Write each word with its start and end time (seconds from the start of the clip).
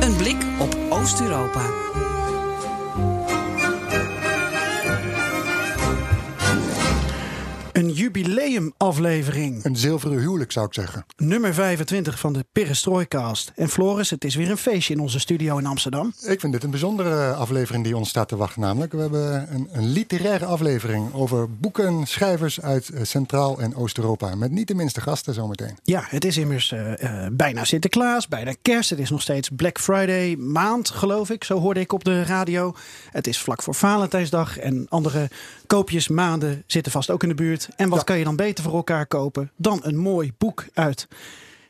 Een 0.00 0.16
blik 0.16 0.44
op 0.58 0.76
Oost-Europa. 0.88 1.89
Een 7.80 7.90
jubileumaflevering. 7.90 9.64
Een 9.64 9.76
zilveren 9.76 10.18
huwelijk 10.18 10.52
zou 10.52 10.66
ik 10.66 10.74
zeggen. 10.74 11.06
Nummer 11.16 11.54
25 11.54 12.18
van 12.18 12.32
de 12.32 12.44
Perestrooikast. 12.52 13.52
En 13.54 13.68
Floris, 13.68 14.10
het 14.10 14.24
is 14.24 14.34
weer 14.34 14.50
een 14.50 14.56
feestje 14.56 14.94
in 14.94 15.00
onze 15.00 15.18
studio 15.18 15.58
in 15.58 15.66
Amsterdam. 15.66 16.12
Ik 16.22 16.40
vind 16.40 16.52
dit 16.52 16.62
een 16.62 16.70
bijzondere 16.70 17.32
aflevering 17.32 17.84
die 17.84 17.96
ons 17.96 18.08
staat 18.08 18.28
te 18.28 18.36
wachten. 18.36 18.60
Namelijk, 18.60 18.92
we 18.92 19.00
hebben 19.00 19.54
een, 19.54 19.68
een 19.72 19.88
literaire 19.88 20.44
aflevering 20.44 21.12
over 21.12 21.56
boeken, 21.56 22.06
schrijvers 22.06 22.60
uit 22.60 22.88
eh, 22.88 23.04
Centraal- 23.04 23.58
en 23.58 23.74
Oost-Europa. 23.74 24.34
Met 24.34 24.50
niet 24.50 24.68
de 24.68 24.74
minste 24.74 25.00
gasten 25.00 25.34
zometeen. 25.34 25.78
Ja, 25.82 26.04
het 26.08 26.24
is 26.24 26.36
immers 26.36 26.72
eh, 26.72 27.02
eh, 27.02 27.32
bijna 27.32 27.64
Sinterklaas, 27.64 28.28
bijna 28.28 28.54
kerst. 28.62 28.90
Het 28.90 28.98
is 28.98 29.10
nog 29.10 29.22
steeds 29.22 29.50
Black 29.56 29.78
Friday 29.78 30.36
maand, 30.36 30.90
geloof 30.90 31.30
ik. 31.30 31.44
Zo 31.44 31.58
hoorde 31.58 31.80
ik 31.80 31.92
op 31.92 32.04
de 32.04 32.22
radio. 32.22 32.74
Het 33.10 33.26
is 33.26 33.38
vlak 33.38 33.62
voor 33.62 33.74
Valentijnsdag 33.74 34.58
en 34.58 34.86
andere 34.88 35.28
koopjes 35.70 36.08
maanden 36.08 36.62
zitten 36.66 36.92
vast 36.92 37.10
ook 37.10 37.22
in 37.22 37.28
de 37.28 37.34
buurt. 37.34 37.68
En 37.76 37.88
wat 37.88 37.98
Ja. 37.98 38.04
kan 38.04 38.18
je 38.18 38.24
dan 38.24 38.36
beter 38.36 38.64
voor 38.64 38.74
elkaar 38.74 39.06
kopen 39.06 39.50
dan 39.56 39.78
een 39.82 39.96
mooi 39.96 40.32
boek 40.38 40.64
uit 40.74 41.08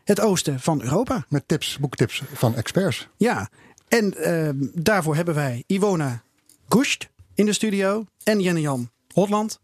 het 0.04 0.20
oosten 0.20 0.60
van 0.60 0.82
Europa? 0.82 1.24
Met 1.28 1.42
tips, 1.48 1.78
boektips 1.78 2.22
van 2.32 2.54
experts. 2.56 3.08
Ja, 3.16 3.48
en 3.88 4.14
ehm, 4.16 4.56
daarvoor 4.74 5.14
hebben 5.14 5.34
wij 5.34 5.64
Iwona 5.66 6.22
Gusht 6.68 7.08
in 7.34 7.46
de 7.46 7.52
studio 7.52 8.06
en 8.24 8.40
Jenne-Jan 8.40 8.90
Hotland. 9.12 9.58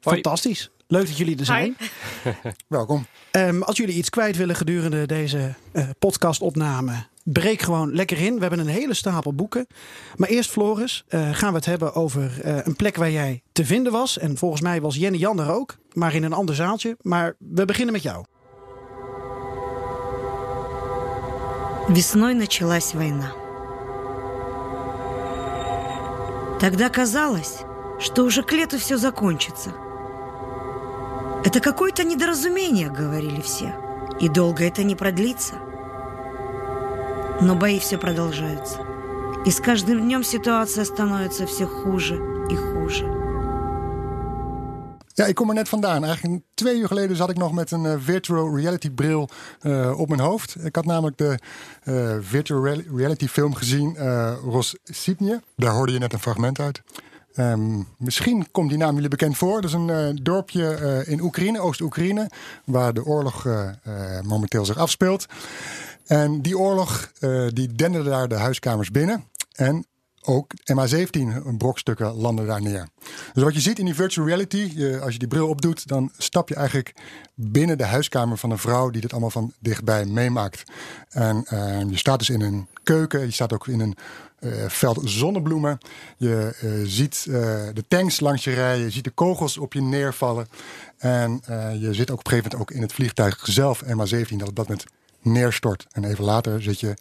Fantastisch. 0.00 0.70
Leuk 0.86 1.06
dat 1.06 1.16
jullie 1.16 1.38
er 1.38 1.44
zijn. 1.44 1.76
Welkom. 2.66 3.06
Ehm, 3.30 3.62
als 3.62 3.76
jullie 3.76 3.94
iets 3.96 4.10
kwijt 4.10 4.36
willen 4.36 4.56
gedurende 4.56 5.06
deze 5.06 5.54
eh, 5.72 5.88
podcastopname, 5.98 7.06
breek 7.23 7.61
gewoon 7.61 7.93
lekker 7.93 8.17
in. 8.17 8.33
We 8.33 8.41
hebben 8.41 8.59
een 8.59 8.67
hele 8.67 8.93
stapel 8.93 9.33
boeken. 9.33 9.67
Maar 10.15 10.29
eerst, 10.29 10.49
Floris, 10.49 11.03
eh, 11.07 11.29
gaan 11.31 11.49
we 11.49 11.55
het 11.55 11.65
hebben 11.65 11.93
over 11.93 12.41
eh, 12.41 12.57
een 12.63 12.75
plek 12.75 12.95
waar 12.95 13.11
jij 13.11 13.43
te 13.51 13.65
vinden 13.65 13.91
was. 13.91 14.17
En 14.17 14.37
volgens 14.37 14.61
mij 14.61 14.81
was 14.81 14.95
Jenny 14.95 15.17
Jan 15.17 15.39
er 15.39 15.51
ook, 15.51 15.77
maar 15.93 16.15
in 16.15 16.23
een 16.23 16.33
ander 16.33 16.55
zaaltje. 16.55 16.97
Maar 17.01 17.35
we 17.37 17.65
beginnen 17.65 17.93
met 17.93 18.03
jou. 18.03 18.25
Весной 21.87 22.35
началась 22.35 22.93
война. 22.93 23.33
Тогда 26.59 26.89
казалось, 26.89 27.61
что 27.99 28.25
уже 28.25 28.43
к 28.43 28.51
лету 28.51 28.77
все 28.77 28.97
закончится. 28.97 29.71
Это 31.43 31.61
какое-то 31.61 32.03
недоразумение, 32.03 32.89
говорили 32.89 33.41
все, 33.41 33.73
и 34.19 34.27
долго 34.27 34.65
это 34.65 34.83
не 34.83 34.95
продлится. 34.95 35.62
Но 37.41 37.55
бои 37.55 37.79
все 37.79 37.97
продолжаются. 37.97 38.79
И 39.45 39.51
с 39.51 39.59
каждым 39.61 40.01
днем 40.01 40.23
ситуация 40.23 40.83
становится 40.83 41.45
все 41.45 41.65
хуже 41.65 42.15
и 42.49 42.55
хуже. 42.55 43.19
Ja, 45.19 45.25
ik 45.25 45.35
kom 45.35 45.49
er 45.49 45.55
net 45.55 45.69
vandaan. 45.69 46.03
Eigenlijk 46.03 46.43
twee 46.53 46.77
uur 46.79 46.87
geleden 46.87 47.15
zat 47.15 47.29
ik 47.29 47.37
nog 47.37 47.51
met 47.53 47.71
een 47.71 47.85
eh, 47.85 47.93
virtual 47.97 48.57
reality 48.57 48.89
bril 48.89 49.29
eh, 49.59 49.99
op 49.99 50.09
mijn 50.09 50.21
hoofd. 50.21 50.55
Ik 50.65 50.75
had 50.75 50.85
namelijk 50.85 51.17
de 51.17 51.39
eh, 51.83 52.15
virtual 52.21 52.63
real- 52.63 52.97
reality 52.97 53.27
film 53.27 53.53
gezien, 53.55 53.95
eh 53.95 54.33
Ros 54.43 54.75
Sipnie. 54.83 55.39
Daar 55.55 55.71
hoorde 55.73 55.91
je 55.93 55.99
net 55.99 56.13
een 56.13 56.19
fragment 56.19 56.59
uit. 56.59 56.81
Ehm, 57.34 57.82
misschien 57.98 58.50
komt 58.50 58.68
die 58.68 58.78
naam 58.78 58.94
jullie 58.94 59.08
bekend 59.08 59.36
voor. 59.36 59.60
Dat 59.60 59.70
is 59.70 59.76
een 59.76 59.90
eh, 59.90 60.08
dorpje 60.22 60.74
eh, 60.74 61.12
in 61.12 61.20
Oekraïne, 61.20 61.60
Oost-Oekraïne, 61.60 62.30
waar 62.64 62.94
de 62.94 63.04
oorlog 63.04 63.46
eh, 63.46 63.70
momenteel 64.22 64.64
zich 64.64 64.76
afspeelt. 64.76 65.26
En 66.06 66.42
die 66.42 66.58
oorlog, 66.58 67.12
die 67.48 67.72
denderde 67.72 68.10
daar 68.10 68.28
de 68.28 68.34
huiskamers 68.34 68.90
binnen. 68.90 69.24
En 69.52 69.86
ook 70.24 70.52
MH17 70.72 71.56
brokstukken 71.58 72.14
landen 72.14 72.46
daar 72.46 72.62
neer. 72.62 72.88
Dus 73.32 73.42
wat 73.42 73.54
je 73.54 73.60
ziet 73.60 73.78
in 73.78 73.84
die 73.84 73.94
virtual 73.94 74.26
reality, 74.26 74.72
je, 74.74 75.00
als 75.00 75.12
je 75.12 75.18
die 75.18 75.28
bril 75.28 75.48
opdoet, 75.48 75.88
dan 75.88 76.10
stap 76.18 76.48
je 76.48 76.54
eigenlijk 76.54 76.94
binnen 77.34 77.78
de 77.78 77.84
huiskamer 77.84 78.38
van 78.38 78.50
een 78.50 78.58
vrouw 78.58 78.90
die 78.90 79.00
dit 79.00 79.10
allemaal 79.12 79.30
van 79.30 79.52
dichtbij 79.58 80.04
meemaakt. 80.04 80.62
En 81.08 81.44
eh, 81.44 81.80
je 81.90 81.96
staat 81.96 82.18
dus 82.18 82.30
in 82.30 82.40
een 82.40 82.66
keuken, 82.82 83.20
je 83.20 83.30
staat 83.30 83.52
ook 83.52 83.66
in 83.66 83.80
een 83.80 83.96
veld 84.66 85.00
zonnebloemen. 85.04 85.78
Je 86.16 86.56
eh, 86.60 86.70
ziet 86.84 87.26
eh, 87.28 87.34
de 87.72 87.84
tanks 87.88 88.20
langs 88.20 88.44
je 88.44 88.50
rijden, 88.50 88.84
je 88.84 88.90
ziet 88.90 89.04
de 89.04 89.10
kogels 89.10 89.58
op 89.58 89.72
je 89.72 89.82
neervallen. 89.82 90.46
En 90.98 91.40
eh, 91.44 91.80
je 91.80 91.94
zit 91.94 92.10
ook 92.10 92.18
op 92.18 92.24
een 92.24 92.30
gegeven 92.30 92.50
moment 92.50 92.70
ook 92.70 92.76
in 92.76 92.82
het 92.82 92.92
vliegtuig 92.92 93.40
zelf, 93.42 93.84
MH17, 93.84 94.36
dat 94.36 94.48
op 94.48 94.56
dat 94.56 94.68
moment 94.68 94.84
neerstort. 95.22 95.86
En 95.92 96.04
even 96.04 96.24
later 96.24 96.62
zit 96.62 96.80
je 96.80 96.96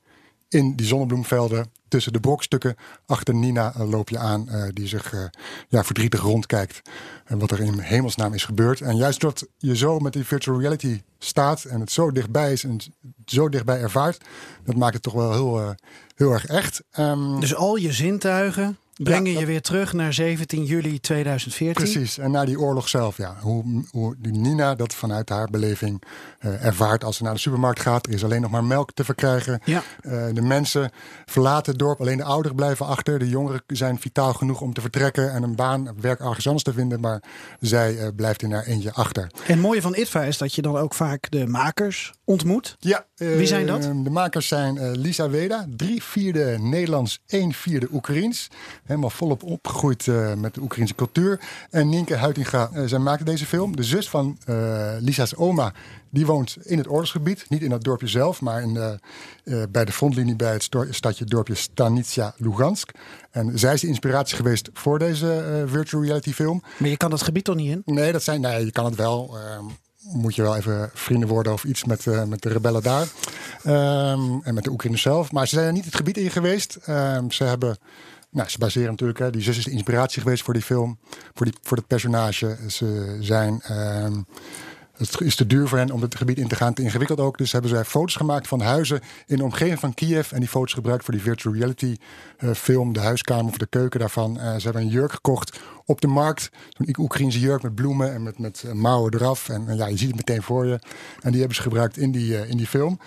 in 0.53 0.75
die 0.75 0.85
zonnebloemvelden 0.85 1.71
tussen 1.87 2.13
de 2.13 2.19
brokstukken. 2.19 2.75
Achter 3.05 3.35
Nina 3.35 3.73
eh, 3.73 3.89
loop 3.89 4.09
je 4.09 4.17
aan, 4.17 4.49
eh, 4.49 4.63
die 4.73 4.87
zich 4.87 5.13
eh, 5.13 5.19
ja, 5.67 5.83
verdrietig 5.83 6.21
rondkijkt. 6.21 6.81
En 7.25 7.39
wat 7.39 7.51
er 7.51 7.59
in 7.59 7.79
hemelsnaam 7.79 8.33
is 8.33 8.45
gebeurd. 8.45 8.81
En 8.81 8.95
juist 8.95 9.19
doordat 9.19 9.47
je 9.57 9.75
zo 9.75 9.99
met 9.99 10.13
die 10.13 10.25
virtual 10.25 10.59
reality 10.59 11.01
staat 11.19 11.63
en 11.63 11.79
het 11.79 11.91
zo 11.91 12.11
dichtbij 12.11 12.51
is 12.51 12.63
en 12.63 12.79
zo 13.25 13.49
dichtbij 13.49 13.81
ervaart, 13.81 14.23
dat 14.63 14.75
maakt 14.75 14.93
het 14.93 15.03
toch 15.03 15.13
wel 15.13 15.31
heel, 15.31 15.59
eh, 15.59 15.69
heel 16.15 16.31
erg 16.31 16.45
echt. 16.45 16.83
Ehm, 16.91 17.39
Dus 17.39 17.55
al 17.55 17.75
je 17.75 17.91
zintuigen 17.91 18.77
brengen 18.93 19.31
dat- 19.31 19.39
je 19.41 19.45
weer 19.45 19.61
terug 19.61 19.93
naar 19.93 20.13
17 20.13 20.63
juli 20.65 20.99
2014. 20.99 21.83
Precies, 21.83 22.17
en 22.17 22.31
naar 22.31 22.45
die 22.45 22.59
oorlog 22.59 22.89
zelf, 22.89 23.17
ja. 23.17 23.35
Hoe, 23.41 23.83
hoe 23.91 24.15
die 24.19 24.31
Nina 24.31 24.75
dat 24.75 24.93
vanuit 24.93 25.29
haar 25.29 25.47
beleving 25.51 26.01
eh, 26.39 26.65
ervaart 26.65 27.03
als 27.03 27.17
ze 27.17 27.23
naar 27.23 27.33
de 27.33 27.39
supermarkt 27.39 27.79
gaat. 27.79 28.07
Er 28.07 28.13
is 28.13 28.23
alleen 28.23 28.41
nog 28.41 28.51
maar 28.51 28.63
melk 28.63 28.91
te 28.93 29.03
verkrijgen. 29.03 29.61
Ja. 29.65 29.83
Eh, 30.01 30.25
de 30.33 30.41
mensen 30.41 30.91
verlaten 31.25 31.71
het 31.71 31.79
dorp, 31.79 31.99
alleen 32.01 32.17
de 32.17 32.23
ouderen 32.23 32.55
blijven 32.55 32.85
achter. 32.85 33.19
De 33.19 33.29
jongeren 33.29 33.61
zijn 33.67 33.99
vitaal 33.99 34.33
genoeg 34.33 34.61
om 34.61 34.73
te 34.73 34.81
vertrekken 34.81 35.31
en 35.33 35.43
een 35.43 35.55
baan, 35.55 35.89
werk 36.01 36.19
ergens 36.19 36.45
anders 36.45 36.63
te 36.63 36.73
vinden. 36.73 36.99
Maar 36.99 37.23
zij 37.59 37.97
eh, 37.97 38.07
blijft 38.15 38.41
in 38.41 38.51
haar 38.51 38.63
eentje 38.65 38.93
achter. 38.93 39.23
En 39.23 39.29
het 39.53 39.59
mooie 39.59 39.81
van 39.81 39.95
ITVA 39.95 40.23
is 40.23 40.37
dat 40.37 40.53
je 40.55 40.61
dan 40.61 40.77
ook 40.77 40.93
vaak 40.93 41.31
de 41.31 41.47
makers 41.47 42.13
ontmoet. 42.25 42.75
Ja, 42.79 43.05
eh, 43.15 43.35
Wie 43.35 43.47
zijn 43.47 43.65
dat? 43.65 43.81
De 43.81 44.09
makers 44.09 44.47
zijn 44.47 44.77
eh, 44.77 44.91
Lisa 44.93 45.29
Weda, 45.29 45.65
drie 45.75 46.03
vierde 46.03 46.57
Nederlands, 46.59 47.19
één 47.27 47.53
vierde 47.53 47.87
Oekraïens. 47.91 48.47
Helemaal 48.83 49.09
volop 49.09 49.43
opgegroeid 49.43 50.07
eh, 50.07 50.33
met 50.33 50.53
de 50.53 50.61
Oekraïnse 50.61 50.95
cultuur. 50.95 51.39
En 51.69 51.89
Nienke 51.89 52.15
Huitinga, 52.15 52.69
eh, 52.73 52.83
zij 52.85 52.99
maakte 52.99 53.23
deze 53.23 53.45
film. 53.45 53.75
De 53.75 53.83
zus 53.83 54.09
van 54.09 54.37
eh, 54.45 54.91
Lisa's 54.99 55.35
oma, 55.35 55.73
die 56.09 56.25
woont 56.25 56.57
in 56.63 56.77
het 56.77 56.89
oorlogsgebied. 56.89 57.45
Niet 57.49 57.61
in 57.61 57.69
dat 57.69 57.83
dorpje 57.83 58.07
zelf, 58.07 58.41
maar 58.41 58.61
in 58.61 58.99
eh, 59.43 59.63
bij 59.69 59.85
de 59.85 59.91
frontlinie 59.91 60.35
bij 60.35 60.53
het 60.53 60.69
stadje 60.89 61.25
dorpje 61.25 61.55
Stanitsa 61.55 62.33
Lugansk. 62.37 62.91
En 63.31 63.59
zij 63.59 63.73
is 63.73 63.81
de 63.81 63.87
inspiratie 63.87 64.35
geweest 64.35 64.69
voor 64.73 64.99
deze 64.99 65.33
eh, 65.33 65.71
virtual 65.71 66.03
reality 66.03 66.33
film. 66.33 66.63
Maar 66.77 66.89
je 66.89 66.97
kan 66.97 67.09
dat 67.09 67.21
gebied 67.21 67.43
toch 67.43 67.55
niet 67.55 67.69
in? 67.71 67.81
Nee, 67.85 68.11
dat 68.11 68.23
zijn, 68.23 68.41
nee, 68.41 68.65
je 68.65 68.71
kan 68.71 68.85
het 68.85 68.95
wel. 68.95 69.37
Moet 70.03 70.35
je 70.35 70.41
wel 70.41 70.55
even 70.55 70.89
vrienden 70.93 71.29
worden 71.29 71.53
of 71.53 71.63
iets 71.63 71.83
met, 71.83 72.07
eh, 72.07 72.23
met 72.23 72.41
de 72.41 72.49
rebellen 72.49 72.83
daar. 72.83 73.07
Ehm, 73.63 74.39
en 74.43 74.53
met 74.53 74.63
de 74.63 74.69
Oekraïners 74.69 75.01
zelf. 75.03 75.31
Maar 75.31 75.47
ze 75.47 75.55
zijn 75.55 75.73
niet 75.73 75.85
het 75.85 75.95
gebied 75.95 76.17
in 76.17 76.31
geweest. 76.31 76.75
Ehm, 76.75 77.29
ze 77.29 77.43
hebben. 77.43 77.77
Nou, 78.29 78.49
ze 78.49 78.57
baseren 78.57 78.89
natuurlijk, 78.89 79.19
hè, 79.19 79.29
die 79.29 79.41
zus 79.41 79.57
is 79.57 79.63
de 79.63 79.71
inspiratie 79.71 80.21
geweest 80.21 80.43
voor 80.43 80.53
die 80.53 80.63
film, 80.63 80.97
voor, 81.33 81.45
die, 81.45 81.55
voor 81.61 81.77
het 81.77 81.87
personage. 81.87 82.57
Ze 82.67 83.17
zijn, 83.19 83.61
ehm, 83.61 84.21
het 85.11 85.21
is 85.21 85.35
te 85.35 85.47
duur 85.47 85.67
voor 85.67 85.77
hen 85.77 85.91
om 85.91 86.01
het 86.01 86.15
gebied 86.15 86.37
in 86.37 86.47
te 86.47 86.55
gaan, 86.55 86.73
te 86.73 86.81
ingewikkeld 86.81 87.19
ook. 87.19 87.37
Dus 87.37 87.51
hebben 87.51 87.69
zij 87.69 87.85
foto's 87.85 88.15
gemaakt 88.15 88.47
van 88.47 88.61
huizen 88.61 89.01
in 89.27 89.37
de 89.37 89.43
omgeving 89.43 89.79
van 89.79 89.93
Kiev. 89.93 90.31
En 90.31 90.39
die 90.39 90.49
foto's 90.49 90.73
gebruikt 90.73 91.03
voor 91.03 91.13
die 91.13 91.23
virtual 91.23 91.55
reality 91.55 91.95
eh, 92.37 92.51
film, 92.51 92.93
de 92.93 92.99
huiskamer 92.99 93.45
of 93.45 93.57
de 93.57 93.65
keuken 93.65 93.99
daarvan. 93.99 94.39
Eh, 94.39 94.55
ze 94.55 94.63
hebben 94.63 94.81
een 94.81 94.87
jurk 94.87 95.11
gekocht 95.11 95.59
op 95.85 96.01
de 96.01 96.07
markt. 96.07 96.49
Zo'n 96.69 96.95
Oekraïnse 96.99 97.39
jurk 97.39 97.61
met 97.61 97.75
bloemen 97.75 98.13
en 98.13 98.23
met, 98.23 98.39
met 98.39 98.63
eh, 98.65 98.71
mouwen 98.71 99.13
eraf. 99.13 99.49
En 99.49 99.75
ja, 99.75 99.87
je 99.87 99.97
ziet 99.97 100.07
het 100.07 100.15
meteen 100.15 100.41
voor 100.41 100.65
je. 100.65 100.79
En 101.21 101.29
die 101.29 101.39
hebben 101.39 101.55
ze 101.55 101.61
gebruikt 101.61 101.97
in 101.97 102.11
die, 102.11 102.47
in 102.47 102.57
die 102.57 102.67
film. 102.67 102.99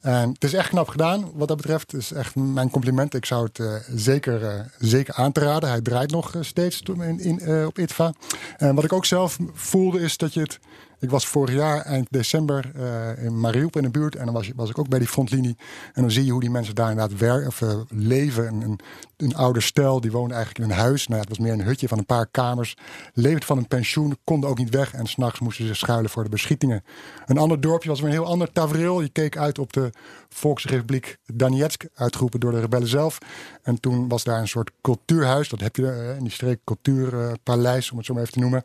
Het 0.00 0.44
is 0.44 0.52
echt 0.52 0.68
knap 0.68 0.88
gedaan 0.88 1.30
wat 1.34 1.48
dat 1.48 1.56
betreft. 1.56 1.92
Het 1.92 2.00
is 2.00 2.12
echt 2.12 2.34
mijn 2.34 2.70
compliment. 2.70 3.14
Ik 3.14 3.24
zou 3.24 3.48
het 3.52 3.84
zeker, 3.94 4.70
zeker 4.78 5.14
aan 5.14 5.32
te 5.32 5.40
raden. 5.40 5.68
Hij 5.68 5.80
draait 5.80 6.10
nog 6.10 6.34
steeds 6.40 6.82
in, 6.82 7.20
in, 7.20 7.66
op 7.66 7.78
ITVA. 7.78 8.12
En 8.56 8.74
wat 8.74 8.84
ik 8.84 8.92
ook 8.92 9.04
zelf 9.04 9.38
voelde 9.52 10.00
is 10.00 10.16
dat 10.16 10.34
je 10.34 10.40
het... 10.40 10.58
Ik 11.04 11.10
was 11.10 11.26
vorig 11.26 11.54
jaar, 11.54 11.80
eind 11.80 12.06
december, 12.10 12.70
uh, 12.76 13.24
in 13.24 13.40
Mariupol 13.40 13.80
in 13.80 13.86
de 13.92 13.98
buurt. 13.98 14.16
En 14.16 14.24
dan 14.24 14.34
was, 14.34 14.50
was, 14.56 14.70
ik 14.70 14.78
ook 14.78 14.88
bij 14.88 14.98
die 14.98 15.08
frontlinie. 15.08 15.56
En 15.92 16.02
dan 16.02 16.10
zie 16.10 16.24
je 16.24 16.30
hoe 16.30 16.40
die 16.40 16.50
mensen 16.50 16.74
daar 16.74 16.90
inderdaad 16.90 17.18
werken, 17.18 17.46
of, 17.46 17.60
uh, 17.60 17.80
leven. 17.88 18.46
Een, 18.46 18.62
een, 18.62 18.78
een, 19.24 19.36
oude 19.36 19.60
stel, 19.60 20.00
die 20.00 20.10
woonde 20.10 20.34
eigenlijk 20.34 20.64
in 20.64 20.70
een 20.70 20.82
huis. 20.82 21.06
Nou, 21.06 21.20
het 21.20 21.28
was 21.28 21.38
meer 21.38 21.52
een 21.52 21.62
hutje 21.62 21.88
van 21.88 21.98
een 21.98 22.06
paar 22.06 22.26
kamers. 22.26 22.76
Leefde 23.14 23.46
van 23.46 23.58
een 23.58 23.68
pensioen, 23.68 24.18
konden 24.24 24.50
ook 24.50 24.58
niet 24.58 24.70
weg. 24.70 24.92
En 24.94 25.06
s'nachts 25.06 25.40
moesten 25.40 25.66
ze 25.66 25.74
schuilen 25.74 26.10
voor 26.10 26.22
de 26.24 26.28
beschietingen. 26.28 26.84
Een 27.26 27.38
ander 27.38 27.60
dorpje 27.60 27.88
was 27.88 28.00
weer 28.00 28.08
een 28.08 28.16
heel 28.16 28.26
ander 28.26 28.52
tafereel. 28.52 29.00
Je 29.00 29.08
keek 29.08 29.36
uit 29.36 29.58
op 29.58 29.72
de 29.72 29.90
Volksrepubliek 30.28 31.18
Donetsk, 31.26 31.84
uitgeroepen 31.94 32.40
door 32.40 32.52
de 32.52 32.60
rebellen 32.60 32.88
zelf. 32.88 33.18
En 33.62 33.80
toen 33.80 34.08
was 34.08 34.24
daar 34.24 34.40
een 34.40 34.48
soort 34.48 34.70
cultuurhuis. 34.82 35.48
Dat 35.48 35.60
heb 35.60 35.76
je 35.76 35.82
uh, 35.82 36.16
in 36.16 36.22
die 36.22 36.32
streek, 36.32 36.60
cultuurpaleis, 36.64 37.90
om 37.90 37.96
het 37.96 38.06
zo 38.06 38.12
maar 38.12 38.22
even 38.22 38.34
te 38.34 38.40
noemen. 38.40 38.64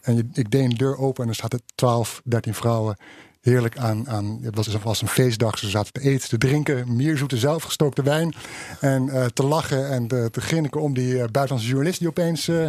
En 0.00 0.30
ik 0.32 0.50
deed 0.50 0.64
een 0.64 0.76
deur 0.76 0.98
open 0.98 1.22
en 1.22 1.28
er 1.28 1.34
zaten 1.34 1.60
12, 1.74 2.20
13 2.24 2.54
vrouwen 2.54 2.96
heerlijk 3.40 3.78
aan. 3.78 4.08
aan 4.08 4.38
het, 4.42 4.82
was, 4.82 5.02
een 5.02 5.08
feestdag. 5.08 5.58
Ze 5.58 5.68
zaten 5.68 5.92
te 5.92 6.00
eten, 6.00 6.28
te 6.28 6.38
drinken. 6.38 6.96
Mierzoete 6.96 7.36
zelfgestookte 7.36 8.02
wijn. 8.02 8.34
En 8.80 9.06
uh, 9.06 9.24
te 9.24 9.44
lachen 9.44 9.90
en 9.90 10.06
te, 10.06 10.28
te 10.30 10.40
grinniken 10.40 10.80
om 10.80 10.94
die 10.94 11.12
uh, 11.12 11.18
buitenlandse 11.18 11.68
journalist 11.68 11.98
die 11.98 12.08
opeens 12.08 12.48
uh, 12.48 12.66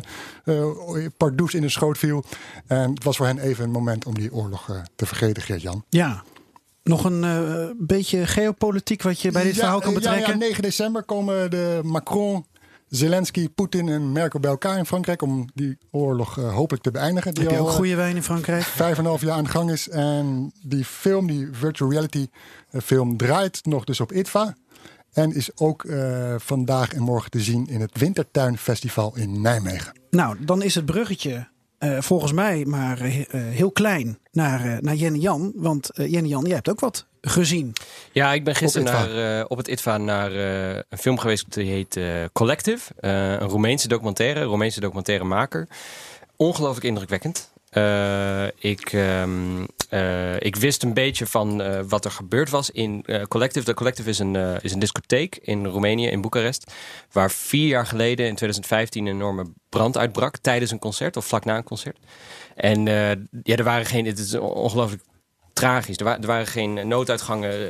pardoes 1.18 1.54
in 1.54 1.62
de 1.62 1.70
schoot 1.70 1.98
viel. 1.98 2.24
En 2.68 2.94
het 2.94 3.04
was 3.04 3.18
voor 3.18 3.26
hen 3.26 3.40
even 3.40 3.64
een 3.64 3.72
moment 3.72 4.06
om 4.06 4.14
die 4.14 4.34
oorlog 4.34 4.84
te 4.96 5.06
vergeten, 5.06 5.44
Geert-Jan. 5.44 5.84
Ja. 5.90 6.24
Nog 6.84 7.04
een 7.04 7.76
beetje 7.78 8.28
geopolitiek 8.28 9.02
wat 9.02 9.22
je 9.22 9.32
bij 9.32 9.44
dit 9.44 9.54
ja, 9.54 9.60
verhaal 9.60 9.80
kan 9.80 9.94
betrekken? 9.94 10.28
Ja, 10.28 10.34
ja, 10.34 10.38
9 10.38 10.62
december 10.62 11.04
komen 11.04 11.52
de 11.52 11.80
Macron, 11.84 12.46
Zelensky, 12.90 13.50
Poetin 13.50 13.90
en 13.90 14.12
Merkel 14.12 14.40
bij 14.40 14.50
elkaar 14.50 14.78
in 14.78 14.86
Frankrijk 14.86 15.22
om 15.22 15.50
die 15.54 15.78
oorlog 15.92 16.38
uh, 16.38 16.54
hopelijk 16.54 16.84
te 16.84 16.92
beëindigen. 16.92 17.34
Die 17.34 17.44
Heb 17.44 17.52
je 17.52 17.58
al, 17.58 17.68
ook 17.68 17.72
goede 17.72 17.96
wijn 17.96 18.16
in 18.16 18.24
Frankrijk? 18.24 18.64
Vijf 18.64 18.98
en 18.98 19.00
een 19.00 19.10
half 19.10 19.22
jaar 19.22 19.38
aan 19.38 19.44
de 19.44 19.50
gang 19.50 19.72
is. 19.72 19.90
En 19.90 20.52
die 20.62 20.86
film, 20.86 21.28
die 21.28 21.50
virtual 21.52 21.92
reality 21.92 22.28
uh, 22.72 22.82
film, 22.82 23.18
draait 23.18 23.66
nog 23.66 23.84
dus 23.84 24.00
op 24.00 24.12
ITVA. 24.12 24.56
En 25.14 25.34
is 25.36 25.58
ook 25.58 25.84
uh, 25.84 26.36
vandaag 26.38 26.94
en 26.94 27.02
morgen 27.02 27.32
te 27.32 27.40
zien 27.40 27.68
in 27.68 27.82
het 27.82 27.98
Wintertuinfestival 27.98 29.16
in 29.16 29.42
Nijmegen. 29.42 30.00
Nou, 30.10 30.46
dan 30.46 30.62
is 30.62 30.76
het 30.76 30.86
bruggetje 30.86 31.48
volgens 32.00 32.32
mij 32.32 32.66
maar 32.66 33.00
heel 33.32 33.72
klein 33.72 34.18
naar, 34.32 34.78
naar 34.82 34.96
Jenny 34.96 35.20
Jan. 35.20 35.52
Want 35.56 35.90
Jenny 35.94 36.28
Jan, 36.28 36.44
jij 36.46 36.56
hebt 36.56 36.70
ook 36.70 36.80
wat 36.80 37.09
gezien. 37.22 37.74
Ja, 38.12 38.34
ik 38.34 38.44
ben 38.44 38.56
gisteren 38.56 38.88
op, 38.88 38.94
naar, 38.94 39.40
uh, 39.40 39.46
op 39.48 39.58
het 39.58 39.68
ITVA 39.68 39.98
naar 39.98 40.32
uh, 40.32 40.70
een 40.70 40.98
film 40.98 41.18
geweest 41.18 41.54
die 41.54 41.72
heet 41.72 41.96
uh, 41.96 42.24
Collective. 42.34 42.94
een 43.00 43.40
Roemeense 43.40 43.88
documentaire, 43.88 44.44
Roemeense 44.44 44.80
documentairemaker. 44.80 45.68
Ongelooflijk 46.36 46.86
indrukwekkend. 46.86 47.52
ik, 48.60 48.94
um, 48.94 49.68
ik 50.40 50.56
wist 50.56 50.84
een 50.84 50.94
beetje 50.94 51.26
van 51.26 51.64
wat 51.88 52.06
er 52.06 52.12
gebeurd 52.12 52.50
was 52.50 52.72
in 52.72 53.06
Collective. 53.28 53.66
De 53.66 53.74
Collective 53.74 54.10
is 54.10 54.20
een, 54.20 54.36
is 54.62 54.72
een 54.72 54.80
discotheek 54.80 55.40
in 55.42 55.66
Roemenië, 55.66 56.08
in 56.08 56.22
Boekarest. 56.22 56.72
Waar 57.12 57.32
vier 57.32 57.68
jaar 57.68 57.86
geleden, 57.86 58.28
in 58.28 58.36
2015, 58.36 59.06
een 59.06 59.14
enorme 59.14 59.46
brand 59.70 59.98
uitbrak 59.98 60.38
tijdens 60.38 60.72
een 60.72 60.80
concert 60.80 61.18
of 61.18 61.26
vlak 61.26 61.46
na 61.46 61.58
een 61.58 61.64
concert. 61.64 61.98
En 62.56 62.86
ja, 63.44 63.56
er 63.56 63.64
waren 63.64 63.86
geen. 63.86 64.06
Het 64.06 64.20
is 64.20 64.36
ongelooflijk 64.36 65.04
tragisch. 65.60 65.98
Er, 65.98 66.04
wa 66.04 66.18
er, 66.20 66.28
waren 66.28 66.48
geen 66.48 66.88
nooduitgangen. 66.88 67.70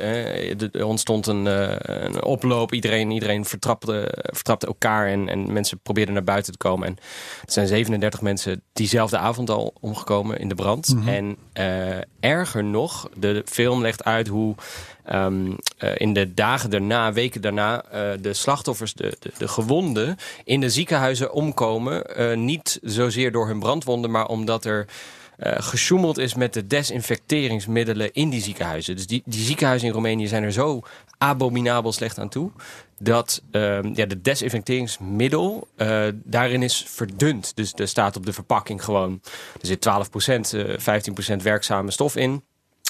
Er 0.72 0.84
ontstond 0.84 1.26
een, 1.26 1.46
uh, 1.46 1.72
een, 1.78 2.22
oploop. 2.22 2.72
Iedereen, 2.72 3.10
iedereen 3.10 3.44
vertrapte, 3.44 4.08
vertrapte 4.22 4.66
elkaar 4.66 5.08
en, 5.08 5.28
en, 5.28 5.52
mensen 5.52 5.80
probeerden 5.82 6.14
naar 6.14 6.24
buiten 6.24 6.52
te 6.52 6.58
komen. 6.58 6.86
En 6.88 6.96
er 7.44 7.52
zijn 7.52 7.66
37 7.66 8.20
mensen 8.20 8.62
diezelfde 8.72 9.18
avond 9.18 9.50
al 9.50 9.74
omgekomen 9.80 10.38
in 10.38 10.48
de 10.48 10.54
brand. 10.54 10.88
Mm 10.88 11.00
-hmm. 11.00 11.08
En 11.08 11.36
uh, 11.54 11.96
erger 12.20 12.64
nog, 12.64 13.08
de 13.16 13.42
film 13.46 13.80
legt 13.80 14.04
uit 14.04 14.28
hoe 14.28 14.54
um, 15.12 15.46
uh, 15.48 15.90
in 15.94 16.12
de 16.12 16.34
dagen 16.34 16.70
daarna, 16.70 17.12
weken 17.12 17.40
daarna, 17.40 17.84
de 18.20 18.34
slachtoffers, 18.34 18.94
de, 18.94 19.16
de, 19.18 19.30
de, 19.38 19.48
gewonden 19.48 20.16
in 20.44 20.60
de 20.60 20.70
ziekenhuizen 20.70 21.32
omkomen. 21.32 22.04
niet 22.44 22.78
zozeer 22.82 23.32
door 23.32 23.46
hun 23.46 23.58
brandwonden, 23.58 24.10
maar 24.10 24.26
omdat 24.26 24.64
er 24.64 24.86
uh, 25.42 25.52
gesjoemeld 25.56 26.18
is 26.18 26.34
met 26.34 26.54
de 26.54 26.66
desinfecteringsmiddelen 26.66 28.12
in 28.12 28.30
die 28.30 28.42
ziekenhuizen. 28.42 28.96
Dus 28.96 29.06
die, 29.06 29.22
die 29.24 29.44
ziekenhuizen 29.44 29.88
in 29.88 29.94
Roemenië 29.94 30.26
zijn 30.26 30.42
er 30.42 30.52
zo 30.52 30.82
abominabel 31.18 31.92
slecht 31.92 32.18
aan 32.18 32.28
toe. 32.28 32.50
Dat 32.98 33.42
uh, 33.52 33.94
ja, 33.94 34.06
de 34.06 34.20
desinfecteringsmiddel 34.20 35.68
uh, 35.76 36.06
daarin 36.14 36.62
is 36.62 36.84
verdund. 36.88 37.52
Dus 37.54 37.72
er 37.74 37.88
staat 37.88 38.16
op 38.16 38.26
de 38.26 38.32
verpakking 38.32 38.84
gewoon... 38.84 39.20
er 39.60 39.66
zit 39.66 39.88
12%, 41.34 41.36
15% 41.36 41.42
werkzame 41.42 41.90
stof 41.90 42.16
in. 42.16 42.42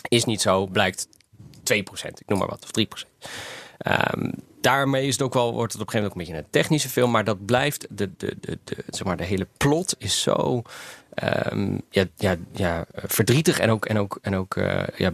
Is 0.08 0.25
niet 0.25 0.41
zo, 0.41 0.67
blijkt 0.67 1.08
2%, 1.08 1.11
ik 1.62 2.26
noem 2.26 2.38
maar 2.38 2.49
wat, 2.49 2.62
of 2.62 3.05
3%. 3.05 3.08
Um, 4.14 4.32
daarmee 4.61 5.06
is 5.06 5.12
het 5.12 5.23
ook 5.23 5.35
wel, 5.35 5.52
wordt 5.52 5.73
het 5.73 5.82
op 5.82 5.87
een 5.87 5.93
gegeven 5.93 6.12
moment 6.12 6.12
ook 6.12 6.19
een 6.19 6.35
beetje 6.35 6.43
een 6.43 6.62
technische 6.62 6.88
film. 6.88 7.11
Maar 7.11 7.25
dat 7.25 7.44
blijft, 7.44 7.87
de, 7.91 8.11
de, 8.17 8.37
de, 8.41 8.58
de, 8.64 8.76
zeg 8.88 9.05
maar, 9.05 9.17
de 9.17 9.25
hele 9.25 9.47
plot 9.56 9.94
is 9.99 10.23
zo 10.23 10.62
um, 11.52 11.80
ja, 11.90 12.04
ja, 12.16 12.36
ja, 12.52 12.84
verdrietig 12.94 13.58
en 13.58 13.70
ook, 13.70 13.86
en 13.86 13.98
ook, 13.98 14.18
en 14.22 14.36
ook 14.36 14.56
uh, 14.56 14.82
ja, 14.96 15.12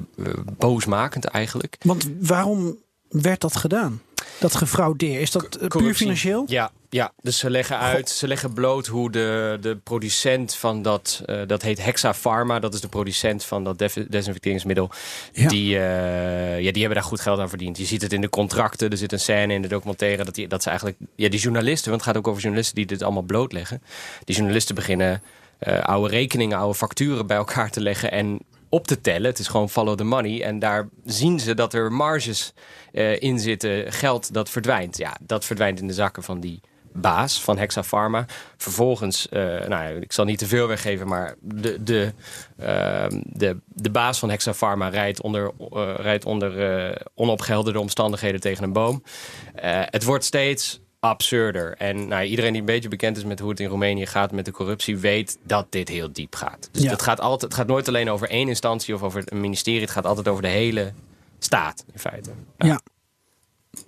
boosmakend 0.59 1.25
eigenlijk. 1.25 1.77
Want 1.81 2.09
waarom 2.21 2.77
werd 3.09 3.41
dat 3.41 3.57
gedaan? 3.57 4.01
Dat 4.41 4.55
gefraudeer, 4.55 5.21
is 5.21 5.31
dat 5.31 5.49
Corruptie. 5.49 5.81
puur 5.81 5.95
financieel? 5.95 6.45
Ja, 6.47 6.71
ja, 6.91 7.13
dus 7.23 7.39
ze 7.39 7.51
leggen 7.51 7.79
uit, 7.79 8.11
ze 8.11 8.29
leggen 8.29 8.53
bloot 8.53 8.87
hoe 8.87 9.11
de, 9.11 9.59
de 9.61 9.77
producent 9.77 10.55
van 10.55 10.83
dat, 10.83 11.23
uh, 11.27 11.41
dat 11.47 11.63
heet 11.63 11.85
Hexa 11.85 12.15
Pharma, 12.15 12.59
dat 12.59 12.75
is 12.75 12.81
de 12.81 12.89
producent 12.89 13.45
van 13.45 13.65
dat 13.65 13.79
desinfecteringsmiddel, 14.09 14.91
ja. 15.33 15.49
Die, 15.49 15.75
uh, 15.75 16.61
ja, 16.61 16.73
die 16.73 16.81
hebben 16.83 17.01
daar 17.01 17.09
goed 17.09 17.21
geld 17.21 17.39
aan 17.39 17.49
verdiend. 17.49 17.79
Je 17.79 17.85
ziet 17.85 18.03
het 18.03 18.13
in 18.13 18.21
de 18.21 18.29
contracten, 18.29 18.91
er 18.91 18.97
zit 18.97 19.13
een 19.13 19.21
scène 19.21 19.55
in 19.55 19.63
de 19.63 19.69
documentaire 19.69 20.25
dat, 20.25 20.35
die, 20.35 20.49
dat 20.49 20.63
ze 20.63 20.69
eigenlijk, 20.69 20.99
ja, 21.15 21.29
die 21.29 21.41
journalisten, 21.41 21.91
want 21.91 22.05
het 22.05 22.11
gaat 22.11 22.21
ook 22.21 22.29
over 22.29 22.43
journalisten 22.43 22.77
die 22.77 22.87
dit 22.87 23.03
allemaal 23.03 23.23
blootleggen, 23.23 23.83
die 24.25 24.37
journalisten 24.37 24.75
beginnen 24.75 25.23
uh, 25.61 25.81
oude 25.81 26.09
rekeningen, 26.09 26.59
oude 26.59 26.75
facturen 26.75 27.27
bij 27.27 27.37
elkaar 27.37 27.71
te 27.71 27.81
leggen 27.81 28.11
en 28.11 28.41
op 28.69 28.87
te 28.87 29.01
tellen. 29.01 29.31
Het 29.31 29.39
is 29.39 29.49
gewoon 29.49 29.71
follow 29.71 29.97
the 29.97 30.05
money. 30.05 30.43
En 30.43 30.59
daar 30.59 30.89
zien 31.05 31.41
ze 31.41 31.55
dat 31.55 31.75
er 31.75 31.93
marges 31.93 32.53
uh, 32.93 33.21
in 33.21 33.39
zitten, 33.39 33.93
geld 33.93 34.33
dat 34.33 34.51
verdwijnt. 34.51 34.97
Ja, 34.97 35.17
dat 35.21 35.45
verdwijnt 35.45 35.81
in 35.81 35.87
de 35.87 35.93
zakken 35.93 36.23
van 36.23 36.41
die 36.41 36.61
baas 36.93 37.41
van 37.43 37.59
Hexa 37.59 37.83
Pharma. 37.83 38.25
Vervolgens, 38.57 39.27
uh, 39.31 39.67
nou, 39.67 40.01
ik 40.01 40.13
zal 40.13 40.25
niet 40.25 40.39
te 40.39 40.47
veel 40.47 40.67
weggeven, 40.67 41.09
maar 41.09 41.35
de, 41.41 41.83
de, 41.83 42.13
uh, 42.61 43.05
de, 43.23 43.57
de 43.67 43.91
baas 43.91 44.19
van 44.19 44.31
Hexa 44.31 44.53
Pharma 44.53 44.89
rijdt 44.89 45.21
onder, 45.21 45.53
rijdt 45.97 46.25
onder 46.25 47.09
onopgehelderde 47.15 47.81
omstandigheden 47.81 48.41
tegen 48.41 48.65
een 48.65 48.73
boom. 48.73 49.03
het 49.91 50.05
wordt 50.05 50.25
steeds 50.25 50.81
absurder. 51.09 51.75
En 51.77 52.09
nou, 52.09 52.25
iedereen 52.25 52.51
die 52.53 52.61
een 52.61 52.67
beetje 52.67 52.89
bekend 52.89 53.17
is 53.17 53.25
met 53.25 53.39
hoe 53.41 53.51
het 53.51 53.61
in 53.61 53.69
Roemenië 53.69 54.07
gaat 54.07 54.33
met 54.33 54.45
de 54.45 54.51
corruptie, 54.51 54.99
weet 54.99 55.39
dat 55.43 55.67
dit 55.71 55.89
heel 55.89 56.13
diep 56.13 56.35
gaat. 56.35 56.69
Dus 56.73 56.83
Ja. 56.83 56.91
het, 56.91 57.03
gaat 57.03 57.21
altijd, 57.21 57.43
het 57.43 57.55
gaat 57.55 57.67
nooit 57.67 57.89
alleen 57.89 58.11
over 58.11 58.29
één 58.29 58.49
instantie 58.49 58.95
of 58.95 59.03
over 59.03 59.23
een 59.25 59.41
ministerie. 59.41 59.81
Het 59.81 59.91
gaat 59.91 60.07
altijd 60.07 60.29
over 60.29 60.43
de 60.43 60.49
hele 60.49 60.93
staat, 61.39 61.85
in 61.93 61.99
feite. 61.99 62.31
Ja. 62.59 62.81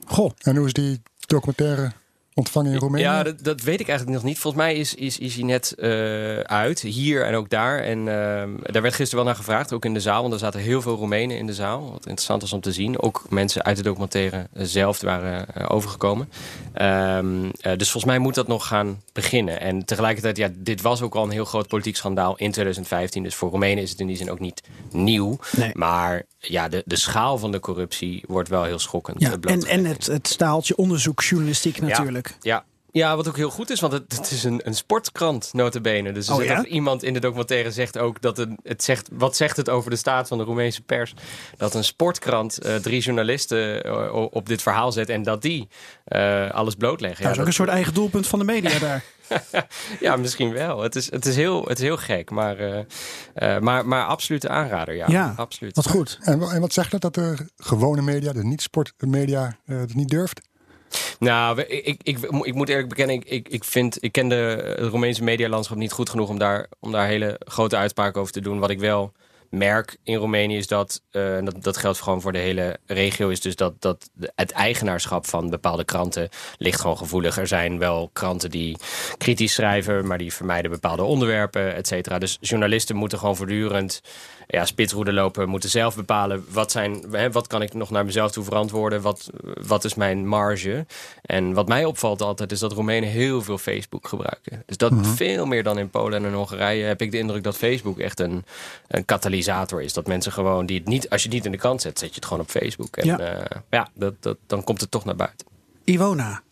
Goh, 0.06 0.30
En 0.38 0.56
hoe 0.56 0.66
is 0.66 0.72
die 0.72 1.02
documentaire 1.26 1.92
ontvangen 2.38 2.72
in 2.72 2.78
Roemenië? 2.78 3.02
Ja, 3.02 3.22
dat, 3.22 3.44
dat 3.44 3.60
weet 3.60 3.80
ik 3.80 3.88
eigenlijk 3.88 4.18
nog 4.18 4.28
niet. 4.28 4.38
Volgens 4.38 4.62
mij 4.62 4.74
is, 4.74 4.94
is, 4.94 5.18
is 5.18 5.34
hij 5.34 5.44
net 5.44 5.74
eh, 5.74 6.38
uit, 6.38 6.80
hier 6.80 7.24
en 7.24 7.34
ook 7.34 7.50
daar. 7.50 7.78
En 7.78 7.98
ehm, 7.98 8.50
daar 8.62 8.82
werd 8.82 8.94
gisteren 8.94 9.24
wel 9.24 9.24
naar 9.24 9.42
gevraagd, 9.42 9.72
ook 9.72 9.84
in 9.84 9.94
de 9.94 10.00
zaal. 10.00 10.20
Want 10.20 10.32
er 10.32 10.38
zaten 10.38 10.60
heel 10.60 10.82
veel 10.82 10.96
Roemenen 10.96 11.36
in 11.36 11.46
de 11.46 11.54
zaal. 11.54 11.90
Wat 11.90 12.06
interessant 12.06 12.40
was 12.40 12.52
om 12.52 12.60
te 12.60 12.72
zien. 12.72 13.00
Ook 13.00 13.24
mensen 13.28 13.64
uit 13.64 13.76
de 13.76 13.82
documentaire 13.82 14.46
zelf 14.52 15.00
waren 15.00 15.54
eh, 15.54 15.66
overgekomen. 15.68 16.28
Ehm, 16.72 17.44
eh, 17.60 17.76
dus 17.76 17.90
volgens 17.90 18.12
mij 18.12 18.18
moet 18.18 18.34
dat 18.34 18.48
nog 18.48 18.66
gaan 18.66 19.02
beginnen. 19.12 19.60
En 19.60 19.84
tegelijkertijd, 19.84 20.36
ja, 20.36 20.48
dit 20.54 20.80
was 20.80 21.02
ook 21.02 21.14
al 21.14 21.24
een 21.24 21.30
heel 21.30 21.44
groot 21.44 21.68
politiek 21.68 21.96
schandaal 21.96 22.36
in 22.36 22.52
2015. 22.52 23.22
Dus 23.22 23.34
voor 23.34 23.50
Roemenen 23.50 23.82
is 23.82 23.90
het 23.90 24.00
in 24.00 24.06
die 24.06 24.16
zin 24.16 24.30
ook 24.30 24.40
niet 24.40 24.62
nieuw. 24.90 25.38
Nee. 25.56 25.70
Maar 25.74 26.22
ja, 26.38 26.68
de, 26.68 26.82
de 26.86 26.96
schaal 26.96 27.38
van 27.38 27.52
de 27.52 27.60
corruptie 27.60 28.24
wordt 28.26 28.48
wel 28.48 28.64
heel 28.64 28.78
schokkend. 28.78 29.20
ja. 29.20 29.36
en, 29.40 29.62
en 29.62 29.84
het, 29.84 30.06
het 30.06 30.28
staaltje 30.28 30.76
onderzoeksjournalistiek 30.76 31.80
natuurlijk. 31.80 32.27
Ja. 32.27 32.27
Ja, 32.92 33.16
wat 33.16 33.28
ook 33.28 33.36
heel 33.36 33.50
goed 33.50 33.70
is, 33.70 33.80
want 33.80 33.92
het, 33.92 34.16
het 34.16 34.30
is 34.30 34.44
een, 34.44 34.60
een 34.64 34.74
sportkrant, 34.74 35.50
notabene. 35.52 36.12
Dus 36.12 36.26
er 36.28 36.32
Oh, 36.34 36.38
zit 36.38 36.48
ja? 36.48 36.64
iemand 36.64 37.02
in 37.02 37.12
de 37.12 37.20
documentaire 37.20 37.70
zegt 37.70 37.98
ook 37.98 38.20
dat 38.20 38.36
het, 38.36 38.48
het 38.62 38.84
zegt... 38.84 39.08
Wat 39.12 39.36
zegt 39.36 39.56
het 39.56 39.68
over 39.68 39.90
de 39.90 39.96
staat 39.96 40.28
van 40.28 40.38
de 40.38 40.44
Roemeense 40.44 40.82
pers? 40.82 41.14
Dat 41.56 41.74
een 41.74 41.84
sportkrant 41.84 42.58
eh, 42.58 42.74
drie 42.74 43.00
journalisten 43.00 43.84
eh, 43.84 44.26
op 44.30 44.46
dit 44.48 44.62
verhaal 44.62 44.92
zet 44.92 45.08
en 45.08 45.22
dat 45.22 45.42
die 45.42 45.68
eh, 46.04 46.50
alles 46.50 46.74
blootleggen. 46.74 47.24
dat 47.24 47.32
is 47.32 47.40
ook 47.40 47.46
een 47.46 47.52
soort 47.52 47.68
eigen 47.68 47.94
doelpunt 47.94 48.26
van 48.26 48.38
de 48.38 48.44
media 48.44 48.78
daar. 48.88 49.04
ja, 50.00 50.16
misschien 50.16 50.52
wel. 50.52 50.82
Het 50.82 50.96
is, 50.96 51.10
het 51.10 51.26
is, 51.26 51.36
heel, 51.36 51.64
het 51.64 51.78
is 51.78 51.84
heel 51.84 51.96
gek, 51.96 52.30
maar, 52.30 52.58
eh, 52.58 52.78
eh, 53.34 53.62
maar, 53.62 53.86
maar 53.86 54.04
absolute 54.04 54.48
aanrader. 54.48 54.94
Ja, 54.94 55.06
Ja, 55.08 55.32
absoluut. 55.36 55.76
Wat 55.76 55.88
goed. 55.88 56.18
En, 56.20 56.42
en 56.42 56.60
wat 56.60 56.72
zegt 56.72 56.90
dat 56.90 57.00
dat 57.00 57.14
de 57.14 57.36
gewone 57.56 58.02
media, 58.02 58.32
de 58.32 58.44
niet-sportmedia, 58.44 59.56
eh, 59.66 59.78
het 59.78 59.94
niet 59.94 60.08
durft? 60.08 60.40
Nou, 61.18 61.60
ik, 61.60 62.00
ik, 62.02 62.18
ik, 62.42 62.54
moet 62.54 62.68
eerlijk 62.68 62.88
bekennen, 62.88 63.16
ik, 63.16 63.24
ik, 63.24 63.48
ik, 63.48 63.64
vind, 63.64 64.02
ik 64.02 64.12
ken 64.12 64.28
de, 64.28 64.74
het 64.78 64.90
Roemeense 64.90 65.24
medialandschap 65.24 65.76
niet 65.76 65.92
goed 65.92 66.10
genoeg 66.10 66.28
om 66.28 66.38
daar, 66.38 66.66
om 66.80 66.92
daar 66.92 67.06
hele 67.06 67.40
grote 67.44 67.76
uitspraken 67.76 68.20
over 68.20 68.32
te 68.32 68.40
doen. 68.40 68.58
Wat 68.58 68.70
ik 68.70 68.78
wel 68.78 69.12
merk 69.50 69.96
in 70.02 70.16
Roemenië 70.16 70.56
is 70.56 70.66
dat, 70.66 71.02
uh, 71.12 71.38
dat, 71.44 71.62
dat 71.62 71.76
geldt 71.76 72.00
gewoon 72.00 72.20
voor 72.20 72.32
de 72.32 72.38
hele 72.38 72.76
regio, 72.86 73.28
is 73.28 73.40
dus 73.40 73.56
dat, 73.56 73.80
dat 73.80 74.10
het 74.34 74.50
eigenaarschap 74.50 75.26
van 75.26 75.50
bepaalde 75.50 75.84
kranten 75.84 76.28
ligt 76.56 76.80
gewoon 76.80 76.98
gevoelig. 76.98 77.38
Er 77.38 77.46
zijn 77.46 77.78
wel 77.78 78.10
kranten 78.12 78.50
die 78.50 78.76
kritisch 79.18 79.52
schrijven, 79.52 80.06
maar 80.06 80.18
die 80.18 80.32
vermijden 80.32 80.70
bepaalde 80.70 81.02
onderwerpen, 81.02 81.74
et 81.74 81.86
cetera. 81.86 82.18
Dus 82.18 82.38
journalisten 82.40 82.96
moeten 82.96 83.18
gewoon 83.18 83.36
voortdurend 83.36 84.00
ja, 84.50 84.64
spitsroede 84.64 85.12
lopen, 85.12 85.48
moeten 85.48 85.70
zelf 85.70 85.96
bepalen 85.96 86.44
wat, 86.50 86.70
zijn, 86.70 87.04
hè, 87.10 87.30
wat 87.30 87.46
kan 87.46 87.62
ik 87.62 87.74
nog 87.74 87.90
naar 87.90 88.04
mezelf 88.04 88.30
toe 88.30 88.44
verantwoorden, 88.44 89.00
wat, 89.02 89.30
wat 89.66 89.84
is 89.84 89.94
mijn 89.94 90.26
marge. 90.26 90.86
En 91.22 91.52
wat 91.52 91.68
mij 91.68 91.84
opvalt 91.84 92.22
altijd 92.22 92.52
is 92.52 92.58
dat 92.58 92.72
Roemenen 92.72 93.08
heel 93.08 93.42
veel 93.42 93.58
Facebook 93.58 94.08
gebruiken. 94.08 94.62
Dus 94.66 94.76
dat 94.76 94.90
Mhm. 94.90 95.04
veel 95.04 95.46
meer 95.46 95.62
dan 95.62 95.78
in 95.78 95.90
Polen 95.90 96.24
en 96.24 96.32
Hongarije 96.32 96.84
heb 96.84 97.00
ik 97.02 97.10
de 97.10 97.18
indruk 97.18 97.42
dat 97.42 97.56
Facebook 97.56 97.98
echt 97.98 98.20
een, 98.20 98.44
een 98.88 99.04
katalysator 99.04 99.82
is. 99.82 99.92
Dat 99.92 100.06
mensen 100.06 100.32
gewoon 100.32 100.66
die 100.66 100.78
het 100.78 100.88
niet, 100.88 101.10
als 101.10 101.22
je 101.22 101.26
het 101.28 101.36
niet 101.36 101.46
in 101.46 101.52
de 101.52 101.58
krant 101.58 101.80
zet, 101.82 101.98
zet 101.98 102.08
je 102.08 102.14
het 102.14 102.24
gewoon 102.24 102.42
op 102.42 102.50
Facebook. 102.50 102.96
En 102.96 103.06
Ja. 103.06 103.18
ja, 103.20 103.46
ja 103.70 103.88
dat, 103.94 104.14
dat, 104.20 104.36
dan 104.46 104.64
komt 104.64 104.80
het 104.80 104.90
toch 104.90 105.04
naar 105.04 105.16
buiten. 105.16 105.46
Iwona, 105.84 106.42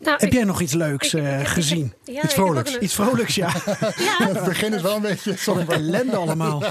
Nou, 0.00 0.16
heb 0.18 0.28
ik- 0.28 0.32
jij 0.32 0.44
nog 0.44 0.60
iets 0.60 0.72
leuks 0.72 1.14
ik- 1.14 1.22
eh, 1.22 1.34
ik- 1.34 1.40
ik- 1.40 1.46
gezien? 1.46 1.92
ja, 2.04 2.22
Iets 2.22 2.34
vrolijks. 2.34 2.74
een- 2.74 2.84
Iets 2.84 2.94
vrolijks, 2.94 3.34
ja. 3.34 3.48
Het 4.32 4.44
begin 4.44 4.72
is 4.74 4.82
wel 4.82 4.94
een 4.96 5.02
beetje 5.02 5.36
somber. 5.36 5.74
ellende 5.74 6.16
allemaal. 6.16 6.62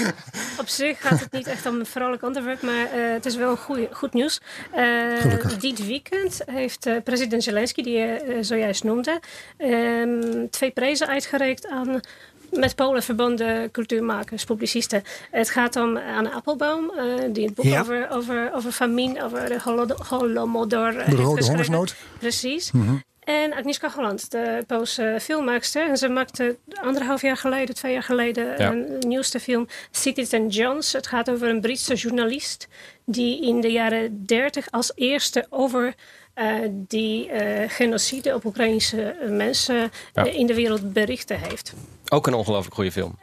Op 0.60 0.68
zich 0.68 1.00
gaat 1.00 1.20
het 1.20 1.32
niet 1.32 1.46
echt 1.46 1.66
om 1.66 1.78
een 1.78 1.86
vrolijk 1.86 2.22
onderwerp, 2.22 2.62
maar 2.62 2.84
eh, 2.92 3.12
het 3.12 3.26
is 3.26 3.36
wel 3.36 3.56
goeie, 3.56 3.88
goed 3.92 4.12
nieuws. 4.12 4.40
Eh, 4.72 5.54
dit 5.58 5.86
weekend 5.86 6.40
heeft 6.46 6.86
eh, 6.86 6.94
president 7.04 7.42
Zelensky, 7.42 7.82
die 7.82 7.98
je 7.98 8.06
eh, 8.06 8.36
zojuist 8.40 8.84
noemde, 8.84 9.20
ehm, 9.56 10.46
twee 10.50 10.70
prijzen 10.70 11.06
uitgereikt 11.08 11.68
aan 11.68 12.00
met 12.52 12.74
Polen 12.74 13.02
verbonden 13.02 13.70
cultuurmakers, 13.70 14.44
publicisten. 14.44 15.02
Het 15.30 15.50
gaat 15.50 15.76
om 15.76 15.96
Anne 15.96 16.30
Appelbaum, 16.32 16.90
eh, 16.90 17.04
die 17.32 17.44
het 17.44 17.54
boek 17.54 17.64
Ja. 17.64 17.80
over, 17.80 18.08
over, 18.10 18.50
over 18.54 18.72
famine, 18.72 19.24
over 19.24 19.48
de 19.48 19.58
Holo- 19.64 19.96
Holodomor 20.08 20.66
eh, 20.72 20.94
De 20.94 21.02
heeft 21.04 21.18
rode 21.18 21.44
hongersnood. 21.44 21.94
Precies. 22.18 22.70
En 23.24 23.52
Agnieszka 23.52 23.90
Holland, 23.90 24.30
de 24.30 24.64
Poolse 24.66 25.16
filmmaakster. 25.20 25.88
En 25.88 25.96
ze 25.96 26.08
maakte 26.08 26.56
anderhalf 26.82 27.22
jaar 27.22 27.36
geleden, 27.36 27.74
twee 27.74 27.92
jaar 27.92 28.02
geleden, 28.02 28.44
Ja. 28.58 28.70
een 28.70 28.98
nieuwste 28.98 29.40
film 29.40 29.66
Citizen 29.90 30.48
Jones. 30.48 30.92
Het 30.92 31.06
gaat 31.06 31.30
over 31.30 31.48
een 31.48 31.60
Britse 31.60 31.94
journalist 31.94 32.68
die 33.04 33.42
in 33.42 33.60
de 33.60 33.68
jaren 33.72 34.26
dertig 34.26 34.70
als 34.70 34.92
eerste 34.94 35.46
over 35.50 35.94
eh, 36.34 36.54
die 36.70 37.28
eh, 37.30 37.70
genocide 37.70 38.34
op 38.34 38.44
Oekraïnse 38.44 39.16
mensen 39.28 39.90
Ja. 40.12 40.26
eh, 40.26 40.34
in 40.38 40.46
de 40.46 40.54
wereld 40.54 40.92
berichten 40.92 41.38
heeft. 41.38 41.72
Ook 42.08 42.26
een 42.26 42.34
ongelooflijk 42.34 42.74
goede 42.74 42.92
film. 42.92 43.18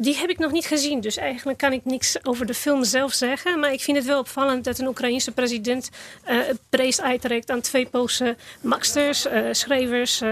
Die 0.00 0.16
heb 0.16 0.30
ik 0.30 0.38
nog 0.38 0.52
niet 0.52 0.66
gezien, 0.66 1.00
dus 1.00 1.16
eigenlijk 1.16 1.58
kan 1.58 1.72
ik 1.72 1.84
niks 1.84 2.24
over 2.24 2.46
de 2.46 2.54
film 2.54 2.84
zelf 2.84 3.12
zeggen. 3.12 3.60
Maar 3.60 3.72
ik 3.72 3.80
vind 3.80 3.96
het 3.96 4.06
wel 4.06 4.18
opvallend 4.18 4.64
dat 4.64 4.78
een 4.78 4.86
Oekraïense 4.86 5.32
president 5.32 5.90
een 6.24 6.58
prijs 6.68 7.00
uitreikt 7.00 7.50
aan 7.50 7.60
twee 7.60 7.86
Poolse 7.86 8.36
maksters, 8.60 9.26
eh, 9.26 9.42
schrijvers, 9.50 10.22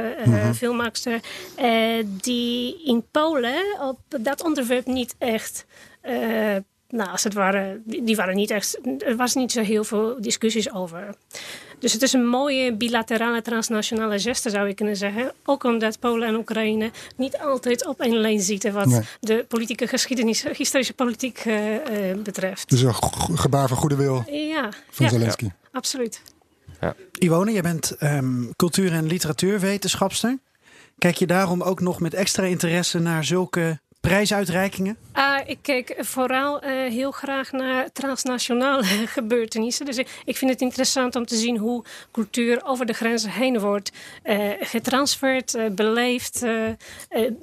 filmmakster. 0.54 1.20
eh, 1.56 2.04
die 2.20 2.82
in 2.84 3.04
Polen 3.10 3.62
op 3.80 3.98
dat 4.20 4.44
onderwerp 4.44 4.86
niet 4.86 5.14
echt. 5.18 5.66
nou, 6.88 7.10
als 7.10 7.24
het 7.24 7.34
ware, 7.34 7.80
die 7.84 8.04
die 8.04 8.16
waren 8.16 8.36
niet 8.36 8.50
echt. 8.50 8.78
Er 8.98 9.16
was 9.16 9.34
niet 9.34 9.52
zo 9.52 9.62
heel 9.62 9.84
veel 9.84 10.20
discussies 10.20 10.72
over. 10.72 11.14
Dus 11.78 11.92
het 11.92 12.02
is 12.02 12.12
een 12.12 12.26
mooie 12.26 12.74
bilaterale 12.74 13.42
transnationale 13.42 14.18
geste, 14.20 14.50
zou 14.50 14.68
ik 14.68 14.76
kunnen 14.76 14.96
zeggen. 14.96 15.32
Ook 15.44 15.64
omdat 15.64 15.98
Polen 15.98 16.28
en 16.28 16.34
Oekraïne 16.36 16.90
niet 17.16 17.38
altijd 17.38 17.86
op 17.86 18.00
één 18.00 18.16
lijn 18.16 18.40
zitten 18.40 18.72
wat 18.72 18.86
Nee. 18.86 19.00
de 19.20 19.44
politieke 19.48 19.86
geschiedenis, 19.86 20.44
historische 20.56 20.94
politiek 20.94 21.38
eh, 21.38 22.10
eh, 22.10 22.18
betreft. 22.18 22.68
Dus 22.68 22.80
een 22.82 23.38
gebaar 23.38 23.68
van 23.68 23.76
goede 23.76 23.96
wil 23.96 24.24
ja, 24.30 24.68
van 24.90 25.06
ja, 25.06 25.12
Zelensky. 25.12 25.50
absoluut. 25.72 26.22
Iwone, 27.18 27.52
jij 27.52 27.62
bent 27.62 27.90
ehm, 27.90 28.50
cultuur- 28.56 28.92
en 28.92 29.06
literatuurwetenschapster. 29.06 30.38
Kijk 30.98 31.16
je 31.16 31.26
daarom 31.26 31.62
ook 31.62 31.80
nog 31.80 32.00
met 32.00 32.14
extra 32.14 32.42
interesse 32.42 32.98
naar 32.98 33.24
zulke 33.24 33.80
prijsuitreikingen? 34.08 34.96
Ah, 35.12 35.40
ik 35.46 35.58
kijk 35.62 35.94
vooral 35.98 36.60
eh, 36.60 36.70
heel 36.70 37.10
graag 37.10 37.52
naar 37.52 37.92
transnationale 37.92 38.84
gebeurtenissen. 39.16 39.86
Dus 39.86 39.98
ik, 40.24 40.36
vind 40.36 40.50
het 40.50 40.60
interessant 40.60 41.16
om 41.16 41.26
te 41.26 41.36
zien 41.36 41.56
hoe 41.56 41.84
cultuur 42.12 42.64
over 42.64 42.86
de 42.86 42.92
grenzen 42.92 43.30
heen 43.30 43.60
wordt 43.60 43.92
eh, 44.22 45.64
beleefd, 45.72 46.44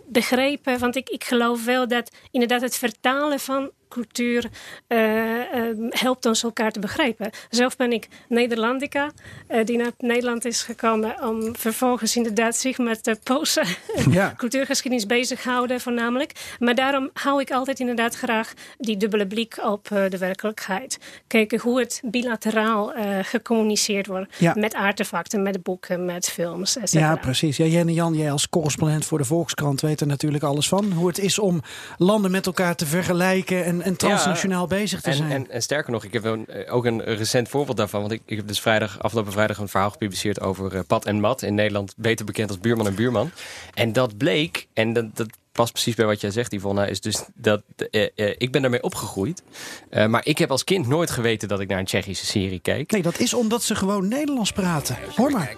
begrepen. 0.08 0.80
Want 0.80 0.96
ik, 0.96 1.10
ik 1.10 1.24
geloof 1.24 1.66
wel 1.66 1.88
dat 1.88 2.12
inderdaad 2.32 2.62
het 2.62 2.78
vertalen 2.78 3.40
van 3.40 3.72
cultuur 3.98 4.50
eh, 4.88 5.40
eh, 5.40 5.78
helpt 5.90 6.26
ons 6.26 6.44
elkaar 6.44 6.72
te 6.72 6.80
begrijpen. 6.80 7.30
Zelf 7.50 7.76
ben 7.76 7.92
ik 7.92 8.08
Nederlandica, 8.30 9.12
eh, 9.48 9.66
die 9.66 9.78
naar 9.78 9.92
Nederland 9.98 10.46
is 10.46 10.64
gekomen 10.64 11.24
om 11.24 11.56
vervolgens 11.56 12.16
inderdaad 12.16 12.56
zich 12.56 12.78
met 12.78 13.04
de 13.04 13.18
Poolse 13.24 13.64
Ja. 14.10 14.34
cultuurgeschiedenis 14.44 15.06
bezighouden 15.06 15.82
voornamelijk. 15.82 16.32
Maar 16.60 16.76
daarom 16.76 17.10
hou 17.14 17.42
ik 17.42 17.52
altijd 17.52 17.80
inderdaad 17.80 18.16
graag 18.16 18.54
die 18.78 18.98
dubbele 18.98 19.28
blik 19.28 19.58
op 19.64 19.92
eh, 19.92 20.10
de 20.10 20.18
werkelijkheid. 20.18 20.98
Kijken 21.28 21.60
hoe 21.60 21.80
het 21.80 22.02
bilateraal 22.06 22.94
gecommuniceerd 23.22 24.08
wordt 24.08 24.36
Ja. 24.38 24.54
met 24.58 24.74
artefacten, 24.74 25.42
met 25.44 25.64
boeken, 25.64 26.06
met 26.06 26.30
films, 26.30 26.78
etc. 26.78 26.94
Ja, 26.94 27.16
precies. 27.16 27.58
Ja, 27.58 27.66
Jen 27.66 27.88
en 27.88 27.94
Jan, 27.94 28.14
jij 28.14 28.32
als 28.32 28.50
correspondent 28.50 29.06
voor 29.06 29.18
de 29.18 29.24
Volkskrant 29.24 29.82
weet 29.82 30.02
er 30.02 30.08
natuurlijk 30.08 30.44
alles 30.44 30.68
van. 30.68 30.92
Hoe 30.92 31.08
het 31.08 31.20
is 31.20 31.40
om 31.40 31.62
landen 31.98 32.32
met 32.32 32.46
elkaar 32.46 32.76
te 32.76 32.86
vergelijken 32.86 33.66
en, 33.66 33.82
en 33.84 33.96
transnationaal 33.96 34.68
bezig 34.68 35.02
te 35.02 35.10
En, 35.10 35.16
zijn. 35.16 35.32
en, 35.32 35.52
en 35.52 35.62
sterker 35.62 35.92
nog, 35.92 36.04
ik 36.04 36.14
heb 36.14 36.24
een, 36.24 36.48
eh, 36.48 36.74
ook 36.76 36.86
een 36.86 37.04
recent 37.04 37.50
voorbeeld 37.50 37.78
daarvan. 37.78 38.00
Want 38.02 38.14
ik, 38.14 38.22
ik 38.26 38.38
heb 38.38 38.48
dus 38.48 38.62
vrijdag, 38.62 39.02
afgelopen 39.02 39.32
vrijdag 39.32 39.58
een 39.58 39.68
verhaal 39.68 39.90
gepubliceerd 39.90 40.42
over 40.42 40.76
eh, 40.76 40.82
Pat 40.88 41.06
en 41.06 41.20
Mat. 41.20 41.42
In 41.42 41.56
Nederland 41.56 41.94
beter 41.98 42.26
bekend 42.26 42.50
als 42.50 42.60
Buurman 42.60 42.88
en 42.88 42.96
Buurman. 42.96 43.32
En 43.74 43.94
dat 43.94 44.18
bleek, 44.18 44.68
en 44.74 44.94
dat, 44.94 45.16
dat 45.16 45.28
past 45.54 45.72
precies 45.72 45.96
bij 45.96 46.06
wat 46.06 46.22
jij 46.22 46.32
zegt, 46.32 46.52
Yvonne, 46.54 46.90
is 46.90 47.02
dus 47.02 47.24
dat 47.36 47.62
eh, 47.92 48.08
eh, 48.16 48.36
ik 48.38 48.52
ben 48.52 48.62
daarmee 48.62 48.84
opgegroeid. 48.84 49.44
Eh, 49.90 50.06
maar 50.06 50.22
ik 50.26 50.38
heb 50.38 50.52
als 50.52 50.64
kind 50.64 50.88
nooit 50.88 51.12
geweten 51.12 51.48
dat 51.48 51.60
ik 51.60 51.68
naar 51.68 51.80
een 51.80 51.86
Tsjechische 51.86 52.26
serie 52.26 52.60
keek. 52.60 52.92
Nee, 52.92 53.02
dat 53.02 53.20
is 53.20 53.34
omdat 53.34 53.64
ze 53.64 53.76
gewoon 53.76 54.08
Nederlands 54.08 54.52
praten. 54.52 54.98
Hoor 55.16 55.32
maar. 55.32 55.54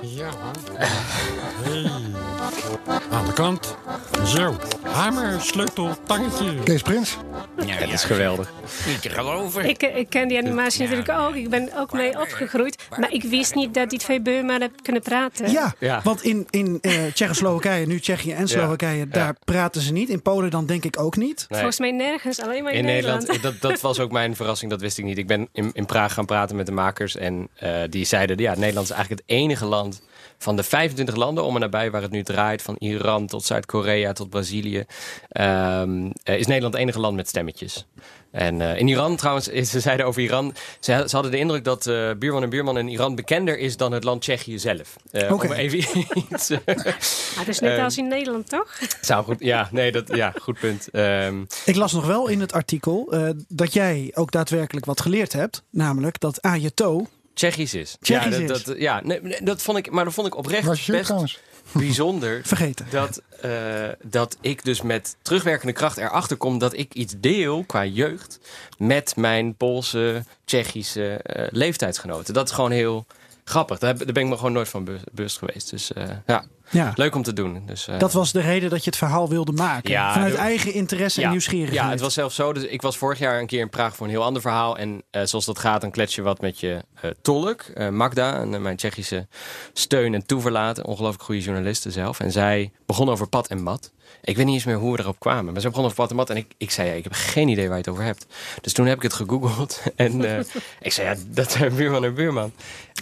Ja. 0.00 0.28
Hey. 1.62 1.90
Aan 3.10 3.26
de 3.26 3.32
kant. 3.32 3.76
Zo. 4.26 4.56
Hamer, 4.82 5.40
sleutel, 5.40 5.96
tangetje. 6.06 6.54
Kees 6.64 6.82
Prins. 6.82 7.16
Ja, 7.66 7.78
Dat 7.80 7.92
is 7.92 8.04
geweldig. 8.04 8.52
Niet 8.86 9.02
te 9.02 9.08
geloven. 9.08 9.68
Ik, 9.68 9.82
ik 9.82 10.08
ken 10.08 10.28
die 10.28 10.38
animatie 10.38 10.80
natuurlijk 10.82 11.10
ook. 11.18 11.34
Ik 11.34 11.50
ben 11.50 11.70
ook 11.76 11.92
mee 11.92 12.20
opgegroeid. 12.20 12.76
Maar 12.98 13.12
ik 13.12 13.22
wist 13.22 13.54
niet 13.54 13.74
dat 13.74 13.90
die 13.90 13.98
twee 13.98 14.20
Beurmannen 14.20 14.72
kunnen 14.82 15.02
praten. 15.02 15.50
Ja, 15.50 15.74
Ja. 15.78 16.00
want 16.04 16.22
in, 16.22 16.46
in 16.50 16.78
eh 16.80 16.92
Tsjechoslowakije, 17.14 17.86
nu 17.86 18.00
Tsjechië 18.00 18.32
en 18.32 18.48
Slowakije, 18.48 19.06
daar 19.12 19.36
praten 19.44 19.82
ze 19.82 19.92
niet. 19.92 20.08
In 20.08 20.22
Polen 20.22 20.50
dan 20.50 20.66
denk 20.66 20.84
ik 20.84 21.00
ook 21.00 21.16
niet. 21.16 21.46
Nee. 21.48 21.58
Volgens 21.58 21.78
mij 21.78 21.90
nergens, 21.90 22.40
alleen 22.40 22.62
maar 22.62 22.72
in, 22.72 22.78
In 22.78 22.84
Nederland, 22.84 23.26
Nederland. 23.26 23.60
dat, 23.60 23.70
dat 23.70 23.80
was 23.80 24.00
ook 24.00 24.12
mijn 24.12 24.36
verrassing, 24.36 24.70
dat 24.70 24.80
wist 24.80 24.98
ik 24.98 25.04
niet. 25.04 25.18
Ik 25.18 25.26
ben 25.26 25.48
in, 25.52 25.70
in 25.72 25.86
Praag 25.86 26.12
gaan 26.12 26.26
praten 26.26 26.56
met 26.56 26.66
de 26.66 26.72
makers 26.72 27.16
en 27.16 27.48
eh, 27.54 27.82
die 27.90 28.04
zeiden... 28.04 28.38
ja, 28.38 28.54
Nederland 28.54 28.88
is 28.88 28.92
eigenlijk 28.92 29.22
het 29.26 29.38
enige 29.38 29.64
land 29.64 30.02
van 30.38 30.56
de 30.56 30.62
25 30.62 31.16
landen 31.16 31.44
om 31.44 31.54
en 31.54 31.60
nabij 31.60 31.90
waar 31.90 32.02
het 32.02 32.10
nu 32.10 32.22
draait... 32.22 32.62
van 32.62 32.76
Iran 32.78 33.26
tot 33.26 33.44
Zuid-Korea 33.44 34.12
tot 34.12 34.30
Brazilië... 34.30 34.84
ehm, 35.28 36.10
eh, 36.22 36.38
is 36.38 36.46
Nederland 36.46 36.74
het 36.74 36.82
enige 36.82 37.00
land 37.00 37.16
met 37.16 37.28
stemmetjes. 37.28 37.86
En 38.32 38.60
eh, 38.60 38.78
in 38.78 38.88
Iran 38.88 39.16
trouwens, 39.16 39.48
eh, 39.48 39.64
ze 39.64 39.80
zeiden 39.80 40.06
over 40.06 40.22
Iran... 40.22 40.54
ze, 40.80 41.04
ze 41.06 41.14
hadden 41.14 41.30
de 41.30 41.38
indruk 41.38 41.64
dat 41.64 41.86
eh, 41.86 42.10
buurman 42.18 42.42
en 42.42 42.48
buurman 42.50 42.78
in 42.78 42.88
Iran 42.88 43.14
bekender 43.14 43.58
is... 43.58 43.76
dan 43.76 43.92
het 43.92 44.04
land 44.04 44.20
Tsjechië 44.20 44.58
zelf. 44.58 44.96
Eh, 45.10 45.32
Oké. 45.32 45.46
Om 45.46 45.52
even 45.52 45.78
iets... 46.30 46.50
eh, 46.50 46.58
het 47.38 47.48
is 47.48 47.58
net 47.58 47.70
Ehm, 47.72 47.82
als 47.84 47.96
in 47.98 48.08
Nederland, 48.08 48.48
toch? 48.48 48.78
zou 49.00 49.24
goed... 49.24 49.36
Ja, 49.38 49.68
nee, 49.70 49.92
dat, 49.92 50.08
ja, 50.16 50.32
goed 50.40 50.58
punt. 50.58 50.88
Ehm, 50.90 51.42
Ik 51.64 51.76
las 51.76 51.92
nog 51.92 52.06
wel 52.06 52.26
in 52.28 52.40
het 52.40 52.52
artikel 52.52 53.12
eh, 53.12 53.28
dat 53.48 53.72
jij 53.72 54.10
ook 54.14 54.30
daadwerkelijk 54.30 54.86
wat 54.86 55.00
geleerd 55.00 55.32
hebt. 55.32 55.62
Namelijk 55.70 56.20
dat 56.20 56.42
Ajeto 56.42 57.06
Tsjechisch 57.34 57.74
is. 57.74 57.96
Tsjechisch 58.00 58.36
ja, 58.36 58.46
dat, 58.46 58.56
is. 58.56 58.64
dat, 58.64 58.78
ja 58.78 59.00
nee, 59.04 59.20
nee, 59.22 59.42
dat 59.42 59.62
vond 59.62 59.78
ik, 59.78 59.90
maar 59.90 60.04
dat 60.04 60.14
vond 60.14 60.26
ik 60.26 60.36
oprecht 60.36 60.66
Was 60.66 60.86
je 60.86 60.92
best 60.92 61.04
trouwens? 61.04 61.40
Bijzonder. 61.72 62.40
vergeten. 62.44 62.86
Dat, 62.90 63.22
eh, 63.40 63.88
dat 64.02 64.36
ik 64.40 64.64
dus 64.64 64.82
met 64.82 65.16
terugwerkende 65.22 65.72
kracht 65.72 65.96
erachter 65.96 66.36
kom 66.36 66.58
dat 66.58 66.76
ik 66.76 66.94
iets 66.94 67.14
deel 67.18 67.64
qua 67.64 67.84
jeugd 67.84 68.38
met 68.78 69.16
mijn 69.16 69.54
Poolse, 69.54 70.24
Tsjechische 70.44 71.16
eh, 71.16 71.46
leeftijdsgenoten. 71.50 72.34
Dat 72.34 72.48
is 72.48 72.54
gewoon 72.54 72.70
heel 72.70 73.06
grappig. 73.44 73.78
Daar, 73.78 73.94
ben 73.96 74.16
ik 74.16 74.26
me 74.26 74.36
gewoon 74.36 74.52
nooit 74.52 74.68
van 74.68 74.84
be- 74.84 75.00
bewust 75.12 75.38
geweest. 75.38 75.70
Dus 75.70 75.92
eh, 75.92 76.08
ja. 76.26 76.44
Ja. 76.72 76.92
leuk 76.94 77.14
om 77.14 77.22
te 77.22 77.32
doen. 77.32 77.62
Dus, 77.66 77.88
eh, 77.88 77.98
Dat 77.98 78.12
was 78.12 78.32
de 78.32 78.40
reden 78.40 78.70
dat 78.70 78.84
je 78.84 78.90
het 78.90 78.98
verhaal 78.98 79.28
wilde 79.28 79.52
maken. 79.52 79.90
Ja, 79.90 80.12
Vanuit 80.12 80.32
de- 80.32 80.38
eigen 80.38 80.72
interesse 80.72 81.22
en 81.22 81.30
nieuwsgierigheid. 81.30 81.84
Ja, 81.84 81.90
het 81.90 82.00
was 82.00 82.14
zelfs 82.14 82.34
zo. 82.34 82.52
Dus 82.52 82.62
ik 82.62 82.82
was 82.82 82.96
vorig 82.96 83.18
jaar 83.18 83.40
een 83.40 83.46
keer 83.46 83.60
in 83.60 83.68
Praag 83.70 83.96
voor 83.96 84.06
een 84.06 84.12
heel 84.12 84.22
ander 84.24 84.42
verhaal. 84.42 84.76
En 84.78 85.02
eh, 85.10 85.22
zoals 85.24 85.44
dat 85.44 85.58
gaat, 85.58 85.80
dan 85.80 85.90
klets 85.90 86.14
je 86.14 86.22
wat 86.22 86.40
met 86.40 86.60
je 86.60 86.84
eh, 87.00 87.10
tolk, 87.22 87.64
Magda, 87.90 88.40
en, 88.40 88.62
mijn 88.62 88.76
Tsjechische 88.76 89.26
steun 89.72 90.14
en 90.14 90.26
toeverlaten. 90.26 90.84
Ongelooflijk 90.86 91.22
goede 91.24 91.40
journaliste 91.40 91.90
zelf. 91.90 92.20
En 92.20 92.32
zij 92.32 92.72
begon 92.86 93.08
over 93.10 93.28
pad 93.28 93.48
en 93.48 93.62
mat. 93.62 93.92
Ik 94.24 94.36
weet 94.36 94.46
niet 94.46 94.54
eens 94.54 94.64
meer 94.64 94.76
hoe 94.76 94.92
we 94.96 95.02
erop 95.02 95.18
kwamen. 95.18 95.52
Maar 95.52 95.62
ze 95.62 95.68
begon 95.68 95.84
over 95.84 95.96
pad 95.96 96.10
en 96.10 96.16
mat. 96.16 96.30
En 96.30 96.36
ik, 96.36 96.52
ik 96.56 96.70
zei, 96.70 96.88
ja, 96.88 96.94
ik 96.94 97.04
heb 97.04 97.12
geen 97.12 97.48
idee 97.48 97.64
waar 97.64 97.76
je 97.76 97.82
het 97.82 97.92
over 97.92 98.04
hebt. 98.04 98.26
Dus 98.60 98.72
toen 98.72 98.86
heb 98.86 98.96
ik 98.96 99.02
het 99.02 99.12
gegoogeld. 99.12 99.82
En 99.96 100.24
eh, 100.24 100.44
ik 100.80 100.92
zei, 100.92 101.08
ja, 101.08 101.16
dat 101.26 101.52
zijn 101.52 101.74
buurman 101.74 102.04
en 102.04 102.14
buurman. 102.14 102.52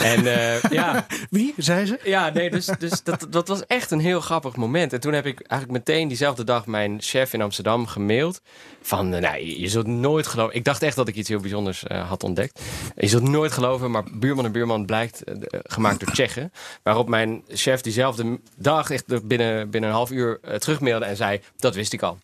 En 0.02 0.26
eh, 0.26 0.62
ja, 0.70 1.06
Wie, 1.30 1.54
zei 1.56 1.86
ze? 1.86 1.98
ja, 2.04 2.30
nee, 2.30 2.50
dus, 2.50 2.68
dus 2.78 3.02
dat, 3.02 3.26
dat 3.30 3.48
was 3.48 3.66
echt 3.66 3.90
een 3.90 4.00
heel 4.00 4.20
grappig 4.20 4.56
moment. 4.56 4.92
En 4.92 5.00
toen 5.00 5.12
heb 5.12 5.26
ik 5.26 5.40
eigenlijk 5.40 5.86
meteen 5.86 6.08
diezelfde 6.08 6.44
dag 6.44 6.66
mijn 6.66 6.96
chef 7.02 7.32
in 7.32 7.42
Amsterdam 7.42 7.86
gemaild. 7.86 8.40
Van, 8.82 9.14
eh, 9.14 9.20
nou, 9.20 9.44
je 9.60 9.68
zult 9.68 9.86
nooit 9.86 10.26
geloven. 10.26 10.54
Ik 10.54 10.64
dacht 10.64 10.82
echt 10.82 10.96
dat 10.96 11.08
ik 11.08 11.14
iets 11.14 11.28
heel 11.28 11.40
bijzonders 11.40 11.84
eh, 11.84 12.08
had 12.08 12.22
ontdekt. 12.22 12.60
Je 12.96 13.08
zult 13.08 13.22
nooit 13.22 13.52
geloven, 13.52 13.90
maar 13.90 14.04
buurman 14.12 14.44
en 14.44 14.52
buurman 14.52 14.86
blijkt 14.86 15.24
eh, 15.24 15.34
gemaakt 15.62 16.00
door 16.00 16.12
Tsjechen. 16.12 16.52
Waarop 16.82 17.08
mijn 17.08 17.42
chef 17.48 17.80
diezelfde 17.80 18.38
dag, 18.56 18.90
echt 18.90 19.26
binnen, 19.26 19.70
binnen 19.70 19.90
een 19.90 19.96
half 19.96 20.10
uur, 20.10 20.38
eh, 20.42 20.54
terugmailde 20.54 21.04
en 21.10 21.16
zei: 21.16 21.40
Dat 21.56 21.74
wist 21.74 21.92
ik 21.92 22.02
al. 22.02 22.18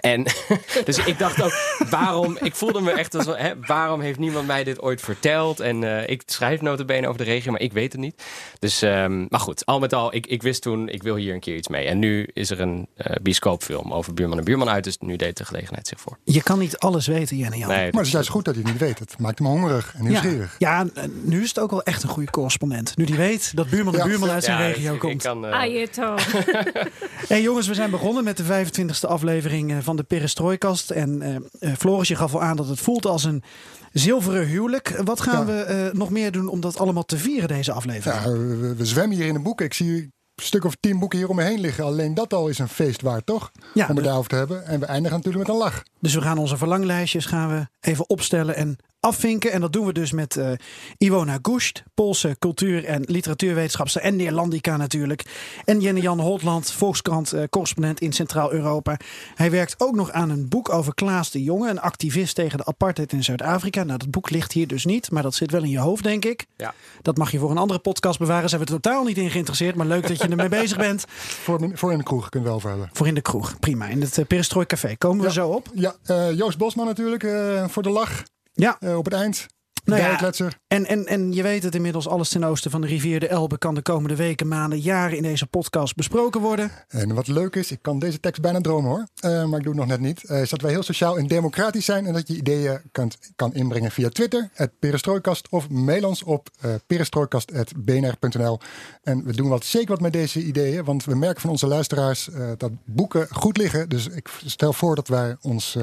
En 0.00 0.26
dus 0.84 0.98
ik 1.04 1.18
dacht 1.18 1.42
ook, 1.42 1.52
waarom, 1.90 2.36
ik 2.42 2.54
voelde 2.54 2.80
me 2.80 2.90
echt 2.92 3.14
als, 3.14 3.26
hè, 3.26 3.52
waarom 3.66 4.00
heeft 4.00 4.18
niemand 4.18 4.46
mij 4.46 4.64
dit 4.64 4.80
ooit 4.82 5.00
verteld? 5.00 5.60
En 5.60 5.84
eh, 5.84 6.08
ik 6.08 6.22
schrijf 6.26 6.60
notabene 6.60 7.06
over 7.06 7.18
de 7.18 7.24
regio, 7.30 7.50
maar 7.52 7.60
ik 7.60 7.72
weet 7.72 7.92
het 7.92 8.00
niet. 8.00 8.22
Dus, 8.58 8.82
ehm, 8.82 9.18
maar 9.28 9.40
goed, 9.40 9.66
al 9.66 9.78
met 9.78 9.92
al, 9.92 10.14
ik, 10.14 10.26
ik 10.26 10.42
wist 10.42 10.62
toen, 10.62 10.88
ik 10.88 11.02
wil 11.02 11.14
hier 11.14 11.34
een 11.34 11.40
keer 11.40 11.56
iets 11.56 11.68
mee. 11.68 11.86
En 11.86 11.98
nu 11.98 12.28
is 12.32 12.50
er 12.50 12.60
een 12.60 12.86
eh 12.96 13.16
bioscoopfilm 13.22 13.92
over 13.92 14.14
buurman 14.14 14.38
en 14.38 14.44
buurman 14.44 14.68
uit, 14.68 14.84
dus 14.84 14.98
nu 14.98 15.16
deed 15.16 15.36
de 15.36 15.44
gelegenheid 15.44 15.88
zich 15.88 16.00
voor. 16.00 16.18
Je 16.24 16.42
kan 16.42 16.58
niet 16.58 16.78
alles 16.78 17.06
weten, 17.06 17.36
Jenny 17.36 17.58
Jan. 17.58 17.68
Nee, 17.68 17.78
Maar 17.78 17.92
het 17.92 18.06
is 18.06 18.12
juist 18.12 18.28
goed 18.28 18.44
dat 18.44 18.54
hij 18.54 18.62
het 18.62 18.72
niet 18.72 18.80
weet. 18.82 18.98
Het 18.98 19.18
maakt 19.18 19.38
hem 19.38 19.48
hongerig 19.48 19.92
en 19.96 20.02
Ja, 20.02 20.08
nieuwsgierig. 20.08 20.54
ja, 20.58 20.86
en 20.94 21.20
nu 21.24 21.42
is 21.42 21.48
het 21.48 21.58
ook 21.58 21.70
wel 21.70 21.82
echt 21.82 22.02
een 22.02 22.08
goede 22.08 22.30
correspondent. 22.30 22.96
Nu 22.96 23.04
die 23.04 23.16
weet 23.16 23.56
dat 23.56 23.70
buurman 23.70 23.92
en 23.94 23.98
Ja. 24.00 24.06
buurman 24.06 24.30
uit 24.30 24.44
zijn 24.44 24.58
Ja, 24.58 24.66
regio 24.66 24.88
ik- 24.88 24.94
ik 24.94 25.00
komt. 25.00 25.22
kan, 25.22 25.46
eh, 25.46 25.52
Ah, 25.60 25.72
je 25.72 25.88
toch. 25.88 26.26
Hey 27.28 27.42
jongens, 27.42 27.66
we 27.66 27.74
zijn 27.74 27.90
begonnen 27.90 28.24
met 28.24 28.36
de 28.36 28.44
25e 28.44 29.06
aflevering 29.08 29.70
eh, 29.70 29.76
van 29.90 29.98
de 29.98 30.02
Perestrooikast. 30.16 30.90
En 30.90 31.22
eh, 31.22 31.36
eh, 31.70 31.76
Floris, 31.78 32.08
je 32.08 32.16
gaf 32.16 32.34
al 32.34 32.42
aan 32.42 32.56
dat 32.56 32.68
het 32.68 32.80
voelt 32.80 33.06
als 33.06 33.24
een 33.24 33.42
zilveren 33.92 34.46
huwelijk. 34.46 35.00
Wat 35.04 35.20
gaan 35.20 35.46
Ja. 35.46 35.52
we 35.52 35.60
eh, 35.62 35.92
nog 35.92 36.10
meer 36.10 36.32
doen 36.32 36.48
om 36.48 36.60
dat 36.60 36.78
allemaal 36.78 37.04
te 37.04 37.18
vieren, 37.18 37.48
deze 37.48 37.72
aflevering? 37.72 38.22
Ja, 38.24 38.30
we, 38.32 38.74
we 38.76 38.84
zwemmen 38.86 39.16
hier 39.16 39.26
in 39.26 39.34
de 39.34 39.40
boeken. 39.40 39.66
Ik 39.66 39.74
zie 39.74 39.96
een 40.02 40.12
stuk 40.42 40.64
of 40.64 40.74
tien 40.80 40.98
boeken 40.98 41.18
hier 41.18 41.28
om 41.28 41.36
me 41.36 41.42
heen 41.42 41.60
liggen. 41.60 41.84
Alleen 41.84 42.14
dat 42.14 42.32
al 42.34 42.48
is 42.48 42.58
een 42.58 42.68
feest 42.68 43.02
waard, 43.02 43.26
toch? 43.26 43.50
Ja, 43.74 43.86
om 43.88 43.96
het 43.96 44.04
daarover 44.04 44.30
te 44.30 44.36
hebben. 44.36 44.66
En 44.66 44.80
we 44.80 44.86
eindigen 44.86 45.16
natuurlijk 45.16 45.46
met 45.46 45.54
een 45.56 45.62
lach. 45.62 45.82
Dus 46.00 46.14
we 46.14 46.20
gaan 46.20 46.38
onze 46.38 46.56
verlanglijstjes 46.56 47.26
gaan 47.26 47.48
we 47.48 47.66
even 47.80 48.08
opstellen 48.08 48.54
en 48.56 48.76
afvinken. 49.00 49.52
En 49.52 49.60
dat 49.60 49.72
doen 49.72 49.86
we 49.86 49.92
dus 49.92 50.12
met 50.12 50.36
eh 50.36 50.52
Iwona 50.98 51.38
Gusht, 51.42 51.82
Poolse 51.94 52.36
cultuur- 52.38 52.84
en 52.84 53.02
literatuurwetenschapster 53.06 54.02
en 54.02 54.16
Neerlandica 54.16 54.76
natuurlijk. 54.76 55.24
En 55.64 55.80
Jenny-Jan 55.80 56.20
Holtland, 56.20 56.72
Volkskrant 56.72 57.32
eh, 57.32 57.42
correspondent 57.50 58.00
in 58.00 58.12
Centraal-Europa. 58.12 58.96
Hij 59.34 59.50
werkt 59.50 59.74
ook 59.78 59.94
nog 59.94 60.10
aan 60.10 60.30
een 60.30 60.48
boek 60.48 60.68
over 60.68 60.94
Klaas 60.94 61.30
de 61.30 61.42
Jonge, 61.42 61.70
een 61.70 61.80
activist 61.80 62.34
tegen 62.34 62.58
de 62.58 62.64
apartheid 62.64 63.12
in 63.12 63.24
Zuid-Afrika. 63.24 63.82
Nou, 63.84 63.98
dat 63.98 64.10
boek 64.10 64.30
ligt 64.30 64.52
hier 64.52 64.66
dus 64.66 64.84
niet, 64.84 65.10
maar 65.10 65.22
dat 65.22 65.34
zit 65.34 65.50
wel 65.50 65.62
in 65.62 65.70
je 65.70 65.78
hoofd, 65.78 66.02
denk 66.02 66.24
ik. 66.24 66.46
Ja. 66.56 66.74
Dat 67.02 67.16
mag 67.16 67.30
je 67.30 67.38
voor 67.38 67.50
een 67.50 67.58
andere 67.58 67.80
podcast 67.80 68.18
bewaren. 68.18 68.48
Zijn 68.48 68.60
we 68.60 68.66
totaal 68.66 69.04
niet 69.04 69.18
in 69.18 69.30
geïnteresseerd, 69.30 69.74
maar 69.74 69.86
leuk 69.86 70.08
dat 70.08 70.18
je 70.18 70.28
ermee 70.28 70.48
bezig 70.48 70.78
bent. 70.78 71.04
Voor, 71.44 71.70
voor 71.74 71.92
in 71.92 71.98
de 71.98 72.04
kroeg 72.04 72.28
kunnen 72.28 72.48
we 72.48 72.54
over 72.54 72.68
hebben. 72.68 72.90
Voor 72.92 73.06
in 73.06 73.14
de 73.14 73.20
kroeg, 73.20 73.58
prima. 73.58 73.86
In 73.86 74.00
het 74.00 74.18
uh, 74.18 74.26
Perestrooi 74.26 74.66
Café. 74.66 74.96
Komen 74.96 75.24
we 75.24 75.32
zo 75.32 75.48
op? 75.48 75.68
Ja, 75.74 75.94
eh, 76.04 76.36
Joost 76.36 76.58
Bosman 76.58 76.86
natuurlijk 76.86 77.22
eh, 77.22 77.68
voor 77.68 77.82
de 77.82 77.90
lach 77.90 78.22
Ja, 78.60 78.76
eh, 78.80 78.96
op 78.96 79.04
het 79.04 79.14
eind. 79.14 79.46
Nou 79.84 80.00
ja. 80.00 80.32
En, 80.66 80.86
en, 80.86 81.06
en 81.06 81.32
je 81.32 81.42
weet 81.42 81.62
het 81.62 81.74
inmiddels, 81.74 82.08
alles 82.08 82.28
ten 82.28 82.44
oosten 82.44 82.70
van 82.70 82.80
de 82.80 82.86
rivier 82.86 83.20
de 83.20 83.28
Elbe 83.28 83.58
kan 83.58 83.74
de 83.74 83.82
komende 83.82 84.16
weken, 84.16 84.48
maanden, 84.48 84.80
jaren 84.80 85.16
in 85.16 85.22
deze 85.22 85.46
podcast 85.46 85.94
besproken 85.96 86.40
worden. 86.40 86.70
En 86.88 87.14
wat 87.14 87.26
leuk 87.26 87.56
is, 87.56 87.70
ik 87.70 87.78
kan 87.82 87.98
deze 87.98 88.20
tekst 88.20 88.40
bijna 88.42 88.60
dromen 88.60 88.90
hoor. 88.90 89.06
Eh, 89.20 89.30
maar 89.44 89.58
ik 89.58 89.64
doe 89.64 89.74
het 89.74 89.80
nog 89.80 89.86
net 89.86 90.00
niet. 90.00 90.24
eh, 90.24 90.40
is 90.40 90.50
dat 90.50 90.60
wij 90.60 90.70
heel 90.70 90.82
sociaal 90.82 91.18
en 91.18 91.26
democratisch 91.26 91.84
zijn. 91.84 92.06
En 92.06 92.12
dat 92.12 92.28
je 92.28 92.36
ideeën 92.36 92.80
kunt, 92.92 93.18
kan 93.36 93.54
inbrengen 93.54 93.90
via 93.90 94.08
Twitter, 94.08 94.50
het 94.52 94.70
Perestrooikast. 94.78 95.48
Of 95.50 95.68
mail 95.68 96.08
ons 96.08 96.22
op 96.22 96.48
uh, 96.64 96.74
perestrooikast.bnr.nl. 96.86 98.58
En 99.02 99.24
we 99.24 99.32
doen 99.32 99.48
wat, 99.48 99.64
zeker 99.64 99.88
wat 99.88 100.00
met 100.00 100.12
deze 100.12 100.42
ideeën. 100.42 100.84
Want 100.84 101.04
we 101.04 101.14
merken 101.14 101.40
van 101.40 101.50
onze 101.50 101.66
luisteraars 101.66 102.28
uh, 102.28 102.50
dat 102.56 102.70
boeken 102.84 103.26
goed 103.30 103.56
liggen. 103.56 103.88
Dus 103.88 104.08
ik 104.08 104.28
stel 104.44 104.72
voor 104.72 104.94
dat 104.94 105.08
wij 105.08 105.36
ons 105.40 105.76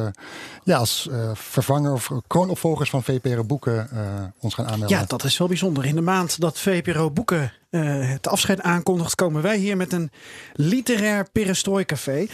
ja, 0.63 0.77
als 0.77 1.09
vervanger 1.33 1.93
of 1.93 2.11
kroonopvolgers 2.27 2.89
van 2.89 3.03
VPRO 3.03 3.43
Boeken 3.43 3.86
uh, 3.93 4.23
ons 4.39 4.53
gaan 4.53 4.67
aanmelden. 4.67 4.97
Ja, 4.97 5.05
dat 5.05 5.23
is 5.23 5.37
wel 5.37 5.47
bijzonder. 5.47 5.85
In 5.85 5.95
de 5.95 6.01
maand 6.01 6.39
dat 6.39 6.59
VPRO 6.59 7.11
Boeken 7.11 7.53
uh, 7.71 8.09
het 8.09 8.27
afscheid 8.27 8.61
aankondigt, 8.61 9.15
komen 9.15 9.41
wij 9.41 9.57
hier 9.57 9.77
met 9.77 9.93
een 9.93 10.11
literair 10.53 11.27
Perestrooicafé. 11.31 12.27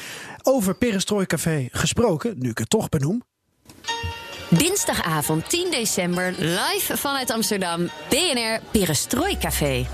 Over 0.43 0.75
Perestrooicafé 0.75 1.67
gesproken, 1.71 2.35
nu 2.37 2.49
ik 2.49 2.57
het 2.57 2.69
toch 2.69 2.89
benoem. 2.89 3.23
Dinsdagavond 4.49 5.49
10 5.49 5.71
december 5.71 6.33
live 6.37 6.97
vanuit 6.97 7.31
Amsterdam 7.31 7.89
BNR 8.09 8.59
Perestrooicafé. 8.71 9.85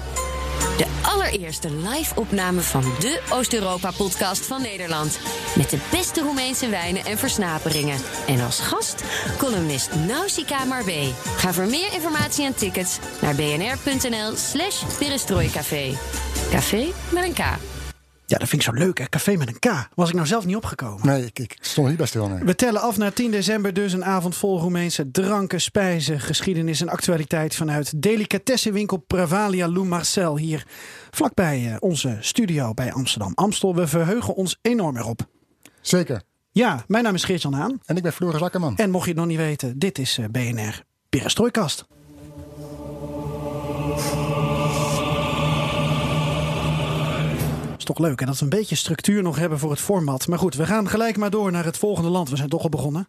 De 0.77 0.85
allereerste 1.01 1.69
live-opname 1.71 2.61
van 2.61 2.81
de 2.81 3.21
Oost-Europa-podcast 3.29 4.45
van 4.45 4.61
Nederland. 4.61 5.19
Met 5.55 5.69
de 5.69 5.77
beste 5.91 6.21
Roemeense 6.21 6.69
wijnen 6.69 7.05
en 7.05 7.17
versnaperingen. 7.17 7.97
En 8.27 8.39
als 8.41 8.59
gast 8.59 9.03
columnist 9.37 9.95
Nausicaa 10.07 10.65
Marbé. 10.65 11.13
Ga 11.37 11.53
voor 11.53 11.67
meer 11.67 11.93
informatie 11.93 12.45
en 12.45 12.55
tickets 12.55 12.97
naar 13.21 13.35
bnr.nl 13.35 14.35
slash 14.35 14.83
perestrooicafé. 14.97 15.97
Café 16.51 16.87
met 17.09 17.23
een 17.23 17.33
K. 17.33 17.68
Ja, 18.29 18.37
dat 18.37 18.47
vind 18.47 18.61
ik 18.61 18.67
zo 18.67 18.73
leuk, 18.73 18.97
hè? 18.97 19.05
Café 19.09 19.35
met 19.35 19.47
een 19.47 19.59
K. 19.59 19.87
Was 19.95 20.09
ik 20.09 20.15
nou 20.15 20.27
zelf 20.27 20.45
niet 20.45 20.55
opgekomen. 20.55 21.05
Nee, 21.05 21.25
ik, 21.25 21.39
ik 21.39 21.57
stond 21.61 21.87
niet 21.87 21.97
bij 21.97 22.05
stil. 22.05 22.27
Nee. 22.27 22.43
We 22.43 22.55
tellen 22.55 22.81
af 22.81 22.97
naar 22.97 23.13
10 23.13 23.31
december, 23.31 23.73
dus 23.73 23.93
een 23.93 24.05
avond 24.05 24.35
vol 24.35 24.59
Roemeense 24.59 25.11
dranken, 25.11 25.61
spijzen, 25.61 26.19
geschiedenis 26.19 26.81
en 26.81 26.89
actualiteit 26.89 27.55
vanuit 27.55 28.01
delicatessenwinkel 28.01 28.97
Pravalia 28.97 29.67
Lou 29.67 29.85
Marcel 29.85 30.37
hier 30.37 30.65
vlakbij 31.09 31.77
onze 31.79 32.17
studio 32.19 32.73
bij 32.73 32.93
Amsterdam 32.93 33.31
Amstel. 33.35 33.75
We 33.75 33.87
verheugen 33.87 34.35
ons 34.35 34.57
enorm 34.61 34.97
erop. 34.97 35.27
Zeker. 35.81 36.21
Ja, 36.51 36.83
mijn 36.87 37.03
naam 37.03 37.15
is 37.15 37.23
Geert-Jan 37.23 37.53
Haan. 37.53 37.79
En 37.85 37.97
ik 37.97 38.03
ben 38.03 38.13
Floris 38.13 38.41
Akkerman. 38.41 38.77
En 38.77 38.89
mocht 38.89 39.03
je 39.03 39.09
het 39.09 39.19
nog 39.19 39.27
niet 39.27 39.37
weten, 39.37 39.79
dit 39.79 39.97
is 39.97 40.19
BNR 40.31 40.83
Perestrooikast. 41.09 41.85
Toch 47.95 47.99
leuk. 47.99 48.21
En 48.21 48.27
dat 48.27 48.37
we 48.37 48.43
een 48.43 48.49
beetje 48.49 48.75
structuur 48.75 49.21
nog 49.21 49.37
hebben 49.37 49.59
voor 49.59 49.71
het 49.71 49.79
format. 49.79 50.27
Maar 50.27 50.39
goed, 50.39 50.55
we 50.55 50.65
gaan 50.65 50.89
gelijk 50.89 51.17
maar 51.17 51.29
door 51.29 51.51
naar 51.51 51.65
het 51.65 51.77
volgende 51.77 52.09
land. 52.09 52.29
We 52.29 52.35
zijn 52.35 52.49
toch 52.49 52.63
al 52.63 52.69
begonnen. 52.69 53.07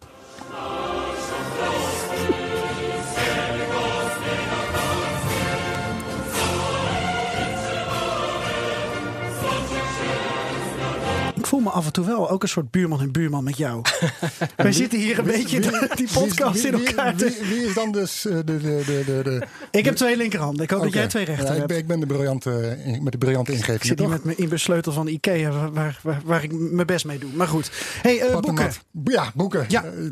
Voel 11.51 11.61
me 11.61 11.71
af 11.71 11.87
en 11.87 11.93
toe 11.93 12.05
wel 12.05 12.31
ook 12.31 12.43
een 12.43 12.49
soort 12.49 12.71
buurman 12.71 13.01
en 13.01 13.13
buurman 13.13 13.45
met 13.45 13.57
jou. 13.57 13.81
Wij 14.57 14.67
wie, 14.67 14.73
zitten 14.73 14.99
hier 14.99 15.19
een 15.19 15.25
wie, 15.25 15.37
beetje 15.37 15.61
wie, 15.61 15.95
die 15.95 16.09
podcast 16.13 16.65
in 16.65 16.73
elkaar. 16.73 17.17
Wie, 17.17 17.37
wie, 17.43 17.67
is 17.67 17.75
dan 17.75 17.93
dus 17.93 18.21
de, 18.23 18.45
de, 18.45 18.59
de, 18.59 19.03
de, 19.07 19.21
de 19.23 19.47
Ik 19.71 19.85
heb 19.85 19.97
twee 19.97 20.17
linkerhanden. 20.17 20.63
Ik 20.63 20.71
hoop 20.71 20.79
okay. 20.79 20.91
dat 20.91 21.01
jij 21.01 21.09
twee 21.09 21.25
rechter 21.25 21.45
ja, 21.45 21.51
hebt. 21.51 21.63
Ik 21.63 21.69
ben, 21.69 21.79
ik 21.79 21.87
ben 21.87 22.01
de 22.01 22.07
briljante, 22.07 22.79
met 23.01 23.13
de 23.13 23.19
briljante 23.19 23.53
ingeving. 23.53 23.77
Ik 23.77 23.85
zit 23.85 23.99
hier 23.99 24.09
met 24.09 24.25
mijn 24.25 24.39
inbesleutel 24.39 24.93
van 24.93 25.07
Ikea, 25.07 25.51
waar, 25.51 25.73
waar, 25.73 26.01
waar, 26.03 26.21
waar, 26.25 26.43
ik 26.43 26.53
mijn 26.53 26.87
best 26.87 27.05
mee 27.05 27.19
doe. 27.19 27.31
Maar 27.33 27.49
goed. 27.49 27.71
Hey, 28.03 28.31
uh, 28.31 28.39
boeken. 28.39 28.73
Ja, 29.05 29.31
boeken. 29.35 29.65
Ja. 29.69 29.85
Uh, 29.85 30.03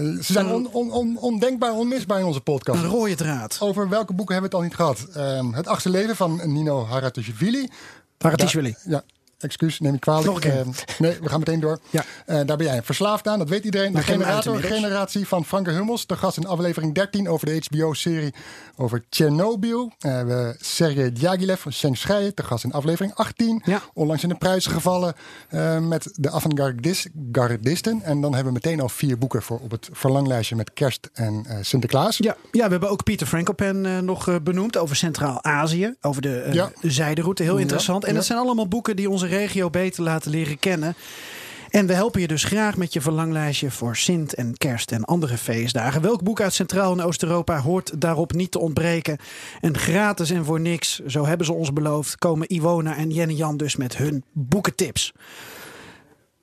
uh, 0.00 0.22
ze 0.22 0.32
zijn 0.32 0.46
on, 0.46 0.68
on, 0.72 0.90
on, 0.90 1.18
ondenkbaar, 1.18 1.72
onmisbaar 1.72 2.18
in 2.18 2.24
onze 2.24 2.40
podcast. 2.40 2.82
Een 2.82 2.88
rode 2.88 3.14
draad. 3.14 3.56
Over 3.60 3.88
welke 3.88 4.14
boeken 4.14 4.34
hebben 4.34 4.50
we 4.50 4.56
het 4.56 4.78
al 4.78 4.86
niet 4.86 4.96
gehad? 4.96 5.36
Um, 5.38 5.54
het 5.54 5.66
achtste 5.66 5.90
leven 5.90 6.16
van 6.16 6.40
Nino 6.52 6.84
Haratischvili. 6.84 7.68
Haratischvili. 8.18 8.74
Ja. 8.84 9.02
Excuus, 9.44 9.80
neem 9.80 9.94
ik 9.94 10.00
kwalijk. 10.00 10.26
Nog 10.26 10.34
een 10.34 10.40
keer. 10.40 10.60
Eh, 10.60 10.98
nee, 10.98 11.18
we 11.20 11.28
gaan 11.28 11.38
meteen 11.38 11.60
door. 11.60 11.78
Ja. 11.90 12.04
Eh, 12.26 12.40
daar 12.46 12.56
ben 12.56 12.66
jij 12.66 12.82
verslaafd 12.82 13.28
aan, 13.28 13.38
dat 13.38 13.48
weet 13.48 13.64
iedereen. 13.64 13.92
De 13.92 14.02
generator, 14.02 14.54
inmiddels. 14.54 14.80
generatie 14.80 15.28
van 15.28 15.44
Franke 15.44 15.70
Hummels. 15.70 16.06
De 16.06 16.16
gast 16.16 16.36
in 16.36 16.46
aflevering 16.46 16.94
13 16.94 17.28
over 17.28 17.46
de 17.46 17.62
HBO-serie 17.70 18.34
over 18.76 19.04
Chernobyl. 19.10 19.92
Eh 19.98 20.22
we 20.22 20.54
Sergej 20.60 21.12
Diaghilev 21.12 21.60
van 21.60 21.72
de 22.34 22.42
gast 22.42 22.64
in 22.64 22.72
aflevering 22.72 23.14
18. 23.14 23.62
Ja. 23.64 23.82
Onlangs 23.94 24.22
in 24.22 24.28
de 24.28 24.34
prijzen 24.34 24.70
gevallen 24.72 25.14
met 25.88 26.08
de 26.14 26.30
avant-gardisten. 26.30 28.02
En 28.02 28.20
dan 28.20 28.34
hebben 28.34 28.52
we 28.52 28.60
meteen 28.62 28.80
al 28.80 28.88
vier 28.88 29.18
boeken 29.18 29.42
voor 29.42 29.58
op 29.58 29.70
het 29.70 29.88
verlanglijstje 29.92 30.56
met 30.56 30.72
kerst 30.72 31.10
en 31.12 31.46
Sinterklaas. 31.60 32.16
Ja, 32.16 32.36
ja, 32.52 32.64
we 32.64 32.70
hebben 32.70 32.90
ook 32.90 33.04
Pieter 33.04 33.26
Frankopan 33.26 34.04
nog 34.04 34.42
benoemd 34.42 34.76
over 34.76 34.96
Centraal-Azië, 34.96 35.94
over 36.00 36.22
de, 36.22 36.48
Ja. 36.52 36.70
de 36.80 36.90
zijderoute. 36.90 37.42
Heel 37.42 37.56
interessant. 37.56 38.04
En 38.04 38.14
dat 38.14 38.24
zijn 38.24 38.38
allemaal 38.38 38.68
boeken 38.68 38.96
die 38.96 39.10
onze 39.10 39.26
regio 39.36 39.70
beter 39.70 40.02
laten 40.02 40.30
leren 40.30 40.58
kennen. 40.58 40.96
En 41.70 41.86
we 41.86 41.92
helpen 41.92 42.20
je 42.20 42.26
dus 42.26 42.44
graag 42.44 42.76
met 42.76 42.92
je 42.92 43.00
verlanglijstje 43.00 43.70
voor 43.70 43.96
Sint 43.96 44.34
en 44.34 44.56
Kerst 44.56 44.92
en 44.92 45.04
andere 45.04 45.38
feestdagen. 45.38 46.02
Welk 46.02 46.22
boek 46.22 46.40
uit 46.40 46.52
Centraal- 46.52 46.92
en 46.92 47.00
Oost-Europa 47.00 47.60
hoort 47.60 48.00
daarop 48.00 48.32
niet 48.32 48.50
te 48.50 48.58
ontbreken? 48.58 49.18
En 49.60 49.78
gratis 49.78 50.30
en 50.30 50.44
voor 50.44 50.60
niks, 50.60 50.98
zo 50.98 51.26
hebben 51.26 51.46
ze 51.46 51.52
ons 51.52 51.72
beloofd, 51.72 52.18
komen 52.18 52.48
Iwona 52.48 52.96
en 52.96 53.10
Jenny 53.10 53.34
Jan 53.34 53.56
dus 53.56 53.76
met 53.76 53.96
hun 53.96 54.24
boekentips. 54.32 55.12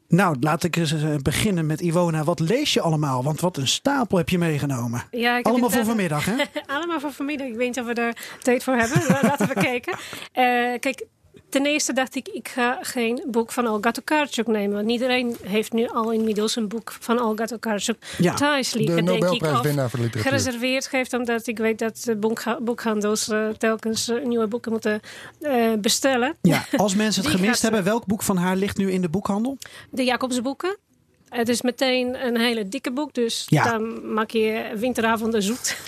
Nou, 0.07 0.35
laat 0.39 0.63
ik 0.63 0.75
eens 0.75 0.91
eh, 0.91 1.15
beginnen 1.21 1.65
met 1.65 1.81
Iwona. 1.81 2.23
Wat 2.23 2.39
lees 2.39 2.73
je 2.73 2.81
allemaal? 2.81 3.23
Want 3.23 3.39
wat 3.39 3.57
een 3.57 3.67
stapel 3.67 4.17
heb 4.17 4.29
je 4.29 4.37
meegenomen. 4.37 5.03
Ja, 5.11 5.37
ik 5.37 5.45
Allemaal 5.45 5.69
voor 5.69 5.85
vanmiddag, 5.85 6.25
hè? 6.25 6.35
Allemaal 6.75 6.99
voor 6.99 7.11
vanmiddag. 7.11 7.47
Ik 7.47 7.55
weet 7.55 7.67
niet 7.67 7.79
of 7.79 7.85
we 7.85 7.93
daar 7.93 8.37
tijd 8.41 8.63
voor 8.63 8.75
hebben. 8.75 9.01
Laten 9.21 9.47
we 9.47 9.53
kijken. 9.71 9.93
Eh, 10.31 10.79
kijk, 10.79 11.05
ten 11.51 11.65
eerste 11.65 11.93
dacht 11.93 12.15
ik, 12.15 12.27
ik 12.27 12.47
ga 12.47 12.77
geen 12.81 13.23
boek 13.27 13.51
van 13.51 13.67
Olga 13.67 13.91
Tokarczuk 13.91 14.47
nemen. 14.47 14.75
Want 14.75 14.89
iedereen 14.91 15.35
heeft 15.43 15.73
nu 15.73 15.87
al 15.87 16.11
inmiddels 16.11 16.55
een 16.55 16.67
boek 16.67 16.95
van 16.99 17.19
Olga 17.21 17.45
Tokarczuk 17.45 18.15
Ja, 18.17 18.33
thuis 18.33 18.71
De 18.71 18.79
liggen, 18.79 18.97
ik. 18.97 19.03
Nobelprijswinnaar 19.03 19.89
voor 19.89 19.99
de 19.99 20.05
literatuur. 20.05 20.31
gereserveerd 20.31 20.87
geeft, 20.87 21.13
omdat 21.13 21.47
ik 21.47 21.57
weet 21.57 21.79
dat 21.79 22.01
de 22.03 22.15
boekha- 22.15 22.59
boekhandels 22.61 23.27
eh, 23.29 23.47
telkens 23.49 24.07
eh, 24.09 24.23
nieuwe 24.25 24.47
boeken 24.47 24.71
moeten 24.71 24.99
eh, 25.41 25.73
bestellen. 25.79 26.35
Ja, 26.41 26.65
als 26.77 26.95
mensen 26.95 27.23
het 27.23 27.31
gemist 27.35 27.51
gaat- 27.51 27.61
hebben, 27.61 27.83
welk 27.83 28.05
boek 28.05 28.23
van 28.23 28.37
haar 28.37 28.55
ligt 28.55 28.77
nu 28.77 28.91
in 28.91 29.01
de 29.01 29.09
boekhandel? 29.09 29.57
De 29.89 30.03
Jacobsboeken. 30.03 30.77
Het 31.31 31.49
is 31.49 31.61
meteen 31.61 32.25
een 32.25 32.37
hele 32.37 32.67
dikke 32.67 32.91
boek, 32.91 33.13
dus 33.13 33.45
Ja. 33.49 33.63
dan 33.63 34.13
maak 34.13 34.29
je 34.31 34.71
winteravonden 34.75 35.43
zoet. 35.43 35.77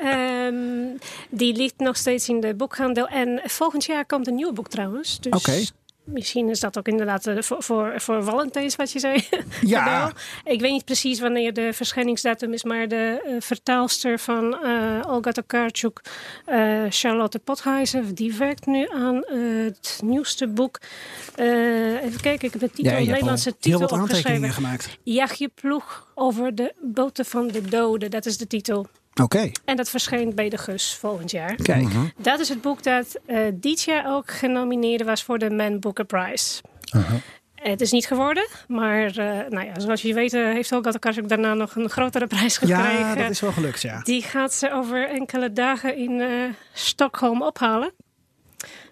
Ehm, 0.00 0.54
die 1.30 1.56
ligt 1.56 1.78
nog 1.78 1.96
steeds 1.96 2.28
in 2.28 2.40
de 2.40 2.54
boekhandel. 2.54 3.06
En 3.08 3.40
volgend 3.44 3.84
jaar 3.84 4.06
komt 4.06 4.26
een 4.26 4.34
nieuw 4.34 4.52
boek 4.52 4.68
trouwens. 4.68 5.20
Dus 5.20 5.32
Oké. 5.32 5.64
Misschien 6.04 6.48
is 6.48 6.60
dat 6.60 6.78
ook 6.78 6.88
inderdaad 6.88 7.26
eh, 7.26 7.36
voor, 7.42 7.62
voor, 7.62 7.92
voor 8.00 8.24
Valentijns 8.24 8.76
wat 8.76 8.92
je 8.92 8.98
zei. 8.98 9.24
Ja. 9.60 10.12
Ik 10.44 10.60
weet 10.60 10.72
niet 10.72 10.84
precies 10.84 11.20
wanneer 11.20 11.52
de 11.52 11.72
verschijningsdatum 11.72 12.52
is, 12.52 12.64
maar 12.64 12.88
de 12.88 13.22
eh, 13.24 13.34
vertaalster 13.38 14.18
van 14.18 14.62
eh, 14.62 15.00
Olga 15.06 15.32
Tokarczuk, 15.32 16.00
Charlotte 16.88 17.38
Pothuizen, 17.38 18.14
die 18.14 18.34
werkt 18.34 18.66
nu 18.66 18.88
aan 18.88 19.24
het 19.64 20.00
nieuwste 20.04 20.48
boek. 20.48 20.78
Even 21.36 22.20
kijken, 22.20 22.46
ik 22.46 22.52
heb 22.52 22.60
de 22.60 22.70
titel, 22.70 22.92
Ja, 22.92 22.98
Nederlandse 22.98 23.56
titel 23.58 23.78
heel 23.78 23.88
wat 23.88 24.00
opgeschreven. 24.00 24.50
gemaakt. 24.50 24.98
Jaag 25.02 25.34
je 25.34 25.50
ploeg 25.54 26.06
over 26.14 26.54
de 26.54 26.74
boten 26.80 27.24
van 27.24 27.48
de 27.48 27.62
doden, 27.62 28.10
dat 28.10 28.26
is 28.26 28.38
de 28.38 28.46
titel. 28.46 28.86
Oké, 29.22 29.50
En 29.64 29.76
dat 29.76 29.88
verschijnt 29.90 30.34
bij 30.34 30.48
de 30.48 30.58
Gus 30.58 30.94
volgend 30.94 31.30
jaar. 31.30 31.54
kijk. 31.54 31.88
Dat 32.16 32.40
is 32.40 32.48
het 32.48 32.60
boek 32.60 32.82
dat 32.82 33.18
eh, 33.26 33.38
dit 33.54 33.82
jaar 33.82 34.14
ook 34.14 34.30
genomineerd 34.30 35.02
was 35.04 35.22
voor 35.24 35.38
de 35.38 35.50
Man 35.50 35.78
Booker 35.80 36.04
Prize. 36.04 36.60
Het 37.54 37.80
is 37.80 37.90
niet 37.90 38.06
geworden, 38.06 38.46
maar 38.68 39.06
eh, 39.06 39.48
nou 39.48 39.64
ja, 39.66 39.80
zoals 39.80 40.02
je 40.02 40.14
weet 40.14 40.32
eh, 40.32 40.42
heeft 40.44 40.72
Olga 40.72 40.90
Tokarczuk 40.90 41.28
daarna 41.28 41.54
nog 41.54 41.76
een 41.76 41.90
grotere 41.90 42.26
prijs 42.26 42.58
gekregen. 42.58 42.98
Ja, 42.98 43.14
dat 43.14 43.30
is 43.30 43.40
wel 43.40 43.52
gelukt, 43.52 43.82
ja. 43.82 44.00
Die 44.02 44.22
gaat 44.22 44.54
ze 44.54 44.72
over 44.72 45.08
enkele 45.08 45.52
dagen 45.52 45.96
in 45.96 46.20
eh, 46.20 46.28
Stockholm 46.72 47.42
ophalen. 47.42 47.92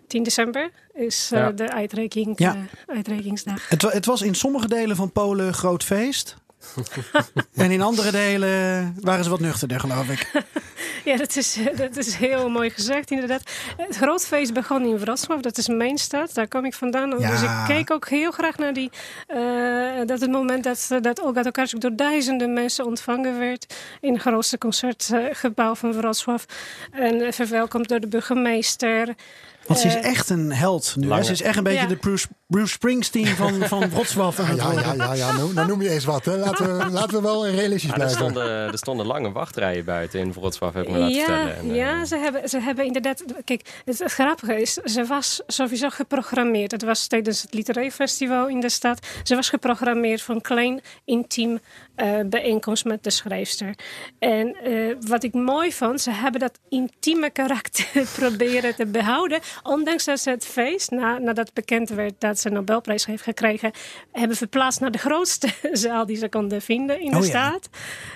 10 0.07 0.23
december 0.23 0.71
is 0.93 1.31
eh, 1.33 1.41
Ja. 1.41 1.51
de 1.51 1.73
uitreiking, 1.73 2.39
Ja. 2.39 2.57
uitreikingsdag. 2.87 3.69
Het, 3.69 3.83
het 3.83 4.07
was 4.07 4.23
in 4.23 4.35
sommige 4.35 4.69
delen 4.69 4.97
van 4.97 5.13
Polen 5.13 5.47
een 5.47 5.55
groot 5.55 5.85
feest. 5.85 6.37
En 7.55 7.71
in 7.71 7.83
andere 7.83 8.11
delen 8.11 8.97
waren 9.01 9.25
ze 9.25 9.31
wat 9.31 9.41
nuchterder, 9.41 9.81
geloof 9.81 10.09
ik. 10.09 10.31
Ja, 11.05 11.17
dat 11.17 11.37
is, 11.37 11.59
dat 11.77 11.97
is 11.97 12.15
heel 12.15 12.51
mooi 12.51 12.71
gezegd, 12.71 13.11
inderdaad. 13.11 13.43
Het 13.77 13.97
grootfeest 13.97 14.53
begon 14.53 14.85
in 14.85 14.99
Wrocław, 14.99 15.43
dat 15.43 15.59
is 15.59 15.69
mijn 15.69 15.99
stad. 15.99 16.35
Daar 16.35 16.49
kom 16.49 16.65
ik 16.65 16.75
vandaan. 16.75 17.19
Ja. 17.19 17.31
Dus 17.31 17.43
ik 17.43 17.51
keek 17.67 17.91
ook 17.91 18.09
heel 18.09 18.31
graag 18.31 18.57
naar 18.57 18.73
die, 18.73 18.91
eh, 19.27 19.41
dat 20.07 20.21
het 20.21 20.31
moment 20.31 20.65
dat, 20.65 20.89
dat 21.01 21.21
Olga 21.21 21.43
Tokarczuk 21.43 21.81
door 21.81 21.97
duizenden 21.97 22.53
mensen 22.53 22.85
ontvangen 22.85 23.39
werd. 23.39 23.75
In 24.01 24.13
het 24.13 24.23
grootste 24.23 24.59
concertgebouw 24.59 25.75
van 25.75 25.93
Wrocław. 25.93 26.41
En 26.93 27.21
eh, 27.21 27.33
verwelkomd 27.33 27.89
door 27.89 28.01
de 28.01 28.09
burgemeester. 28.09 29.15
Want 29.71 29.83
ze 29.83 29.89
is 29.89 29.95
Eh, 29.95 30.05
echt 30.05 30.31
een 30.31 30.53
held 30.53 30.95
nu. 30.99 31.13
hè? 31.13 31.23
Ze 31.23 31.33
is 31.33 31.43
echt 31.43 31.57
een 31.57 31.63
beetje 31.63 31.81
Ja. 31.81 31.87
de 31.87 31.97
Bruce, 31.97 32.27
Bruce 32.47 32.73
Springsteen 32.73 33.27
van, 33.27 33.63
van 33.63 33.89
Wrocław. 33.91 34.37
Ja, 34.57 34.73
ja, 34.73 34.93
ja, 34.95 35.15
ja 35.15 35.33
nou, 35.37 35.53
nou 35.55 35.67
noem 35.69 35.83
je 35.83 35.89
eens 35.91 36.05
wat. 36.05 36.25
Hè. 36.25 36.37
Laten, 36.37 36.79
we, 36.79 36.91
laten 37.01 37.11
we 37.17 37.21
wel 37.23 37.49
realistisch 37.49 37.83
Ja, 37.83 37.89
er, 37.89 37.95
blijven. 37.95 38.17
stonden, 38.17 38.45
er 38.73 38.79
stonden 38.79 39.07
lange 39.07 39.33
wachtrijen 39.33 39.85
buiten 39.85 40.21
in 40.21 40.33
Wrocław, 40.33 40.75
heb 40.75 40.85
ik 40.85 40.91
me 40.91 40.99
laten 40.99 41.15
Ja, 41.15 41.25
vertellen. 41.25 41.57
En, 41.57 41.71
eh, 41.71 41.77
ja 41.77 42.05
ze, 42.05 42.17
hebben, 42.17 42.49
ze 42.49 42.61
hebben 42.61 42.85
inderdaad. 42.85 43.25
Kijk, 43.45 43.69
het, 43.85 43.99
het 43.99 44.13
grappige 44.13 44.61
is, 44.61 44.73
ze 44.73 45.05
was 45.07 45.41
sowieso 45.47 45.89
geprogrammeerd. 45.91 46.71
Het 46.71 46.83
was 46.83 47.07
tijdens 47.07 47.43
het 47.43 47.55
Literair 47.55 47.91
Festival 47.91 48.49
in 48.49 48.61
de 48.61 48.69
stad. 48.71 49.07
Ze 49.23 49.35
was 49.35 49.49
geprogrammeerd 49.49 50.23
voor 50.23 50.35
een 50.35 50.41
klein, 50.41 50.81
intiem 51.05 51.59
eh, 51.95 52.19
bijeenkomst 52.27 52.85
met 52.85 53.05
de 53.05 53.11
schrijfster. 53.11 53.75
En 54.19 54.57
eh, 54.57 54.95
wat 55.01 55.23
ik 55.23 55.33
mooi 55.33 55.73
vond, 55.73 56.01
ze 56.01 56.11
hebben 56.11 56.41
dat 56.41 56.59
intieme 56.69 57.31
karakter 57.31 57.87
proberen 58.19 58.75
te 58.75 58.87
behouden. 58.87 59.41
Ondanks 59.63 60.05
dat 60.05 60.21
ze 60.21 60.31
het 60.31 60.45
feest, 60.47 60.91
na, 60.91 61.19
nadat 61.19 61.53
bekend 61.53 61.89
werd 61.89 62.15
dat 62.19 62.39
ze 62.39 62.47
een 62.49 62.55
Nobelprijs 62.55 63.07
heeft 63.07 63.23
gekregen, 63.23 63.71
hebben 64.13 64.37
verplaatst 64.37 64.81
naar 64.81 64.91
de 64.91 64.99
grootste 64.99 65.49
zaal 65.73 66.07
die 66.07 66.17
ze 66.17 66.29
konden 66.29 66.63
vinden 66.63 67.01
in 67.01 67.11
de 67.11 67.17
Oh 67.17 67.27
ja. 67.27 67.29
stad. 67.29 67.69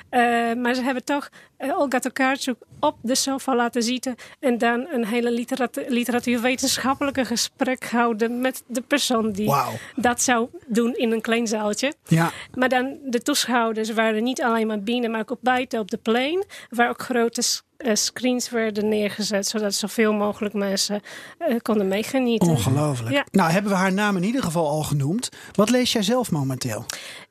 Eh, 0.09 0.21
maar 0.55 0.75
ze 0.75 0.83
hebben 0.83 1.05
toch 1.05 1.31
Olga 1.59 1.99
Tokarczuk 1.99 2.57
op 2.81 2.97
de 3.03 3.15
sofa 3.15 3.55
laten 3.55 3.83
zitten 3.83 4.15
en 4.41 4.59
dan 4.59 4.87
een 4.93 5.07
hele 5.07 5.31
literatu- 5.31 5.85
literatuurwetenschappelijke 5.89 7.25
gesprek 7.25 7.85
houden 7.91 8.41
met 8.41 8.63
de 8.67 8.81
persoon 8.81 9.33
die 9.33 9.53
dat 9.97 10.23
zou 10.23 10.49
doen 10.67 10.95
in 10.97 11.13
een 11.13 11.21
klein 11.21 11.47
zaaltje. 11.47 11.93
Ja, 12.07 12.31
Maar 12.55 12.69
dan 12.69 12.99
de 13.05 13.23
toeschouwers 13.73 13.91
waren 13.91 14.23
niet 14.23 14.43
alleen 14.43 14.67
maar 14.67 14.81
binnen, 14.81 15.11
maar 15.11 15.25
ook 15.27 15.39
buiten 15.41 15.81
op 15.81 15.91
de 15.91 15.97
plein, 15.97 16.45
waar 16.71 16.89
ook 16.89 17.03
grote 17.03 17.43
eh, 17.77 17.95
screens 17.95 18.51
werden 18.51 18.89
neergezet, 18.89 19.47
zodat 19.47 19.75
zoveel 19.75 20.13
mogelijk 20.13 20.55
mensen 20.55 21.01
eh, 21.39 21.57
konden 21.63 21.89
meegenieten. 21.89 22.49
ongelooflijk. 22.49 23.15
Ja. 23.15 23.27
Nou, 23.31 23.51
hebben 23.51 23.71
we 23.71 23.77
haar 23.77 23.93
naam 23.93 24.17
in 24.17 24.25
ieder 24.25 24.43
geval 24.43 24.69
al 24.69 24.83
genoemd. 24.83 25.29
Wat 25.53 25.71
lees 25.71 25.93
jij 25.93 26.03
zelf 26.03 26.31
momenteel? 26.31 26.85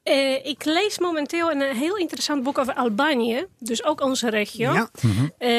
Eh, 0.03 0.45
ik 0.45 0.65
lees 0.65 0.99
momenteel 0.99 1.51
een 1.51 1.61
eh, 1.61 1.75
heel 1.77 1.97
interessant 1.97 2.43
boek 2.43 2.57
over 2.57 2.73
Albanië, 2.73 3.45
dus 3.59 3.83
ook 3.83 4.01
onze 4.01 4.29
regio. 4.29 4.73
Ja. 4.73 4.89
Eh, 5.37 5.51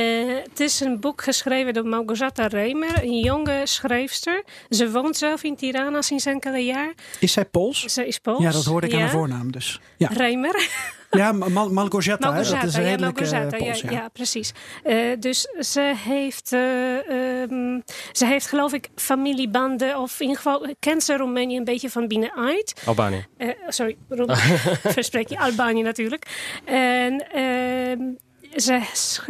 het 0.42 0.60
is 0.60 0.80
een 0.80 1.00
boek 1.00 1.22
geschreven 1.22 1.74
door 1.74 1.86
Małgorzata 1.86 2.46
Reimer, 2.46 3.02
een 3.04 3.18
jonge 3.18 3.60
schrijfster. 3.64 4.44
Ze 4.68 4.90
woont 4.90 5.16
zelf 5.16 5.42
in 5.42 5.56
Tirana 5.56 6.02
sinds 6.02 6.26
enkele 6.26 6.58
jaar. 6.64 6.92
Is 7.20 7.32
zij 7.32 7.44
Pools? 7.44 7.84
Ze 7.84 8.06
is 8.06 8.18
Pools. 8.18 8.42
Ja, 8.42 8.50
dat 8.50 8.64
hoorde 8.64 8.86
ik 8.86 8.92
aan 8.92 8.98
Ja. 8.98 9.04
haar 9.04 9.14
voornaam 9.14 9.52
dus. 9.52 9.80
Ja, 9.96 10.08
Reimer. 10.12 10.68
ja 11.10 11.32
Mal 11.32 11.70
Malgorzata, 11.70 12.28
hè, 12.28 12.34
dat 12.36 12.44
is 12.44 12.50
Malgorzata, 12.50 12.78
een 12.78 12.84
ja, 12.84 12.90
redelijk 12.90 13.20
eh, 13.20 13.30
Malgorzata, 13.30 13.64
Pools. 13.64 13.80
ja, 13.80 13.90
Ja. 13.90 13.96
ja, 13.96 14.08
precies. 14.08 14.52
Eh, 14.82 14.96
dus 15.18 15.40
ze 15.60 15.92
heeft, 15.96 16.52
eh, 16.52 17.42
ehm, 17.42 17.80
ze 18.12 18.26
heeft 18.26 18.46
geloof 18.46 18.72
ik 18.72 18.88
familiebanden, 18.94 19.98
of 19.98 20.14
in 20.20 20.26
ieder 20.26 20.42
geval 20.42 20.66
kent 20.80 21.02
ze 21.02 21.16
Roemenië 21.16 21.56
een 21.56 21.64
beetje 21.64 21.90
van 21.90 22.08
binnenuit. 22.08 22.82
Albanië. 22.86 23.26
Eh, 23.36 23.48
sorry, 23.68 23.96
Roem- 24.08 24.32
verspreek 24.98 25.28
je 25.28 25.38
Albanië 25.38 25.82
natuurlijk. 25.82 26.26
En 26.64 27.30
ehm, 27.30 28.00
ze, 28.56 28.80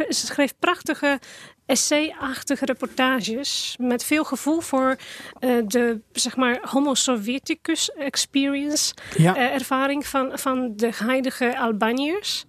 ze 0.09 0.25
schreef 0.25 0.53
prachtige 0.59 1.19
essay-achtige 1.65 2.65
reportages 2.65 3.75
met 3.79 4.03
veel 4.03 4.23
gevoel 4.23 4.59
voor 4.59 4.95
eh, 5.39 5.49
de 5.67 6.01
zeg 6.11 6.35
maar 6.35 6.59
homo 6.61 6.93
sovieticus 6.93 7.91
experience 7.91 8.93
Ja. 9.17 9.35
eh, 9.35 9.53
ervaring 9.53 10.07
van, 10.07 10.31
van 10.33 10.73
de 10.75 10.91
huidige 10.93 11.57
Albaniërs 11.57 12.45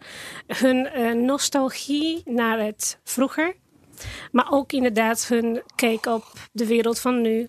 hun 0.47 0.87
eh, 0.87 1.13
nostalgie 1.13 2.23
naar 2.25 2.59
het 2.59 2.99
vroeger 3.05 3.55
maar 4.33 4.47
ook 4.51 4.73
inderdaad 4.73 5.27
hun 5.29 5.63
kijk 5.75 6.07
op 6.07 6.25
de 6.53 6.67
wereld 6.67 7.01
van 7.01 7.21
nu 7.21 7.49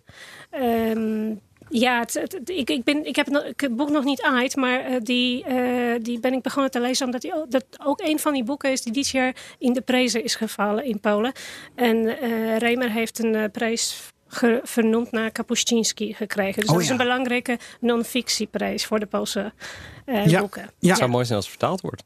Ehm, 0.49 1.35
ja, 1.69 1.99
het, 1.99 2.13
het- 2.13 2.31
het- 2.31 2.49
ik, 2.49 2.69
ik, 2.69 2.83
ben, 2.83 3.05
ik, 3.05 3.15
heb 3.15 3.27
het, 3.31 3.75
boek 3.75 3.89
nog 3.89 4.03
niet 4.03 4.21
uit, 4.21 4.55
maar 4.55 4.79
eh, 4.79 4.95
die, 5.01 5.43
eh, 5.43 5.95
die 6.01 6.19
ben 6.19 6.33
ik 6.33 6.41
begonnen 6.41 6.71
te 6.71 6.79
lezen 6.79 7.05
omdat 7.05 7.21
die, 7.21 7.33
dat 7.49 7.65
ook 7.83 8.01
een 8.01 8.19
van 8.19 8.33
die 8.33 8.43
boeken 8.43 8.71
is 8.71 8.81
die 8.81 8.93
dit 8.93 9.09
jaar 9.09 9.35
in 9.59 9.73
de 9.73 9.81
prijzen 9.81 10.23
is 10.23 10.35
gevallen 10.35 10.83
in 10.85 10.99
Polen. 10.99 11.31
En 11.75 12.19
eh 12.19 12.57
Reimer 12.57 12.91
heeft 12.91 13.19
een 13.23 13.35
eh, 13.35 13.43
prijs 13.51 14.11
ge- 14.27 14.59
vernoemd 14.63 15.11
naar 15.11 15.31
Kapuscinski 15.31 16.13
gekregen. 16.13 16.59
Dus 16.61 16.69
Oh, 16.69 16.73
dat 16.75 16.83
is 16.83 16.89
een 16.89 16.97
belangrijke 16.97 17.57
non-fictieprijs 17.79 18.85
voor 18.85 18.99
de 18.99 19.05
Poolse 19.05 19.53
eh, 20.05 20.25
Ja. 20.25 20.39
boeken. 20.39 20.69
Ja. 20.79 20.87
Het 20.89 20.97
zou 20.97 21.09
mooi 21.09 21.25
zijn 21.25 21.37
als 21.37 21.47
het 21.47 21.57
vertaald 21.57 21.81
wordt, 21.81 22.03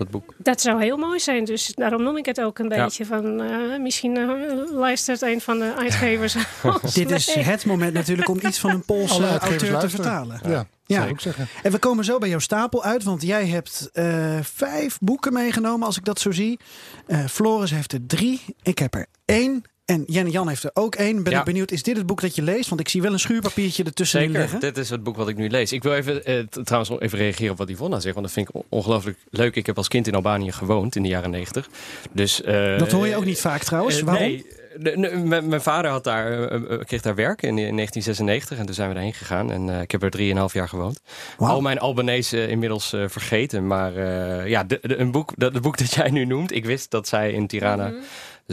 dat 0.00 0.10
boek. 0.10 0.34
Dat 0.36 0.60
zou 0.60 0.82
heel 0.82 0.96
mooi 0.96 1.20
zijn, 1.20 1.44
dus 1.44 1.72
daarom 1.74 2.02
noem 2.02 2.16
ik 2.16 2.26
het 2.26 2.40
ook 2.40 2.58
een 2.58 2.68
Ja. 2.68 2.84
beetje 2.84 3.06
van... 3.06 3.40
eh, 3.40 3.78
misschien 3.80 4.16
eh, 4.16 4.28
luistert 4.72 5.22
een 5.22 5.40
van 5.40 5.58
de 5.58 5.74
uitgevers 5.78 6.36
Dit 6.94 7.10
is 7.10 7.34
het 7.34 7.64
moment 7.66 7.92
natuurlijk 7.92 8.28
om 8.28 8.38
iets 8.46 8.58
van 8.58 8.70
een 8.70 8.84
Poolse 8.84 9.38
auteur 9.38 9.78
te 9.78 9.88
vertalen. 9.88 10.40
Ja, 10.42 10.50
Ja. 10.50 10.66
zou 10.96 11.04
ik 11.06 11.10
ook 11.12 11.20
zeggen. 11.20 11.48
En 11.62 11.72
we 11.72 11.78
komen 11.78 12.04
zo 12.04 12.18
bij 12.18 12.28
jouw 12.28 12.38
stapel 12.38 12.84
uit, 12.84 13.02
want 13.02 13.22
jij 13.22 13.46
hebt 13.46 13.88
eh, 13.92 14.38
vijf 14.42 14.98
boeken 15.00 15.32
meegenomen, 15.32 15.86
als 15.86 15.96
ik 15.96 16.04
dat 16.04 16.20
zo 16.20 16.30
zie. 16.30 16.58
Eh, 17.06 17.24
Floris 17.24 17.70
heeft 17.70 17.92
er 17.92 18.06
drie, 18.06 18.40
ik 18.62 18.78
heb 18.78 18.94
er 18.94 19.06
één. 19.24 19.62
En 19.90 20.04
Jan 20.06 20.30
Jan 20.30 20.48
heeft 20.48 20.64
er 20.64 20.70
ook 20.74 20.94
één. 20.94 21.22
Ben 21.22 21.32
Ja. 21.32 21.38
ik 21.38 21.44
benieuwd, 21.44 21.70
is 21.70 21.82
dit 21.82 21.96
het 21.96 22.06
boek 22.06 22.20
dat 22.20 22.34
je 22.34 22.42
leest? 22.42 22.68
Want 22.68 22.80
ik 22.80 22.88
zie 22.88 23.02
wel 23.02 23.12
een 23.12 23.18
schuurpapiertje 23.18 23.84
ertussen 23.84 24.20
Zeker, 24.20 24.40
liggen. 24.40 24.60
dit 24.60 24.76
is 24.78 24.90
het 24.90 25.02
boek 25.02 25.16
wat 25.16 25.28
ik 25.28 25.36
nu 25.36 25.48
lees. 25.48 25.72
Ik 25.72 25.82
wil 25.82 25.92
even, 25.94 26.24
eh, 26.24 26.38
trouwens 26.62 26.90
nog 26.90 27.00
even 27.00 27.18
reageren 27.18 27.52
op 27.52 27.58
wat 27.58 27.68
Yvonne 27.68 28.00
zegt. 28.00 28.14
Want 28.14 28.26
dat 28.26 28.34
vind 28.34 28.48
ik 28.48 28.54
on- 28.54 28.64
ongelooflijk 28.68 29.18
leuk. 29.30 29.56
Ik 29.56 29.66
heb 29.66 29.76
als 29.76 29.88
kind 29.88 30.06
in 30.06 30.14
Albanië 30.14 30.52
gewoond 30.52 30.96
in 30.96 31.02
de 31.02 31.08
jaren 31.08 31.30
negentig. 31.30 31.68
Dus, 32.12 32.42
eh, 32.42 32.78
Dat 32.78 32.92
hoor 32.92 33.06
je 33.06 33.16
ook 33.16 33.24
niet 33.24 33.40
vaak 33.40 33.62
trouwens. 33.62 33.98
eh, 33.98 34.04
Waarom? 34.04 34.22
Nee, 34.22 34.46
de- 34.78 35.00
de- 35.00 35.16
mijn 35.16 35.48
mijn 35.48 35.62
vader 35.62 35.90
had 35.90 36.04
daar, 36.04 36.42
eh, 36.48 36.78
kreeg 36.84 37.00
daar 37.02 37.14
werk 37.14 37.42
in, 37.42 37.58
in 37.58 37.74
1996 37.74 38.58
en 38.58 38.66
toen 38.66 38.74
zijn 38.74 38.88
we 38.88 38.94
daarheen 38.94 39.14
gegaan. 39.14 39.52
En 39.52 39.70
eh, 39.70 39.80
ik 39.80 39.90
heb 39.90 40.02
er 40.02 40.10
drieënhalf 40.10 40.52
jaar 40.52 40.68
gewoond. 40.68 41.00
Al 41.38 41.60
mijn 41.60 41.78
Albanese 41.78 42.48
inmiddels 42.48 42.92
eh, 42.92 43.04
vergeten. 43.08 43.66
Maar 43.66 43.96
eh, 43.96 44.48
ja, 44.48 44.64
de, 44.64 44.78
de- 44.82 44.98
een 44.98 45.10
boek, 45.10 45.32
dat, 45.36 45.52
het 45.52 45.62
boek 45.62 45.78
dat 45.78 45.94
jij 45.94 46.10
nu 46.10 46.24
noemt, 46.24 46.52
ik 46.54 46.64
wist 46.64 46.90
dat 46.90 47.08
zij 47.08 47.32
in 47.32 47.46
Tirana 47.46 47.92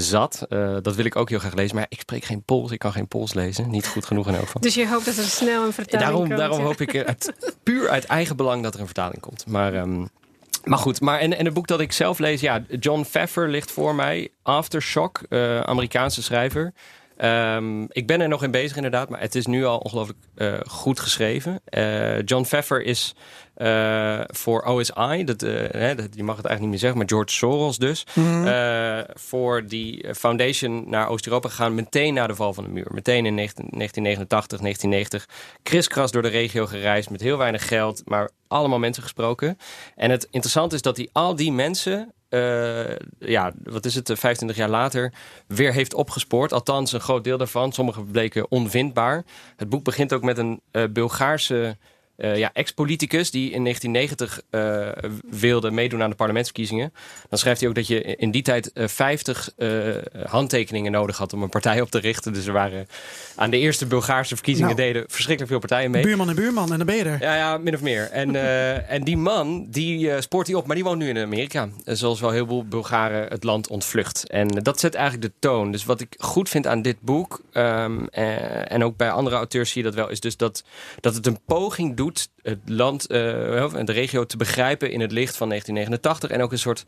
zat. 0.01 0.45
Eh, 0.49 0.77
dat 0.81 0.95
wil 0.95 1.05
ik 1.05 1.15
ook 1.15 1.29
heel 1.29 1.39
graag 1.39 1.53
lezen. 1.53 1.75
Maar 1.75 1.85
ik 1.89 1.99
spreek 1.99 2.23
geen 2.23 2.43
Pools, 2.43 2.71
ik 2.71 2.79
kan 2.79 2.91
geen 2.91 3.07
Pools 3.07 3.33
lezen. 3.33 3.69
Niet 3.69 3.87
goed 3.87 4.05
genoeg 4.05 4.27
in 4.27 4.33
elk 4.33 4.45
geval. 4.45 4.61
Dus 4.61 4.73
je 4.73 4.87
hoopt 4.87 5.05
dat 5.05 5.17
er 5.17 5.23
snel 5.23 5.65
een 5.65 5.73
vertaling 5.73 6.07
Daarom, 6.07 6.27
komt. 6.27 6.39
daarom 6.39 6.59
ja. 6.59 6.65
hoop 6.65 6.81
ik 6.81 6.93
eh, 6.93 7.01
uit, 7.05 7.33
puur 7.63 7.89
uit 7.89 8.05
eigen 8.05 8.35
belang 8.35 8.63
dat 8.63 8.73
er 8.73 8.79
een 8.79 8.85
vertaling 8.85 9.21
komt. 9.21 9.45
Maar, 9.47 9.73
ehm, 9.73 10.05
maar 10.63 10.77
goed, 10.77 11.01
maar 11.01 11.19
en, 11.19 11.37
en 11.37 11.45
het 11.45 11.53
boek 11.53 11.67
dat 11.67 11.79
ik 11.79 11.91
zelf 11.91 12.19
lees, 12.19 12.41
ja, 12.41 12.63
John 12.79 13.01
Pfeffer 13.01 13.49
ligt 13.49 13.71
voor 13.71 13.95
mij. 13.95 14.29
Aftershock, 14.41 15.21
eh, 15.29 15.59
Amerikaanse 15.59 16.23
schrijver. 16.23 16.73
Ehm, 17.17 17.83
ik 17.89 18.07
ben 18.07 18.21
er 18.21 18.27
nog 18.27 18.43
in 18.43 18.51
bezig 18.51 18.75
inderdaad, 18.75 19.09
maar 19.09 19.19
het 19.19 19.35
is 19.35 19.45
nu 19.45 19.65
al 19.65 19.77
ongelooflijk 19.77 20.19
eh, 20.35 20.53
goed 20.67 20.99
geschreven. 20.99 21.61
Eh, 21.65 22.21
John 22.21 22.43
Pfeffer 22.43 22.81
is 22.83 23.15
eh, 23.55 24.19
voor 24.27 24.61
OSI, 24.63 25.23
dat, 25.23 25.41
hè, 25.41 25.95
dat, 25.95 26.07
je 26.15 26.23
mag 26.23 26.35
het 26.37 26.45
eigenlijk 26.45 26.59
niet 26.59 26.69
meer 26.69 26.79
zeggen, 26.79 26.97
maar 26.97 27.07
George 27.07 27.33
Soros 27.33 27.77
dus. 27.77 28.05
eh, 28.45 28.99
voor 29.13 29.67
die 29.67 30.13
foundation 30.15 30.89
naar 30.89 31.07
Oost-Europa 31.09 31.49
gegaan 31.49 31.75
meteen 31.75 32.13
na 32.13 32.27
de 32.27 32.35
val 32.35 32.53
van 32.53 32.63
de 32.63 32.69
muur. 32.69 32.87
Meteen 32.89 33.25
in 33.25 33.31
19- 33.31 33.35
1989, 33.35 34.59
1990. 34.59 35.25
Kriskras 35.63 36.11
door 36.11 36.21
de 36.21 36.27
regio 36.27 36.65
gereisd 36.65 37.09
met 37.09 37.21
heel 37.21 37.37
weinig 37.37 37.67
geld, 37.67 38.01
maar 38.05 38.29
allemaal 38.47 38.79
mensen 38.79 39.03
gesproken. 39.03 39.57
En 39.95 40.11
het 40.11 40.27
interessante 40.31 40.75
is 40.75 40.81
dat 40.81 40.97
hij 40.97 41.09
al 41.11 41.35
die 41.35 41.51
mensen 41.51 42.13
eh, 42.29 42.95
ja, 43.19 43.53
wat 43.63 43.85
is 43.85 43.95
het, 43.95 44.09
eh, 44.09 44.17
25 44.17 44.57
jaar 44.57 44.69
later, 44.69 45.13
weer 45.47 45.73
heeft 45.73 45.93
opgespoord. 45.93 46.53
Althans, 46.53 46.93
een 46.93 46.99
groot 46.99 47.23
deel 47.23 47.37
daarvan. 47.37 47.71
Sommige 47.71 48.03
bleken 48.03 48.51
onvindbaar. 48.51 49.25
Het 49.55 49.69
boek 49.69 49.83
begint 49.83 50.13
ook 50.13 50.23
met 50.23 50.37
een 50.37 50.61
eh, 50.71 50.83
Bulgaarse 50.91 51.77
eh, 52.17 52.37
ja, 52.37 52.49
ex-politicus 52.53 53.31
die 53.31 53.51
in 53.51 53.63
1990 53.63 54.41
eh, 54.49 55.09
wilde 55.29 55.71
meedoen 55.71 56.01
aan 56.01 56.09
de 56.09 56.15
parlementsverkiezingen. 56.15 56.93
Dan 57.29 57.39
schrijft 57.39 57.59
hij 57.59 57.69
ook 57.69 57.75
dat 57.75 57.87
je 57.87 58.01
in 58.15 58.31
die 58.31 58.41
tijd 58.41 58.71
eh, 58.73 58.87
50 58.87 59.49
eh, 59.57 59.69
handtekeningen 60.25 60.91
nodig 60.91 61.17
had 61.17 61.33
om 61.33 61.43
een 61.43 61.49
partij 61.49 61.81
op 61.81 61.91
te 61.91 61.99
richten. 61.99 62.33
Dus 62.33 62.45
er 62.45 62.53
waren 62.53 62.87
aan 63.35 63.49
de 63.49 63.57
eerste 63.57 63.85
Bulgaarse 63.85 64.35
verkiezingen 64.35 64.75
Nou. 64.75 64.87
deden 64.87 65.03
verschrikkelijk 65.07 65.47
veel 65.51 65.59
partijen 65.59 65.91
mee. 65.91 66.03
Buurman 66.03 66.29
en 66.29 66.35
buurman 66.35 66.71
en 66.71 66.77
dan 66.77 66.85
ben 66.85 66.95
je 66.95 67.03
er. 67.03 67.21
Ja, 67.21 67.35
ja, 67.35 67.57
min 67.57 67.73
of 67.73 67.81
meer. 67.81 68.09
En, 68.11 68.35
en 68.95 69.03
die 69.03 69.17
man, 69.17 69.67
die 69.69 70.21
spoort 70.21 70.47
hij 70.47 70.55
op, 70.55 70.65
maar 70.67 70.75
die 70.75 70.85
woont 70.85 70.99
nu 70.99 71.09
in 71.09 71.17
Amerika. 71.17 71.69
Zoals 71.83 72.19
wel 72.19 72.31
heel 72.31 72.47
veel 72.47 72.65
Bulgaren 72.65 73.27
het 73.29 73.43
land 73.43 73.67
ontvlucht. 73.67 74.29
En 74.29 74.47
dat 74.47 74.79
zet 74.79 74.93
eigenlijk 74.93 75.33
de 75.33 75.39
toon. 75.39 75.71
Dus 75.71 75.85
wat 75.85 76.01
ik 76.01 76.15
goed 76.17 76.49
vind 76.49 76.67
aan 76.67 76.81
dit 76.81 77.01
boek, 77.01 77.41
ehm, 77.51 78.05
eh, 78.11 78.71
en 78.71 78.83
ook 78.83 78.97
bij 78.97 79.11
andere 79.11 79.35
auteurs 79.35 79.71
zie 79.71 79.81
je 79.81 79.87
dat 79.87 79.97
wel, 79.97 80.09
is 80.09 80.19
dus 80.19 80.37
dat, 80.37 80.63
dat 80.99 81.15
het 81.15 81.25
een 81.25 81.39
poging 81.45 81.95
doet 81.95 82.06
het 82.41 82.59
land 82.65 83.05
eh, 83.07 83.73
en 83.73 83.85
de 83.85 83.91
regio 83.91 84.25
te 84.25 84.37
begrijpen 84.37 84.91
in 84.91 84.99
het 85.01 85.11
licht 85.11 85.37
van 85.37 85.47
1989. 85.49 86.29
En 86.37 86.43
ook 86.43 86.51
een 86.51 86.59
soort 86.59 86.85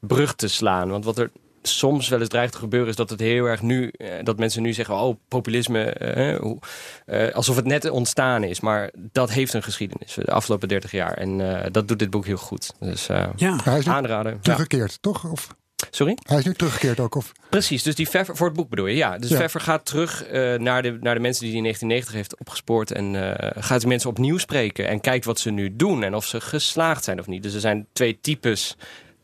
brug 0.00 0.34
te 0.34 0.48
slaan. 0.48 0.88
Want 0.90 1.04
wat 1.04 1.18
er 1.18 1.30
soms 1.62 2.08
wel 2.08 2.20
eens 2.20 2.28
dreigt 2.28 2.52
te 2.52 2.58
gebeuren 2.58 2.88
is 2.88 2.96
dat 2.96 3.10
het 3.10 3.20
heel 3.20 3.44
erg 3.44 3.62
nu, 3.62 3.88
eh, 3.96 4.08
dat 4.22 4.38
mensen 4.38 4.62
nu 4.62 4.72
zeggen, 4.72 4.94
oh, 4.94 5.16
populisme, 5.28 5.82
eh, 5.84 6.38
hoe- 6.40 6.58
eh, 7.06 7.34
alsof 7.34 7.56
het 7.56 7.64
net 7.64 7.90
ontstaan 7.90 8.44
is. 8.44 8.60
Maar 8.60 8.90
dat 8.98 9.30
heeft 9.30 9.52
een 9.52 9.62
geschiedenis, 9.62 10.14
de 10.14 10.32
afgelopen 10.32 10.68
30 10.68 10.90
jaar. 10.90 11.12
En 11.14 11.60
eh, 11.62 11.66
dat 11.72 11.88
doet 11.88 11.98
dit 11.98 12.10
boek 12.10 12.26
heel 12.26 12.36
goed. 12.36 12.72
Dus 12.80 13.08
eh, 13.08 13.26
Ja. 13.36 13.56
Hij 13.64 13.78
is 13.78 13.86
nu 13.86 13.92
aanraden. 13.92 14.32
Ja. 14.32 14.38
teruggekeerd, 14.42 14.98
toch? 15.02 15.24
Of, 15.30 15.48
Sorry? 15.90 16.16
hij 16.22 16.38
is 16.38 16.44
nu 16.44 16.54
teruggekeerd 16.54 17.00
ook. 17.00 17.14
Of, 17.14 17.32
Precies, 17.50 17.82
dus 17.82 17.94
die 17.94 18.06
Pfeffer, 18.06 18.36
voor 18.36 18.46
het 18.46 18.56
boek 18.56 18.68
bedoel 18.68 18.86
je, 18.86 18.96
ja. 18.96 19.18
Dus 19.18 19.30
Ja. 19.30 19.36
Pfeffer 19.36 19.60
gaat 19.60 19.86
terug 19.86 20.24
eh, 20.24 20.54
naar, 20.54 20.82
de, 20.82 20.98
naar 21.00 21.14
de 21.14 21.20
mensen 21.20 21.42
die 21.42 21.50
hij 21.50 21.58
in 21.58 21.62
1990 21.62 22.14
heeft 22.14 22.38
opgespoord. 22.38 22.90
En 22.90 23.36
eh, 23.38 23.62
gaat 23.62 23.80
die 23.80 23.88
mensen 23.88 24.10
opnieuw 24.10 24.38
spreken. 24.38 24.88
En 24.88 25.00
kijkt 25.00 25.24
wat 25.24 25.40
ze 25.40 25.50
nu 25.50 25.76
doen 25.76 26.02
en 26.02 26.14
of 26.14 26.24
ze 26.26 26.40
geslaagd 26.40 27.04
zijn 27.04 27.18
of 27.18 27.26
niet. 27.26 27.42
Dus 27.42 27.54
er 27.54 27.60
zijn 27.60 27.86
twee 27.92 28.18
types 28.20 28.76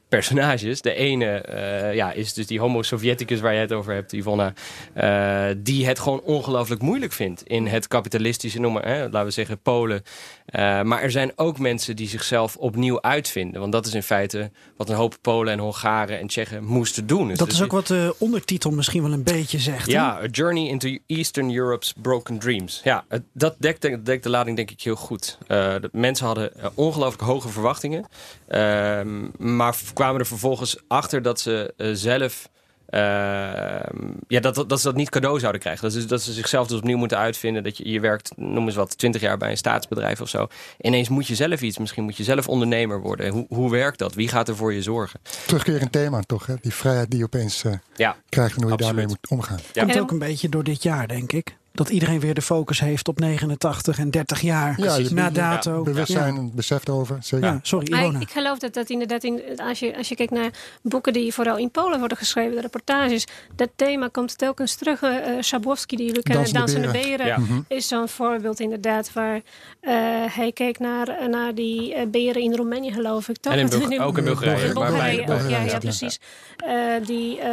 personages. 0.09 0.81
De 0.81 0.95
ene 0.95 1.27
eh, 1.41 1.95
ja, 1.95 2.13
is 2.13 2.33
dus 2.33 2.47
die 2.47 2.61
homo 2.61 2.83
sovjeticus 2.83 3.41
waar 3.41 3.53
je 3.55 3.61
het 3.61 3.73
over 3.73 3.93
hebt, 3.95 4.13
Yvonne. 4.13 4.53
eh, 4.95 5.45
die 5.57 5.87
het 5.87 5.99
gewoon 5.99 6.21
ongelooflijk 6.21 6.83
moeilijk 6.83 7.13
vindt 7.13 7.43
in 7.43 7.67
het 7.67 7.89
kapitalistische, 7.89 8.61
noemen, 8.61 8.83
hè, 8.83 9.03
laten 9.03 9.25
we 9.25 9.31
zeggen, 9.31 9.59
Polen. 9.63 10.03
Eh, 10.47 10.83
maar 10.83 11.03
er 11.03 11.11
zijn 11.11 11.33
ook 11.37 11.59
mensen 11.59 11.97
die 11.97 12.09
zichzelf 12.09 12.57
opnieuw 12.57 13.03
uitvinden. 13.03 13.61
Want 13.61 13.73
dat 13.73 13.87
is 13.87 13.95
in 13.95 14.03
feite 14.03 14.51
wat 14.77 14.89
een 14.89 14.97
hoop 14.97 15.17
Polen 15.21 15.53
en 15.53 15.59
Hongaren 15.59 16.19
en 16.19 16.27
Tsjechen 16.27 16.65
moesten 16.65 17.07
doen. 17.07 17.29
Dus 17.29 17.39
Dat 17.39 17.49
dus 17.49 17.57
is 17.57 17.65
ook 17.65 17.73
wat 17.73 17.87
de 17.87 18.15
ondertitel 18.19 18.71
misschien 18.71 19.03
wel 19.03 19.13
een 19.13 19.23
beetje 19.23 19.59
zegt. 19.59 19.87
ja, 19.91 20.19
A 20.23 20.27
Journey 20.31 20.67
into 20.69 20.99
Eastern 21.07 21.55
Europe's 21.55 21.95
Broken 22.03 22.39
Dreams. 22.39 22.81
Ja, 22.85 23.05
dat 23.33 23.55
dekt, 23.59 24.05
dekt 24.07 24.23
de 24.23 24.31
lading 24.31 24.57
denk 24.57 24.71
ik 24.71 24.81
heel 24.81 24.97
goed. 24.97 25.39
De 25.47 25.89
mensen 25.93 26.27
hadden 26.27 26.53
ongelooflijk 26.75 27.23
hoge 27.23 27.49
verwachtingen. 27.49 28.05
Ehm, 28.49 29.09
maar 29.37 29.75
kwamen 29.99 30.21
er 30.21 30.27
vervolgens 30.27 30.77
achter 30.89 31.23
dat 31.23 31.41
ze 31.41 31.75
eh, 31.77 31.91
zelf... 31.93 32.49
ehm, 32.87 34.07
ja, 34.29 34.41
dat, 34.41 34.55
dat, 34.55 34.69
dat 34.69 34.81
ze 34.81 34.87
dat 34.87 34.97
niet 34.97 35.11
cadeau 35.11 35.39
zouden 35.39 35.61
krijgen. 35.61 35.83
Dat, 35.83 35.95
is, 35.95 36.07
dat 36.07 36.23
ze 36.23 36.33
zichzelf 36.33 36.67
dus 36.67 36.79
opnieuw 36.79 36.97
moeten 36.97 37.19
uitvinden. 37.19 37.63
Dat 37.65 37.77
je, 37.77 37.89
je 37.91 38.01
werkt, 38.01 38.31
noem 38.37 38.67
eens 38.67 38.75
wat, 38.75 38.99
20 38.99 39.21
jaar 39.21 39.37
bij 39.37 39.51
een 39.51 39.57
staatsbedrijf 39.57 40.21
of 40.21 40.29
zo. 40.29 40.47
Ineens 40.81 41.09
moet 41.09 41.27
je 41.27 41.35
zelf 41.35 41.61
iets. 41.63 41.79
Misschien 41.79 42.05
moet 42.05 42.17
je 42.17 42.25
zelf 42.25 42.49
ondernemer 42.49 43.01
worden. 43.01 43.29
Hoe, 43.29 43.47
hoe 43.49 43.71
werkt 43.71 43.99
dat? 43.99 44.15
Wie 44.15 44.29
gaat 44.29 44.49
er 44.49 44.57
voor 44.57 44.73
je 44.73 44.83
zorgen? 44.83 45.21
terugkerend 45.47 45.93
thema 45.93 46.21
toch? 46.27 46.47
Hè? 46.47 46.55
Die 46.61 46.75
vrijheid 46.75 47.11
die 47.11 47.19
je 47.19 47.25
opeens 47.25 47.65
eh, 47.65 47.73
Ja, 47.97 48.17
krijgt 48.29 48.55
en 48.57 48.63
hoe 48.63 48.71
je 48.71 48.77
Absoluut. 48.77 48.97
daarmee 48.97 49.17
moet 49.21 49.31
omgaan. 49.31 49.59
Ja. 49.73 49.83
Komt 49.83 49.95
En- 49.95 50.03
ook 50.03 50.11
een 50.11 50.19
beetje 50.19 50.49
door 50.49 50.65
dit 50.65 50.83
jaar, 50.83 51.09
denk 51.09 51.33
ik. 51.33 51.57
Dat 51.79 51.89
iedereen 51.89 52.21
weer 52.21 52.35
de 52.35 52.43
focus 52.43 52.81
heeft 52.81 53.09
op 53.09 53.19
89 53.19 53.99
en 53.99 54.11
30 54.11 54.41
jaar 54.41 54.75
Ja, 54.81 54.97
je 54.97 55.09
na 55.13 55.31
dato. 55.31 55.83
Bewustzijn 55.83 56.37
en 56.37 56.51
besef. 56.55 56.83
Zeker. 57.21 57.47
Ja, 57.49 57.59
sorry, 57.63 57.91
Maar 57.91 57.99
ik, 58.01 58.05
Ilona. 58.05 58.21
ik 58.21 58.31
geloof 58.31 58.59
dat 58.59 58.75
dat 58.75 58.91
inderdaad, 58.91 59.25
in, 59.25 59.43
als, 59.57 59.79
je, 59.79 59.97
als 59.97 60.09
je 60.09 60.15
kijkt 60.15 60.33
naar 60.33 60.51
boeken 60.83 61.13
die 61.13 61.35
vooral 61.35 61.57
in 61.57 61.71
Polen 61.71 61.99
worden 61.99 62.17
geschreven, 62.19 62.55
de 62.55 62.61
reportages, 62.61 63.27
dat 63.57 63.69
thema 63.77 64.09
komt 64.09 64.39
telkens 64.39 64.75
terug. 64.75 65.01
Schabowski, 65.41 65.97
die 65.97 66.07
jullie 66.07 66.23
kennen, 66.23 66.53
Dansende 66.53 66.91
beren. 66.91 67.09
Beren, 67.09 67.27
Ja. 67.27 67.77
is 67.77 67.89
zo'n 67.89 68.09
voorbeeld 68.09 68.61
inderdaad 68.61 69.13
waar 69.13 69.41
eh, 69.81 69.93
hij 70.29 70.53
keek 70.53 70.79
naar, 70.79 71.29
naar 71.31 71.55
die 71.55 72.07
beren 72.07 72.43
in 72.43 72.55
Roemenië, 72.55 72.93
geloof 72.93 73.29
ik. 73.29 73.37
Toch? 73.37 73.53
En 73.53 73.59
in 73.59 73.69
Bulga- 73.69 74.05
ook 74.05 74.19
in 74.19 74.25
Bulgarije, 74.25 75.21
In 75.23 75.27
ja, 75.29 75.49
ja, 75.49 75.61
ja. 75.63 75.79
precies. 75.79 76.21
Eh, 76.57 76.75
die, 77.07 77.41
eh, 77.41 77.51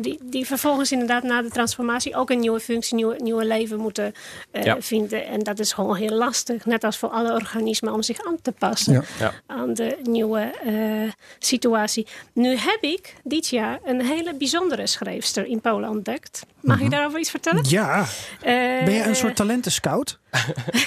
die, 0.00 0.18
die 0.22 0.46
vervolgens 0.46 0.92
inderdaad 0.92 1.22
na 1.22 1.42
de 1.42 1.50
transformatie 1.50 2.16
ook 2.16 2.30
een 2.30 2.40
nieuwe 2.40 2.60
functie, 2.60 2.94
nieuwe, 2.94 3.16
nieuwe 3.22 3.44
leven 3.46 3.67
moeten 3.76 4.12
eh, 4.50 4.62
Ja. 4.64 4.76
vinden. 4.80 5.26
En 5.26 5.38
dat 5.42 5.58
is 5.58 5.72
gewoon 5.72 5.96
heel 5.96 6.16
lastig, 6.16 6.66
net 6.66 6.84
als 6.84 6.98
voor 6.98 7.08
alle 7.08 7.32
organismen, 7.32 7.92
om 7.92 8.02
zich 8.02 8.26
aan 8.26 8.36
te 8.42 8.52
passen 8.52 8.92
Ja. 8.92 9.02
Ja. 9.18 9.32
aan 9.46 9.74
de 9.74 9.96
nieuwe 10.02 10.40
eh, 10.64 11.12
situatie. 11.38 12.06
Nu 12.32 12.56
heb 12.56 12.78
ik 12.80 13.14
dit 13.24 13.48
jaar 13.48 13.78
een 13.84 14.00
hele 14.06 14.34
bijzondere 14.34 14.86
schrijfster 14.86 15.46
in 15.46 15.60
Polen 15.60 15.88
ontdekt. 15.90 16.42
Mag 16.60 16.80
ik 16.80 16.90
daarover 16.90 17.18
iets 17.20 17.30
vertellen? 17.30 17.64
Ja, 17.68 17.98
Eh, 18.40 18.52
ben 18.84 18.92
je 18.92 19.02
een 19.02 19.16
soort 19.16 19.36
talentenscout? 19.36 20.18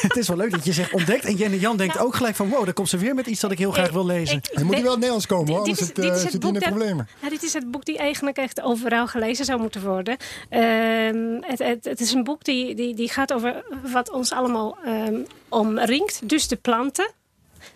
Het 0.00 0.16
is 0.16 0.28
wel 0.28 0.36
leuk 0.36 0.50
dat 0.50 0.64
je 0.64 0.72
zegt 0.72 0.92
ontdekt. 0.92 1.24
En 1.24 1.34
Jen 1.34 1.52
en 1.52 1.58
Jan 1.58 1.76
denkt 1.76 1.98
ook 1.98 2.14
gelijk 2.14 2.34
van... 2.36 2.48
wow, 2.48 2.64
daar 2.64 2.74
komt 2.74 2.88
ze 2.88 2.96
weer 2.98 3.14
met 3.14 3.26
iets 3.26 3.40
dat 3.40 3.50
ik 3.50 3.58
heel 3.58 3.70
graag 3.70 3.90
wil 3.90 4.06
lezen. 4.06 4.36
Ik- 4.36 4.62
moet 4.62 4.74
weet- 4.74 4.82
wel 4.82 4.92
in 4.92 4.96
Nederlands 4.98 5.26
komen 5.26 5.46
hoor, 5.54 5.64
Dit 5.64 5.78
anders 5.78 5.80
is- 5.80 5.86
het 5.88 5.96
zit 6.04 6.14
hij 6.14 6.24
in 6.24 6.30
de 6.30 6.46
boek 6.46 6.54
dat- 6.54 6.62
problemen. 6.72 7.08
Ja, 7.22 7.28
dit 7.28 7.42
is 7.42 7.52
het 7.52 7.70
boek 7.70 7.84
die 7.84 7.98
eigenlijk 7.98 8.36
echt 8.36 8.60
overal 8.62 9.06
gelezen 9.06 9.44
zou 9.44 9.60
moeten 9.60 9.82
worden. 9.82 10.16
Ehm, 10.48 11.42
het, 11.48 11.58
het, 11.58 11.84
het 11.84 12.00
is 12.00 12.12
een 12.12 12.24
boek 12.24 12.44
die, 12.44 12.74
die, 12.74 12.94
die 12.94 13.08
gaat 13.08 13.32
over 13.32 13.64
wat 13.92 14.10
ons 14.10 14.32
allemaal 14.32 14.76
ehm, 14.84 15.14
omringt. 15.48 16.28
Dus 16.28 16.48
de 16.48 16.56
planten. 16.56 17.10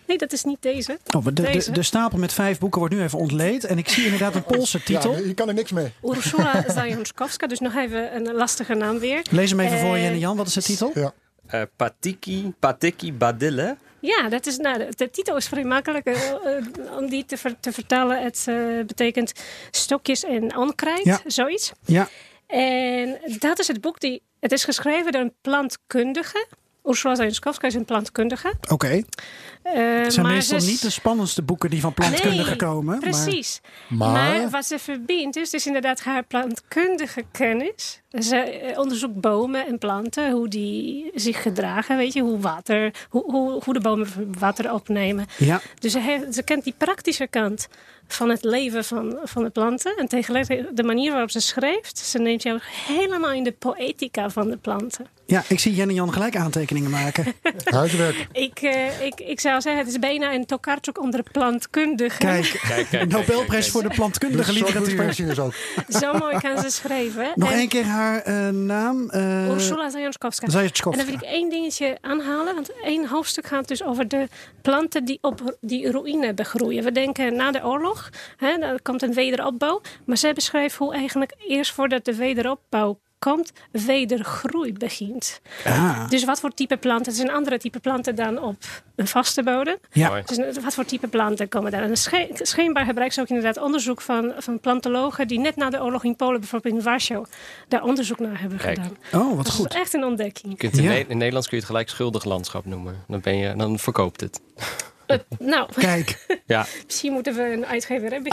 Nee, 0.07 0.17
dat 0.17 0.31
is 0.33 0.43
niet 0.43 0.61
deze. 0.61 0.97
Oh, 1.15 1.25
de, 1.25 1.33
de, 1.33 1.41
Deze. 1.41 1.71
de 1.71 1.83
stapel 1.83 2.17
met 2.17 2.33
vijf 2.33 2.59
boeken 2.59 2.79
wordt 2.79 2.95
nu 2.95 3.01
even 3.01 3.19
ontleed. 3.19 3.63
En 3.63 3.77
ik 3.77 3.89
zie 3.89 4.03
inderdaad 4.03 4.35
een 4.35 4.43
Poolse 4.53 4.83
titel. 4.83 5.11
Ja, 5.11 5.17
je 5.17 5.33
kan 5.33 5.47
er 5.47 5.53
niks 5.53 5.71
mee. 5.71 5.91
Ursula 6.03 6.63
Zajonskowska, 6.75 7.47
dus 7.47 7.59
nog 7.59 7.75
even 7.75 8.15
een 8.15 8.33
lastige 8.33 8.73
naam 8.73 8.99
weer. 8.99 9.25
Lees 9.31 9.49
hem 9.49 9.59
even 9.59 9.79
voor 9.79 9.95
Eh, 9.95 10.03
je 10.03 10.07
en 10.09 10.19
Jan. 10.19 10.37
Wat 10.37 10.47
is 10.47 10.53
de 10.53 10.61
titel? 10.61 10.91
Ja. 10.93 11.13
Eh, 11.47 11.61
Patiki, 11.75 12.53
Patiki 12.59 13.13
Badille. 13.13 13.77
Ja, 13.99 14.29
dat 14.29 14.45
is, 14.45 14.57
nou, 14.57 14.77
de, 14.77 14.87
de 14.95 15.09
titel 15.09 15.35
is 15.35 15.47
vrij 15.47 15.63
makkelijk 15.63 16.05
eh, 16.05 16.17
om 16.97 17.09
die 17.09 17.25
te, 17.25 17.37
ver- 17.37 17.59
te 17.59 17.71
vertalen. 17.71 18.21
Het 18.23 18.43
betekent 18.87 19.31
stokjes 19.71 20.23
en 20.23 20.57
onkruid, 20.57 21.03
Ja. 21.03 21.19
zoiets. 21.25 21.71
Ja. 21.85 22.09
En 22.47 23.17
dat 23.39 23.59
is 23.59 23.67
het 23.67 23.81
boek 23.81 23.99
die. 23.99 24.21
Het 24.39 24.51
is 24.51 24.63
geschreven 24.63 25.11
door 25.11 25.21
een 25.21 25.33
plantkundige. 25.41 26.47
Ursula 26.85 27.15
Zajonskowska 27.15 27.67
is 27.67 27.73
een 27.73 27.85
plantkundige. 27.85 28.53
Oké. 28.69 28.87
Eh, 28.87 29.73
Het 29.73 30.13
zijn 30.13 30.25
maar 30.25 30.35
meestal 30.35 30.59
ze- 30.59 30.69
niet 30.69 30.81
de 30.81 30.89
spannendste 30.89 31.41
boeken 31.41 31.69
die 31.69 31.81
van 31.81 31.93
plantkundigen 31.93 32.45
Nee, 32.47 32.55
komen. 32.55 32.99
Precies. 32.99 33.61
Maar- 33.89 34.11
Maar, 34.11 34.49
wat 34.49 34.65
ze 34.65 34.79
verbindt 34.79 35.35
is 35.35 35.49
dus 35.49 35.65
inderdaad 35.67 35.99
haar 36.01 36.23
plantkundige 36.23 37.23
kennis. 37.31 38.01
Ze 38.11 38.35
eh, 38.37 38.79
onderzoekt 38.79 39.21
bomen 39.21 39.67
en 39.67 39.77
planten, 39.77 40.31
hoe 40.31 40.47
die 40.47 41.11
zich 41.13 41.41
gedragen, 41.41 41.97
weet 41.97 42.13
je, 42.13 42.21
hoe, 42.21 42.39
water, 42.39 42.93
hoe, 43.09 43.23
hoe, 43.31 43.61
hoe 43.63 43.73
de 43.73 43.79
bomen 43.81 44.07
water 44.39 44.73
opnemen. 44.73 45.25
Ja. 45.37 45.61
Dus 45.79 45.91
ze, 45.91 45.99
heeft- 45.99 46.35
ze 46.35 46.43
kent 46.43 46.63
die 46.63 46.75
praktische 46.77 47.27
kant 47.27 47.67
van 48.07 48.29
het 48.29 48.43
leven 48.43 48.83
van, 48.83 49.19
van 49.23 49.43
de 49.43 49.49
planten. 49.49 49.97
En 49.97 50.07
tegelijkertijd 50.07 50.77
de 50.77 50.83
manier 50.83 51.11
waarop 51.11 51.31
ze 51.31 51.39
schrijft, 51.39 51.97
ze 51.97 52.19
neemt 52.19 52.43
jou 52.43 52.59
helemaal 52.61 53.31
in 53.31 53.43
de 53.43 53.51
poëtica 53.51 54.29
van 54.29 54.49
de 54.49 54.57
planten. 54.57 55.07
Ja, 55.25 55.43
ik 55.47 55.59
zie 55.59 55.75
Jen 55.75 55.89
en 55.89 55.93
Jan 55.95 56.13
gelijk 56.13 56.35
aantekeningen 56.35 56.89
maken. 56.89 57.33
Huiswerk. 57.63 58.27
Ik, 58.31 58.59
eh, 58.61 59.05
ik, 59.05 59.19
ik 59.19 59.39
zou 59.39 59.61
zeggen, 59.61 59.81
het 59.83 59.91
is 59.91 59.99
bijna 59.99 60.33
een 60.33 60.45
Tokarczuk 60.45 60.99
onder 60.99 61.23
de 61.23 61.29
plantkundigen. 61.31 62.19
Kijk, 62.19 62.59
Kijk, 62.67 62.87
kijk, 62.89 63.09
Nobelprijs 63.11 63.69
voor 63.69 63.81
de 63.81 63.87
Dus 63.87 63.97
plantkundige 63.97 64.43
soort 64.53 64.55
literatuur. 64.59 64.91
Springsteen 64.91 65.39
ook. 65.39 65.53
Zo 66.01 66.13
mooi 66.17 66.37
kan 66.39 66.57
ze 66.57 66.69
schrijven. 66.69 67.31
Nog 67.35 67.51
En- 67.51 67.57
één 67.57 67.67
keer 67.67 67.83
haar 67.85 68.21
eh, 68.21 68.49
naam. 68.49 69.09
eh 69.09 69.49
Ursula 69.49 69.89
Zajonskowska. 69.89 70.45
En 70.45 70.51
Zajanskowska. 70.51 71.03
dan 71.03 71.11
wil 71.11 71.21
ik 71.21 71.27
één 71.33 71.49
dingetje 71.49 71.97
aanhalen. 72.01 72.53
Want 72.55 72.71
één 72.83 73.07
hoofdstuk 73.07 73.47
gaat 73.47 73.67
dus 73.67 73.83
over 73.83 74.07
de 74.07 74.27
planten 74.61 75.05
die 75.05 75.17
op 75.21 75.57
die 75.61 75.91
ruïne 75.91 76.33
begroeien. 76.33 76.83
We 76.83 76.91
denken 76.91 77.35
na 77.35 77.51
de 77.51 77.65
oorlog, 77.65 78.09
hè, 78.37 78.47
er 78.47 78.81
komt 78.81 79.01
een 79.01 79.13
wederopbouw. 79.13 79.81
Maar 80.05 80.17
zij 80.17 80.33
beschrijft 80.33 80.75
hoe 80.75 80.93
eigenlijk 80.93 81.33
eerst 81.47 81.71
voordat 81.71 82.05
de 82.05 82.15
wederopbouw 82.15 82.99
komt, 83.23 83.51
wedergroei 83.71 84.73
begint. 84.73 85.41
Ah, 85.65 86.09
Dus 86.09 86.23
wat 86.25 86.39
voor 86.39 86.53
type 86.53 86.77
planten? 86.77 87.05
Het 87.05 87.15
is 87.21 87.27
een 87.27 87.31
andere 87.35 87.57
type 87.57 87.79
planten 87.79 88.15
dan 88.15 88.41
op 88.41 88.55
een 88.95 89.07
vaste 89.07 89.43
bodem. 89.43 89.75
ja. 89.91 90.21
Dus 90.21 90.57
wat 90.63 90.73
voor 90.73 90.85
type 90.85 91.07
planten 91.07 91.47
komen 91.49 91.71
daar? 91.71 91.83
En 91.83 91.97
sche- 91.97 92.29
schijnbaar 92.33 92.85
gebruikt 92.85 93.13
ze 93.13 93.21
ook 93.21 93.27
inderdaad 93.27 93.57
onderzoek 93.57 94.01
van, 94.01 94.33
van 94.37 94.59
plantologen 94.59 95.27
die 95.27 95.39
net 95.39 95.55
na 95.55 95.69
de 95.69 95.81
oorlog 95.83 96.03
in 96.03 96.15
Polen, 96.15 96.39
bijvoorbeeld 96.39 96.75
in 96.75 96.81
Warschau, 96.81 97.25
daar 97.67 97.83
onderzoek 97.83 98.19
naar 98.19 98.39
hebben 98.39 98.57
Kijk. 98.57 98.77
gedaan. 98.77 99.21
Oh, 99.27 99.35
wat 99.35 99.45
Dat 99.45 99.53
goed. 99.53 99.73
is 99.73 99.79
echt 99.79 99.93
een 99.93 100.03
ontdekking. 100.03 100.51
Je 100.51 100.57
kunt 100.57 100.77
in, 100.77 100.83
Ja. 100.83 100.89
Ne- 100.89 101.05
in 101.07 101.17
Nederlands 101.17 101.47
kun 101.47 101.57
je 101.57 101.63
het 101.63 101.71
gelijk 101.71 101.89
schuldig 101.89 102.23
landschap 102.23 102.65
noemen. 102.65 103.03
Dan, 103.07 103.19
ben 103.21 103.37
je, 103.37 103.55
dan 103.55 103.79
verkoopt 103.79 104.21
het. 104.21 104.41
Eh, 105.05 105.17
nou, 105.39 105.69
Kijk, 105.75 106.25
Ja, 106.45 106.65
misschien 106.85 107.11
moeten 107.13 107.35
we 107.35 107.41
een 107.51 107.65
uitgever 107.65 108.11
hebben. 108.11 108.31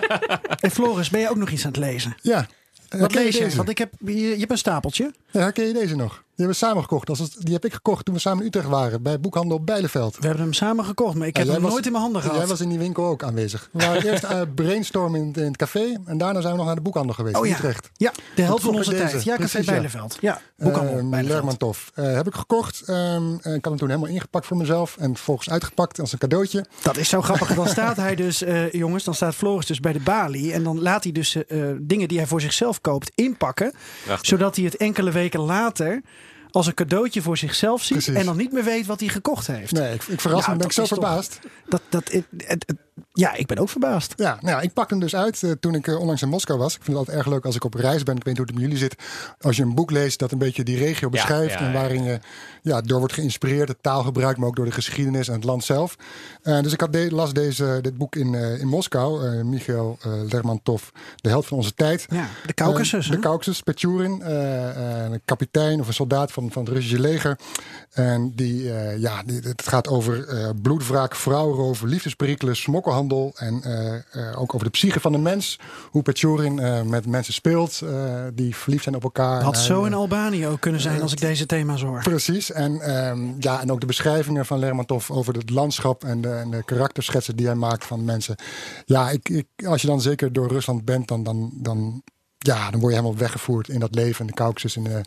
en 0.60 0.70
Floris, 0.70 1.10
ben 1.10 1.20
je 1.20 1.30
ook 1.30 1.36
nog 1.36 1.50
iets 1.50 1.64
aan 1.64 1.70
het 1.70 1.80
lezen? 1.80 2.16
Ja. 2.22 2.46
Wat 2.88 3.14
lees 3.14 3.36
je? 3.36 3.42
deze? 3.44 3.56
Want 3.56 3.68
ik 3.68 3.78
heb, 3.78 3.92
je, 3.98 4.14
je 4.14 4.36
hebt 4.38 4.50
een 4.50 4.58
stapeltje. 4.58 5.12
Ja, 5.30 5.40
herken 5.40 5.66
je 5.66 5.72
deze 5.72 5.96
nog? 5.96 6.24
Die 6.36 6.44
hebben 6.46 6.60
we 6.60 6.66
samen 6.66 6.82
gekocht. 6.82 7.06
Dat 7.06 7.36
Die 7.38 7.54
heb 7.54 7.64
ik 7.64 7.72
gekocht 7.72 8.04
toen 8.04 8.14
we 8.14 8.20
samen 8.20 8.40
in 8.40 8.46
Utrecht 8.46 8.66
waren. 8.68 9.02
Bij 9.02 9.20
boekhandel 9.20 9.60
Bijleveld. 9.64 10.16
We 10.18 10.26
hebben 10.26 10.42
hem 10.44 10.52
samen 10.52 10.84
gekocht, 10.84 11.14
maar 11.14 11.26
ik 11.26 11.36
heb 11.36 11.46
hem 11.48 11.62
was- 11.62 11.70
nooit 11.70 11.86
in 11.86 11.92
mijn 11.92 12.04
handen 12.04 12.22
gehad. 12.22 12.36
Jij 12.36 12.46
was 12.46 12.60
in 12.60 12.68
die 12.68 12.78
winkel 12.78 13.04
ook 13.06 13.22
aanwezig. 13.22 13.68
We 13.72 13.86
waren 13.86 14.02
eerst 14.10 14.24
uh, 14.24 14.40
brainstormen 14.54 15.20
in, 15.20 15.32
in 15.34 15.42
het 15.42 15.56
café. 15.56 15.96
En 16.06 16.18
daarna 16.18 16.40
zijn 16.40 16.52
we 16.52 16.58
nog 16.58 16.66
naar 16.66 16.74
de 16.74 16.80
boekhandel 16.80 17.14
geweest 17.14 17.36
oh 17.36 17.44
in 17.44 17.50
ja. 17.50 17.56
Utrecht. 17.56 17.90
ja, 17.96 18.12
de 18.34 18.42
helft 18.42 18.62
van 18.64 18.74
onze 18.74 18.90
deze. 18.90 19.02
tijd. 19.02 19.12
Ja, 19.24 19.36
Café 19.36 19.48
Precies. 19.48 19.66
Bijleveld. 19.70 20.16
Ja, 20.20 20.40
boekhandel 20.56 20.98
Ehm, 20.98 21.10
Bijleveld. 21.10 21.76
Eh, 21.94 22.14
heb 22.14 22.26
ik 22.26 22.34
gekocht. 22.34 22.80
Ehm, 22.86 22.96
en 23.40 23.54
ik 23.54 23.64
had 23.64 23.64
hem 23.64 23.76
toen 23.76 23.88
helemaal 23.88 24.10
ingepakt 24.10 24.46
voor 24.46 24.56
mezelf. 24.56 24.96
En 24.98 25.14
vervolgens 25.14 25.50
uitgepakt 25.50 26.00
als 26.00 26.12
een 26.12 26.18
cadeautje. 26.18 26.64
Dat 26.82 26.96
is 26.96 27.08
zo 27.08 27.22
grappig. 27.22 27.54
Dan 27.54 27.68
staat 27.68 27.96
hij 27.96 28.14
dus, 28.14 28.42
eh, 28.42 28.72
jongens, 28.72 29.04
dan 29.04 29.14
staat 29.14 29.34
Floris 29.34 29.66
dus 29.66 29.80
bij 29.80 29.92
de 29.92 30.00
balie. 30.00 30.52
En 30.52 30.62
dan 30.62 30.80
laat 30.80 31.02
hij 31.02 31.12
dus 31.12 31.34
eh, 31.46 31.58
dingen 31.80 32.08
die 32.08 32.18
hij 32.18 32.26
voor 32.26 32.40
zichzelf 32.40 32.80
koopt 32.80 33.10
inpakken. 33.14 33.72
Prachtig. 34.04 34.26
Zodat 34.26 34.56
hij 34.56 34.64
het 34.64 34.76
enkele 34.76 35.10
weken 35.10 35.40
later 35.40 36.02
als 36.56 36.66
een 36.66 36.74
cadeautje 36.74 37.22
voor 37.22 37.36
zichzelf 37.38 37.82
ziet. 37.82 37.96
Precies. 37.96 38.14
En 38.14 38.24
dan 38.24 38.36
niet 38.36 38.52
meer 38.52 38.64
weet 38.64 38.86
wat 38.86 39.00
hij 39.00 39.08
gekocht 39.08 39.46
heeft. 39.46 39.72
Nee, 39.72 39.94
ik, 39.94 40.02
ik 40.02 40.20
verras 40.20 40.46
me. 40.46 40.56
Ben 40.56 40.66
ik 40.66 40.72
zo 40.72 40.80
toch- 40.80 40.88
verbaasd. 40.88 41.38
Dat, 41.68 41.80
dat, 41.88 42.10
het- 42.36 42.64
ja, 43.12 43.34
ik 43.34 43.46
ben 43.46 43.58
ook 43.58 43.68
verbaasd. 43.68 44.12
Ja, 44.16 44.38
nou 44.40 44.56
ja, 44.56 44.60
ik 44.60 44.72
pak 44.72 44.90
hem 44.90 45.00
dus 45.00 45.16
uit 45.16 45.42
eh, 45.42 45.50
toen 45.50 45.74
ik 45.74 45.86
eh, 45.86 45.98
onlangs 46.00 46.22
in 46.22 46.28
Moskou 46.28 46.58
was. 46.58 46.74
Ik 46.74 46.82
vind 46.82 46.86
het 46.86 46.96
altijd 46.96 47.16
erg 47.16 47.26
leuk 47.26 47.44
als 47.44 47.54
ik 47.54 47.64
op 47.64 47.74
reis 47.74 48.02
ben. 48.02 48.16
Ik 48.16 48.24
weet 48.24 48.26
niet 48.26 48.36
hoe 48.36 48.46
het 48.46 48.54
met 48.54 48.62
jullie 48.64 48.78
zit. 48.78 48.96
Als 49.40 49.56
je 49.56 49.62
een 49.62 49.74
boek 49.74 49.90
leest 49.90 50.18
dat 50.18 50.32
een 50.32 50.38
beetje 50.38 50.62
die 50.64 50.78
regio 50.78 51.08
beschrijft. 51.08 51.52
ja, 51.52 51.58
en 51.60 51.72
waarin 51.72 52.02
je 52.04 52.18
ja, 52.62 52.80
door 52.80 52.98
wordt 52.98 53.14
geïnspireerd. 53.14 53.68
Het 53.68 53.82
taalgebruik, 53.82 54.36
maar 54.36 54.48
ook 54.48 54.56
door 54.56 54.64
de 54.64 54.70
geschiedenis 54.70 55.28
en 55.28 55.34
het 55.34 55.44
land 55.44 55.64
zelf. 55.64 55.96
Eh, 56.42 56.60
dus 56.60 56.72
ik 56.72 56.80
had 56.80 56.92
de- 56.92 57.10
las 57.14 57.32
deze, 57.32 57.78
dit 57.82 57.96
boek 57.96 58.16
in, 58.16 58.34
in 58.34 58.66
Moskou. 58.68 59.44
Michael 59.44 59.98
Lermontov, 60.28 60.82
de 61.16 61.28
held 61.28 61.46
van 61.46 61.56
onze 61.56 61.74
tijd. 61.74 62.06
Ja, 62.10 62.28
de 62.46 62.54
Caucasus. 62.54 63.08
De? 63.10 63.18
Caucasus, 63.18 63.60
Petjurin, 63.60 64.20
een 64.26 65.20
kapitein 65.24 65.80
of 65.80 65.86
een 65.86 65.94
soldaat 65.94 66.32
van, 66.32 66.50
van 66.50 66.64
het 66.64 66.72
Russische 66.72 67.00
leger. 67.00 67.38
En 67.92 68.32
die, 68.34 68.62
ja, 68.98 69.22
die, 69.22 69.40
het 69.40 69.68
gaat 69.68 69.88
over 69.88 70.26
bloedwraak, 70.62 71.14
vrouwenroof, 71.14 71.82
liefdesperikelen, 71.82 72.56
smokkelhandel. 72.86 73.32
En 73.36 73.62
eh, 73.62 74.28
eh, 74.28 74.40
ook 74.40 74.54
over 74.54 74.66
de 74.66 74.72
psyche 74.72 75.00
van 75.00 75.12
de 75.12 75.18
mens. 75.18 75.58
Hoe 75.90 76.02
Petjurin 76.02 76.58
eh, 76.58 76.82
met 76.82 77.06
mensen 77.06 77.32
speelt 77.32 77.82
die 78.34 78.56
verliefd 78.56 78.82
zijn 78.82 78.94
op 78.94 79.02
elkaar. 79.02 79.42
Had 79.42 79.58
zo 79.58 79.84
in 79.84 79.94
Albanië 79.94 80.46
ook 80.46 80.60
kunnen 80.60 80.80
zijn 80.80 81.02
als 81.02 81.12
ik 81.12 81.20
deze 81.20 81.46
thema's 81.46 81.82
hoor. 81.82 82.02
Precies. 82.02 82.52
En, 82.52 82.80
ehm, 82.80 83.18
ja, 83.38 83.60
en 83.60 83.72
ook 83.72 83.80
de 83.80 83.86
beschrijvingen 83.86 84.46
van 84.46 84.58
Lermontov 84.58 85.10
over 85.10 85.34
het 85.34 85.50
landschap 85.50 86.04
en 86.04 86.20
de, 86.20 86.30
en 86.30 86.50
de 86.50 86.64
karakterschetsen 86.64 87.36
die 87.36 87.46
hij 87.46 87.54
maakt 87.54 87.84
van 87.84 88.04
mensen. 88.04 88.36
Ja, 88.84 89.10
ik, 89.10 89.28
ik, 89.28 89.46
als 89.66 89.80
je 89.80 89.86
dan 89.86 90.00
zeker 90.00 90.32
door 90.32 90.48
Rusland 90.48 90.84
bent, 90.84 91.08
dan, 91.08 91.22
dan, 91.22 91.50
dan, 91.54 92.02
ja, 92.46 92.70
dan 92.70 92.80
word 92.80 92.92
je 92.94 92.98
helemaal 93.00 93.18
weggevoerd 93.20 93.68
in 93.68 93.80
dat 93.80 93.94
leven 93.94 94.20
in 94.20 94.26
de 94.26 94.32
Caucasus 94.32 94.76
in 94.76 94.84
de 94.84 95.00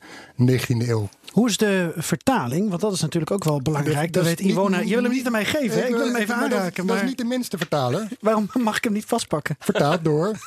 19e 0.58 0.88
eeuw. 0.90 1.10
Hoe 1.32 1.48
is 1.50 1.58
de 1.58 1.92
vertaling? 1.96 2.70
Want 2.70 2.82
dat 2.82 2.94
is 2.94 3.02
natuurlijk 3.02 3.32
ook 3.32 3.44
wel 3.44 3.62
belangrijk. 3.62 4.14
Dat 4.14 4.24
weet 4.24 4.40
Iwona. 4.40 4.80
Je 4.80 4.94
wil 4.94 5.04
hem 5.04 5.12
niet 5.12 5.26
aan 5.26 5.32
mij 5.32 5.46
geven. 5.46 5.80
hè? 5.82 5.88
Ik 5.88 5.96
wil 5.96 6.06
hem 6.06 6.16
even 6.16 6.28
dat- 6.28 6.38
aanraken. 6.44 6.76
Dat, 6.76 6.86
Maar 6.86 7.04
is 7.04 7.10
niet 7.10 7.18
de 7.18 7.24
minste 7.24 7.58
vertaler. 7.58 8.08
waarom 8.20 8.50
mag 8.54 8.78
ik 8.78 8.84
hem 8.84 8.94
niet 8.94 9.06
vastpakken? 9.06 9.56
Vertaald 9.60 10.04
door. 10.04 10.32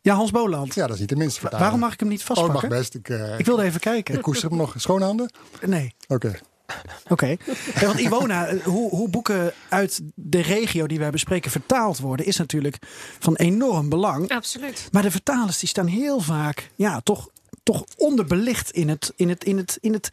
Ja, 0.00 0.14
Hans 0.14 0.30
Boland. 0.30 0.74
Ja, 0.74 0.84
dat 0.86 0.94
is 0.94 1.00
niet 1.00 1.08
de 1.08 1.16
minste 1.16 1.40
vertaler. 1.40 1.62
Waarom 1.64 1.80
mag 1.80 1.92
ik 1.92 2.00
hem 2.00 2.08
niet 2.08 2.20
Oh, 2.20 2.26
vastpakken? 2.26 2.68
mag 2.68 2.78
best. 2.78 2.94
Ik, 2.94 3.08
eh, 3.08 3.38
Ik 3.38 3.46
wilde 3.46 3.62
even 3.62 3.80
kijken. 3.80 4.14
ik 4.14 4.22
koester 4.22 4.48
hem 4.48 4.58
nog. 4.58 4.74
Schone 4.76 5.04
handen? 5.04 5.30
Nee. 5.66 5.94
Oké. 6.08 6.32
Oké. 7.08 7.36
Ja, 7.74 7.86
want 7.86 7.98
Iwona, 7.98 8.46
eh, 8.46 8.62
hoe, 8.62 8.90
hoe 8.90 9.08
boeken 9.08 9.52
uit 9.68 10.00
de 10.14 10.42
regio 10.42 10.86
die 10.86 10.98
wij 10.98 11.10
bespreken 11.10 11.50
vertaald 11.50 11.98
worden, 11.98 12.26
is 12.26 12.36
natuurlijk 12.36 12.76
van 13.18 13.34
enorm 13.36 13.88
belang. 13.88 14.30
Absoluut. 14.30 14.88
Maar 14.92 15.02
de 15.02 15.10
vertalers 15.10 15.58
die 15.58 15.68
staan 15.68 15.86
heel 15.86 16.20
vaak, 16.20 16.70
ja, 16.74 17.00
toch, 17.00 17.28
toch 17.62 17.84
onderbelicht 17.96 18.70
in 18.70 18.88
het, 18.88 19.12
in, 19.16 19.28
het, 19.28 19.44
in, 19.44 19.56
het, 19.56 19.78
in 19.80 19.92
het 19.92 20.08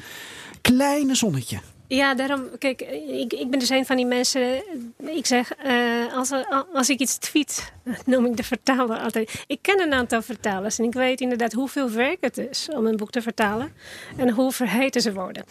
kleine 0.62 1.16
zonnetje. 1.16 1.60
Ja, 1.94 2.14
daarom, 2.14 2.50
kijk, 2.58 2.82
ik, 3.08 3.34
ik 3.34 3.50
ben 3.50 3.60
dus 3.60 3.70
een 3.70 3.86
van 3.86 3.96
die 3.96 4.06
mensen. 4.06 4.64
Ik 4.98 5.26
zeg, 5.26 5.54
eh, 5.56 6.14
als, 6.14 6.32
als 6.74 6.90
ik 6.90 7.00
iets 7.00 7.18
tweet, 7.18 7.72
noem 8.06 8.26
ik 8.26 8.38
de 8.38 8.44
vertaler 8.44 8.98
altijd. 8.98 9.44
Ik 9.48 9.60
ken 9.62 9.82
een 9.82 9.94
aantal 9.94 10.22
vertalers 10.22 10.80
en 10.80 10.86
ik 10.86 10.94
weet 10.94 11.22
inderdaad 11.22 11.54
hoeveel 11.54 11.90
werk 11.90 12.18
het 12.22 12.38
is 12.38 12.70
om 12.74 12.86
een 12.86 12.98
boek 12.98 13.12
te 13.12 13.22
vertalen 13.22 13.74
en 14.18 14.30
hoe 14.30 14.52
vergeten 14.52 15.02
ze 15.02 15.14
worden. 15.14 15.44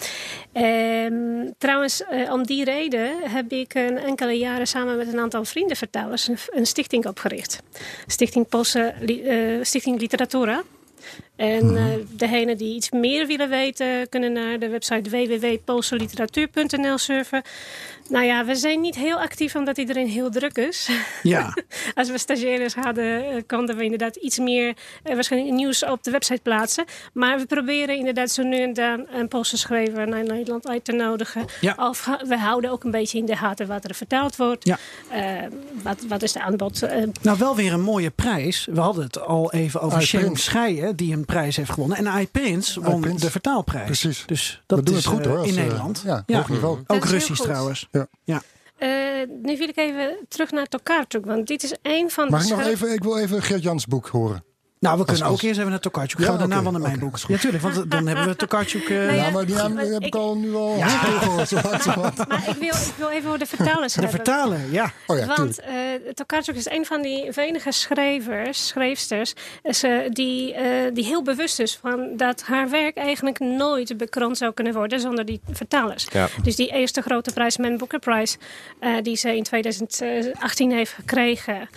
Ehm, 0.52 1.50
trouwens, 1.58 2.04
eh, 2.04 2.32
om 2.32 2.46
die 2.46 2.64
reden 2.64 3.30
heb 3.30 3.52
ik 3.52 3.74
een 3.74 3.98
enkele 3.98 4.38
jaren 4.38 4.66
samen 4.66 4.96
met 4.96 5.12
een 5.12 5.20
aantal 5.20 5.44
vrienden 5.44 5.76
vertalers 5.76 6.28
een, 6.50 6.66
stichting 6.66 7.06
opgericht. 7.06 7.62
Stichting 8.06 8.48
Poolse 8.48 8.80
eh, 8.82 9.64
Stichting 9.64 10.00
Literatura. 10.00 10.62
En 11.40 11.76
eh 11.76 11.84
degenen 12.16 12.56
die 12.56 12.74
iets 12.74 12.90
meer 12.90 13.26
willen 13.26 13.48
weten, 13.48 14.08
kunnen 14.08 14.32
naar 14.32 14.58
de 14.58 14.68
website 14.68 15.10
www.poolseliteratuur.nl 15.10 16.98
surfen. 16.98 17.42
Nou 18.10 18.24
ja, 18.24 18.44
we 18.44 18.54
zijn 18.54 18.80
niet 18.80 18.94
heel 18.94 19.20
actief 19.20 19.54
omdat 19.54 19.78
iedereen 19.78 20.08
heel 20.08 20.30
druk 20.30 20.56
is. 20.56 20.90
Ja, 21.22 21.54
Als 21.94 22.10
we 22.10 22.18
stagiaires 22.18 22.74
hadden, 22.74 23.24
eh, 23.24 23.42
konden 23.46 23.76
we 23.76 23.84
inderdaad 23.84 24.16
iets 24.16 24.38
meer 24.38 24.76
eh, 25.02 25.14
waarschijnlijk 25.14 25.54
nieuws 25.54 25.84
op 25.84 26.02
de 26.02 26.10
website 26.10 26.40
plaatsen. 26.42 26.84
Maar 27.12 27.38
we 27.38 27.46
proberen 27.46 27.96
inderdaad 27.96 28.30
zo 28.30 28.42
nu 28.42 28.62
en 28.62 28.72
dan 28.72 29.06
een 29.12 29.28
Poolse 29.28 29.56
schrijver 29.56 30.08
naar 30.08 30.24
Nederland 30.24 30.68
uit 30.68 30.84
te 30.84 30.92
nodigen. 30.92 31.44
Ja. 31.60 31.74
Of 31.76 32.08
we 32.28 32.38
houden 32.38 32.70
ook 32.70 32.84
een 32.84 32.90
beetje 32.90 33.18
in 33.18 33.26
de 33.26 33.36
gaten 33.36 33.66
wat 33.66 33.84
er 33.84 33.94
vertaald 33.94 34.36
wordt. 34.36 34.66
Ja. 34.66 34.78
Eh, 35.08 35.48
wat, 35.82 36.04
wat 36.08 36.22
is 36.22 36.32
de 36.32 36.40
aanbod? 36.40 36.82
Eh, 36.82 37.04
nou 37.22 37.38
wel 37.38 37.56
weer 37.56 37.72
een 37.72 37.80
mooie 37.80 38.10
prijs. 38.10 38.68
We 38.70 38.80
hadden 38.80 39.04
het 39.04 39.20
al 39.20 39.52
even 39.52 39.80
over 39.80 40.08
Prins. 40.08 40.44
Scheijen, 40.44 40.96
die 40.96 41.12
een 41.12 41.24
prijs 41.24 41.56
heeft 41.56 41.70
gewonnen. 41.70 41.96
En 41.96 42.08
AI 42.08 42.28
Prins 42.28 42.74
won 42.74 43.00
de 43.00 43.30
vertaalprijs. 43.30 43.84
Precies. 43.84 44.22
Dus 44.26 44.62
dat 44.66 44.78
We 44.78 44.84
doen 44.84 44.96
is 44.96 45.04
het 45.04 45.14
goed, 45.14 45.24
eh, 45.24 45.30
hoor, 45.30 45.38
als, 45.38 45.48
in 45.48 45.54
Nederland. 45.54 46.02
ja, 46.04 46.24
hoog 46.26 46.48
niveau. 46.48 46.78
Dat 46.86 46.96
Ook 46.96 47.04
Russisch 47.04 47.42
trouwens. 47.42 47.88
Ja. 47.90 47.99
Ja. 48.24 48.42
Eh, 48.76 48.88
nu 49.42 49.56
wil 49.56 49.68
ik 49.68 49.76
even 49.76 50.18
terug 50.28 50.50
naar 50.50 50.66
Tokarczuk, 50.66 51.24
want 51.24 51.46
dit 51.46 51.62
is 51.62 51.74
een 51.82 52.10
van 52.10 52.28
Mag 52.30 52.42
de 52.46 52.52
ik 52.52 52.58
nog 52.58 52.66
even, 52.66 52.92
ik 52.92 53.02
wil 53.02 53.18
even 53.18 53.42
Geert 53.42 53.62
Jans 53.62 53.86
boek 53.86 54.06
horen. 54.06 54.44
Nou, 54.80 54.94
we 54.98 55.00
Als- 55.00 55.10
kunnen 55.10 55.26
ook 55.26 55.32
als- 55.32 55.42
eerst 55.42 55.58
even 55.58 55.70
naar 55.70 55.80
Tokarczuk. 55.80 56.18
Ja, 56.18 56.24
Gaan 56.24 56.32
we 56.34 56.38
daarna 56.40 56.62
wel 56.62 56.72
naar 56.72 56.80
mijn 56.80 56.98
boek. 56.98 57.16
Ja, 57.28 57.36
tuurlijk, 57.38 57.62
want 57.62 57.90
dan 57.90 58.06
hebben 58.06 58.26
we 58.26 58.36
Tokarczuk... 58.36 58.88
eh, 58.88 58.96
Nee, 58.96 59.06
Ja, 59.06 59.12
ja, 59.24 59.30
maar 59.30 59.46
die 59.46 59.54
naam 59.54 59.76
heb 59.76 59.88
ik 60.00 60.06
ik- 60.06 60.14
al 60.14 60.36
nu 60.36 60.54
al 60.54 60.78
gehoord. 60.80 61.50
Maar 62.28 62.48
ik 62.48 62.56
wil, 62.56 62.68
ik 62.74 62.94
wil 62.96 63.08
even 63.08 63.26
over 63.26 63.38
de 63.38 63.46
vertalers 63.46 63.92
de 63.94 64.00
hebben. 64.00 64.16
vertaler, 64.24 64.58
ja. 64.70 64.92
Oh 65.06 65.18
ja, 65.18 65.26
Want 65.26 65.60
uh, 65.60 65.66
Tokarczuk 66.14 66.54
is 66.56 66.70
een 66.70 66.86
van 66.86 67.02
die 67.02 67.30
weinige 67.34 67.72
schrijvers, 67.72 68.66
schrijfsters, 68.66 69.34
eh, 69.62 69.72
ze- 69.72 70.08
die, 70.12 70.54
eh, 70.54 70.94
die 70.94 71.04
heel 71.04 71.22
bewust 71.22 71.58
is 71.60 71.76
van 71.76 72.16
dat 72.16 72.42
haar 72.42 72.70
werk 72.70 72.96
eigenlijk 72.96 73.38
nooit 73.38 73.96
bekroond 73.96 74.38
zou 74.38 74.52
kunnen 74.52 74.72
worden 74.74 75.00
zonder 75.00 75.24
die 75.24 75.40
vertalers. 75.50 76.06
Ja. 76.12 76.28
Dus 76.42 76.56
die 76.56 76.68
eerste 76.72 77.00
grote 77.02 77.32
prijs, 77.32 77.56
Man 77.56 77.76
Booker 77.76 77.98
Prize, 77.98 78.36
eh, 78.80 78.90
die 79.02 79.16
ze 79.16 79.36
in 79.36 79.42
2018 79.42 80.72
heeft 80.72 80.92
gekregen. 80.92 81.68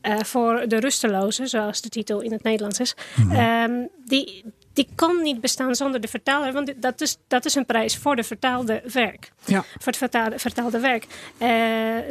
Eh, 0.00 0.18
voor 0.20 0.64
de 0.68 0.76
rustelozen, 0.80 1.48
zoals 1.48 1.80
de 1.80 1.88
titel 1.88 2.20
in 2.20 2.32
het 2.32 2.42
Nederlands 2.42 2.80
is. 2.80 2.94
Ehm, 3.32 3.72
die, 4.04 4.44
die 4.72 4.88
kon 4.96 5.22
niet 5.22 5.40
bestaan 5.40 5.74
zonder 5.74 6.00
de 6.00 6.08
vertaler, 6.08 6.52
want 6.52 6.72
dat 6.82 7.00
is, 7.00 7.16
dat 7.28 7.44
is 7.44 7.54
een 7.54 7.66
prijs 7.66 7.96
voor 7.96 8.16
de 8.16 8.22
vertaalde 8.22 8.82
werk 8.92 9.32
Ja. 9.44 9.60
voor 9.62 9.86
het 9.86 9.96
vertaalde, 9.96 10.38
vertaalde 10.38 10.80
werk. 10.80 11.06
Eh, 11.38 11.48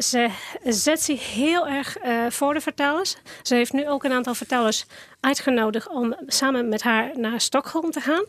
ze 0.02 0.30
zet 0.64 1.02
zich 1.02 1.34
heel 1.34 1.68
erg 1.68 1.98
eh, 1.98 2.26
voor 2.30 2.54
de 2.54 2.62
vertalers. 2.62 3.16
Ze 3.42 3.56
heeft 3.56 3.74
nu 3.74 3.90
ook 3.90 4.04
een 4.04 4.12
aantal 4.12 4.34
vertalers 4.34 4.86
uitgenodigd 5.20 5.88
om 5.90 6.16
samen 6.28 6.70
met 6.70 6.82
haar 6.82 7.12
naar 7.16 7.42
Stockholm 7.42 7.92
te 7.92 8.00
gaan. 8.00 8.26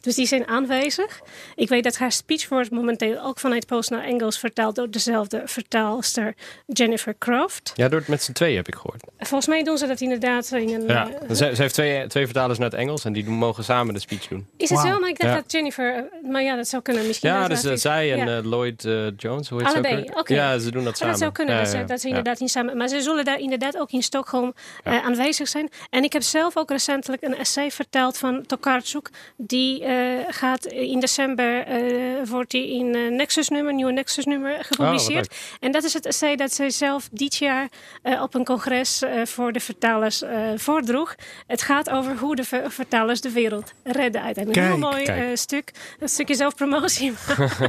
Dus 0.00 0.14
die 0.14 0.26
zijn 0.26 0.46
aanwezig. 0.46 1.20
Ik 1.54 1.68
weet 1.68 1.84
dat 1.84 1.96
haar 1.96 2.12
speech 2.12 2.48
wordt 2.48 2.70
momenteel 2.70 3.20
ook 3.22 3.38
vanuit 3.38 3.66
Pools 3.66 3.88
naar 3.88 4.04
Engels 4.04 4.38
vertaald 4.38 4.74
door 4.76 4.90
dezelfde 4.90 5.42
vertaalster 5.44 6.34
Jennifer 6.66 7.14
Croft. 7.18 7.72
Ja, 7.74 7.88
door 7.88 7.98
het 7.98 8.08
met 8.08 8.22
z'n 8.22 8.32
tweeën 8.32 8.56
heb 8.56 8.68
ik 8.68 8.74
gehoord. 8.74 9.02
Volgens 9.18 9.46
mij 9.46 9.62
doen 9.62 9.78
ze 9.78 9.86
dat 9.86 10.00
inderdaad 10.00 10.50
in 10.52 10.68
een. 10.74 10.86
Ja. 10.86 11.08
eh, 11.08 11.28
Ze, 11.28 11.34
ze 11.34 11.62
heeft 11.62 11.74
twee, 11.74 12.06
twee 12.06 12.24
vertalers 12.24 12.58
naar 12.58 12.70
het 12.70 12.78
Engels 12.78 13.04
en 13.04 13.12
die 13.12 13.24
mogen 13.24 13.64
samen 13.64 13.94
de 13.94 14.00
speech 14.00 14.28
doen. 14.28 14.46
is 14.56 14.70
het 14.70 14.78
zo? 14.78 14.98
Maar 15.00 15.08
ik 15.08 15.18
dacht 15.18 15.32
Ja. 15.34 15.40
dat 15.40 15.52
Jennifer. 15.52 16.08
Maar 16.30 16.42
ja, 16.42 16.56
dat 16.56 16.68
zou 16.68 16.82
kunnen. 16.82 17.06
Misschien 17.06 17.30
Ja, 17.30 17.40
dat 17.40 17.48
dus 17.50 17.58
dat 17.60 17.66
eh, 17.70 17.72
is- 17.76 17.82
zij 17.82 18.12
en 18.12 18.26
ja. 18.26 18.36
eh, 18.38 18.44
Lloyd 18.44 18.82
Jones, 19.16 19.48
hoe 19.48 19.62
heet 19.62 19.70
ze 19.70 20.10
ook. 20.14 20.28
Ja, 20.28 20.58
ze 20.58 20.70
doen 20.70 20.84
dat 20.84 20.84
Maar 20.84 20.94
samen. 20.94 21.10
dat 21.12 21.18
zou 21.20 21.32
kunnen, 21.32 21.54
Ja, 21.54 21.60
dat, 21.60 21.70
ze, 21.70 21.76
ja, 21.76 21.84
dat 21.84 22.00
ze 22.00 22.08
ja. 22.08 22.14
inderdaad 22.16 22.40
niet 22.40 22.50
samen. 22.50 22.76
Maar 22.76 22.88
ze 22.88 23.00
zullen 23.00 23.24
daar 23.24 23.38
inderdaad 23.38 23.78
ook 23.78 23.90
in 23.90 24.02
Stockholm 24.02 24.54
eh, 24.84 25.04
aanwezig 25.04 25.48
zijn. 25.48 25.68
En 25.90 26.04
ik 26.04 26.12
heb 26.12 26.21
zelf 26.22 26.56
ook 26.56 26.70
recentelijk 26.70 27.22
een 27.22 27.36
essay 27.36 27.70
verteld 27.70 28.18
van 28.18 28.46
Tokarczuk. 28.46 29.10
Die 29.36 29.84
eh, 29.84 29.94
gaat 30.28 30.64
in 30.66 31.00
december 31.00 31.66
eh, 31.66 31.80
wordt 32.28 32.50
die 32.50 32.68
in 32.74 32.94
eh, 32.94 33.10
Nexus 33.10 33.48
nummer, 33.48 33.74
nieuwe 33.74 33.92
Nexus 33.92 34.24
nummer 34.24 34.64
gepubliceerd. 34.64 35.28
Oh, 35.30 35.36
en 35.60 35.72
dat 35.72 35.84
is 35.84 35.92
het 35.94 36.06
essay 36.06 36.36
dat 36.36 36.52
zij 36.54 36.70
zelf 36.70 37.08
dit 37.12 37.36
jaar 37.36 37.68
eh, 38.02 38.22
op 38.22 38.34
een 38.34 38.44
congres 38.44 39.02
eh, 39.02 39.24
voor 39.24 39.52
de 39.52 39.60
vertalers 39.60 40.22
eh, 40.22 40.38
voordroeg. 40.56 41.14
Het 41.46 41.62
gaat 41.62 41.90
over 41.90 42.16
hoe 42.18 42.36
de 42.36 42.44
ver- 42.44 42.70
vertalers 42.70 43.20
de 43.20 43.30
wereld 43.30 43.72
redden. 43.84 44.22
Uiteindelijk 44.22 44.56
een 44.66 44.72
heel 44.72 44.90
mooi 44.90 45.04
kijk. 45.04 45.18
eh, 45.30 45.36
stuk, 45.36 45.70
een 45.98 46.08
stukje 46.08 46.34
zelfpromotie. 46.34 47.12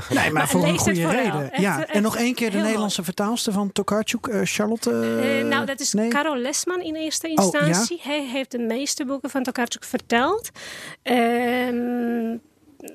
Nee, 0.10 0.32
maar 0.32 0.48
voor 0.54 0.64
een 0.64 0.78
goede 0.78 1.10
reden. 1.10 1.52
Echt, 1.52 1.62
ja. 1.62 1.80
echt 1.82 1.90
En 1.92 2.02
nog 2.02 2.18
één 2.18 2.34
keer 2.34 2.48
de 2.48 2.54
mooi. 2.54 2.66
Nederlandse 2.66 3.04
vertaalster 3.04 3.54
van 3.54 3.72
Tokarczuk, 3.72 4.30
Charlotte. 4.44 4.92
nou, 5.50 5.66
dat 5.66 5.80
is 5.80 5.94
nee? 5.94 6.08
Karel 6.08 6.36
Lesman 6.38 6.82
in 6.82 6.96
eerste 6.96 7.28
Oh, 7.28 7.34
ja? 7.52 7.60
instantie. 7.60 8.00
Hij 8.04 8.26
heeft 8.44 8.52
de 8.68 8.76
meeste 8.76 9.06
boeken 9.06 9.30
van 9.30 9.44
Tokarczuk 9.44 9.84
verteld. 9.84 10.50
Ehm 11.02 12.38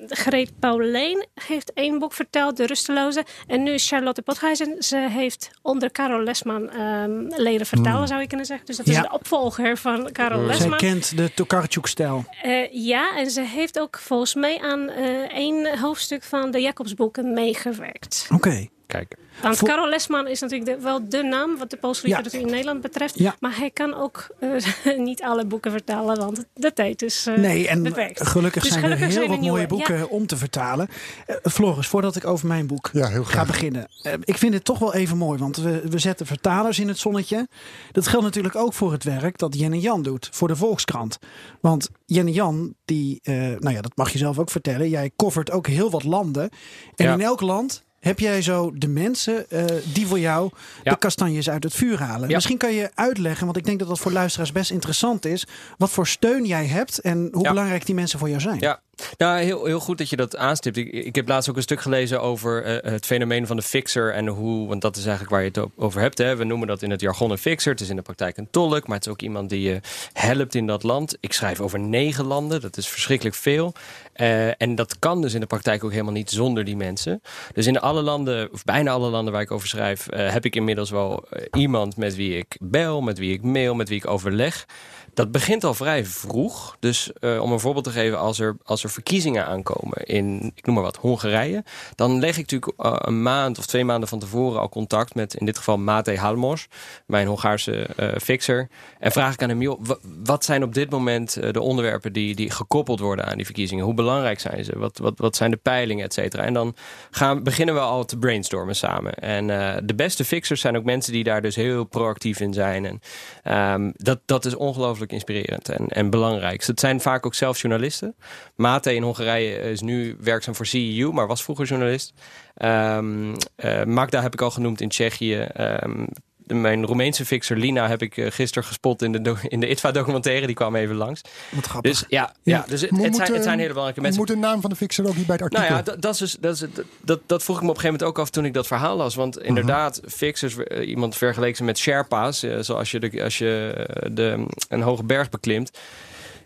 Greet 0.07 0.59
Pauleen 0.59 1.27
heeft 1.33 1.73
één 1.73 1.99
boek 1.99 2.13
verteld, 2.13 2.57
De 2.57 2.65
Rusteloze. 2.65 3.25
En 3.47 3.63
nu 3.63 3.71
is 3.71 3.87
Charlotte 3.87 4.21
Pothuizen. 4.21 4.83
Ze 4.83 4.97
heeft 4.97 5.49
onder 5.61 5.91
Karel 5.91 6.23
Lesman 6.23 6.69
ehm, 6.69 7.41
leren 7.41 7.65
vertalen, 7.65 8.07
zou 8.07 8.21
je 8.21 8.27
kunnen 8.27 8.45
zeggen. 8.45 8.65
Dus 8.65 8.77
dat 8.77 8.87
is 8.87 8.95
de 8.95 9.11
opvolger 9.11 9.77
van 9.77 10.11
Karel 10.11 10.37
Zij 10.37 10.47
Lesman. 10.47 10.77
kent 10.77 11.17
de 11.17 11.33
Tokarczuk-stijl. 11.33 12.25
Eh, 12.41 12.73
ja, 12.73 13.17
en 13.17 13.31
ze 13.31 13.41
heeft 13.41 13.79
ook 13.79 13.99
volgens 13.99 14.35
mij 14.35 14.59
aan 14.61 14.89
eh, 14.89 15.35
één 15.35 15.79
hoofdstuk 15.79 16.23
van 16.23 16.51
de 16.51 16.61
Jacobsboeken 16.61 17.33
meegewerkt. 17.33 18.27
Oké. 18.33 18.67
Kijk. 18.89 19.15
Want 19.41 19.57
Voor- 19.57 19.87
Lesman 19.89 20.27
is 20.27 20.39
natuurlijk 20.41 20.71
de- 20.77 20.83
wel 20.83 21.09
de 21.09 21.23
naam 21.23 21.57
wat 21.57 21.69
de 21.69 21.77
Poolse 21.77 22.07
Ja. 22.07 22.23
in 22.31 22.45
Nederland 22.45 22.81
betreft. 22.81 23.19
Ja. 23.19 23.35
Maar 23.39 23.57
hij 23.57 23.69
kan 23.71 23.93
ook 23.93 24.27
eh, 24.39 24.97
niet 24.97 25.21
alle 25.23 25.45
boeken 25.45 25.71
vertalen, 25.71 26.17
want 26.17 26.45
de 26.53 26.73
tijd 26.73 27.01
is 27.01 27.25
eh, 27.27 27.35
Nee, 27.37 27.67
en 27.67 27.83
beperkt. 27.83 28.27
gelukkig 28.27 28.61
Dus 28.63 28.71
zijn 28.71 28.83
gelukkig 28.83 29.07
er 29.07 29.11
heel 29.13 29.19
zijn 29.21 29.29
wat 29.31 29.39
mooie 29.41 29.51
nieuwe, 29.51 29.67
boeken 29.67 30.09
om 30.09 30.27
te 30.27 30.37
vertalen. 30.37 30.87
Eh, 31.25 31.35
Floris, 31.51 31.87
voordat 31.87 32.15
ik 32.15 32.25
over 32.25 32.47
mijn 32.47 32.67
boek 32.67 32.89
Ja, 32.93 33.07
heel 33.07 33.23
ga 33.23 33.45
beginnen. 33.45 33.87
ik 34.23 34.37
vind 34.37 34.53
het 34.53 34.63
toch 34.65 34.79
wel 34.79 34.93
even 34.93 35.17
mooi, 35.17 35.39
want 35.39 35.57
we, 35.57 35.81
we 35.89 35.99
zetten 35.99 36.25
vertalers 36.25 36.79
in 36.79 36.87
het 36.87 36.97
zonnetje. 36.97 37.47
Dat 37.91 38.07
geldt 38.07 38.25
natuurlijk 38.25 38.55
ook 38.55 38.73
voor 38.73 38.91
het 38.91 39.03
werk 39.03 39.37
dat 39.37 39.55
Jen 39.59 39.79
Jan 39.79 40.01
doet 40.01 40.29
voor 40.31 40.47
de 40.47 40.55
Volkskrant. 40.55 41.17
Want 41.61 41.89
Jen 42.05 42.31
Jan, 42.31 42.73
die, 42.85 43.19
eh, 43.23 43.33
nou 43.35 43.71
ja, 43.71 43.81
dat 43.81 43.95
mag 43.95 44.11
je 44.11 44.17
zelf 44.17 44.39
ook 44.39 44.49
vertellen. 44.49 44.89
Jij 44.89 45.11
covert 45.15 45.51
ook 45.51 45.67
heel 45.67 45.89
wat 45.89 46.03
landen. 46.03 46.49
En 46.95 47.05
Ja. 47.05 47.13
in 47.13 47.21
elk 47.21 47.41
land 47.41 47.87
heb 47.99 48.19
jij 48.19 48.41
zo 48.41 48.71
de 48.75 48.87
mensen 48.87 49.49
eh, 49.49 49.65
die 49.93 50.07
voor 50.07 50.19
jou 50.19 50.49
Ja. 50.83 50.91
de 50.91 50.97
kastanjes 50.97 51.49
uit 51.49 51.63
het 51.63 51.73
vuur 51.73 51.99
halen. 52.01 52.29
Ja. 52.29 52.35
Misschien 52.35 52.57
kan 52.57 52.73
je 52.73 52.89
uitleggen, 52.95 53.45
want 53.45 53.57
ik 53.57 53.65
denk 53.65 53.79
dat 53.79 53.87
dat 53.87 53.99
voor 53.99 54.11
luisteraars 54.11 54.51
best 54.51 54.71
interessant 54.71 55.25
is. 55.25 55.47
Wat 55.77 55.89
voor 55.89 56.07
steun 56.07 56.45
jij 56.45 56.65
hebt 56.65 56.99
en 56.99 57.29
hoe 57.31 57.43
Ja. 57.43 57.49
belangrijk 57.49 57.85
die 57.85 57.95
mensen 57.95 58.19
voor 58.19 58.29
jou 58.29 58.41
zijn. 58.41 58.59
Ja, 58.59 58.79
nou, 59.17 59.39
heel, 59.39 59.65
heel 59.65 59.79
goed 59.79 59.97
dat 59.97 60.09
je 60.09 60.15
dat 60.15 60.37
aanstipt. 60.37 60.77
Ik, 60.77 60.91
ik 60.91 61.15
heb 61.15 61.27
laatst 61.27 61.49
ook 61.49 61.55
een 61.55 61.61
stuk 61.61 61.81
gelezen 61.81 62.21
over 62.21 62.63
eh, 62.63 62.91
het 62.91 63.05
fenomeen 63.05 63.47
van 63.47 63.55
de 63.55 63.61
fixer 63.61 64.13
en 64.13 64.27
hoe, 64.27 64.67
want 64.67 64.81
dat 64.81 64.95
is 64.95 65.05
eigenlijk 65.05 65.31
waar 65.31 65.43
je 65.43 65.51
het 65.53 65.69
over 65.75 66.01
hebt. 66.01 66.17
Hè. 66.17 66.35
We 66.35 66.43
noemen 66.43 66.67
dat 66.67 66.81
in 66.81 66.91
het 66.91 67.01
jargon 67.01 67.31
een 67.31 67.37
fixer. 67.37 67.71
Het 67.71 67.81
is 67.81 67.89
in 67.89 67.95
de 67.95 68.01
praktijk 68.01 68.37
een 68.37 68.47
tolk, 68.51 68.87
maar 68.87 68.97
het 68.97 69.05
is 69.05 69.11
ook 69.11 69.21
iemand 69.21 69.49
die 69.49 69.61
je 69.61 69.79
helpt 70.13 70.55
in 70.55 70.67
dat 70.67 70.83
land. 70.83 71.17
Ik 71.19 71.33
schrijf 71.33 71.59
over 71.59 71.79
negen 71.79 72.25
landen, 72.25 72.61
dat 72.61 72.77
is 72.77 72.87
verschrikkelijk 72.87 73.35
veel. 73.35 73.73
Eh, 74.19 74.61
en 74.61 74.75
dat 74.75 74.99
kan 74.99 75.21
dus 75.21 75.33
in 75.33 75.39
de 75.39 75.45
praktijk 75.45 75.83
ook 75.83 75.91
helemaal 75.91 76.13
niet 76.13 76.29
zonder 76.29 76.63
die 76.63 76.75
mensen. 76.75 77.21
Dus 77.53 77.67
in 77.67 77.79
alle 77.79 78.01
landen, 78.01 78.51
of 78.51 78.63
bijna 78.63 78.91
alle 78.91 79.09
landen 79.09 79.33
waar 79.33 79.41
ik 79.41 79.51
over 79.51 79.67
schrijf, 79.67 80.07
eh, 80.07 80.31
heb 80.31 80.45
ik 80.45 80.55
inmiddels 80.55 80.89
wel 80.89 81.25
eh, 81.29 81.45
iemand 81.51 81.97
met 81.97 82.15
wie 82.15 82.37
ik 82.37 82.57
bel, 82.61 83.01
met 83.01 83.17
wie 83.17 83.33
ik 83.33 83.41
mail, 83.41 83.75
met 83.75 83.89
wie 83.89 83.97
ik 83.97 84.07
overleg. 84.07 84.65
Dat 85.13 85.31
begint 85.31 85.63
al 85.63 85.73
vrij 85.73 86.05
vroeg. 86.05 86.77
Dus 86.79 87.11
eh, 87.13 87.41
om 87.41 87.51
een 87.51 87.59
voorbeeld 87.59 87.85
te 87.85 87.91
geven, 87.91 88.19
als 88.19 88.39
er, 88.39 88.57
als 88.63 88.83
er 88.83 88.89
verkiezingen 88.89 89.45
aankomen 89.45 90.03
in, 90.03 90.51
ik 90.55 90.65
noem 90.65 90.75
maar 90.75 90.83
wat, 90.83 90.95
Hongarije. 90.95 91.63
Dan 91.95 92.19
leg 92.19 92.37
ik 92.37 92.51
natuurlijk 92.51 92.73
eh, 92.77 92.93
een 92.95 93.21
maand 93.21 93.57
of 93.57 93.65
twee 93.65 93.85
maanden 93.85 94.09
van 94.09 94.19
tevoren 94.19 94.59
al 94.59 94.69
contact 94.69 95.15
met, 95.15 95.33
in 95.33 95.45
dit 95.45 95.57
geval 95.57 95.77
Mate 95.77 96.17
Halmos, 96.17 96.67
mijn 97.05 97.27
Hongaarse 97.27 97.81
eh, 97.81 98.17
fixer. 98.21 98.69
En 98.99 99.11
vraag 99.11 99.33
ik 99.33 99.43
aan 99.43 99.49
hem, 99.49 99.77
wat 100.23 100.45
zijn 100.45 100.63
op 100.63 100.73
dit 100.73 100.89
moment 100.89 101.53
de 101.53 101.61
onderwerpen 101.61 102.13
die, 102.13 102.35
die 102.35 102.49
gekoppeld 102.51 102.99
worden 102.99 103.25
aan 103.25 103.35
die 103.35 103.45
verkiezingen? 103.45 103.85
Hoe 103.85 103.93
belangrijk 103.93 104.39
zijn 104.39 104.65
ze? 104.65 104.77
Wat, 104.77 104.97
wat, 104.97 105.13
wat 105.17 105.35
zijn 105.35 105.51
de 105.51 105.57
peilingen, 105.57 106.05
et 106.05 106.13
cetera? 106.13 106.43
En 106.43 106.53
dan 106.53 106.75
gaan, 107.11 107.43
beginnen 107.43 107.75
we 107.75 107.81
al 107.81 108.05
te 108.05 108.17
brainstormen 108.17 108.75
samen. 108.75 109.13
En 109.13 109.47
de 109.85 109.95
beste 109.95 110.25
fixers 110.25 110.61
zijn 110.61 110.77
ook 110.77 110.83
mensen 110.83 111.13
die 111.13 111.23
daar 111.23 111.41
dus 111.41 111.55
heel 111.55 111.83
proactief 111.83 112.39
in 112.39 112.53
zijn. 112.53 112.85
En 112.85 112.99
ehm, 113.43 113.91
dat, 113.95 114.19
dat 114.25 114.45
is 114.45 114.55
ongelooflijk 114.55 114.98
inspirerend 115.07 115.69
en, 115.69 115.87
en 115.87 116.09
belangrijk. 116.09 116.65
Het 116.65 116.79
zijn 116.79 117.01
vaak 117.01 117.25
ook 117.25 117.35
zelf 117.35 117.61
journalisten. 117.61 118.15
Mate 118.55 118.95
in 118.95 119.03
Hongarije 119.03 119.57
is 119.57 119.81
nu 119.81 120.17
werkzaam 120.19 120.55
voor 120.55 120.65
CEU, 120.65 121.11
maar 121.11 121.27
was 121.27 121.43
vroeger 121.43 121.65
journalist. 121.65 122.13
Ehm, 122.55 123.35
eh, 123.55 123.83
Magda 123.83 124.21
heb 124.21 124.33
ik 124.33 124.41
al 124.41 124.51
genoemd 124.51 124.81
in 124.81 124.89
Tsjechië. 124.89 125.39
Ehm, 125.39 126.05
mijn 126.53 126.85
Roemeense 126.85 127.25
fixer 127.25 127.57
Lina 127.57 127.87
heb 127.87 128.01
ik 128.01 128.17
eh, 128.17 128.31
gisteren 128.31 128.67
gespot 128.67 129.01
in 129.01 129.11
de, 129.11 129.35
in 129.47 129.59
de 129.59 129.69
ITVA-documentaire. 129.69 130.45
Die 130.45 130.55
kwam 130.55 130.75
even 130.75 130.95
langs. 130.95 131.21
Wat 131.51 131.65
grappig. 131.65 131.91
Dus 131.91 132.05
ja, 132.07 132.33
Ja. 132.43 132.65
dus 132.67 132.81
het, 132.81 132.89
zijn, 132.95 133.03
het 133.03 133.15
zijn 133.15 133.37
eh, 133.37 133.43
hele 133.45 133.67
belangrijke 133.67 134.01
mensen. 134.01 134.19
Moet 134.19 134.27
de 134.27 134.35
naam 134.35 134.61
van 134.61 134.69
de 134.69 134.75
fixer 134.75 135.07
ook 135.07 135.15
niet 135.15 135.25
bij 135.25 135.35
het 135.35 135.43
artikel? 135.43 135.65
Nou 135.65 135.77
ja, 135.77 135.81
dat, 135.83 136.01
dat, 136.01 136.13
is 136.13 136.19
dus, 136.19 136.37
dat, 136.39 136.55
is, 136.55 136.63
dat, 137.01 137.19
dat 137.25 137.43
vroeg 137.43 137.57
ik 137.57 137.63
me 137.63 137.69
op 137.69 137.75
een 137.75 137.81
gegeven 137.81 137.99
moment 137.99 138.17
ook 138.17 138.23
af 138.25 138.29
toen 138.29 138.45
ik 138.45 138.53
dat 138.53 138.67
verhaal 138.67 138.97
las. 138.97 139.15
Want 139.15 139.39
inderdaad, 139.41 140.01
fixers, 140.07 140.57
eh, 140.57 140.87
iemand 140.87 141.15
vergeleken 141.15 141.57
ze 141.57 141.63
met 141.63 141.77
Sherpa's. 141.77 142.45
zoals 142.59 142.91
je, 142.91 142.99
de, 142.99 143.23
als 143.23 143.37
je 143.37 143.85
de, 144.11 144.45
een 144.69 144.81
hoge 144.81 145.03
berg 145.03 145.29
beklimt. 145.29 145.71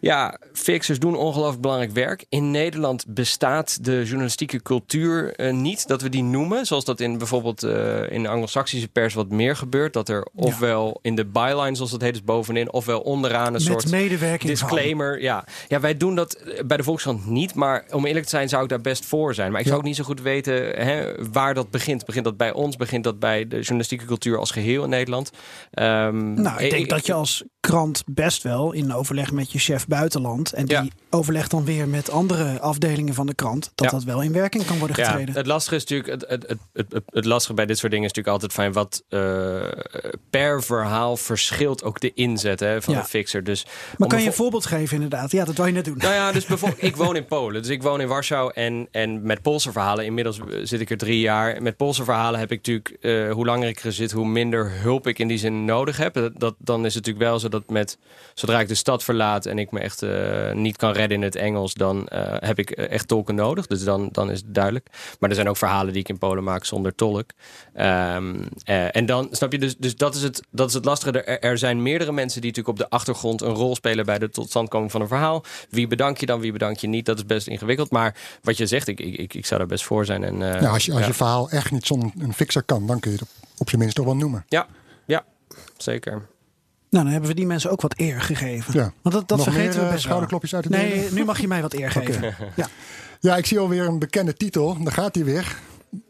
Ja, 0.03 0.37
fixers 0.53 0.99
doen 0.99 1.15
ongelooflijk 1.15 1.61
belangrijk 1.61 1.91
werk. 1.91 2.25
In 2.29 2.51
Nederland 2.51 3.05
bestaat 3.07 3.83
de 3.83 4.03
journalistieke 4.03 4.61
cultuur 4.61 5.35
eh, 5.35 5.53
niet 5.53 5.87
dat 5.87 6.01
we 6.01 6.09
die 6.09 6.23
noemen. 6.23 6.65
Zoals 6.65 6.85
dat 6.85 6.99
in 6.99 7.17
bijvoorbeeld 7.17 7.63
eh, 7.63 8.11
in 8.11 8.21
de 8.23 8.27
Anglo-Saxische 8.29 8.87
pers 8.87 9.13
wat 9.13 9.29
meer 9.29 9.55
gebeurt. 9.55 9.93
Dat 9.93 10.09
er 10.09 10.27
ofwel 10.35 10.99
in 11.01 11.15
de 11.15 11.25
byline, 11.25 11.75
zoals 11.75 11.91
dat 11.91 12.01
heet, 12.01 12.13
dus 12.13 12.23
bovenin, 12.23 12.71
ofwel 12.73 12.99
onderaan 13.01 13.45
een 13.45 13.51
Met 13.51 13.61
soort 13.61 13.91
medewerking 13.91 14.57
van. 14.59 14.67
disclaimer. 14.69 15.21
Ja. 15.21 15.45
ja, 15.67 15.79
wij 15.79 15.97
doen 15.97 16.15
dat 16.15 16.33
eh, 16.33 16.63
bij 16.65 16.77
de 16.77 16.83
Volkskrant 16.83 17.25
niet. 17.25 17.55
Maar 17.55 17.85
om 17.91 18.05
eerlijk 18.05 18.23
te 18.25 18.31
zijn 18.31 18.49
zou 18.49 18.63
ik 18.63 18.69
daar 18.69 18.81
best 18.81 19.05
voor 19.05 19.33
zijn. 19.33 19.51
Maar 19.51 19.59
ik 19.61 19.67
zou 19.67 19.79
ook 19.79 19.85
niet 19.85 19.95
zo 19.95 20.03
goed 20.03 20.21
weten 20.21 20.53
hè, 20.85 21.11
waar 21.31 21.53
dat 21.53 21.69
begint. 21.69 22.05
Begint 22.05 22.25
dat 22.25 22.37
bij 22.37 22.53
ons? 22.53 22.75
Begint 22.75 23.03
dat 23.03 23.19
bij 23.19 23.47
de 23.47 23.55
journalistieke 23.55 24.05
cultuur 24.05 24.37
als 24.37 24.51
geheel 24.51 24.83
in 24.83 24.89
Nederland? 24.89 25.31
Ehm, 25.71 26.33
Nou, 26.41 26.61
ik 26.63 26.69
denk 26.69 26.89
dat 26.89 27.05
je 27.05 27.13
als 27.13 27.43
krant 27.67 28.03
best 28.05 28.43
wel 28.43 28.71
in 28.71 28.93
overleg 28.93 29.31
met 29.31 29.51
je 29.51 29.59
chef 29.59 29.87
buitenland. 29.87 30.53
En 30.53 30.65
die. 30.65 30.91
Overlegt 31.13 31.51
dan 31.51 31.65
weer 31.65 31.87
met 31.87 32.09
andere 32.11 32.59
afdelingen 32.59 33.13
van 33.13 33.25
de 33.25 33.33
krant. 33.33 33.71
Dat 33.75 33.85
Ja. 33.91 33.97
dat 33.97 34.03
wel 34.03 34.21
in 34.21 34.31
werking 34.33 34.65
kan 34.65 34.77
worden 34.79 34.97
Ja, 34.99 35.09
getreden. 35.09 35.35
het 35.35 35.45
lastige 35.45 35.75
is 35.75 35.81
natuurlijk, 35.85 36.09
het, 36.21 36.29
het, 36.29 36.57
het, 36.73 36.91
het, 36.93 37.03
het- 37.05 37.25
lastige 37.25 37.53
bij 37.53 37.65
dit 37.65 37.77
soort 37.77 37.91
dingen 37.91 38.07
is 38.07 38.13
natuurlijk 38.13 38.43
altijd 38.43 38.73
van 38.73 38.81
wat 38.83 39.03
eh, 39.09 40.11
per 40.29 40.63
verhaal 40.63 41.17
verschilt 41.17 41.83
ook 41.83 41.99
de 41.99 42.13
inzet 42.13 42.59
hè, 42.59 42.81
van 42.81 42.93
Ja. 42.93 43.01
de 43.01 43.07
fixer. 43.07 43.43
Dus 43.43 43.65
maar 43.97 44.07
kan 44.07 44.21
je 44.21 44.27
een 44.27 44.33
voorbeeld 44.33 44.65
geven 44.65 44.95
inderdaad? 44.95 45.31
Ja, 45.31 45.45
dat 45.45 45.55
wou 45.57 45.69
je 45.69 45.75
net 45.75 45.85
doen. 45.85 45.97
Nou 45.97 46.13
ja, 46.13 46.31
dus 46.31 46.45
bijvoorbeeld, 46.45 46.83
ik 46.83 46.95
woon 46.95 47.15
in 47.15 47.25
Polen. 47.25 47.61
Dus 47.61 47.71
ik 47.71 47.83
woon 47.83 48.01
in 48.01 48.07
Warschau 48.07 48.51
en, 48.53 48.87
en 48.91 49.25
met 49.25 49.41
Poolse 49.41 49.71
verhalen. 49.71 50.05
Inmiddels 50.05 50.39
eh, 50.39 50.45
zit 50.63 50.81
ik 50.81 50.89
er 50.89 50.97
drie 50.97 51.19
jaar. 51.19 51.61
Met 51.61 51.77
Poolse 51.77 52.03
verhalen 52.03 52.39
heb 52.39 52.51
ik 52.51 52.57
natuurlijk, 52.57 52.97
eh, 53.01 53.31
hoe 53.31 53.45
langer 53.45 53.67
ik 53.67 53.79
er 53.83 53.93
zit, 53.93 54.11
hoe 54.11 54.25
minder 54.27 54.71
hulp 54.71 55.07
ik 55.07 55.19
in 55.19 55.27
die 55.27 55.37
zin 55.37 55.65
nodig 55.65 55.97
heb. 55.97 56.13
Dat, 56.13 56.31
dat, 56.39 56.55
dan 56.57 56.85
is 56.85 56.93
het 56.93 57.05
natuurlijk 57.05 57.31
wel 57.31 57.39
zo 57.39 57.49
dat 57.49 57.69
met, 57.69 57.97
zodra 58.33 58.59
ik 58.59 58.67
de 58.67 58.75
stad 58.75 59.03
verlaat 59.03 59.45
en 59.45 59.59
ik 59.59 59.71
me 59.71 59.79
echt 59.79 60.01
niet 60.53 60.77
kan 60.77 60.91
redden 60.91 61.01
in 61.11 61.21
het 61.21 61.35
Engels, 61.35 61.73
dan 61.73 62.07
eh, 62.07 62.35
heb 62.39 62.59
ik 62.59 62.71
eh, 62.71 62.91
echt 62.91 63.07
tolken 63.07 63.35
nodig. 63.35 63.67
Dus 63.67 63.83
dan, 63.83 64.09
dan 64.11 64.31
is 64.31 64.37
het 64.37 64.53
duidelijk. 64.53 64.87
Maar 65.19 65.29
er 65.29 65.35
zijn 65.35 65.49
ook 65.49 65.57
verhalen 65.57 65.93
die 65.93 66.01
ik 66.01 66.09
in 66.09 66.17
Polen 66.17 66.43
maak 66.43 66.65
zonder 66.65 66.95
tolk. 66.95 67.29
Ehm, 67.73 68.35
eh, 68.63 68.95
en 68.95 69.05
dan 69.05 69.27
snap 69.31 69.51
je, 69.51 69.59
dus, 69.59 69.77
dus 69.77 69.95
dat, 69.95 70.15
is 70.15 70.23
het, 70.23 70.41
dat 70.49 70.67
is 70.67 70.73
het 70.73 70.85
lastige. 70.85 71.21
Er, 71.21 71.39
er 71.39 71.57
zijn 71.57 71.81
meerdere 71.81 72.11
mensen 72.11 72.41
die 72.41 72.49
natuurlijk 72.49 72.79
op 72.79 72.89
de 72.89 72.95
achtergrond 72.95 73.41
een 73.41 73.53
rol 73.53 73.75
spelen 73.75 74.05
bij 74.05 74.19
de 74.19 74.29
totstandkoming 74.29 74.91
van 74.91 75.01
een 75.01 75.07
verhaal. 75.07 75.43
Wie 75.69 75.87
bedank 75.87 76.17
je 76.17 76.25
dan, 76.25 76.39
wie 76.39 76.51
bedank 76.51 76.77
je 76.77 76.87
niet? 76.87 77.05
Dat 77.05 77.17
is 77.17 77.25
best 77.25 77.47
ingewikkeld. 77.47 77.91
Maar 77.91 78.15
wat 78.41 78.57
je 78.57 78.67
zegt, 78.67 78.87
ik, 78.87 78.99
ik, 78.99 79.17
ik, 79.17 79.33
ik 79.33 79.45
zou 79.45 79.59
daar 79.59 79.69
best 79.69 79.83
voor 79.83 80.05
zijn. 80.05 80.23
En, 80.23 80.37
Ja, 80.37 80.69
als 80.69 80.85
je, 80.85 80.91
als 80.91 81.01
ja. 81.01 81.07
je 81.07 81.13
verhaal 81.13 81.49
echt 81.49 81.71
niet 81.71 81.85
zonder 81.85 82.11
een 82.19 82.33
fixer 82.33 82.63
kan, 82.63 82.87
dan 82.87 82.99
kun 82.99 83.11
je 83.11 83.17
het 83.17 83.27
op, 83.27 83.47
op 83.57 83.69
zijn 83.69 83.81
minst 83.81 83.95
toch 83.95 84.05
wel 84.05 84.15
noemen. 84.15 84.45
ja, 84.47 84.67
ja, 85.05 85.25
zeker. 85.77 86.31
Nou, 86.93 87.03
dan 87.05 87.13
hebben 87.13 87.29
we 87.31 87.35
die 87.35 87.45
mensen 87.45 87.71
ook 87.71 87.81
wat 87.81 87.93
eer 87.97 88.21
gegeven. 88.21 88.73
Ja. 88.73 88.93
Want 89.01 89.15
dat, 89.15 89.27
dat 89.27 89.37
Nog 89.37 89.43
vergeten 89.47 89.69
meer, 89.69 89.79
we 89.79 89.85
eh, 89.85 89.91
best 89.91 90.03
schouderklopjes 90.03 90.55
uit 90.55 90.63
te 90.63 90.69
Nee, 90.69 90.89
delen? 90.93 91.13
nu 91.13 91.25
mag 91.25 91.39
je 91.41 91.47
mij 91.47 91.61
wat 91.61 91.73
eer 91.73 91.91
geven. 92.01 92.35
Ja. 92.55 92.67
Ja, 93.19 93.37
ik 93.37 93.45
zie 93.45 93.59
alweer 93.59 93.87
een 93.87 93.99
bekende 93.99 94.33
titel. 94.33 94.83
Daar 94.83 94.93
gaat 94.93 95.15
hij 95.15 95.23
weer. 95.25 95.57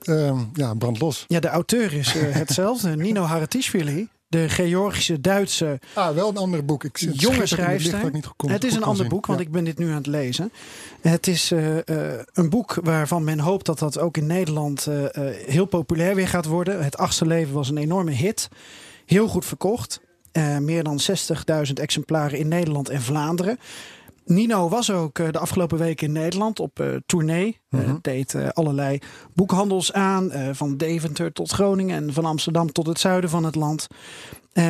Ehm, 0.01 0.37
ja, 0.53 0.73
brand 0.73 0.99
los. 0.99 1.25
ja, 1.27 1.39
de 1.39 1.47
auteur 1.47 1.93
is 1.93 2.15
eh, 2.15 2.21
hetzelfde. 2.41 2.95
Nino 2.95 3.21
Haratischvili. 3.23 4.07
De 4.27 4.49
Georgische 4.49 5.21
Duitse 5.21 5.79
Ah, 5.93 6.15
wel 6.15 6.29
een 6.29 6.37
ander 6.37 6.65
boek. 6.65 6.83
Ik 6.83 6.97
zit 6.97 7.21
jonge 7.21 7.37
het 7.39 8.13
niet 8.13 8.25
goed 8.25 8.35
kon- 8.35 8.49
het 8.51 8.63
is 8.63 8.75
een 8.75 8.83
ander 8.83 9.07
boek, 9.07 9.25
want 9.25 9.39
Ja. 9.39 9.45
ik 9.45 9.51
ben 9.51 9.63
dit 9.63 9.77
nu 9.77 9.89
aan 9.89 9.95
het 9.95 10.07
lezen. 10.07 10.51
Het 11.01 11.27
is 11.27 11.51
eh, 11.51 11.75
een 12.33 12.49
boek 12.49 12.77
waarvan 12.83 13.23
men 13.23 13.39
hoopt 13.39 13.65
dat 13.65 13.79
dat 13.79 13.99
ook 13.99 14.17
in 14.17 14.25
Nederland 14.27 14.87
heel 15.45 15.65
populair 15.65 16.15
weer 16.15 16.27
gaat 16.27 16.45
worden. 16.45 16.83
Het 16.83 16.97
achtste 16.97 17.25
leven 17.25 17.53
was 17.53 17.69
een 17.69 17.77
enorme 17.77 18.11
hit. 18.11 18.49
Heel 19.05 19.27
goed 19.27 19.45
verkocht. 19.45 19.99
Eh, 20.33 20.57
meer 20.57 20.83
dan 20.83 20.99
60.000 20.99 21.79
exemplaren 21.79 22.39
in 22.39 22.47
Nederland 22.47 22.89
en 22.89 23.01
Vlaanderen. 23.01 23.57
Nino 24.25 24.69
was 24.69 24.91
ook 24.91 25.19
eh, 25.19 25.31
de 25.31 25.39
afgelopen 25.39 25.77
weken 25.77 26.07
in 26.07 26.13
Nederland 26.13 26.59
op 26.59 26.79
eh, 26.79 26.87
tournee. 27.05 27.59
Mhm. 27.69 27.95
deed 28.01 28.35
allerlei 28.53 28.99
boekhandels 29.33 29.93
aan. 29.93 30.31
van 30.51 30.77
Deventer 30.77 31.33
tot 31.33 31.51
Groningen 31.51 31.95
en 31.95 32.13
van 32.13 32.25
Amsterdam 32.25 32.71
tot 32.71 32.85
het 32.85 32.99
zuiden 32.99 33.29
van 33.29 33.43
het 33.43 33.55
land. 33.55 33.87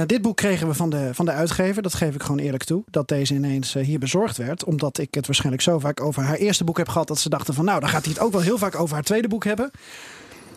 Dit 0.05 0.21
boek 0.21 0.37
kregen 0.37 0.67
we 0.67 0.73
van 0.73 0.89
de, 0.89 1.09
van 1.13 1.25
de 1.25 1.31
uitgever. 1.31 1.81
Dat 1.81 1.93
geef 1.93 2.15
ik 2.15 2.23
gewoon 2.23 2.39
eerlijk 2.39 2.63
toe. 2.63 2.83
Dat 2.89 3.07
deze 3.07 3.33
ineens 3.33 3.73
hier 3.73 3.99
bezorgd 3.99 4.37
werd. 4.37 4.63
Omdat 4.63 4.97
ik 4.97 5.13
het 5.13 5.25
waarschijnlijk 5.25 5.63
zo 5.63 5.79
vaak 5.79 6.01
over 6.01 6.23
haar 6.23 6.35
eerste 6.35 6.63
boek 6.63 6.77
heb 6.77 6.89
gehad. 6.89 7.07
Dat 7.07 7.19
ze 7.19 7.29
dachten 7.29 7.53
van 7.53 7.65
nou, 7.65 7.79
dan 7.79 7.89
gaat 7.89 8.03
hij 8.05 8.13
het 8.13 8.21
ook 8.21 8.31
wel 8.31 8.41
heel 8.41 8.57
vaak 8.57 8.75
over 8.75 8.93
haar 8.93 9.03
tweede 9.03 9.27
boek 9.27 9.43
hebben. 9.43 9.71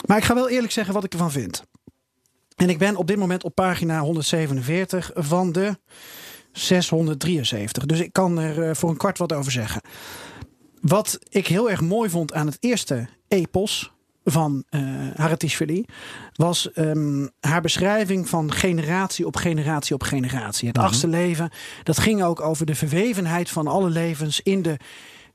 Maar 0.07 0.17
ik 0.17 0.25
ga 0.25 0.35
wel 0.35 0.49
eerlijk 0.49 0.73
zeggen 0.73 0.95
wat 0.95 1.05
ik 1.05 1.13
ervan 1.13 1.31
vind. 1.31 1.65
En 2.57 2.69
ik 2.69 2.79
ben 2.79 2.97
op 2.97 3.07
dit 3.07 3.17
moment 3.17 3.45
op 3.45 3.55
pagina 3.55 4.01
147 4.01 5.11
van 5.15 5.53
de 5.53 5.79
673. 6.53 7.87
Dus 7.87 8.01
ik 8.01 8.13
kan 8.13 8.39
er 8.39 8.63
eh, 8.63 8.75
voor 8.75 8.91
een 8.91 8.97
kwart 8.97 9.19
wat 9.19 9.33
over 9.33 9.53
zeggen. 9.53 9.81
Wat 10.81 11.19
ik 11.29 11.47
heel 11.47 11.71
erg 11.71 11.81
mooi 11.81 12.11
vond 12.11 12.33
aan 12.33 12.47
het 12.47 12.57
eerste 12.61 13.09
epos 13.29 13.95
van 14.25 14.65
eh 14.69 14.81
Haratishvili 15.15 15.85
was 16.33 16.73
ehm, 16.73 17.27
haar 17.41 17.61
beschrijving 17.61 18.29
van 18.29 18.53
generatie 18.53 19.27
op 19.27 19.37
generatie 19.37 19.95
op 19.95 20.03
generatie. 20.03 20.69
Het 20.69 20.79
achtste 20.79 21.09
leven, 21.09 21.51
dat 21.83 21.99
ging 21.99 22.23
ook 22.23 22.41
over 22.41 22.67
de 22.67 22.75
verwevenheid 22.75 23.51
van 23.51 23.67
alle 23.67 23.91
levens 23.91 24.41
in 24.41 24.63
de 24.63 24.77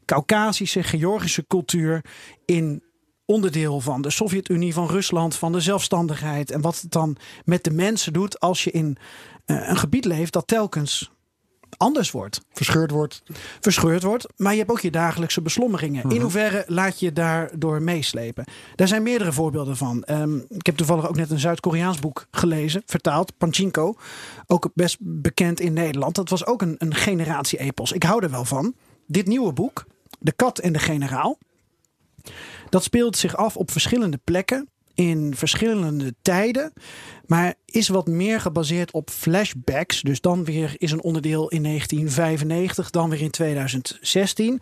Caucasische, 0.06 0.84
Georgische 0.84 1.48
cultuur, 1.48 2.06
in 2.46 2.84
onderdeel 3.32 3.80
van 3.80 4.02
de 4.02 4.10
Sovjet-Unie, 4.10 4.74
van 4.74 4.88
Rusland, 4.88 5.36
van 5.36 5.52
de 5.52 5.60
zelfstandigheid. 5.60 6.52
En 6.52 6.62
wat 6.62 6.82
het 6.82 6.92
dan 6.92 7.18
met 7.46 7.64
de 7.64 7.72
mensen 7.72 8.14
doet 8.14 8.40
als 8.40 8.64
je 8.64 8.72
in 8.72 8.98
eh, 9.46 9.70
een 9.70 9.78
gebied 9.78 10.06
leeft 10.06 10.34
dat 10.34 10.48
telkens 10.48 11.12
anders 11.78 12.12
wordt 12.12 12.42
Verscheurd 12.54 12.92
wordt. 12.92 13.24
verscheurd 13.60 14.04
wordt. 14.04 14.26
Maar 14.38 14.52
je 14.52 14.58
hebt 14.58 14.72
ook 14.72 14.80
je 14.80 14.92
dagelijkse 14.92 15.42
beslommeringen. 15.42 16.10
In 16.10 16.22
hoeverre 16.22 16.64
laat 16.68 17.00
je 17.00 17.14
daardoor 17.14 17.82
meeslepen? 17.82 18.46
Daar 18.76 18.88
zijn 18.88 19.04
meerdere 19.04 19.32
voorbeelden 19.32 19.78
van. 19.78 20.04
Ehm, 20.04 20.38
ik 20.38 20.66
heb 20.66 20.78
toevallig 20.78 21.08
ook 21.08 21.16
net 21.16 21.32
een 21.32 21.40
Zuid-Koreaans 21.40 22.00
boek 22.00 22.28
gelezen, 22.32 22.82
vertaald, 22.86 23.38
Panchinko. 23.38 23.96
Ook 24.48 24.70
best 24.74 24.98
bekend 25.00 25.60
in 25.60 25.74
Nederland. 25.74 26.16
Dat 26.16 26.30
was 26.30 26.46
ook 26.46 26.62
een, 26.62 26.76
een 26.78 26.96
generatie-epos. 26.96 27.92
Ik 27.92 28.04
hou 28.04 28.24
er 28.24 28.32
wel 28.32 28.46
van. 28.46 28.74
Dit 29.08 29.28
nieuwe 29.28 29.54
boek, 29.54 29.86
De 30.20 30.32
Kat 30.32 30.60
en 30.60 30.74
de 30.74 30.80
Generaal. 30.80 31.38
Dat 32.70 32.84
speelt 32.84 33.18
zich 33.18 33.36
af 33.36 33.58
op 33.58 33.72
verschillende 33.72 34.20
plekken. 34.24 34.70
In 34.94 35.36
verschillende 35.36 36.14
tijden. 36.22 36.74
Maar 37.26 37.54
is 37.66 37.88
wat 37.88 38.08
meer 38.08 38.42
gebaseerd 38.42 38.92
op 38.92 39.10
flashbacks. 39.10 40.02
Dus 40.02 40.22
dan 40.22 40.44
weer 40.44 40.76
is 40.78 40.92
een 40.92 41.02
onderdeel 41.02 41.50
in 41.50 41.64
1995, 41.64 42.90
dan 42.90 43.10
weer 43.10 43.22
in 43.22 43.32
2016. 43.32 44.62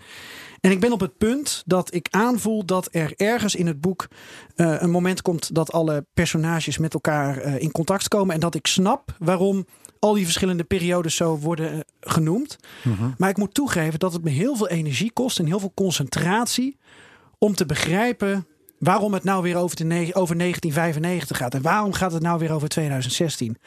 En 0.61 0.71
ik 0.71 0.79
ben 0.79 0.91
op 0.91 0.99
het 0.99 1.17
punt 1.17 1.63
dat 1.65 1.93
ik 1.93 2.07
aanvoel 2.09 2.65
dat 2.65 2.87
er 2.91 3.13
ergens 3.15 3.55
in 3.55 3.67
het 3.67 3.81
boek 3.81 4.07
eh, 4.55 4.75
een 4.79 4.91
moment 4.91 5.21
komt 5.21 5.55
dat 5.55 5.71
alle 5.71 6.05
personages 6.13 6.77
met 6.77 6.93
elkaar 6.93 7.37
eh, 7.37 7.61
in 7.61 7.71
contact 7.71 8.07
komen. 8.07 8.33
En 8.33 8.39
dat 8.39 8.55
ik 8.55 8.67
snap 8.67 9.15
waarom 9.19 9.65
al 9.99 10.13
die 10.13 10.23
verschillende 10.23 10.63
periodes 10.63 11.15
zo 11.15 11.37
worden 11.37 11.71
eh, 11.71 11.79
genoemd. 11.99 12.57
Maar 13.17 13.29
ik 13.29 13.37
moet 13.37 13.53
toegeven 13.53 13.99
dat 13.99 14.13
het 14.13 14.23
me 14.23 14.29
heel 14.29 14.55
veel 14.55 14.67
energie 14.67 15.11
kost 15.11 15.39
en 15.39 15.45
heel 15.45 15.59
veel 15.59 15.71
concentratie 15.75 16.77
om 17.39 17.55
te 17.55 17.65
begrijpen 17.65 18.47
waarom 18.79 19.13
het 19.13 19.23
nou 19.23 19.43
weer 19.43 19.55
over, 19.55 19.75
de 19.75 19.83
over 20.13 20.37
1995 20.37 21.37
gaat. 21.37 21.53
En 21.53 21.61
waarom 21.61 21.93
gaat 21.93 22.11
het 22.11 22.21
nou 22.21 22.39
weer 22.39 22.51
over 22.51 22.69
2016? 22.69 23.57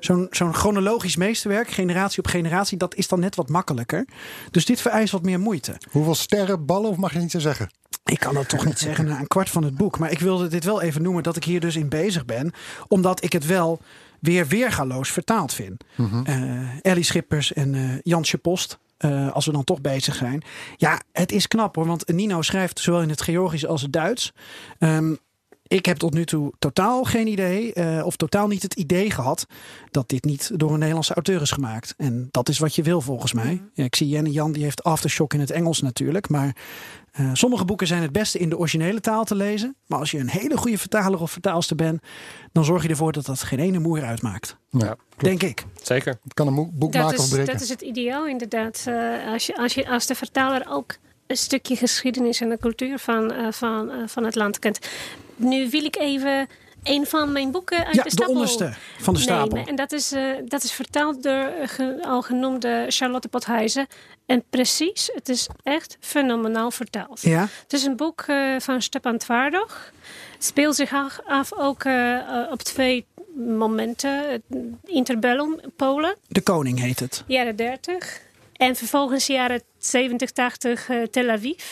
Zo'n 0.00 0.26
zo'n 0.30 0.54
chronologisch 0.54 1.16
meesterwerk, 1.16 1.68
generatie 1.70 2.18
op 2.18 2.26
generatie, 2.26 2.78
dat 2.78 2.94
is 2.94 3.08
dan 3.08 3.20
net 3.20 3.34
wat 3.34 3.48
makkelijker. 3.48 4.06
Dus 4.50 4.64
dit 4.64 4.80
vereist 4.80 5.12
wat 5.12 5.22
meer 5.22 5.40
moeite. 5.40 5.76
Hoeveel 5.90 6.14
sterren, 6.14 6.66
ballen, 6.66 6.90
of 6.90 6.96
mag 6.96 7.12
je 7.12 7.18
niet 7.18 7.30
zo 7.30 7.38
zeggen? 7.38 7.70
Ik 8.04 8.18
kan 8.18 8.34
dat 8.34 8.48
toch 8.48 8.64
niet 8.64 8.78
zeggen 8.78 9.04
na 9.04 9.18
een 9.18 9.26
kwart 9.26 9.50
van 9.50 9.64
het 9.64 9.76
boek. 9.76 9.98
Maar 9.98 10.10
ik 10.10 10.18
wilde 10.18 10.48
dit 10.48 10.64
wel 10.64 10.82
even 10.82 11.02
noemen 11.02 11.22
dat 11.22 11.36
ik 11.36 11.44
hier 11.44 11.60
dus 11.60 11.76
in 11.76 11.88
bezig 11.88 12.24
ben. 12.24 12.52
Omdat 12.88 13.24
ik 13.24 13.32
het 13.32 13.46
wel 13.46 13.80
weer 14.20 14.46
weergaloos 14.46 15.10
vertaald 15.10 15.52
vind. 15.52 15.84
Eh, 16.24 16.60
Ellie 16.82 17.04
Schippers 17.04 17.52
en 17.52 17.74
eh, 17.74 17.80
Jansje 18.02 18.38
Post. 18.38 18.78
Eh, 18.96 19.32
als 19.32 19.46
we 19.46 19.52
dan 19.52 19.64
toch 19.64 19.80
bezig 19.80 20.14
zijn. 20.14 20.42
Ja, 20.76 21.00
het 21.12 21.32
is 21.32 21.48
knap 21.48 21.76
hoor. 21.76 21.86
Want 21.86 22.08
Nino 22.08 22.42
schrijft 22.42 22.80
zowel 22.80 23.02
in 23.02 23.08
het 23.08 23.22
Georgisch 23.22 23.66
als 23.66 23.82
het 23.82 23.92
Duits. 23.92 24.32
Ehm, 24.78 25.14
ik 25.68 25.86
heb 25.86 25.96
tot 25.96 26.14
nu 26.14 26.24
toe 26.24 26.52
totaal 26.58 27.04
geen 27.04 27.26
idee, 27.26 27.72
eh, 27.72 28.06
of 28.06 28.16
totaal 28.16 28.46
niet 28.46 28.62
het 28.62 28.74
idee 28.74 29.10
gehad, 29.10 29.46
dat 29.90 30.08
dit 30.08 30.24
niet 30.24 30.50
door 30.54 30.70
een 30.72 30.78
Nederlandse 30.78 31.14
auteur 31.14 31.40
is 31.40 31.50
gemaakt. 31.50 31.94
En 31.96 32.28
dat 32.30 32.48
is 32.48 32.58
wat 32.58 32.74
je 32.74 32.82
wil 32.82 33.00
volgens 33.00 33.32
mij. 33.32 33.62
Ja, 33.74 33.84
ik 33.84 33.96
zie 33.96 34.08
Jenne 34.08 34.30
Jan, 34.30 34.52
die 34.52 34.62
heeft 34.62 34.84
Aftershock 34.84 35.34
in 35.34 35.40
het 35.40 35.50
Engels 35.50 35.80
natuurlijk. 35.80 36.28
Maar 36.28 36.56
eh, 37.12 37.30
sommige 37.32 37.64
boeken 37.64 37.86
zijn 37.86 38.02
het 38.02 38.12
beste 38.12 38.38
in 38.38 38.48
de 38.48 38.58
originele 38.58 39.00
taal 39.00 39.24
te 39.24 39.34
lezen. 39.34 39.76
Maar 39.86 39.98
als 39.98 40.10
je 40.10 40.18
een 40.18 40.30
hele 40.30 40.56
goede 40.56 40.78
vertaler 40.78 41.20
of 41.20 41.30
vertaalster 41.30 41.76
bent, 41.76 42.02
dan 42.52 42.64
zorg 42.64 42.82
je 42.82 42.88
ervoor 42.88 43.12
dat 43.12 43.26
dat 43.26 43.42
geen 43.42 43.58
ene 43.58 43.78
moer 43.78 44.02
uitmaakt. 44.04 44.56
Ja, 44.70 44.96
Denk 45.16 45.42
ik. 45.42 45.64
Zeker. 45.82 46.18
Het 46.22 46.34
kan 46.34 46.46
een 46.46 46.70
boek 46.72 46.92
Dat 46.92 47.02
maken 47.02 47.18
of 47.18 47.24
is, 47.24 47.30
breken. 47.30 47.52
dat 47.52 47.62
is 47.62 47.68
het 47.68 47.80
ideaal 47.80 48.26
inderdaad. 48.26 48.84
Eh, 48.86 49.32
als, 49.32 49.46
je, 49.46 49.56
als, 49.56 49.74
je, 49.74 49.88
als 49.88 50.06
de 50.06 50.14
vertaler 50.14 50.66
ook 50.68 50.96
een 51.26 51.36
stukje 51.36 51.76
geschiedenis 51.76 52.40
en 52.40 52.48
de 52.48 52.58
cultuur 52.58 52.98
van, 52.98 53.32
eh, 53.32 53.46
van, 53.52 53.90
eh, 53.90 53.96
van 54.06 54.24
het 54.24 54.34
land 54.34 54.58
kent. 54.58 54.78
Nu 55.36 55.70
wil 55.70 55.84
ik 55.84 55.96
even 55.96 56.48
een 56.82 57.06
van 57.06 57.32
mijn 57.32 57.50
boeken 57.50 57.78
uit 57.86 57.94
Ja, 57.94 58.02
de 58.02 58.08
de 58.08 58.10
stapel 58.14 58.32
onderste 58.32 58.72
van 58.98 59.14
de 59.14 59.20
stapel. 59.20 59.46
nemen. 59.48 59.66
En 59.68 59.76
dat 59.76 59.92
is, 59.92 60.12
eh, 60.12 60.22
dat 60.44 60.62
is 60.62 60.72
vertaald 60.72 61.22
door 61.22 61.50
ge- 61.64 61.98
al 62.02 62.22
genoemde 62.22 62.84
Charlotte 62.88 63.28
Pothuizen. 63.28 63.86
En 64.26 64.44
precies, 64.50 65.10
het 65.14 65.28
is 65.28 65.48
echt 65.62 65.96
fenomenaal 66.00 66.70
vertaald. 66.70 67.20
Ja, 67.22 67.48
Het 67.62 67.72
is 67.72 67.84
een 67.84 67.96
boek 67.96 68.24
van 68.58 68.82
Stepan 68.82 69.18
Twardog. 69.18 69.90
Het 70.34 70.44
speelt 70.44 70.74
zich 70.74 70.92
af, 70.92 71.20
af 71.24 71.52
ook 71.52 71.84
op 72.50 72.62
twee 72.62 73.06
momenten. 73.36 74.30
Het 74.30 74.42
Interbellum, 74.84 75.60
Polen, 75.76 76.16
de 76.28 76.40
koning 76.40 76.78
heet 76.80 77.00
het. 77.00 77.24
jaren 77.26 77.56
30. 77.56 78.20
En 78.56 78.76
vervolgens 78.76 79.26
jaren 79.26 79.62
70, 79.78 80.30
80 80.30 80.88
eh, 80.88 81.02
Tel 81.02 81.28
Aviv. 81.28 81.64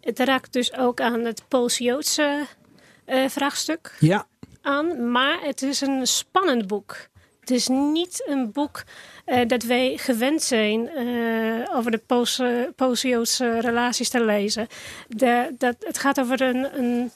Het 0.00 0.18
raakt 0.18 0.52
dus 0.52 0.76
ook 0.76 1.00
aan 1.00 1.24
het 1.24 1.42
Pools-Joodse 1.48 2.46
eh, 3.04 3.28
vraagstuk 3.28 3.96
Ja, 3.98 4.26
aan. 4.62 5.10
Maar 5.10 5.38
het 5.42 5.62
is 5.62 5.80
een 5.80 6.06
spannend 6.06 6.66
boek. 6.66 6.96
het 7.40 7.50
is 7.50 7.68
niet 7.68 8.24
een 8.28 8.52
boek 8.52 8.84
eh, 9.24 9.46
dat 9.46 9.62
wij 9.62 9.96
gewend 9.96 10.42
zijn 10.42 10.88
eh, 10.88 11.76
over 11.76 11.90
de 11.90 12.02
post-Joodse 12.76 13.60
relaties 13.60 14.08
te 14.08 14.24
lezen. 14.24 14.66
De, 15.08 15.54
dat, 15.58 15.76
het 15.78 15.98
gaat 15.98 16.20
over 16.20 16.42
een, 16.42 16.78
een 16.78 17.10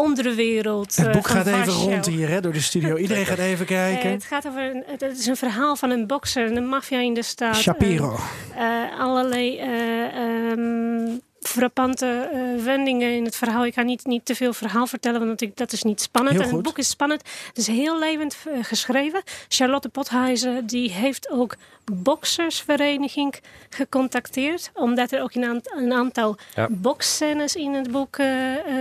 onderwereld. 0.00 0.96
Het 0.96 1.06
eh, 1.06 1.12
boek 1.12 1.26
gaat 1.28 1.46
even 1.46 1.72
rond 1.72 2.06
hier 2.06 2.28
hè, 2.28 2.40
door 2.40 2.52
de 2.52 2.60
studio. 2.60 2.96
Iedereen 2.96 3.26
gaat 3.26 3.38
even 3.38 3.66
Eh, 3.66 3.72
kijken. 3.76 4.10
het 4.10 4.24
gaat 4.24 4.46
over 4.46 4.62
een, 4.62 4.82
het 4.86 5.02
is 5.18 5.26
een 5.26 5.36
verhaal 5.36 5.76
van 5.76 5.90
een 5.90 6.06
bokser, 6.06 6.56
een 6.56 6.66
maffia 6.66 6.98
in 7.00 7.14
de 7.14 7.22
staat. 7.22 7.56
Shapiro. 7.56 8.16
Eh, 8.56 8.82
eh, 8.82 9.00
allerlei 9.00 9.58
eh, 9.58 10.14
ehm, 10.50 11.08
frappante 11.50 12.28
eh, 12.32 12.64
wendingen 12.64 13.14
in 13.16 13.24
het 13.24 13.36
verhaal. 13.36 13.64
Ik 13.66 13.74
ga 13.74 13.82
niet, 13.82 14.04
niet 14.06 14.24
te 14.24 14.34
veel 14.34 14.52
verhaal 14.52 14.86
vertellen, 14.86 15.26
want 15.26 15.40
ik, 15.40 15.56
dat 15.56 15.72
is 15.72 15.82
niet 15.82 16.00
spannend. 16.00 16.40
En 16.40 16.48
het 16.48 16.62
boek 16.62 16.78
is 16.78 16.88
spannend. 16.88 17.22
Het 17.46 17.58
is 17.58 17.66
heel 17.66 17.98
levend 17.98 18.36
eh, 18.46 18.58
geschreven. 18.64 19.22
Charlotte 19.48 19.88
Pothuizen 19.88 20.66
die 20.66 20.90
heeft 20.92 21.30
ook 21.30 21.56
boksersvereniging 21.92 23.34
gecontacteerd. 23.70 24.70
Omdat 24.74 25.12
er 25.12 25.22
ook 25.22 25.34
een, 25.34 25.44
aant- 25.44 25.72
een 25.76 25.92
aantal 25.92 26.36
Ja. 26.54 26.68
boksscènes 26.70 27.56
in 27.56 27.72
het 27.74 27.90
boek 27.90 28.16
eh, 28.16 28.26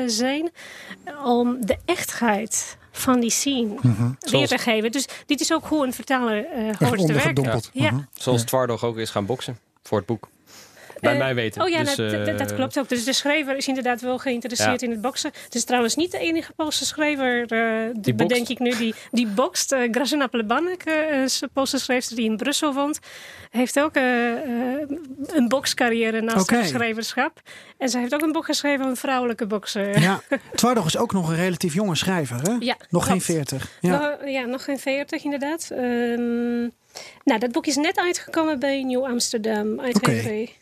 zijn. 0.06 0.50
Om 1.24 1.66
de 1.66 1.78
echtheid 1.86 2.78
van 2.92 3.20
die 3.20 3.30
scene 3.32 3.68
weer 3.82 4.16
Zoals- 4.20 4.50
te 4.50 4.58
geven. 4.58 4.92
Dus 4.92 5.08
dit 5.26 5.40
is 5.42 5.54
ook 5.54 5.66
hoe 5.66 5.86
een 5.86 5.94
vertaler 5.94 6.46
eh 6.46 6.62
hoort 6.64 6.78
te 6.78 6.86
werken. 6.86 7.00
ondergedompeld. 7.00 7.70
Ja. 7.74 7.92
Mhm. 7.92 8.02
Zoals 8.14 8.44
Twardog 8.44 8.84
ook 8.84 8.98
is 8.98 9.10
gaan 9.10 9.26
boksen 9.26 9.58
voor 9.84 9.98
het 9.98 10.08
boek. 10.08 10.28
Bij 11.02 11.14
Eh, 11.14 11.20
mij 11.20 11.36
weten. 11.36 11.62
Oh 11.62 11.70
ja, 11.70 11.80
Dus, 11.84 11.96
dat, 11.96 12.12
dat- 12.12 12.26
dat, 12.26 12.38
dat 12.38 12.50
eh, 12.52 12.56
klopt 12.58 12.80
ook. 12.80 12.90
Dus 12.90 13.04
de 13.04 13.14
schrijver 13.14 13.58
is 13.58 13.68
inderdaad 13.68 14.02
wel 14.02 14.18
geïnteresseerd 14.18 14.82
Ja. 14.82 14.88
in 14.88 14.94
het 14.94 15.02
boksen. 15.02 15.32
Het 15.44 15.56
is 15.56 15.64
trouwens 15.64 15.96
niet 15.96 16.12
de 16.12 16.18
enige 16.20 16.54
Poolse 16.56 16.86
schrijver, 16.86 17.46
eh, 17.52 17.90
Die 17.94 18.14
bedenk 18.14 18.30
bokst. 18.30 18.50
ik 18.50 18.60
nu, 18.60 18.76
die, 18.78 18.94
die 19.12 19.28
bokst. 19.28 19.74
Uh, 19.74 19.88
Grażyna 19.92 20.28
Plebanek, 20.28 20.84
eh, 20.84 21.24
is 21.24 21.42
een 21.42 21.50
Poolse 21.54 21.78
schrijfster 21.80 22.16
die 22.16 22.26
in 22.26 22.38
Brussel 22.38 22.74
woont, 22.74 23.00
heeft 23.50 23.80
ook 23.80 23.96
een 23.96 25.48
bokscarrière 25.48 26.22
naast 26.22 26.42
Oké. 26.42 26.56
haar 26.56 26.66
schrijverschap. 26.66 27.42
En 27.78 27.90
zij 27.90 28.00
heeft 28.02 28.14
ook 28.14 28.22
een 28.22 28.32
boek 28.32 28.46
geschreven, 28.46 28.86
een 28.86 28.96
vrouwelijke 28.96 29.46
bokser. 29.48 30.00
Ja, 30.00 30.22
Twardog 30.56 30.86
is 30.86 30.98
ook 30.98 31.14
nog 31.14 31.30
een 31.30 31.36
relatief 31.36 31.74
jonge 31.74 31.96
schrijver, 31.96 32.42
hè? 32.42 32.56
Ja, 32.60 32.76
nog 32.90 33.02
geen 33.04 33.12
klopt. 33.12 33.26
40. 33.26 33.72
Ja. 33.82 33.90
Nog, 34.20 34.30
ja, 34.30 34.46
nog 34.46 34.64
geen 34.64 34.80
40 34.80 35.24
inderdaad. 35.24 35.70
Ehm, 35.72 36.60
nou, 37.24 37.40
dat 37.40 37.52
boek 37.52 37.66
is 37.66 37.76
net 37.76 37.98
uitgekomen 38.00 38.60
bij 38.60 38.84
Nieuw 38.84 39.08
Amsterdam, 39.08 39.80
uitgeverij. 39.80 40.56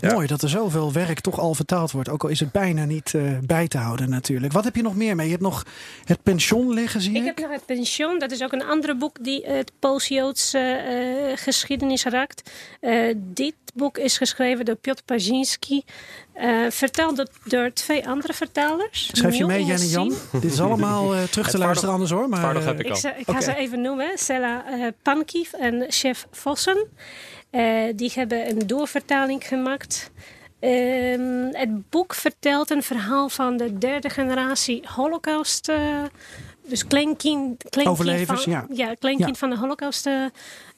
Wat 0.00 0.10
Ja. 0.10 0.12
mooi 0.16 0.26
dat 0.26 0.42
er 0.42 0.48
zoveel 0.48 0.92
werk 0.92 1.20
toch 1.20 1.38
al 1.38 1.54
vertaald 1.54 1.90
wordt. 1.90 2.08
Ook 2.08 2.22
al 2.22 2.28
is 2.28 2.40
het 2.40 2.52
bijna 2.52 2.84
niet 2.84 3.14
eh, 3.14 3.22
bij 3.46 3.68
te 3.68 3.78
houden 3.78 4.10
natuurlijk. 4.10 4.52
Wat 4.52 4.64
heb 4.64 4.76
je 4.76 4.82
nog 4.82 4.96
meer 4.96 5.16
mee? 5.16 5.24
Je 5.26 5.32
hebt 5.32 5.44
nog 5.44 5.64
het 6.04 6.22
pension 6.22 6.72
liggen, 6.72 7.00
zie 7.00 7.10
ik. 7.14 7.16
Ik 7.20 7.24
heb 7.24 7.38
nog 7.38 7.50
het 7.50 7.66
pension. 7.66 8.18
Dat 8.18 8.30
is 8.30 8.42
ook 8.42 8.52
een 8.52 8.64
ander 8.64 8.96
boek 8.96 9.16
die 9.24 9.46
het 9.46 9.72
Poolse-Joodse 9.78 10.58
eh, 10.58 11.36
geschiedenis 11.36 12.04
raakt. 12.04 12.50
Eh, 12.80 13.14
dit 13.16 13.54
boek 13.74 13.98
is 13.98 14.16
geschreven 14.18 14.64
door 14.64 14.74
Piotr 14.76 15.02
Pajinski. 15.04 15.82
eh, 16.32 16.56
vertaald 16.70 17.30
door, 17.44 17.72
twee 17.72 18.08
andere 18.08 18.32
vertalers. 18.32 19.10
Schrijf 19.12 19.34
je 19.36 19.46
mee, 19.46 19.64
Jan 19.64 19.78
en 19.80 19.86
Jan? 19.88 20.14
Dit 20.32 20.44
is 20.52 20.60
allemaal 20.60 21.14
eh, 21.14 21.22
terug 21.22 21.50
te 21.50 21.58
luisteren 21.58 21.92
anders 21.94 22.10
hoor. 22.10 22.28
Maar, 22.28 22.64
heb 22.64 22.78
ik 22.80 22.84
Ik, 22.84 22.90
al. 22.90 22.96
ze- 22.96 23.14
ik 23.16 23.30
ga 23.30 23.40
ze 23.40 23.56
even 23.56 23.80
noemen. 23.80 24.10
Sella 24.18 24.64
eh 24.66 24.86
Pankiv 25.02 25.52
en 25.52 25.84
Chef 25.88 26.26
Vossen. 26.30 26.86
Eh, 27.54 27.84
die 27.94 28.12
hebben 28.14 28.50
een 28.50 28.66
doorvertaling 28.66 29.46
gemaakt. 29.46 30.10
Ehm, 30.60 31.48
het 31.52 31.90
boek 31.90 32.14
vertelt 32.14 32.70
een 32.70 32.82
verhaal 32.82 33.28
van 33.28 33.56
de 33.56 33.78
derde 33.78 34.10
generatie 34.10 34.82
Holocaust. 34.94 35.72
Dus 36.68 36.86
kleinkind, 36.86 37.64
kleinkind 37.70 38.26
van, 38.26 38.66
ja. 38.74 38.94
kleinkind 38.94 39.28
Ja. 39.28 39.34
van 39.34 39.50
de 39.50 39.56
Holocaust 39.56 40.06
eh, 40.06 40.24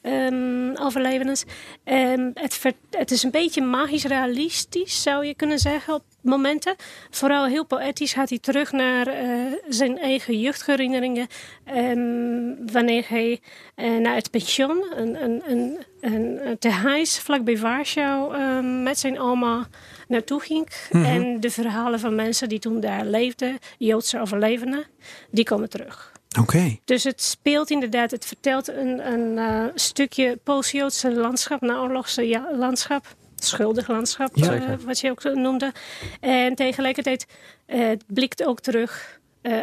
ehm, 0.01 0.75
overlevens. 0.75 1.43
Ehm, 1.83 2.31
het, 2.33 2.61
het 2.91 3.11
is 3.11 3.23
een 3.23 3.31
beetje 3.31 3.61
magisch 3.61 4.03
realistisch, 4.05 5.01
zou 5.01 5.25
je 5.25 5.35
kunnen 5.35 5.59
zeggen, 5.59 5.93
op 5.93 6.03
momenten. 6.21 6.75
Vooral 7.09 7.45
heel 7.45 7.65
poëtisch 7.65 8.13
gaat 8.13 8.29
hij 8.29 8.39
terug 8.39 8.71
naar 8.71 9.07
eh, 9.07 9.29
zijn 9.69 9.97
eigen 9.97 10.39
jeugdherinneringen. 10.39 11.27
ehm, 11.63 12.71
wanneer 12.71 13.05
hij 13.07 13.39
eh, 13.75 13.97
naar 13.97 14.15
het 14.15 14.31
pension, 14.31 14.85
een, 14.95 15.23
een, 15.23 15.41
een, 15.45 15.77
een, 16.01 16.47
een 16.47 16.57
tehuis 16.59 17.19
vlakbij 17.19 17.57
Warschau, 17.57 18.37
met 18.63 18.99
zijn 18.99 19.19
oma 19.19 19.67
naartoe 20.07 20.39
ging. 20.39 20.67
En 20.91 21.39
de 21.39 21.49
verhalen 21.49 21.99
van 21.99 22.15
mensen 22.15 22.49
die 22.49 22.59
toen 22.59 22.79
daar 22.79 23.05
leefden, 23.05 23.57
Joodse 23.77 24.19
overlevenden, 24.19 24.83
die 25.31 25.43
komen 25.43 25.69
terug. 25.69 26.11
Oké. 26.39 26.77
Dus 26.85 27.03
het 27.03 27.21
speelt 27.21 27.69
inderdaad, 27.69 28.11
het 28.11 28.25
vertelt 28.25 28.67
een, 28.67 29.11
een 29.13 29.37
eh, 29.37 29.63
stukje 29.75 30.39
Poolse-Joodse 30.43 31.11
landschap, 31.13 31.61
naoorlogse 31.61 32.27
ja, 32.27 32.49
landschap. 32.57 33.15
Schuldig 33.35 33.87
landschap, 33.87 34.29
Ja. 34.33 34.53
eh, 34.53 34.61
wat 34.85 34.99
je 34.99 35.09
ook 35.11 35.23
noemde. 35.23 35.71
En 36.19 36.55
tegelijkertijd 36.55 37.25
eh, 37.65 37.87
het 37.87 38.03
blikt 38.07 38.45
ook 38.45 38.59
terug 38.59 39.19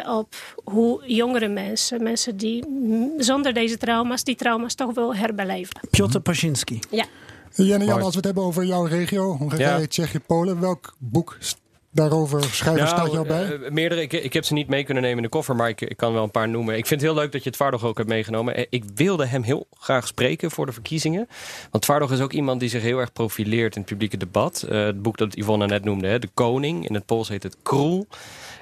op 0.07 0.35
hoe 0.63 1.03
jongere 1.07 1.47
mensen, 1.47 2.03
mensen 2.03 2.37
die 2.37 2.63
zonder 3.17 3.53
deze 3.53 3.77
trauma's, 3.77 4.23
die 4.23 4.35
trauma's 4.35 4.75
toch 4.75 4.93
wel 4.93 5.15
herbeleven. 5.15 5.79
Piotr 5.89 6.19
Paszynski. 6.19 6.79
Ja. 6.89 7.05
En 7.55 7.65
Jan, 7.65 7.89
als 8.01 8.09
we 8.09 8.15
het 8.15 8.25
hebben 8.25 8.43
over 8.43 8.65
jouw 8.65 8.83
regio, 8.85 9.35
Hongarije, 9.37 9.79
Ja. 9.79 9.87
Tsjechië, 9.87 10.19
Polen, 10.19 10.59
welk 10.59 10.95
boek 10.97 11.37
daarover 11.91 12.43
schrijven 12.43 12.87
staat 12.87 13.11
jou 13.11 13.27
bij? 13.27 13.59
eh, 13.59 13.71
meerdere. 13.71 14.01
Ik, 14.01 14.13
ik 14.13 14.33
heb 14.33 14.43
ze 14.43 14.53
niet 14.53 14.67
mee 14.67 14.83
kunnen 14.83 15.03
nemen 15.03 15.17
in 15.17 15.23
de 15.23 15.29
koffer, 15.29 15.55
maar 15.55 15.69
ik, 15.69 15.81
ik 15.81 15.97
kan 15.97 16.13
wel 16.13 16.23
een 16.23 16.31
paar 16.31 16.49
noemen. 16.49 16.77
Ik 16.77 16.85
vind 16.85 17.01
het 17.01 17.09
heel 17.09 17.19
leuk 17.19 17.31
dat 17.31 17.43
je 17.43 17.49
Twardog 17.49 17.83
ook 17.83 17.97
hebt 17.97 18.09
meegenomen. 18.09 18.55
Eh, 18.55 18.65
Ik 18.69 18.83
wilde 18.95 19.25
hem 19.25 19.43
heel 19.43 19.67
graag 19.79 20.07
spreken 20.07 20.51
voor 20.51 20.65
de 20.65 20.71
verkiezingen. 20.71 21.27
Want 21.71 21.83
Twardog 21.83 22.11
is 22.11 22.19
ook 22.21 22.33
iemand 22.33 22.59
die 22.59 22.69
zich 22.69 22.81
heel 22.81 22.97
erg 22.99 23.13
profileert 23.13 23.75
in 23.75 23.81
het 23.81 23.89
publieke 23.89 24.17
debat. 24.17 24.61
Eh, 24.69 24.85
het 24.85 25.01
boek 25.01 25.17
dat 25.17 25.35
Yvonne 25.35 25.65
net 25.65 25.83
noemde, 25.83 26.07
hè, 26.07 26.19
De 26.19 26.29
Koning. 26.33 26.87
In 26.87 26.93
het 26.93 27.05
Pools 27.05 27.29
heet 27.29 27.43
het 27.43 27.57
Kroel. 27.63 28.07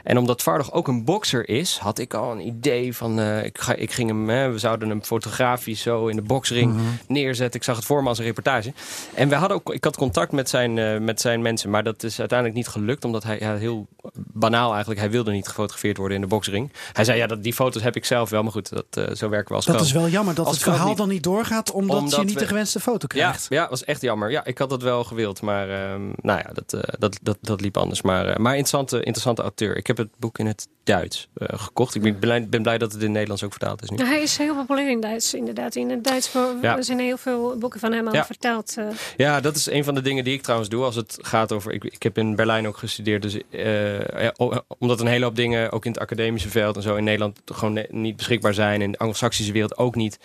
En 0.03 0.17
omdat 0.17 0.37
Twardog 0.39 0.71
ook 0.73 0.87
een 0.87 1.03
bokser 1.05 1.49
is, 1.49 1.77
had 1.77 1.99
ik 1.99 2.13
al 2.13 2.31
een 2.31 2.47
idee 2.47 2.95
van... 2.95 3.19
eh, 3.19 3.43
ik, 3.45 3.57
ga, 3.61 3.73
ik 3.73 3.91
ging 3.91 4.09
hem, 4.09 4.29
hè, 4.29 4.51
we 4.51 4.57
zouden 4.57 4.89
hem 4.89 5.03
fotografisch 5.03 5.81
zo 5.81 6.07
in 6.07 6.15
de 6.15 6.21
boksring 6.21 6.75
neerzetten. 7.07 7.59
Ik 7.59 7.65
zag 7.65 7.75
het 7.75 7.85
voor 7.85 8.03
me 8.03 8.09
als 8.09 8.17
een 8.17 8.23
reportage. 8.25 8.73
En 9.13 9.29
we 9.29 9.35
hadden 9.35 9.57
ook, 9.57 9.73
ik 9.73 9.83
had 9.83 9.97
contact 9.97 10.31
met 10.31 10.49
zijn, 10.49 10.77
eh, 10.77 10.97
met 10.99 11.21
zijn 11.21 11.41
mensen, 11.41 11.69
maar 11.69 11.83
dat 11.83 12.03
is 12.03 12.19
uiteindelijk 12.19 12.57
niet 12.57 12.67
gelukt. 12.67 13.05
Omdat 13.05 13.23
hij 13.23 13.39
ja, 13.39 13.55
heel 13.55 13.87
banaal 14.15 14.69
eigenlijk, 14.69 14.99
hij 14.99 15.09
wilde 15.11 15.31
niet 15.31 15.47
gefotografeerd 15.47 15.97
worden 15.97 16.15
in 16.15 16.21
de 16.21 16.27
boksring. 16.29 16.71
Hij 16.93 17.03
zei, 17.05 17.17
ja, 17.17 17.27
dat, 17.27 17.43
die 17.43 17.53
foto's 17.53 17.83
heb 17.83 17.95
ik 17.95 18.05
zelf 18.05 18.29
wel, 18.29 18.43
maar 18.43 18.51
goed, 18.51 18.69
dat, 18.69 18.85
eh, 19.07 19.15
zo 19.15 19.29
werken 19.29 19.49
we 19.49 19.55
als 19.55 19.65
Dat 19.65 19.81
is 19.81 19.91
wel 19.91 20.07
jammer 20.07 20.35
dat 20.35 20.45
Als 20.45 20.55
het 20.55 20.63
verhaal 20.63 20.87
niet- 20.87 20.97
dan 20.97 21.09
niet 21.09 21.23
doorgaat 21.23 21.71
omdat, 21.71 21.97
Omdat 21.97 22.15
je 22.19 22.25
niet 22.25 22.33
we- 22.33 22.39
de 22.39 22.47
gewenste 22.47 22.79
foto 22.79 23.07
Ja, 23.15 23.21
krijgt. 23.27 23.45
ja, 23.49 23.67
was 23.69 23.83
echt 23.83 24.01
jammer. 24.01 24.31
Ja, 24.31 24.45
ik 24.45 24.57
had 24.57 24.69
dat 24.69 24.81
wel 24.81 25.03
gewild, 25.03 25.41
maar 25.41 25.69
ehm, 25.69 26.01
nou 26.21 26.39
ja, 26.39 26.49
dat, 26.53 26.83
dat, 26.99 27.19
dat, 27.21 27.37
dat 27.41 27.61
liep 27.61 27.77
anders. 27.77 28.01
Maar, 28.01 28.25
maar 28.41 28.51
interessante, 28.57 28.97
interessante 28.97 29.41
auteur. 29.41 29.77
Ik 29.77 29.87
heb 29.87 29.92
het 29.97 30.09
boek 30.19 30.39
in 30.39 30.45
het 30.45 30.67
Duits 30.83 31.29
eh, 31.33 31.47
gekocht. 31.59 31.95
Ik 31.95 32.01
ben 32.01 32.19
blij, 32.19 32.47
ben 32.47 32.61
blij 32.61 32.77
dat 32.77 32.87
het 32.91 32.97
in 32.97 33.03
het 33.03 33.11
Nederlands 33.13 33.43
ook 33.43 33.51
vertaald 33.51 33.81
is 33.83 33.89
nu. 33.89 33.97
Hij 34.05 34.21
is 34.21 34.37
heel 34.37 34.55
populair 34.55 34.89
in 34.89 34.99
Duits, 35.01 35.33
inderdaad. 35.33 35.75
In 35.75 35.89
het 35.89 36.03
Duits 36.03 36.31
Ja. 36.61 36.81
zijn 36.81 36.99
heel 36.99 37.17
veel 37.17 37.57
boeken 37.57 37.79
van 37.79 37.91
hem 37.91 38.07
al 38.07 38.13
Ja. 38.13 38.25
verteld. 38.25 38.77
eh. 38.77 38.85
Ja, 39.17 39.39
dat 39.41 39.55
is 39.55 39.65
een 39.69 39.83
van 39.83 39.93
de 39.95 40.01
dingen 40.01 40.23
die 40.23 40.33
ik 40.33 40.41
trouwens 40.41 40.69
doe 40.69 40.83
als 40.83 40.95
het 40.95 41.17
gaat 41.21 41.51
over. 41.51 41.71
Ik, 41.71 41.83
ik 41.83 42.03
heb 42.03 42.17
in 42.17 42.35
Berlijn 42.35 42.67
ook 42.67 42.77
gestudeerd. 42.77 43.21
Dus 43.21 43.37
eh, 43.49 43.99
ja, 44.23 44.33
omdat 44.77 44.99
een 44.99 45.07
hele 45.07 45.25
hoop 45.25 45.35
dingen, 45.35 45.71
ook 45.71 45.85
in 45.85 45.91
het 45.91 45.99
academische 46.01 46.49
veld 46.49 46.75
en 46.75 46.81
zo 46.81 46.95
in 46.95 47.03
Nederland, 47.03 47.39
gewoon 47.45 47.73
ne- 47.73 47.87
niet 47.89 48.15
beschikbaar 48.15 48.53
zijn. 48.53 48.81
In 48.81 48.91
de 48.91 48.97
Anglo-Saxische 48.97 49.51
wereld 49.51 49.77
ook 49.77 49.95
niet. 49.95 50.19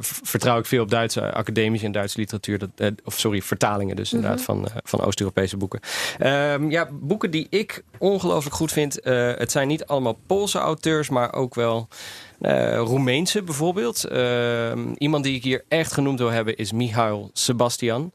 vertrouw 0.00 0.58
ik 0.58 0.66
veel 0.66 0.82
op 0.82 0.90
Duitse 0.90 1.32
academische 1.32 1.86
en 1.86 1.92
Duitse 1.92 2.18
literatuur. 2.18 2.58
Dat, 2.58 2.92
of 3.04 3.18
sorry, 3.18 3.42
vertalingen 3.42 3.96
dus 3.96 4.12
inderdaad 4.12 4.42
van, 4.42 4.66
eh, 4.68 4.74
van 4.84 5.00
Oost-Europese 5.00 5.56
boeken. 5.56 5.80
Ehm, 6.18 6.70
ja, 6.70 6.88
boeken 6.92 7.30
die 7.30 7.46
ik 7.50 7.82
ongelooflijk 7.98 8.54
goed 8.56 8.72
vind. 8.76 9.00
eh, 9.00 9.32
het 9.36 9.50
zijn 9.50 9.68
niet 9.68 9.86
allemaal 9.86 10.18
Poolse 10.26 10.58
auteurs, 10.58 11.08
maar 11.08 11.32
ook 11.34 11.54
wel. 11.54 11.88
eh 12.40 12.76
Roemeense 12.76 13.42
bijvoorbeeld. 13.42 14.04
Ehm, 14.04 14.92
iemand 14.98 15.24
die 15.24 15.34
ik 15.34 15.42
hier 15.42 15.64
echt 15.68 15.92
genoemd 15.92 16.18
wil 16.18 16.30
hebben 16.30 16.56
is 16.56 16.72
Michail 16.72 17.30
Sebastian. 17.32 18.12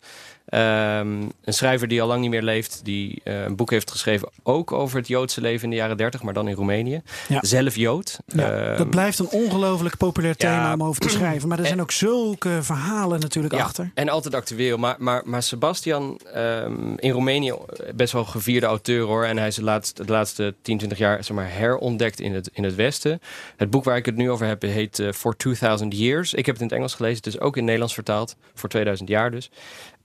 Ehm, 0.52 1.22
een 1.44 1.54
schrijver 1.54 1.88
die 1.88 2.02
al 2.02 2.08
lang 2.08 2.22
niet 2.22 2.30
meer 2.30 2.42
leeft. 2.42 2.82
Die 2.84 3.22
eh, 3.24 3.44
een 3.44 3.56
boek 3.56 3.72
heeft 3.72 3.92
geschreven 3.92 4.30
ook 4.44 4.72
over 4.72 4.98
het 4.98 5.08
Joodse 5.08 5.42
leven 5.42 5.64
in 5.64 5.70
de 5.70 5.76
jaren 5.76 5.98
30, 5.98 6.22
maar 6.22 6.34
dan 6.34 6.48
in 6.48 6.56
Roemenië. 6.56 7.02
Ja. 7.28 7.40
Zelf 7.42 7.76
Jood. 7.76 8.20
Ja, 8.26 8.52
Ehm, 8.52 8.78
dat 8.78 8.90
blijft 8.90 9.20
een 9.20 9.28
ongelooflijk 9.30 9.98
populair 9.98 10.36
thema 10.36 10.54
ja. 10.54 10.74
om 10.74 10.84
over 10.84 11.02
te 11.02 11.10
schrijven. 11.10 11.48
Maar 11.48 11.60
er 11.60 11.66
zijn 11.66 11.82
ook 11.82 11.92
zulke 11.92 12.58
verhalen 12.62 13.20
natuurlijk 13.20 13.54
Ja, 13.54 13.64
achter. 13.64 13.92
en 13.94 14.10
altijd 14.10 14.36
actueel. 14.36 14.78
Maar, 14.78 14.96
maar, 15.00 15.22
maar 15.26 15.44
Sebastian, 15.44 16.20
ehm, 16.34 16.94
in 16.96 17.12
Roemenië 17.12 17.54
best 17.96 18.14
wel 18.14 18.26
gevierde 18.26 18.66
auteur 18.66 19.06
hoor. 19.06 19.26
En 19.26 19.38
hij 19.38 19.48
is 19.48 19.56
de 19.56 19.64
laatste, 19.64 20.06
de 20.06 20.12
laatste 20.12 20.54
10, 20.62 20.78
20 20.78 20.98
jaar 20.98 21.24
zeg 21.24 21.36
maar, 21.36 21.50
herontdekt 21.52 22.20
in 22.20 22.34
het, 22.34 22.50
in 22.54 22.64
het 22.64 22.76
Westen. 22.76 23.22
Het 23.58 23.70
boek 23.70 23.84
waar 23.84 23.98
ik 23.98 24.06
het 24.06 24.16
nu 24.16 24.32
over 24.32 24.46
heb 24.48 24.62
heet 24.62 25.00
eh, 25.00 25.12
For 25.12 25.36
2000 25.38 25.98
Years. 25.98 26.34
Ik 26.34 26.46
heb 26.46 26.56
het 26.56 26.64
in 26.64 26.70
het 26.70 26.78
Engels 26.78 26.94
gelezen. 26.96 27.18
Het 27.18 27.28
is 27.28 27.40
ook 27.40 27.52
in 27.52 27.54
het 27.54 27.64
Nederlands 27.64 27.94
vertaald. 27.94 28.36
Voor 28.54 28.70
2000 28.70 29.10
jaar 29.10 29.32
dus. 29.32 29.50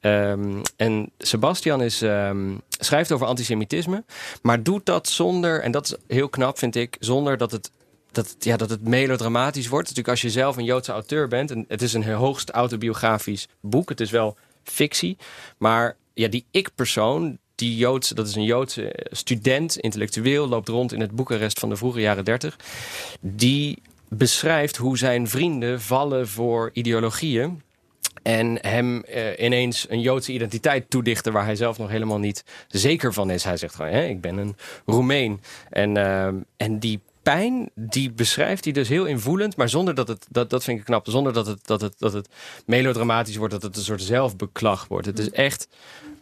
Ehm, 0.07 0.62
en 0.76 1.11
Sebastian 1.18 1.82
is, 1.82 2.02
ehm, 2.02 2.54
schrijft 2.68 3.12
over 3.12 3.26
antisemitisme. 3.26 4.04
Maar 4.42 4.62
doet 4.62 4.86
dat 4.86 5.09
zonder, 5.09 5.62
en 5.62 5.70
dat 5.70 5.84
is 5.84 5.94
heel 6.16 6.28
knap 6.28 6.59
vind 6.59 6.76
ik, 6.76 6.96
zonder 6.98 7.36
dat 7.36 7.52
het 7.52 7.70
dat, 8.12 8.36
ja, 8.38 8.57
dat 8.57 8.70
het 8.70 8.88
melodramatisch 8.88 9.68
wordt. 9.68 9.88
Natuurlijk 9.88 10.09
als 10.09 10.22
je 10.22 10.40
zelf 10.40 10.57
een 10.57 10.64
Joodse 10.64 10.92
auteur 10.92 11.28
bent. 11.28 11.50
En 11.50 11.64
het 11.68 11.82
is 11.82 11.92
een 11.92 12.12
hoogst 12.12 12.50
autobiografisch 12.50 13.48
boek. 13.61 13.88
Het 13.88 14.00
is 14.00 14.11
wel 14.11 14.36
fictie. 14.64 15.16
Maar 15.59 15.96
ja, 16.14 16.28
die 16.28 16.44
ik-persoon, 16.50 17.38
die 17.54 17.76
Joodse, 17.76 18.14
dat 18.14 18.28
is 18.28 18.34
een 18.34 18.44
Joodse 18.44 19.07
student, 19.11 19.76
intellectueel, 19.76 20.48
loopt 20.48 20.68
rond 20.68 20.92
in 20.92 21.00
het 21.00 21.11
Boekarest 21.11 21.59
van 21.59 21.68
de 21.68 21.76
vroege 21.76 22.00
jaren 22.00 22.24
dertig. 22.24 22.57
Die 23.20 23.82
beschrijft 24.09 24.76
hoe 24.76 24.98
zijn 24.98 25.28
vrienden 25.28 25.80
vallen 25.80 26.28
voor 26.28 26.70
ideologieën. 26.72 27.62
En 28.27 28.59
hem 28.61 29.03
eh, 29.05 29.45
ineens 29.45 29.87
een 29.89 30.01
Joodse 30.01 30.33
identiteit 30.33 30.91
toedichten 30.91 31.33
waar 31.33 31.45
hij 31.45 31.57
zelf 31.57 31.79
nog 31.79 31.89
helemaal 31.89 32.18
niet 32.18 32.45
zeker 32.68 33.12
van 33.12 33.31
is. 33.31 33.45
Hij 33.45 33.57
zegt 33.57 33.74
gewoon, 33.74 33.91
hè, 33.91 34.05
ik 34.05 34.20
ben 34.20 34.37
een 34.37 34.57
Roemeen. 34.87 35.41
En, 35.70 35.97
eh, 35.97 36.27
en 36.57 36.79
die 36.79 37.01
pijn, 37.22 37.70
die 37.74 38.11
beschrijft 38.11 38.64
hij 38.64 38.72
dus 38.72 38.89
heel 38.89 39.05
invoelend. 39.05 39.57
Maar 39.57 39.68
zonder 39.68 39.95
dat 39.95 40.09
het, 40.09 40.27
dat, 40.31 40.51
dat 40.51 40.64
vind 40.64 40.79
ik 40.79 40.85
knap, 40.85 41.07
zonder 41.09 41.33
dat 41.33 41.47
het, 41.47 41.66
dat, 41.66 41.81
het, 41.81 41.95
dat 41.99 42.12
het 42.12 42.29
melodramatisch 42.64 43.37
wordt. 43.37 43.53
Dat 43.53 43.62
het 43.62 43.77
een 43.77 43.83
soort 43.83 44.03
zelfbeklag 44.03 44.87
wordt. 44.89 45.07
Het 45.07 45.18
is 45.18 45.31
echt 45.31 45.68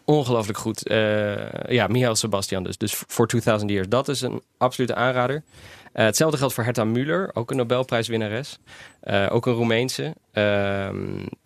ongelooflijk 0.05 0.59
goed. 0.59 0.91
Uh, 0.91 1.37
ja, 1.69 1.87
Michael 1.87 2.15
Sebastian 2.15 2.65
dus. 2.65 2.79
Dus 2.79 2.95
voor 3.07 3.27
2000 3.27 3.71
Years. 3.71 3.89
Dat 3.89 4.09
is 4.09 4.21
een 4.21 4.43
absolute 4.59 4.95
aanrader. 4.95 5.43
Uh, 5.95 6.05
hetzelfde 6.05 6.39
geldt 6.39 6.55
voor 6.55 6.65
Herta 6.65 6.85
Müller, 6.85 7.33
ook 7.33 7.51
een 7.51 7.57
Nobelprijswinnares. 7.57 8.59
Uh, 9.05 9.27
ook 9.31 9.47
een 9.47 9.53
Roemeense. 9.53 10.15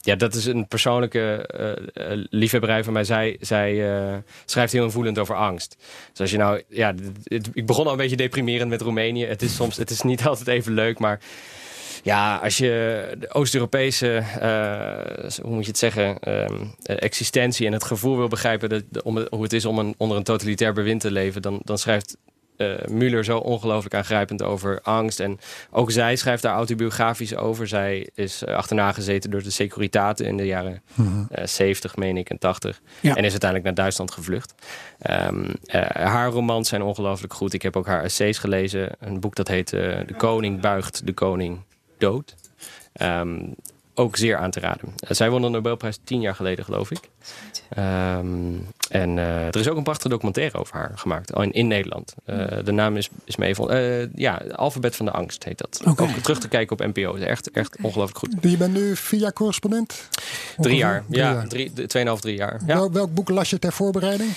Ehm, 0.09 0.19
ja, 0.19 0.27
dat 0.27 0.35
is 0.35 0.47
een 0.47 0.69
persoonlijke 0.69 1.49
uh, 1.61 2.25
liefhebberij 2.31 2.85
van 2.85 2.93
mij. 2.93 3.05
Zij, 3.05 3.37
zij 3.41 4.23
schrijft 4.45 4.73
heel 4.73 4.85
invoelend 4.85 5.19
over 5.19 5.35
angst. 5.35 5.77
Dus 6.11 6.21
als 6.21 6.31
je 6.31 6.37
nou, 6.37 6.63
ja, 6.69 6.95
ik 7.53 7.67
begon 7.67 7.87
al 7.87 7.91
een 7.91 7.97
beetje 7.97 8.17
deprimerend 8.17 8.71
met 8.71 8.81
Roemenië. 8.81 9.25
Het 9.25 9.43
is 9.43 9.55
soms, 9.55 9.77
het 9.77 9.91
is 9.91 10.03
niet 10.03 10.27
altijd 10.29 10.49
even 10.49 10.73
leuk, 10.73 10.99
maar 10.99 11.21
ja, 12.03 12.37
als 12.37 12.59
je 12.59 13.15
de 13.19 13.35
Oost-Europese, 13.35 14.23
hoe 15.43 15.55
moet 15.55 15.65
je 15.65 15.71
het 15.71 15.79
zeggen, 15.79 16.17
uh, 16.29 16.45
existentie 16.83 17.67
en 17.67 17.73
het 17.73 17.85
gevoel 17.85 18.17
wil 18.17 18.29
begrijpen 18.29 18.69
dat, 18.69 18.83
hoe 19.31 19.43
het 19.43 19.53
is 19.53 19.65
om 19.65 19.79
een, 19.79 19.95
onder 19.97 20.17
een 20.17 20.23
totalitair 20.23 20.73
bewind 20.73 21.01
te 21.01 21.11
leven, 21.11 21.43
dan, 21.43 21.61
dan 21.65 21.79
schrijft 21.79 22.17
uh, 22.59 22.75
Muller 22.89 23.25
zo 23.25 23.39
ongelooflijk 23.39 23.95
aangrijpend 23.95 24.43
over 24.43 24.81
angst. 24.83 25.21
En 25.21 25.39
ook 25.71 25.91
zij 25.91 26.17
schrijft 26.17 26.43
daar 26.43 26.55
autobiografisch 26.55 27.37
over. 27.37 27.69
Zij 27.69 28.09
is 28.15 28.47
achterna 28.47 28.93
gezeten 28.93 29.31
door 29.31 29.43
de 29.43 29.51
Securitate 29.51 30.25
in 30.25 30.37
de 30.37 30.47
jaren 30.47 30.83
mm 30.95 31.27
70, 31.45 31.97
meen 31.97 32.17
ik, 32.17 32.31
en 32.31 32.39
80. 32.39 32.81
En 33.03 33.09
is 33.09 33.15
uiteindelijk 33.15 33.65
naar 33.65 33.75
Duitsland 33.75 34.11
gevlucht. 34.11 34.55
Um, 35.11 35.55
haar 35.93 36.31
romans 36.31 36.69
zijn 36.69 36.83
ongelooflijk 36.83 37.33
goed. 37.33 37.53
Ik 37.53 37.63
heb 37.63 37.77
ook 37.77 37.87
haar 37.87 38.03
essays 38.03 38.39
gelezen. 38.39 38.91
Een 39.01 39.21
boek 39.21 39.35
dat 39.35 39.49
heet 39.49 39.71
De 39.71 40.15
Koning 40.17 40.61
buigt, 40.61 41.07
de 41.07 41.13
Koning 41.13 41.61
dood. 41.99 42.35
Um, 43.03 43.55
ook 43.99 44.17
zeer 44.17 44.37
aan 44.37 44.51
te 44.51 44.61
raden. 44.61 44.95
zij 45.09 45.31
won 45.31 45.43
de 45.43 45.49
Nobelprijs 45.49 45.99
tien 46.05 46.21
jaar 46.21 46.35
geleden, 46.35 46.65
geloof 46.65 46.91
ik. 46.91 47.01
Um, 47.79 48.67
en 48.89 49.17
uh, 49.17 49.47
er 49.47 49.57
is 49.57 49.69
ook 49.69 49.77
een 49.77 49.83
prachtige 49.83 50.09
documentaire 50.09 50.59
over 50.59 50.77
haar 50.77 50.93
gemaakt, 50.95 51.31
in, 51.31 51.53
in 51.53 51.67
Nederland. 51.67 52.15
Uh, 52.27 52.47
de 52.65 52.73
naam 52.73 52.97
is, 52.97 53.09
is 53.25 53.37
me 53.37 53.47
even... 53.47 53.75
Uh, 53.75 54.07
ja, 54.15 54.43
Alfabet 54.55 54.97
van 54.97 55.07
de 55.07 55.13
Angst 55.13 55.45
heet 55.45 55.59
dat. 55.59 55.81
Okay. 55.85 56.09
Ook 56.09 56.17
terug 56.17 56.39
te 56.39 56.49
kijken 56.49 56.79
op 56.79 56.95
NPO. 56.95 57.15
Echt, 57.15 57.51
echt 57.51 57.77
ongelooflijk 57.83 58.19
goed. 58.19 58.51
Je 58.51 58.57
bent 58.57 58.75
nu 58.75 58.97
via 58.97 59.31
correspondent? 59.31 60.09
Drie 60.57 60.77
jaar, 60.77 61.05
drie 61.09 61.21
ja. 61.21 61.33
Jaar. 61.33 61.49
Drie, 61.49 61.87
tweeënhalf, 61.87 62.21
drie 62.21 62.37
jaar. 62.37 62.61
Ja. 62.67 62.75
Welk, 62.75 62.93
welk, 62.93 63.15
boek 63.15 63.29
las 63.29 63.51
je 63.51 63.59
ter 63.59 63.73
voorbereiding? 63.73 64.31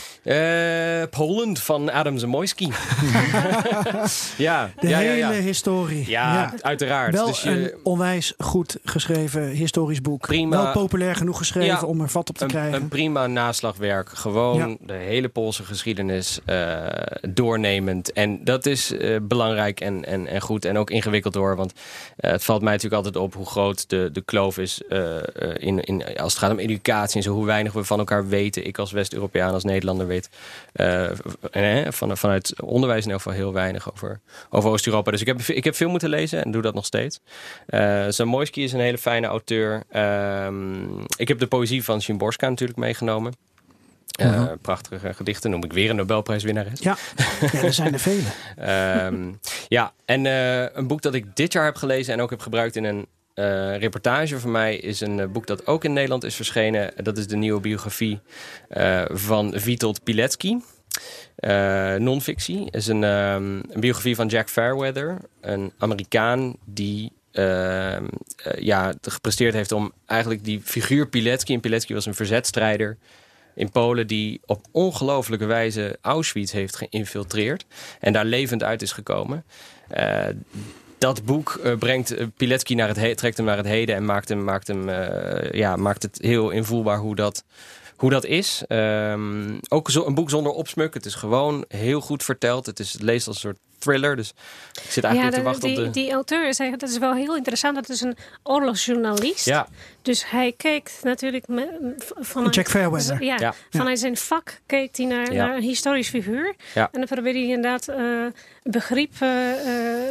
Poland 1.09 1.59
van 1.59 1.91
Adam 1.91 2.17
Zamoyski. 2.17 2.65
ja, 4.37 4.71
de 4.79 4.87
ja, 4.87 4.97
hele 4.97 5.15
ja, 5.15 5.31
historie. 5.31 6.09
Ja, 6.09 6.53
uiteraard. 6.61 7.13
Wel 7.13 7.25
dus 7.25 7.41
je, 7.41 7.49
een 7.49 7.73
onwijs 7.83 8.33
goed 8.37 8.77
geschreven 8.83 9.47
historisch 9.47 10.01
boek. 10.01 10.21
Prima. 10.21 10.63
Wel 10.63 10.71
populair 10.71 11.15
genoeg 11.15 11.37
geschreven 11.37 11.87
om 11.87 12.01
er 12.01 12.09
vat 12.09 12.29
op 12.29 12.37
te 12.37 12.43
een, 12.43 12.49
krijgen. 12.49 12.80
Een 12.80 12.80
prima 12.89 13.27
naslagwerk. 13.27 14.09
Gewoon 14.09 14.77
de 14.82 14.93
hele 14.93 15.29
Poolse 15.29 15.63
geschiedenis 15.63 16.39
uh, 16.45 16.86
doornemend. 17.29 18.13
En 18.13 18.43
dat 18.43 18.65
is 18.65 18.91
uh, 18.91 19.17
belangrijk 19.21 19.79
en, 19.79 20.05
en, 20.05 20.27
en 20.27 20.41
goed. 20.41 20.65
En 20.65 20.77
ook 20.77 20.89
ingewikkeld 20.89 21.34
door. 21.34 21.55
Want 21.55 21.73
uh, 21.73 22.32
het 22.32 22.43
valt 22.43 22.61
mij 22.61 22.73
natuurlijk 22.73 23.05
altijd 23.05 23.23
op 23.23 23.34
hoe 23.34 23.45
groot 23.45 23.89
de, 23.89 24.09
de 24.13 24.21
kloof 24.21 24.57
is. 24.57 24.82
in, 25.57 25.79
in, 25.79 26.17
als 26.17 26.34
het 26.34 26.41
gaat 26.41 26.51
om 26.51 26.59
educatie 26.59 27.15
en 27.17 27.23
zo. 27.23 27.34
Hoe 27.34 27.45
weinig 27.45 27.73
we 27.73 27.84
van 27.84 27.99
elkaar 27.99 28.27
weten. 28.27 28.65
Ik 28.65 28.77
als 28.77 28.91
West-Europeaan, 28.91 29.53
als 29.53 29.63
Nederlander 29.63 30.07
weet. 30.07 30.29
van, 31.89 32.17
vanuit 32.17 32.61
onderwijs 32.61 33.05
in 33.05 33.11
elk 33.11 33.21
geval 33.21 33.38
heel 33.38 33.53
weinig 33.53 33.91
over, 33.91 34.19
over 34.49 34.69
Oost-Europa. 34.69 35.11
Dus 35.11 35.21
ik 35.21 35.27
heb, 35.27 35.41
ik 35.41 35.63
heb 35.63 35.75
veel 35.75 35.89
moeten 35.89 36.09
lezen 36.09 36.43
en 36.43 36.51
doe 36.51 36.61
dat 36.61 36.73
nog 36.73 36.86
steeds. 36.86 37.19
Zamoyski 38.09 38.63
is 38.63 38.73
een 38.73 38.79
hele 38.79 38.97
fijne 38.97 39.27
auteur. 39.27 39.84
Um, 40.45 41.05
ik 41.17 41.27
heb 41.27 41.39
de 41.39 41.47
poëzie 41.47 41.84
van 41.84 42.01
Szymborska 42.01 42.47
natuurlijk 42.62 42.80
meegenomen. 42.80 43.34
Uh, 44.22 44.28
uh 44.28 44.34
-huh. 44.34 44.51
Prachtige 44.62 45.14
gedichten, 45.14 45.51
noem 45.51 45.64
ik 45.64 45.74
weer 45.74 45.89
een 45.89 45.95
Nobelprijswinnares. 45.95 46.80
Ja, 46.80 46.97
ja 47.51 47.62
er 47.62 47.74
zijn 47.74 47.93
er 47.93 47.99
vele. 47.99 49.05
um, 49.05 49.39
ja, 49.68 49.93
en 50.05 50.26
uh, 50.26 50.76
een 50.76 50.88
boek 50.88 51.01
dat 51.01 51.14
ik 51.14 51.36
dit 51.36 51.53
jaar 51.53 51.66
heb 51.66 51.76
gelezen 51.76 52.14
en 52.14 52.22
ook 52.22 52.30
heb 52.30 52.39
gebruikt 52.39 52.76
in 52.76 52.84
een 52.84 53.07
uh, 53.36 53.78
reportage 53.78 54.39
van 54.39 54.51
mij 54.51 54.76
is 54.76 55.01
een 55.01 55.32
boek 55.32 55.47
dat 55.47 55.68
ook 55.68 55.84
in 55.84 55.93
Nederland 55.93 56.24
is 56.24 56.36
verschenen. 56.36 56.93
Dat 57.03 57.18
is 57.18 57.28
de 57.28 57.36
nieuwe 57.36 57.59
biografie 57.59 58.20
van 59.09 59.51
Witold 59.51 60.03
Pilecki. 60.03 60.62
Non-fictie. 61.97 62.72
is 62.72 62.88
een, 62.88 63.03
um, 63.03 63.64
een 63.70 63.80
biografie 63.80 64.16
van 64.16 64.28
Jack 64.28 64.49
Fairweather, 64.49 65.18
een 65.41 65.74
Amerikaan 65.78 66.55
die 66.66 67.12
uh, 67.34 67.91
uh, 67.91 68.01
ja, 68.59 68.93
gepresteerd 69.01 69.53
heeft 69.53 69.71
om 69.71 69.91
eigenlijk 70.05 70.43
die 70.43 70.61
figuur 70.63 71.07
Pilecki... 71.07 71.53
en 71.53 71.59
Pilecki 71.59 71.93
was 71.93 72.05
een 72.05 72.15
verzetstrijder 72.15 72.97
in 73.55 73.69
Polen... 73.69 74.07
die 74.07 74.41
op 74.45 74.65
ongelofelijke 74.71 75.45
wijze 75.45 75.97
Auschwitz 76.01 76.51
heeft 76.51 76.75
geïnfiltreerd... 76.75 77.65
en 77.99 78.13
daar 78.13 78.25
levend 78.25 78.63
uit 78.63 78.82
is 78.82 78.91
gekomen. 78.91 79.43
Uh, 79.97 80.25
dat 80.97 81.25
boek 81.25 81.59
brengt 81.79 82.15
Pilecki 82.36 82.75
naar 82.75 82.95
het 82.95 83.17
trekt 83.17 83.38
hem 83.38 83.45
naar 83.45 83.57
het 83.57 83.65
heden... 83.65 83.95
en 83.95 84.05
maakt, 84.05 84.29
hem, 84.29 84.43
maakt, 84.43 84.67
hem, 84.67 84.89
ja, 85.51 85.75
maakt 85.75 86.03
het 86.03 86.17
heel 86.21 86.49
invoelbaar 86.49 86.97
hoe 86.97 87.15
dat 87.15 87.43
hoe 88.01 88.09
dat 88.09 88.25
is. 88.25 88.63
Um, 88.67 89.59
ook 89.69 89.89
zo, 89.89 90.05
een 90.05 90.13
boek 90.13 90.29
zonder 90.29 90.51
opsmuk. 90.51 90.93
Het 90.93 91.05
is 91.05 91.15
gewoon 91.15 91.65
heel 91.67 92.01
goed 92.01 92.23
verteld. 92.23 92.65
Het, 92.65 92.79
is, 92.79 92.93
het 92.93 93.01
leest 93.01 93.27
als 93.27 93.36
een 93.36 93.41
soort 93.41 93.59
thriller. 93.82 94.15
Dus 94.15 94.34
ik 94.84 94.91
zit 94.91 95.03
eigenlijk 95.03 95.36
ja, 95.36 95.41
te 95.41 95.49
wachten 95.49 95.69
die, 95.69 95.77
op 95.77 95.84
de... 95.84 95.89
Die 95.99 96.11
auteur 96.11 96.53
zegt, 96.53 96.79
dat 96.79 96.89
is 96.89 96.97
wel 96.97 97.13
heel 97.13 97.36
interessant. 97.36 97.75
Dat 97.75 97.89
is 97.89 98.01
een 98.01 98.17
oorlogsjournalist. 98.43 99.45
Ja. 99.45 99.67
Dus 100.01 100.29
hij 100.29 100.53
kijkt 100.57 100.99
natuurlijk 101.03 101.45
vanuit... 102.19 102.55
Jack 102.55 102.69
Fairweather. 102.69 103.23
Ja, 103.23 103.36
Ja. 103.39 103.53
vanuit 103.69 103.99
zijn 103.99 104.17
vak 104.17 104.59
kijkt 104.65 104.97
hij 104.97 105.05
naar, 105.05 105.34
Ja. 105.34 105.45
naar 105.45 105.55
een 105.55 105.61
historisch 105.61 106.09
figuur. 106.09 106.55
Ja. 106.73 106.89
En 106.91 106.99
dan 106.99 107.05
probeert 107.07 107.36
hij 107.36 107.43
inderdaad 107.45 107.88
eh, 107.88 108.25
begrip 108.64 109.12
eh, 109.20 109.30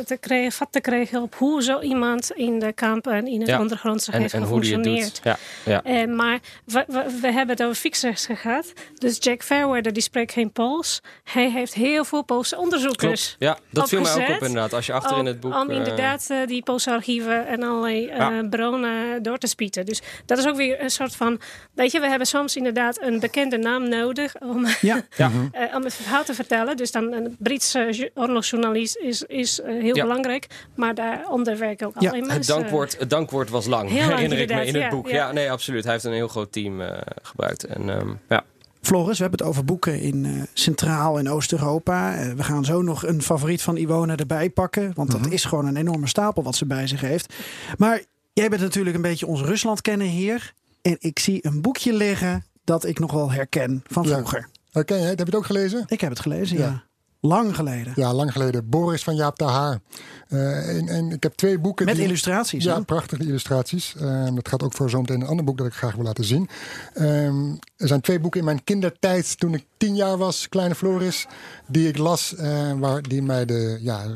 te 0.04 0.16
krijgen, 0.20 0.52
vat 0.52 0.68
te 0.70 0.80
krijgen 0.80 1.22
op 1.22 1.34
hoe 1.34 1.62
zo 1.62 1.80
iemand 1.80 2.30
in 2.30 2.58
de 2.58 2.72
kampen 2.72 3.12
en 3.12 3.26
in 3.26 3.40
het 3.40 3.48
Ja. 3.48 3.60
ondergrondse 3.60 4.12
en, 4.12 4.20
heeft 4.20 4.34
en 4.34 4.42
hoe 4.42 4.60
die 4.60 4.76
het 4.76 4.86
gefunctioneerd. 4.86 5.14
doet. 5.24 5.38
Ja, 5.64 5.72
ja. 5.72 6.02
Eh, 6.02 6.08
maar 6.08 6.38
we, 6.64 6.84
we, 6.88 7.18
we 7.20 7.32
hebben 7.32 7.56
het 7.56 7.62
over 7.62 7.74
fixers 7.76 8.26
gehad. 8.32 8.72
Dus 8.98 9.16
Jack 9.20 9.42
Fairweather 9.42 9.92
die 9.92 10.02
spreekt 10.02 10.32
geen 10.32 10.52
Pools. 10.52 11.00
Hij 11.24 11.50
heeft 11.50 11.74
heel 11.74 12.04
veel 12.04 12.22
Poolse 12.22 12.56
onderzoekers. 12.58 13.36
Klopt. 13.36 13.36
Ja, 13.38 13.58
dat 13.70 13.88
viel 13.88 14.00
mij 14.00 14.12
ook 14.14 14.18
op 14.36 14.42
inderdaad. 14.46 14.72
Als 14.72 14.86
je 14.86 14.92
achter 14.92 15.18
in 15.18 15.26
het 15.26 15.40
boek... 15.40 15.54
Om 15.54 15.70
eh, 15.70 15.76
inderdaad 15.76 16.26
die 16.46 16.62
Poolse 16.62 16.90
archieven 16.90 17.46
en 17.46 17.62
allerlei 17.62 18.06
Ja. 18.06 18.42
bronnen 18.50 19.22
door 19.22 19.38
te 19.38 19.46
spieten. 19.46 19.86
Dus 19.86 20.00
dat 20.26 20.38
is 20.38 20.46
ook 20.46 20.56
weer 20.56 20.82
een 20.82 20.90
soort 20.90 21.16
van... 21.16 21.40
Weet 21.74 21.92
je, 21.92 22.00
we 22.00 22.08
hebben 22.08 22.26
soms 22.26 22.56
inderdaad 22.56 23.00
een 23.02 23.20
bekende 23.20 23.58
naam 23.58 23.88
nodig 23.88 24.34
om, 24.40 24.66
Ja. 24.80 25.02
Ja. 25.16 25.30
om 25.74 25.84
het 25.84 25.94
verhaal 25.94 26.24
te 26.24 26.34
vertellen. 26.34 26.76
Dus 26.76 26.90
dan 26.92 27.12
een 27.12 27.36
Britse 27.38 27.88
ju- 27.90 28.10
oorlogsjournalist 28.40 28.96
is, 28.96 29.22
is 29.22 29.60
eh, 29.60 29.80
heel 29.80 29.96
Ja. 29.96 30.02
belangrijk. 30.02 30.46
Maar 30.74 30.94
daaronder 30.94 31.58
werken 31.58 31.86
ook 31.86 31.92
Ja, 31.94 31.98
allerlei 31.98 32.22
Het 32.22 32.32
mensen. 32.32 32.54
dankwoord, 32.58 32.98
het 32.98 33.10
dankwoord 33.10 33.50
was 33.50 33.66
lang, 33.66 33.88
Heel 33.88 33.98
lang, 34.00 34.12
herinner 34.12 34.38
ik 34.38 34.48
me 34.48 34.64
in 34.66 34.74
het 34.74 34.82
ja, 34.82 34.88
boek. 34.90 35.08
ja. 35.08 35.14
Ja. 35.14 35.32
nee, 35.32 35.50
absoluut. 35.50 35.82
Hij 35.84 35.92
heeft 35.92 36.04
een 36.04 36.12
heel 36.12 36.28
groot 36.28 36.52
team 36.52 36.80
eh, 36.80 37.00
gebruikt. 37.22 37.64
En, 37.64 37.90
ehm, 37.90 38.08
ja. 38.28 38.44
Floris, 38.82 39.16
we 39.16 39.22
hebben 39.22 39.38
het 39.40 39.48
over 39.48 39.64
boeken 39.64 40.00
in 40.00 40.24
eh, 40.24 40.30
Centraal- 40.52 41.18
en 41.18 41.28
Oost-Europa. 41.30 42.16
Eh, 42.16 42.32
we 42.32 42.42
gaan 42.42 42.64
zo 42.64 42.82
nog 42.82 43.06
een 43.06 43.22
favoriet 43.22 43.62
van 43.62 43.76
Iwona 43.76 44.16
erbij 44.16 44.50
pakken. 44.50 44.92
Want 44.94 45.10
dat 45.10 45.26
is 45.30 45.44
gewoon 45.44 45.66
een 45.66 45.76
enorme 45.76 46.06
stapel 46.08 46.42
wat 46.42 46.56
ze 46.56 46.66
bij 46.66 46.86
zich 46.86 47.00
heeft. 47.00 47.34
Maar 47.78 48.00
jij 48.32 48.48
bent 48.48 48.62
natuurlijk 48.62 48.96
een 48.96 49.02
beetje 49.02 49.26
ons 49.26 49.40
Rusland-kenner 49.40 50.06
hier. 50.06 50.52
En 50.82 50.96
ik 50.98 51.18
zie 51.18 51.46
een 51.46 51.60
boekje 51.60 51.92
liggen 51.92 52.44
dat 52.64 52.84
ik 52.84 52.98
nog 52.98 53.12
wel 53.12 53.30
herken 53.32 53.82
van 53.86 54.02
Ja. 54.02 54.08
vroeger. 54.14 54.48
Oké, 54.72 54.94
hè? 54.94 55.06
heb 55.06 55.18
je 55.18 55.24
het 55.24 55.34
ook 55.34 55.46
gelezen? 55.46 55.84
Ik 55.88 56.00
heb 56.00 56.10
het 56.10 56.20
gelezen, 56.20 56.58
ja. 56.58 56.64
Ja. 56.64 56.82
Lang 57.20 57.54
geleden. 57.54 57.92
Ja, 57.96 58.14
lang 58.14 58.32
geleden. 58.32 58.68
Boris 58.68 59.02
van 59.02 59.14
Jaap 59.14 59.38
de 59.38 59.44
Haar. 59.44 59.80
Uh, 60.28 60.78
en, 60.78 60.88
en, 60.88 61.10
ik 61.10 61.22
heb 61.22 61.34
twee 61.34 61.58
boeken. 61.58 61.84
Met 61.86 61.94
die, 61.94 62.04
illustraties. 62.04 62.64
Ja, 62.64 62.80
prachtige 62.80 63.22
illustraties. 63.22 63.94
Uh, 64.00 64.34
dat 64.34 64.48
gaat 64.48 64.62
ook 64.62 64.72
voor 64.72 64.90
zometeen 64.90 65.20
een 65.20 65.26
ander 65.26 65.44
boek 65.44 65.58
dat 65.58 65.66
ik 65.66 65.72
graag 65.72 65.94
wil 65.94 66.04
laten 66.04 66.24
zien. 66.24 66.48
Um, 66.94 67.58
er 67.76 67.88
zijn 67.88 68.00
twee 68.00 68.20
boeken 68.20 68.40
in 68.40 68.46
mijn 68.46 68.64
kindertijd, 68.64 69.38
toen 69.38 69.54
ik 69.54 69.64
tien 69.76 69.96
jaar 69.96 70.16
was, 70.16 70.48
Kleine 70.48 70.74
Floris, 70.74 71.26
die 71.66 71.88
ik 71.88 71.98
las, 71.98 72.34
uh, 72.38 72.72
waar 72.78 73.02
die 73.02 73.22
mij 73.22 73.44
de 73.44 73.78
ja, 73.80 74.06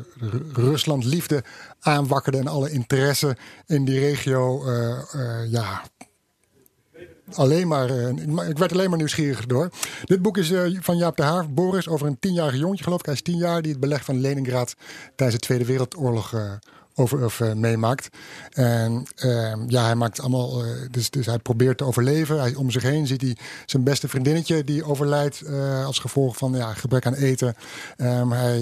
Rusland-liefde 0.53 1.43
aanwakkerde 1.79 2.37
en 2.37 2.47
alle 2.47 2.71
interesse 2.71 3.37
in 3.65 3.85
die 3.85 3.99
regio 3.99 4.71
ja, 5.49 5.81
alleen 7.33 7.67
maar, 7.67 7.89
uh, 7.89 8.49
ik 8.49 8.57
werd 8.57 8.71
alleen 8.71 8.89
maar 8.89 8.97
nieuwsgierig 8.97 9.45
door. 9.45 9.69
Dit 10.03 10.21
boek 10.21 10.37
is 10.37 10.51
uh, 10.51 10.77
van 10.81 10.97
Jaap 10.97 11.17
de 11.17 11.23
Haar, 11.23 11.49
Boris, 11.53 11.87
over 11.87 12.07
een 12.07 12.19
tienjarig 12.19 12.59
jongetje, 12.59 12.83
geloof 12.83 12.99
ik. 12.99 13.05
Hij 13.05 13.15
is 13.15 13.21
tien 13.21 13.37
jaar, 13.37 13.61
die 13.61 13.71
het 13.71 13.79
beleg 13.79 14.05
van 14.05 14.21
Leningrad 14.21 14.75
tijdens 15.15 15.39
de 15.39 15.45
Tweede 15.45 15.65
Wereldoorlog 15.65 16.31
uh, 16.31 16.51
over, 16.95 17.25
of, 17.25 17.39
uh, 17.39 17.53
meemaakt. 17.53 18.09
En 18.51 19.05
uh, 19.23 19.53
ja, 19.67 19.83
hij 19.85 19.95
maakt 19.95 20.19
allemaal. 20.19 20.65
Uh, 20.65 20.71
dus, 20.91 21.09
dus 21.09 21.25
hij 21.25 21.39
probeert 21.39 21.77
te 21.77 21.83
overleven. 21.83 22.39
Hij, 22.39 22.55
om 22.55 22.71
zich 22.71 22.83
heen 22.83 23.07
ziet 23.07 23.21
hij 23.21 23.37
zijn 23.65 23.83
beste 23.83 24.07
vriendinnetje 24.07 24.63
die 24.63 24.83
overlijdt 24.83 25.41
uh, 25.43 25.85
als 25.85 25.99
gevolg 25.99 26.37
van 26.37 26.53
ja, 26.53 26.73
gebrek 26.73 27.05
aan 27.05 27.13
eten. 27.13 27.55
Um, 27.97 28.31
hij 28.31 28.61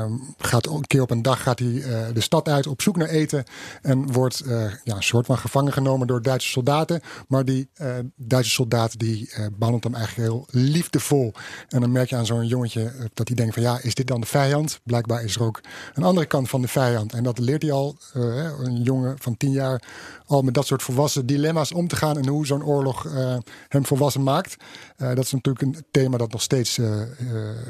um, 0.00 0.34
gaat 0.38 0.66
een 0.66 0.86
keer 0.86 1.02
op 1.02 1.10
een 1.10 1.22
dag 1.22 1.42
gaat 1.42 1.58
hij 1.58 1.84
de 2.12 2.20
stad 2.20 2.48
uit 2.48 2.66
op 2.66 2.82
zoek 2.82 2.96
naar 2.96 3.08
eten. 3.08 3.44
En 3.82 4.12
wordt 4.12 4.42
ja, 4.84 4.96
een 4.96 5.02
soort 5.02 5.26
van 5.26 5.38
gevangen 5.38 5.72
genomen 5.72 6.06
door 6.06 6.22
Duitse 6.22 6.48
soldaten. 6.48 7.00
Maar 7.28 7.44
die 7.44 7.70
Duitse 8.16 8.50
soldaat 8.50 8.98
die 8.98 9.30
behandelt 9.52 9.84
hem 9.84 9.94
eigenlijk 9.94 10.28
heel 10.28 10.46
liefdevol. 10.50 11.32
En 11.68 11.80
dan 11.80 11.92
merk 11.92 12.08
je 12.08 12.16
aan 12.16 12.26
zo'n 12.26 12.46
jongetje 12.46 12.92
dat 13.14 13.28
hij 13.28 13.36
denkt 13.36 13.54
van 13.54 13.62
ja, 13.62 13.78
is 13.82 13.94
dit 13.94 14.06
dan 14.06 14.20
de 14.20 14.26
vijand? 14.26 14.80
Blijkbaar 14.84 15.24
is 15.24 15.34
er 15.34 15.42
ook 15.42 15.60
een 15.94 16.02
andere 16.02 16.26
kant 16.26 16.48
van 16.48 16.60
de 16.60 16.68
vijand. 16.68 17.12
En 17.12 17.22
dat 17.22 17.38
leert 17.42 17.62
hij 17.62 17.72
al, 17.72 17.96
uh, 18.16 18.50
een 18.58 18.82
jongen 18.82 19.16
van 19.18 19.36
tien 19.36 19.50
jaar, 19.50 19.82
al 20.26 20.42
met 20.42 20.54
dat 20.54 20.66
soort 20.66 20.82
volwassen 20.82 21.26
dilemma's 21.26 21.72
om 21.72 21.88
te 21.88 21.96
gaan 21.96 22.16
en 22.16 22.28
hoe 22.28 22.46
zo'n 22.46 22.64
oorlog 22.64 23.04
uh, 23.04 23.36
hem 23.68 23.86
volwassen 23.86 24.22
maakt. 24.22 24.56
Uh, 24.98 25.08
dat 25.08 25.24
is 25.24 25.32
natuurlijk 25.32 25.64
een 25.64 25.84
thema 25.90 26.16
dat 26.16 26.32
nog 26.32 26.42
steeds, 26.42 26.76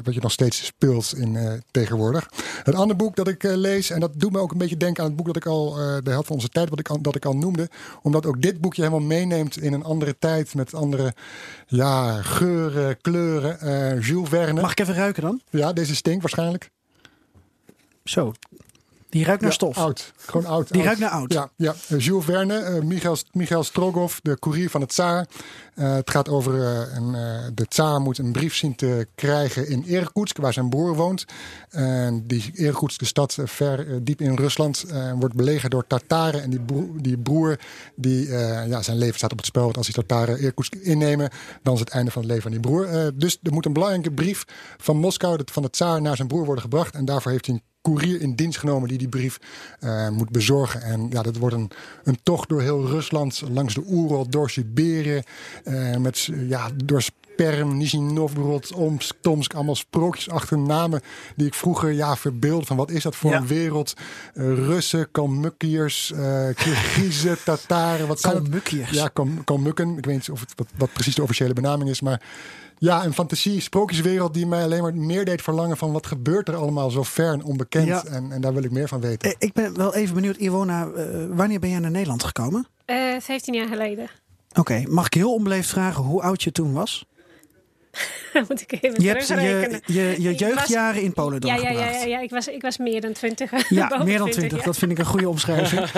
wat 0.03 0.13
je 0.13 0.19
nog 0.21 0.31
steeds 0.31 0.65
speelt 0.65 1.13
in 1.17 1.61
tegenwoordig. 1.71 2.29
Het 2.63 2.75
andere 2.75 2.95
boek 2.99 3.15
dat 3.15 3.27
ik 3.27 3.43
lees, 3.43 3.89
en 3.89 3.99
dat 3.99 4.11
doet 4.19 4.31
me 4.31 4.39
ook 4.39 4.51
een 4.51 4.57
beetje 4.57 4.77
denken 4.77 5.03
aan 5.03 5.09
het 5.09 5.17
boek 5.17 5.25
dat 5.25 5.35
ik 5.35 5.45
al, 5.45 5.73
de 5.73 6.09
helft 6.09 6.27
van 6.27 6.35
onze 6.35 6.49
tijd, 6.49 6.69
wat 6.69 6.79
ik 6.79 6.89
al, 6.89 7.01
dat 7.01 7.15
ik 7.15 7.25
al 7.25 7.35
noemde, 7.35 7.69
omdat 8.01 8.25
ook 8.25 8.41
dit 8.41 8.61
boekje 8.61 8.81
helemaal 8.81 9.07
meeneemt 9.07 9.57
in 9.57 9.73
een 9.73 9.83
andere 9.83 10.15
tijd 10.19 10.55
met 10.55 10.73
andere 10.73 11.13
ja, 11.67 12.21
geuren, 12.21 13.01
kleuren. 13.01 13.99
Jules 13.99 14.29
Verne. 14.29 14.61
Mag 14.61 14.71
ik 14.71 14.79
even 14.79 14.93
ruiken 14.93 15.21
dan? 15.21 15.41
Ja, 15.49 15.73
deze 15.73 15.95
stinkt 15.95 16.21
waarschijnlijk. 16.21 16.69
Zo, 18.03 18.33
die 19.13 19.25
ruikt 19.25 19.41
naar 19.41 19.49
ja, 19.49 19.55
stof. 19.55 19.77
Oud. 19.77 20.13
Gewoon 20.15 20.45
oud. 20.45 20.67
Die 20.67 20.77
oud. 20.77 20.85
ruikt 20.85 20.99
naar 20.99 21.09
oud. 21.09 21.33
Ja, 21.33 21.49
ja. 21.55 21.97
Jules 21.97 22.25
Verne, 22.25 22.69
uh, 22.69 22.81
Michael, 22.81 23.17
Michael 23.31 23.63
Strogoff, 23.63 24.19
de 24.21 24.37
koerier 24.37 24.69
van 24.69 24.81
het 24.81 24.89
tsaar. 24.89 25.27
Uh, 25.75 25.93
het 25.93 26.09
gaat 26.09 26.29
over 26.29 26.53
uh, 26.53 26.95
een, 26.95 27.11
de 27.53 27.67
tsaar 27.67 28.01
moet 28.01 28.17
een 28.17 28.31
brief 28.31 28.55
zien 28.55 28.75
te 28.75 29.07
krijgen 29.15 29.69
in 29.69 29.85
Irkutsk, 29.85 30.37
waar 30.37 30.53
zijn 30.53 30.69
broer 30.69 30.95
woont. 30.95 31.25
En 31.69 32.27
die 32.27 32.51
Irkutsk, 32.53 32.99
de 32.99 33.05
stad 33.05 33.37
ver 33.43 34.03
diep 34.03 34.21
in 34.21 34.35
Rusland, 34.35 34.85
wordt 35.19 35.35
belegerd 35.35 35.71
door 35.71 35.87
Tataren. 35.87 36.41
En 36.41 36.49
die 36.49 36.61
broer, 36.61 37.01
die, 37.01 37.17
broer, 37.17 37.59
die 37.95 38.27
ja, 38.67 38.81
zijn 38.81 38.97
leven 38.97 39.17
staat 39.17 39.31
op 39.31 39.37
het 39.37 39.45
spel. 39.45 39.63
Want 39.63 39.77
als 39.77 39.85
die 39.85 39.95
Tataren 39.95 40.39
Irkutsk 40.39 40.75
innemen, 40.75 41.29
dan 41.63 41.73
is 41.73 41.79
het 41.79 41.89
einde 41.89 42.11
van 42.11 42.21
het 42.21 42.31
leven 42.31 42.51
van 42.51 42.51
die 42.51 42.59
broer. 42.59 43.11
dus 43.15 43.39
er 43.43 43.53
moet 43.53 43.65
een 43.65 43.73
belangrijke 43.73 44.11
brief 44.11 44.43
van 44.77 44.97
Moskou, 44.97 45.39
van 45.45 45.63
de 45.63 45.69
tsaar, 45.69 46.01
naar 46.01 46.15
zijn 46.15 46.27
broer 46.27 46.45
worden 46.45 46.63
gebracht. 46.63 46.95
En 46.95 47.05
daarvoor 47.05 47.31
heeft 47.31 47.45
hij 47.45 47.55
een 47.55 47.72
koerier 47.83 48.21
in 48.21 48.35
dienst 48.35 48.59
genomen 48.59 48.87
die 48.89 48.97
die 48.97 49.07
brief 49.09 49.39
uh, 49.79 50.09
moet 50.09 50.29
bezorgen. 50.29 50.81
En 50.81 51.07
ja, 51.09 51.21
dat 51.21 51.37
wordt 51.37 51.55
een, 51.55 51.71
een 52.03 52.17
tocht 52.23 52.49
door 52.49 52.61
heel 52.61 52.85
Rusland, 52.87 53.41
langs 53.49 53.73
de 53.73 53.83
Oerol, 53.87 54.29
door 54.29 54.49
Siberië, 54.49 55.21
uh, 55.65 55.95
met 55.97 56.29
ja, 56.47 56.69
door 56.83 57.03
Perm, 57.35 57.77
Nizhny 57.77 57.99
Novgorod, 58.11 58.73
Omsk, 58.73 59.15
Tomsk, 59.21 59.53
allemaal 59.53 59.75
sprookjesachtige 59.75 60.55
namen 60.57 61.01
die 61.35 61.47
ik 61.47 61.53
vroeger 61.53 61.91
ja 61.91 62.15
verbeeld 62.15 62.67
van 62.67 62.77
wat 62.77 62.91
is 62.91 63.03
dat 63.03 63.15
voor 63.15 63.31
Ja. 63.31 63.37
een 63.37 63.47
wereld? 63.47 63.93
Uh, 64.33 64.43
Russen, 64.53 65.11
Kalmukkiërs, 65.11 66.11
uh, 66.15 66.47
Kirgizen, 66.55 67.37
Tataren, 67.45 68.07
wat 68.07 68.19
zijn? 68.19 68.33
Kalmukkiërs. 68.33 68.89
Ja, 68.89 69.07
Kalm- 69.07 69.43
Kalmukken. 69.43 69.97
Ik 69.97 70.05
weet 70.05 70.15
niet 70.15 70.29
of 70.29 70.39
het, 70.39 70.53
wat, 70.55 70.67
wat 70.77 70.93
precies 70.93 71.15
de 71.15 71.21
officiële 71.23 71.53
benaming 71.53 71.89
is, 71.89 72.01
maar 72.01 72.21
ja, 72.77 73.05
een 73.05 73.13
fantasie, 73.13 73.61
sprookjeswereld 73.61 74.33
die 74.33 74.47
mij 74.47 74.63
alleen 74.63 74.81
maar 74.81 74.95
meer 74.95 75.25
deed 75.25 75.41
verlangen 75.41 75.77
van 75.77 75.91
wat 75.91 76.07
gebeurt 76.07 76.47
er 76.47 76.55
allemaal 76.55 76.89
zo 76.89 77.03
ver 77.03 77.33
en 77.33 77.43
onbekend. 77.43 77.87
Ja. 77.87 78.05
En, 78.05 78.31
en 78.31 78.41
daar 78.41 78.53
wil 78.53 78.63
ik 78.63 78.71
meer 78.71 78.87
van 78.87 79.01
weten. 79.01 79.29
Eh, 79.29 79.35
Ik 79.39 79.53
ben 79.53 79.77
wel 79.77 79.95
even 79.95 80.15
benieuwd, 80.15 80.37
Iwona, 80.37 80.87
uh, 80.87 81.25
wanneer 81.29 81.59
ben 81.59 81.69
jij 81.69 81.79
naar 81.79 81.91
Nederland 81.91 82.23
gekomen? 82.23 82.67
Uh, 82.85 83.19
15 83.19 83.53
jaar 83.53 83.67
geleden. 83.67 84.09
Oké, 84.49 84.59
okay. 84.59 84.87
mag 84.89 85.05
ik 85.05 85.13
heel 85.13 85.33
onbeleefd 85.33 85.69
vragen 85.69 86.03
hoe 86.03 86.21
oud 86.21 86.43
je 86.43 86.51
toen 86.51 86.73
was? 86.73 87.05
Moet 88.47 88.61
ik 88.61 88.71
even 88.81 89.03
je 89.03 89.07
hebt 89.07 89.27
je, 89.27 89.81
je, 89.85 90.15
je 90.21 90.33
jeugdjaren 90.33 91.01
in 91.01 91.13
Polen 91.13 91.39
Ja, 91.39 91.55
ja, 91.55 91.61
doorgebracht. 91.61 91.93
ja, 91.93 91.99
ja, 91.99 92.05
ja. 92.05 92.19
Ik, 92.19 92.29
was, 92.29 92.47
ik 92.47 92.61
was 92.61 92.77
meer 92.77 93.01
dan 93.01 93.13
20. 93.13 93.51
Ja, 93.69 94.03
meer 94.03 94.17
dan 94.17 94.29
20. 94.29 94.59
ja. 94.59 94.65
Dat 94.65 94.77
vind 94.77 94.91
ik 94.91 94.97
een 94.97 95.05
goede 95.05 95.29
omschrijving. 95.29 95.89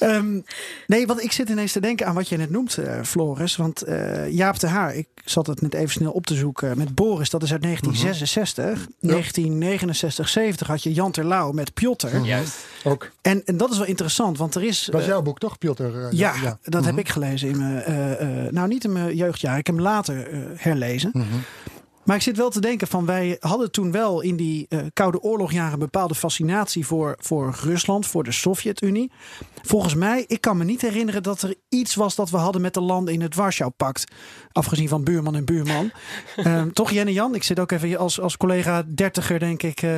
um, 0.00 0.44
nee, 0.86 1.06
want 1.06 1.22
ik 1.22 1.32
zit 1.32 1.48
ineens 1.48 1.72
te 1.72 1.80
denken 1.80 2.06
aan 2.06 2.14
wat 2.14 2.28
je 2.28 2.36
net 2.36 2.50
noemt, 2.50 2.76
uh, 2.76 3.02
Floris. 3.02 3.56
Want 3.56 3.88
uh, 3.88 4.30
Jaap 4.30 4.58
de 4.58 4.66
Haar, 4.66 4.94
ik 4.94 5.06
zat 5.24 5.46
het 5.46 5.60
net 5.60 5.74
even 5.74 5.90
snel 5.90 6.12
op 6.12 6.26
te 6.26 6.34
zoeken. 6.34 6.78
Met 6.78 6.94
Boris, 6.94 7.30
dat 7.30 7.42
is 7.42 7.52
uit 7.52 7.62
1966. 7.62 8.64
Mm 8.64 8.70
-hmm. 8.74 9.10
1969, 9.10 10.28
70 10.28 10.66
had 10.66 10.82
je 10.82 10.92
Jan 10.92 11.10
Terlouw 11.10 11.52
met 11.52 11.74
Piotr. 11.74 12.06
Mm 12.06 12.12
-hmm. 12.12 12.24
Juist. 12.24 12.56
Ook. 12.84 13.10
En, 13.22 13.42
en 13.44 13.56
dat 13.56 13.70
is 13.70 13.78
wel 13.78 13.86
interessant, 13.86 14.38
want 14.38 14.54
er 14.54 14.64
is... 14.64 14.88
Dat 14.90 15.00
is 15.00 15.06
jouw 15.06 15.22
boek 15.22 15.38
toch, 15.38 15.58
Piotr? 15.58 15.82
Uh, 15.82 16.06
ja, 16.10 16.34
ja, 16.42 16.58
dat 16.62 16.64
mm 16.64 16.78
-hmm. 16.78 16.84
heb 16.84 16.98
ik 16.98 17.08
gelezen 17.08 17.48
in 17.48 17.58
mijn... 17.58 18.54
nou, 18.54 18.68
niet 18.68 18.84
in 18.84 18.92
mijn 18.92 19.16
jeugdjaar. 19.16 19.58
Ik 19.58 19.66
heb 19.66 19.74
hem 19.74 19.84
later 19.84 20.28
herlezen. 20.78 21.10
Mhm. 21.12 21.24
Maar 22.04 22.16
ik 22.16 22.22
zit 22.22 22.36
wel 22.36 22.50
te 22.50 22.60
denken 22.60 22.86
van 22.86 23.06
wij 23.06 23.36
hadden 23.40 23.70
toen 23.70 23.92
wel 23.92 24.20
in 24.20 24.36
die 24.36 24.66
uh, 24.68 24.80
Koude 24.92 25.20
Oorlogjaren 25.20 25.72
een 25.72 25.78
bepaalde 25.78 26.14
fascinatie 26.14 26.86
voor, 26.86 27.16
voor 27.20 27.56
Rusland, 27.62 28.06
voor 28.06 28.24
de 28.24 28.32
Sovjet-Unie. 28.32 29.12
Volgens 29.62 29.94
mij, 29.94 30.24
ik 30.26 30.40
kan 30.40 30.56
me 30.56 30.64
niet 30.64 30.80
herinneren 30.80 31.22
dat 31.22 31.42
er 31.42 31.54
iets 31.68 31.94
was 31.94 32.14
dat 32.14 32.30
we 32.30 32.36
hadden 32.36 32.60
met 32.60 32.74
de 32.74 32.80
landen 32.80 33.14
in 33.14 33.20
het 33.20 33.34
Warschau-pact. 33.34 34.12
Afgezien 34.52 34.88
van 34.88 35.04
buurman 35.04 35.34
en 35.34 35.44
buurman. 35.44 35.90
um, 36.46 36.72
toch 36.80 36.90
Jenne 36.90 37.12
Jan? 37.12 37.34
Ik 37.34 37.42
zit 37.42 37.60
ook 37.60 37.70
even 37.70 37.98
als, 37.98 38.20
als 38.20 38.36
collega 38.36 38.82
dertiger 38.94 39.38
denk 39.38 39.62
ik 39.62 39.82
uh, 39.82 39.90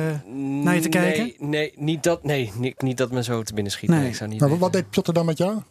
naar 0.63 0.75
je 0.75 0.81
te 0.81 0.89
kijken. 0.89 1.23
Nee, 1.23 1.35
nee, 1.39 1.73
niet 1.75 2.03
dat, 2.03 2.23
nee 2.23 2.51
niet, 2.55 2.81
niet 2.81 2.97
dat 2.97 3.11
me 3.11 3.23
zo 3.23 3.43
te 3.43 3.53
binnen 3.53 3.71
schiet. 3.71 3.89
Nee. 3.89 3.99
Nee, 3.99 4.09
ik 4.09 4.15
zou 4.15 4.29
niet 4.29 4.39
maar 4.39 4.57
wat 4.57 4.73
deed 4.73 4.89
Piotr 4.89 5.11
dan 5.11 5.25
met 5.25 5.37
jou? 5.37 5.61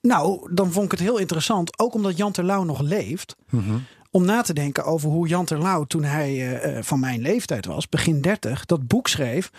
Nou, 0.00 0.54
dan 0.54 0.72
vond 0.72 0.84
ik 0.84 0.90
het 0.90 1.00
heel 1.00 1.18
interessant. 1.18 1.78
Ook 1.78 1.94
omdat 1.94 2.16
Jan 2.16 2.32
Terlouw 2.32 2.64
nog 2.64 2.80
leeft. 2.80 3.36
Mm 3.50 3.60
-hmm 3.60 3.84
om 4.10 4.24
na 4.24 4.42
te 4.42 4.52
denken 4.52 4.84
over 4.84 5.08
hoe 5.10 5.28
Jan 5.28 5.44
Terlouw, 5.44 5.84
toen 5.84 6.04
hij 6.04 6.62
uh, 6.76 6.82
van 6.82 7.00
mijn 7.00 7.20
leeftijd 7.20 7.66
was, 7.66 7.88
begin 7.88 8.20
30, 8.20 8.66
dat 8.66 8.86
boek 8.86 9.08
schreef 9.08 9.50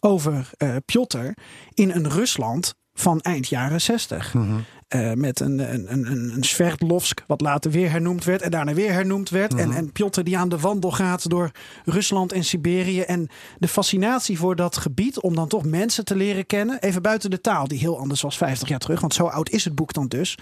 over 0.00 0.50
uh, 0.58 0.76
Piotr 0.84 1.28
in 1.74 1.90
een 1.90 2.10
Rusland 2.10 2.74
van 2.92 3.20
eind 3.20 3.48
jaren 3.48 3.80
60. 3.80 4.34
Mhm. 4.34 4.46
Mm 4.46 4.64
uh, 4.94 5.12
met 5.12 5.40
een, 5.40 5.58
een, 5.74 5.92
een, 5.92 6.32
een 6.34 6.44
Sverdlovsk, 6.44 7.24
wat 7.26 7.40
later 7.40 7.70
weer 7.70 7.90
hernoemd 7.90 8.24
werd 8.24 8.42
en 8.42 8.50
daarna 8.50 8.74
weer 8.74 8.92
hernoemd 8.92 9.30
werd. 9.30 9.52
Mhm. 9.52 9.60
Mm 9.60 9.66
-hmm. 9.68 9.76
en, 9.76 9.84
en 9.84 9.92
Piotr 9.92 10.20
die 10.20 10.38
aan 10.38 10.48
de 10.48 10.58
wandel 10.58 10.90
gaat 10.90 11.30
door 11.30 11.50
Rusland 11.84 12.32
en 12.32 12.44
Siberië. 12.44 13.00
En 13.00 13.28
de 13.58 13.68
fascinatie 13.68 14.38
voor 14.38 14.56
dat 14.56 14.76
gebied 14.76 15.20
om 15.20 15.34
dan 15.34 15.48
toch 15.48 15.64
mensen 15.64 16.04
te 16.04 16.16
leren 16.16 16.46
kennen. 16.46 16.80
Even 16.80 17.02
buiten 17.02 17.30
de 17.30 17.40
taal, 17.40 17.68
die 17.68 17.78
heel 17.78 17.98
anders 17.98 18.20
was 18.20 18.36
50 18.36 18.68
jaar 18.68 18.78
terug. 18.78 19.00
Want 19.00 19.14
zo 19.14 19.26
oud 19.26 19.50
is 19.50 19.64
het 19.64 19.74
boek 19.74 19.92
dan 19.92 20.08
dus. 20.08 20.38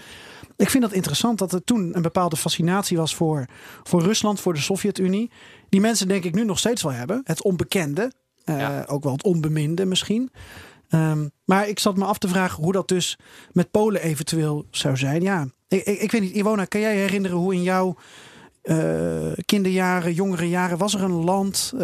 Ik 0.57 0.69
vind 0.69 0.83
dat 0.83 0.93
interessant 0.93 1.37
dat 1.37 1.53
er 1.53 1.63
toen 1.63 1.95
een 1.95 2.01
bepaalde 2.01 2.37
fascinatie 2.37 2.97
was 2.97 3.15
voor, 3.15 3.45
voor 3.83 4.01
Rusland, 4.01 4.39
voor 4.39 4.53
de 4.53 4.59
Sovjet-Unie. 4.59 5.31
Die 5.69 5.81
mensen 5.81 6.07
denk 6.07 6.23
ik 6.23 6.33
nu 6.33 6.45
nog 6.45 6.59
steeds 6.59 6.83
wel 6.83 6.91
hebben. 6.91 7.21
Het 7.23 7.43
onbekende, 7.43 8.11
uh, 8.45 8.59
ja. 8.59 8.83
ook 8.87 9.03
wel 9.03 9.13
het 9.13 9.23
onbeminde 9.23 9.85
misschien. 9.85 10.31
Um, 10.89 11.31
maar 11.45 11.67
ik 11.67 11.79
zat 11.79 11.97
me 11.97 12.05
af 12.05 12.17
te 12.17 12.27
vragen 12.27 12.63
hoe 12.63 12.71
dat 12.71 12.87
dus 12.87 13.17
met 13.51 13.71
Polen 13.71 14.01
eventueel 14.01 14.65
zou 14.71 14.97
zijn. 14.97 15.21
Ja, 15.21 15.47
ik, 15.67 15.83
ik, 15.83 15.99
ik 15.99 16.11
weet 16.11 16.21
niet, 16.21 16.35
Iwona, 16.35 16.65
kan 16.65 16.81
jij 16.81 16.95
herinneren 16.95 17.37
hoe 17.37 17.53
in 17.53 17.63
jouw 17.63 17.95
uh, 18.63 19.31
kinderjaren, 19.45 20.13
jongere 20.13 20.49
jaren, 20.49 20.77
was 20.77 20.93
er 20.93 21.03
een 21.03 21.23
land 21.23 21.71
uh, 21.75 21.81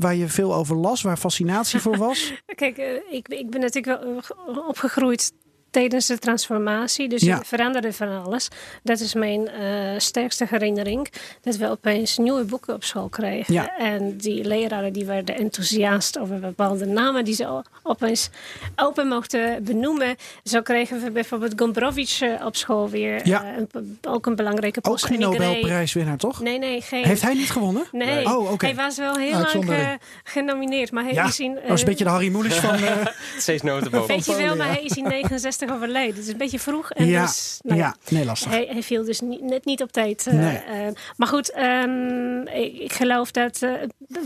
waar 0.00 0.14
je 0.14 0.28
veel 0.28 0.54
over 0.54 0.76
las, 0.76 1.02
waar 1.02 1.16
fascinatie 1.16 1.80
voor 1.80 1.96
was? 1.96 2.32
Kijk, 2.54 2.78
uh, 2.78 2.86
ik, 3.10 3.28
ik 3.28 3.50
ben 3.50 3.60
natuurlijk 3.60 4.02
wel 4.46 4.64
opgegroeid 4.68 5.32
tijdens 5.72 6.06
de 6.06 6.18
transformatie. 6.18 7.08
Dus 7.08 7.22
Ja. 7.22 7.40
veranderde 7.44 7.92
van 7.92 8.22
alles. 8.24 8.48
Dat 8.82 9.00
is 9.00 9.14
mijn 9.14 9.48
eh, 9.48 9.68
sterkste 9.98 10.46
herinnering. 10.48 11.08
Dat 11.40 11.56
we 11.56 11.68
opeens 11.70 12.18
nieuwe 12.18 12.44
boeken 12.44 12.74
op 12.74 12.84
school 12.84 13.08
kregen. 13.08 13.54
Ja. 13.54 13.76
En 13.78 14.16
die 14.16 14.44
leraren 14.44 14.92
die 14.92 15.04
werden 15.04 15.34
enthousiast 15.36 16.18
over 16.18 16.38
bepaalde 16.40 16.86
namen 16.86 17.24
die 17.24 17.34
ze 17.34 17.62
opeens 17.82 18.30
open 18.76 19.08
mochten 19.08 19.64
benoemen. 19.64 20.16
Zo 20.44 20.60
kregen 20.62 21.02
we 21.02 21.10
bijvoorbeeld 21.10 21.52
Gombrowicz 21.56 22.22
eh, 22.22 22.46
op 22.46 22.56
school 22.56 22.88
weer. 22.90 23.26
Ja. 23.26 23.44
eh, 23.44 23.62
een- 23.72 23.98
ook 24.02 24.26
een 24.26 24.36
belangrijke 24.36 24.78
Ook 24.82 24.92
post. 24.92 25.04
geen 25.06 25.22
En 25.22 25.30
ik 25.32 25.38
reed- 25.38 25.46
Nobelprijswinnaar, 25.46 26.16
toch? 26.16 26.40
Nee, 26.40 26.58
nee, 26.58 26.80
geen. 26.80 27.04
Heeft 27.04 27.22
hij 27.22 27.34
niet 27.34 27.50
gewonnen? 27.50 27.84
Nee, 27.92 28.24
Oh, 28.26 28.52
oké. 28.52 28.66
hij 28.66 28.74
was 28.74 28.96
wel 28.96 29.14
heel 29.16 29.38
lang 29.38 29.70
eh, 29.70 29.88
genomineerd. 30.24 30.90
Maar 30.90 31.04
hij 31.04 31.12
Ja, 31.12 31.26
is 31.26 31.40
in, 31.40 31.54
dat 31.54 31.62
was 31.68 31.80
een 31.80 31.86
beetje 31.86 32.04
de 32.04 32.10
Harry 32.10 32.28
Mulisch 32.28 32.56
van... 32.58 32.74
eh, 32.74 33.06
Steeds 33.38 33.62
notenboom. 33.62 34.06
Weet 34.06 34.24
je 34.26 34.36
wel, 34.36 34.56
maar 34.56 34.66
hij 34.68 34.82
is 34.82 34.96
in 34.96 35.04
69 35.08 35.61
overleden. 35.70 36.14
Het 36.14 36.24
is 36.24 36.28
een 36.32 36.36
beetje 36.38 36.58
vroeg. 36.58 36.90
En 36.90 37.06
ja, 37.06 37.22
dus, 37.24 37.58
nou 37.62 37.78
ja, 37.78 37.96
nee, 38.08 38.24
lastig. 38.24 38.50
Hij, 38.50 38.68
hij 38.70 38.82
viel 38.82 39.04
dus 39.04 39.20
niet, 39.20 39.40
net 39.40 39.64
niet 39.64 39.82
op 39.82 39.92
tijd. 39.92 40.26
eh, 40.26 40.34
Nee. 40.34 40.56
eh, 40.56 40.86
maar 41.16 41.28
goed, 41.28 41.50
ehm, 41.50 42.40
ik, 42.46 42.78
ik 42.78 42.92
geloof 42.92 43.30
dat 43.30 43.62
eh, 43.62 43.72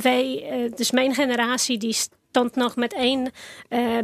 wij, 0.03 0.45
dus 0.77 0.91
mijn 0.91 1.15
generatie, 1.15 1.79
die 1.79 1.93
stond 1.93 2.55
nog 2.55 2.77
met 2.77 2.95
één 2.95 3.31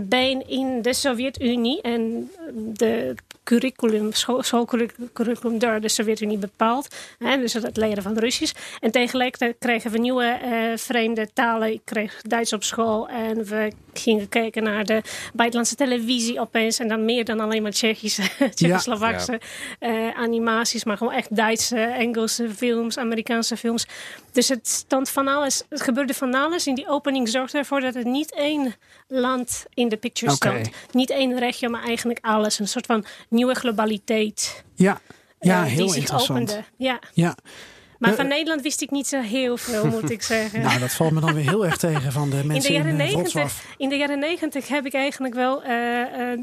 been 0.00 0.48
in 0.48 0.82
de 0.82 0.94
Sovjet-Unie. 0.94 1.80
En 1.80 2.30
de 2.54 3.14
curriculum, 3.44 4.12
school, 4.12 4.42
schoolcurriculum 4.42 5.58
door 5.58 5.80
de 5.80 5.88
Sovjet-Unie 5.88 6.38
bepaald. 6.38 6.94
Hè, 7.18 7.36
dus 7.38 7.52
het 7.52 7.76
leren 7.76 8.02
van 8.02 8.18
Russisch. 8.18 8.54
En 8.80 8.90
tegelijkertijd 8.90 9.56
kregen 9.58 9.90
we 9.90 9.98
nieuwe 9.98 10.24
eh, 10.24 10.76
vreemde 10.76 11.28
talen. 11.32 11.72
Ik 11.72 11.80
kreeg 11.84 12.22
Duits 12.22 12.52
op 12.52 12.62
school 12.62 13.08
en 13.08 13.44
we 13.44 13.72
gingen 13.92 14.28
kijken 14.28 14.62
naar 14.62 14.84
de 14.84 15.02
buitenlandse 15.34 15.74
televisie 15.76 16.40
opeens. 16.40 16.78
En 16.78 16.88
dan 16.88 17.04
meer 17.04 17.24
dan 17.24 17.40
alleen 17.40 17.62
maar 17.62 17.70
Tsjechische, 17.70 18.22
Tsjechoslowaakse 18.54 19.40
eh, 19.78 20.08
animaties. 20.16 20.84
Maar 20.84 20.96
gewoon 20.96 21.12
echt 21.12 21.36
Duitse, 21.36 21.80
Engelse 21.80 22.50
films, 22.50 22.98
Amerikaanse 22.98 23.56
films. 23.56 23.86
Dus 24.32 24.48
het 24.48 24.68
stond 24.68 25.08
van 25.10 25.28
alles. 25.28 25.62
Het 25.68 25.80
gebeurde 25.80 26.14
van 26.14 26.34
alles. 26.34 26.66
In 26.66 26.74
die 26.74 26.88
opening 26.88 27.28
zorgde 27.28 27.58
ervoor 27.58 27.80
dat 27.80 27.94
het 27.94 28.06
niet 28.06 28.34
één 28.34 28.74
land 29.20 29.64
in 29.74 29.88
de 29.88 29.96
picture 29.96 30.32
Oké. 30.32 30.48
stond. 30.48 30.70
Niet 30.92 31.10
één 31.10 31.38
regio, 31.38 31.68
maar 31.70 31.82
eigenlijk 31.82 32.18
alles. 32.22 32.58
Een 32.58 32.68
soort 32.68 32.86
van 32.86 33.04
nieuwe 33.28 33.54
globaliteit. 33.54 34.64
Ja, 34.74 35.00
ja 35.40 35.64
eh, 35.64 35.70
heel 35.70 35.76
die 35.84 35.88
zich 35.88 35.96
interessant. 36.02 36.50
opende. 36.50 36.64
Ja. 36.76 36.98
Ja. 37.12 37.36
Maar 37.98 38.10
Eh, 38.10 38.16
van 38.16 38.28
Nederland 38.28 38.62
wist 38.62 38.80
ik 38.82 38.90
niet 38.90 39.06
zo 39.06 39.20
heel 39.20 39.56
veel, 39.56 39.86
moet 39.86 40.10
ik 40.10 40.22
zeggen. 40.34 40.60
Nou, 40.60 40.78
dat 40.78 40.92
valt 40.92 41.10
me 41.12 41.20
dan 41.20 41.34
weer 41.34 41.48
heel 41.48 41.64
erg 41.66 41.76
tegen 41.76 42.12
van 42.12 42.30
de 42.30 42.36
in 42.36 42.42
de 42.42 42.48
mensen 42.48 42.70
in, 42.74 42.76
jaren 42.76 43.00
eh. 43.00 43.14
90, 43.14 43.64
in 43.76 43.88
de 43.88 43.96
jaren 43.96 44.18
90 44.18 44.68
heb 44.68 44.86
ik 44.86 44.94
eigenlijk 44.94 45.34
wel 45.34 45.62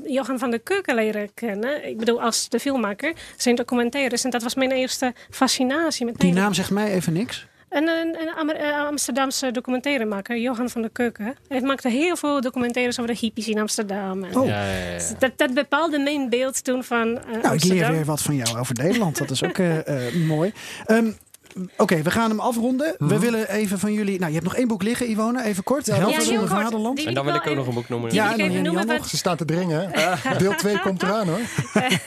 Johan 0.05 0.39
van 0.39 0.49
der 0.49 0.59
Keuken 0.59 0.95
leren 0.95 1.33
kennen. 1.33 1.87
Ik 1.87 1.97
bedoel, 1.97 2.21
als 2.21 2.49
de 2.49 2.59
filmmaker, 2.59 3.13
zijn 3.37 3.55
documentaires. 3.55 4.23
En 4.23 4.29
dat 4.29 4.43
was 4.43 4.55
mijn 4.55 4.71
eerste 4.71 5.13
fascinatie 5.29 6.05
met 6.05 6.15
Die 6.15 6.23
Nederland. 6.23 6.35
naam 6.45 6.53
zegt 6.65 6.71
mij 6.71 6.91
even 6.93 7.13
niks. 7.13 7.47
Een, 7.69 7.87
een, 7.87 8.17
een 8.37 8.49
eh, 8.55 8.85
Amsterdamse 8.85 9.51
documentairemaker, 9.51 10.37
Johan 10.37 10.69
van 10.69 10.81
der 10.81 10.91
Keuken. 10.91 11.35
Hij 11.47 11.61
maakte 11.61 11.89
heel 11.89 12.15
veel 12.15 12.41
documentaires 12.41 12.99
over 12.99 13.13
de 13.13 13.19
hippies 13.19 13.47
in 13.47 13.59
Amsterdam. 13.59 14.23
En 14.23 14.37
Oh. 14.37 14.47
Ja, 14.47 14.63
ja, 14.63 14.91
ja. 14.91 14.99
dat, 15.19 15.31
dat 15.35 15.53
bepaalde 15.53 15.99
mijn 15.99 16.29
beeld 16.29 16.63
toen 16.63 16.83
van 16.83 17.19
eh, 17.19 17.41
Nou, 17.41 17.55
ik 17.55 17.63
leer 17.63 17.91
weer 17.91 18.05
wat 18.05 18.21
van 18.21 18.35
jou 18.35 18.57
over 18.57 18.75
Nederland. 18.75 19.17
Dat 19.17 19.29
is 19.29 19.43
ook 19.43 19.57
eh, 19.57 20.07
eh, 20.07 20.13
mooi. 20.13 20.53
Ehm, 20.85 21.11
Oké, 21.77 22.01
we 22.01 22.11
gaan 22.11 22.29
hem 22.29 22.39
afronden. 22.39 22.95
We 22.97 23.19
willen 23.19 23.49
even 23.49 23.79
van 23.79 23.93
jullie... 23.93 24.19
Nou, 24.19 24.27
je 24.27 24.37
hebt 24.37 24.47
nog 24.47 24.55
één 24.55 24.67
boek 24.67 24.83
liggen, 24.83 25.09
Ivone. 25.09 25.43
Even 25.43 25.63
kort. 25.63 25.85
Ja, 25.85 25.95
Helft 25.95 26.29
Ja, 26.29 26.47
vaderland. 26.47 27.03
En 27.03 27.13
dan 27.13 27.25
wil 27.25 27.35
ik 27.35 27.47
ook 27.47 27.55
nog 27.55 27.67
een 27.67 27.73
boek 27.73 27.89
noemen. 27.89 28.13
Ja, 28.13 28.31
en 28.31 28.37
noemen, 28.37 28.73
Jan 28.73 28.85
want 28.85 29.07
Ze 29.07 29.17
staan 29.17 29.37
te 29.37 29.45
dringen. 29.45 29.91
Deel 30.37 30.55
2 30.55 30.79
komt 30.79 31.03
eraan 31.03 31.27
hoor. 31.27 31.39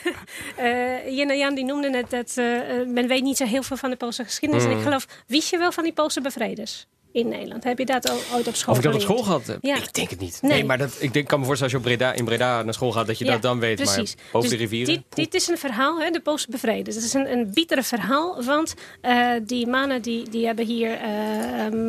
Eh 0.56 1.16
Jenna 1.16 1.34
Jan 1.34 1.54
die 1.54 1.64
noemde 1.64 1.88
net 1.88 2.10
dat 2.10 2.32
eh, 2.36 2.80
eh, 2.80 2.88
men 2.88 3.06
weet 3.06 3.22
niet 3.22 3.36
zo 3.36 3.44
heel 3.44 3.62
veel 3.62 3.76
van 3.76 3.90
de 3.90 3.96
Poolse 3.96 4.24
geschiedenis. 4.24 4.64
Mm. 4.64 4.70
En 4.70 4.76
ik 4.76 4.82
geloof, 4.82 5.06
wist 5.26 5.50
je 5.50 5.58
wel 5.58 5.72
van 5.72 5.84
die 5.84 5.92
Poolse 5.92 6.20
bevrijders 6.20 6.86
in 7.12 7.28
Nederland? 7.28 7.64
Heb 7.64 7.78
je 7.78 7.86
dat 7.86 8.10
al, 8.10 8.18
ooit 8.34 8.46
op 8.48 8.54
school 8.54 8.72
Of 8.74 8.78
ik 8.78 8.84
dat 8.84 8.94
op 8.94 9.00
school 9.00 9.22
gehad 9.22 9.46
heb? 9.46 9.58
Ja. 9.60 9.76
Ik 9.76 9.92
denk 9.94 10.10
het 10.10 10.20
niet. 10.20 10.38
Nee. 10.42 10.52
Nee, 10.52 10.64
maar 10.64 10.78
dat, 10.78 10.96
ik 10.98 11.12
denk, 11.12 11.28
kan 11.28 11.38
me 11.40 11.46
voorstellen 11.46 11.74
als 11.74 11.82
je 11.82 11.90
op 11.90 11.96
Breda, 11.98 12.12
in 12.12 12.24
Breda 12.24 12.62
naar 12.62 12.74
school 12.74 12.92
gaat, 12.92 13.06
dat 13.06 13.18
je 13.18 13.24
Ja, 13.24 13.32
dat 13.32 13.42
dan 13.42 13.58
weet. 13.60 13.76
Precies. 13.76 14.14
Maar 14.16 14.24
boven 14.32 14.48
Dus 14.48 14.58
de 14.58 14.64
rivieren. 14.64 14.94
Dit, 14.94 15.02
dit 15.14 15.34
is 15.34 15.48
een 15.48 15.58
verhaal, 15.58 16.00
hè, 16.00 16.10
de 16.10 16.20
Poolse 16.20 16.46
bevrijders. 16.50 16.96
Het 16.96 17.04
is 17.04 17.12
een, 17.14 17.32
een 17.32 17.50
bittere 17.54 17.82
verhaal, 17.82 18.44
want 18.44 18.74
eh, 19.00 19.30
die 19.42 19.66
mannen 19.66 20.02
die, 20.02 20.28
die 20.28 20.46
hebben 20.46 20.66
hier 20.66 20.90
eh, 20.92 21.08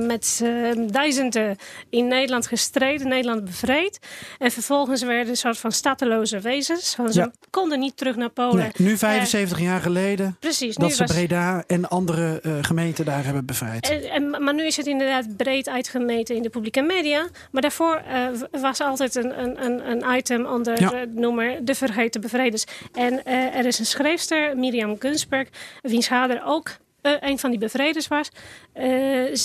met 0.08 0.40
eh, 0.44 0.50
duizenden 0.88 1.56
in 1.90 2.08
Nederland 2.08 2.48
gestreden, 2.48 3.08
Nederland 3.08 3.46
bevrijd. 3.46 4.00
En 4.40 4.52
vervolgens 4.52 5.02
werden 5.04 5.30
een 5.30 5.38
soort 5.38 5.58
van 5.58 5.72
stateloze 5.72 6.40
wezens. 6.40 6.96
Want 6.96 7.14
ze 7.14 7.20
Ja. 7.20 7.32
konden 7.50 7.80
niet 7.80 7.98
terug 7.98 8.16
naar 8.16 8.30
Polen. 8.30 8.56
Nee, 8.58 8.72
nu 8.78 8.92
Eh, 8.92 8.98
75 8.98 9.60
jaar 9.60 9.82
geleden 9.82 10.36
precies. 10.40 10.76
dat 10.76 10.88
nu 10.88 10.94
ze 10.94 11.04
was, 11.04 11.12
Breda 11.12 11.64
en 11.68 11.90
andere 11.90 12.40
eh, 12.44 12.52
gemeenten 12.62 13.06
daar 13.06 13.24
hebben 13.26 13.46
bevrijd. 13.46 13.90
En, 13.90 14.04
en- 14.10 14.44
maar 14.44 14.54
nu 14.54 14.66
is 14.66 14.78
het 14.78 14.86
inderdaad 14.86 15.13
breed 15.38 15.70
uitgemeten 15.70 16.36
in 16.36 16.42
de 16.42 16.50
publieke 16.50 16.82
media. 16.82 17.28
Maar 17.52 17.62
daarvoor 17.62 17.96
eh, 17.96 18.28
was 18.62 18.82
altijd 18.82 19.16
een, 19.16 19.40
een, 19.66 19.90
een, 19.90 20.18
item 20.18 20.46
onder 20.46 20.82
Ja. 20.82 20.90
de 20.90 21.08
noemer 21.14 21.66
De 21.66 21.76
Vergeten 21.76 22.22
Bevrijders. 22.22 22.66
En 22.94 23.26
eh, 23.26 23.56
er 23.56 23.66
is 23.66 23.80
een 23.80 23.86
schrijfster, 23.86 24.58
Miriam 24.58 24.96
Gunsberg, 25.00 25.48
wiens 25.82 26.08
vader 26.08 26.42
ook 26.46 26.72
eh, 27.02 27.12
een 27.20 27.40
van 27.40 27.50
die 27.50 27.60
bevrijders 27.60 28.08
was. 28.08 28.30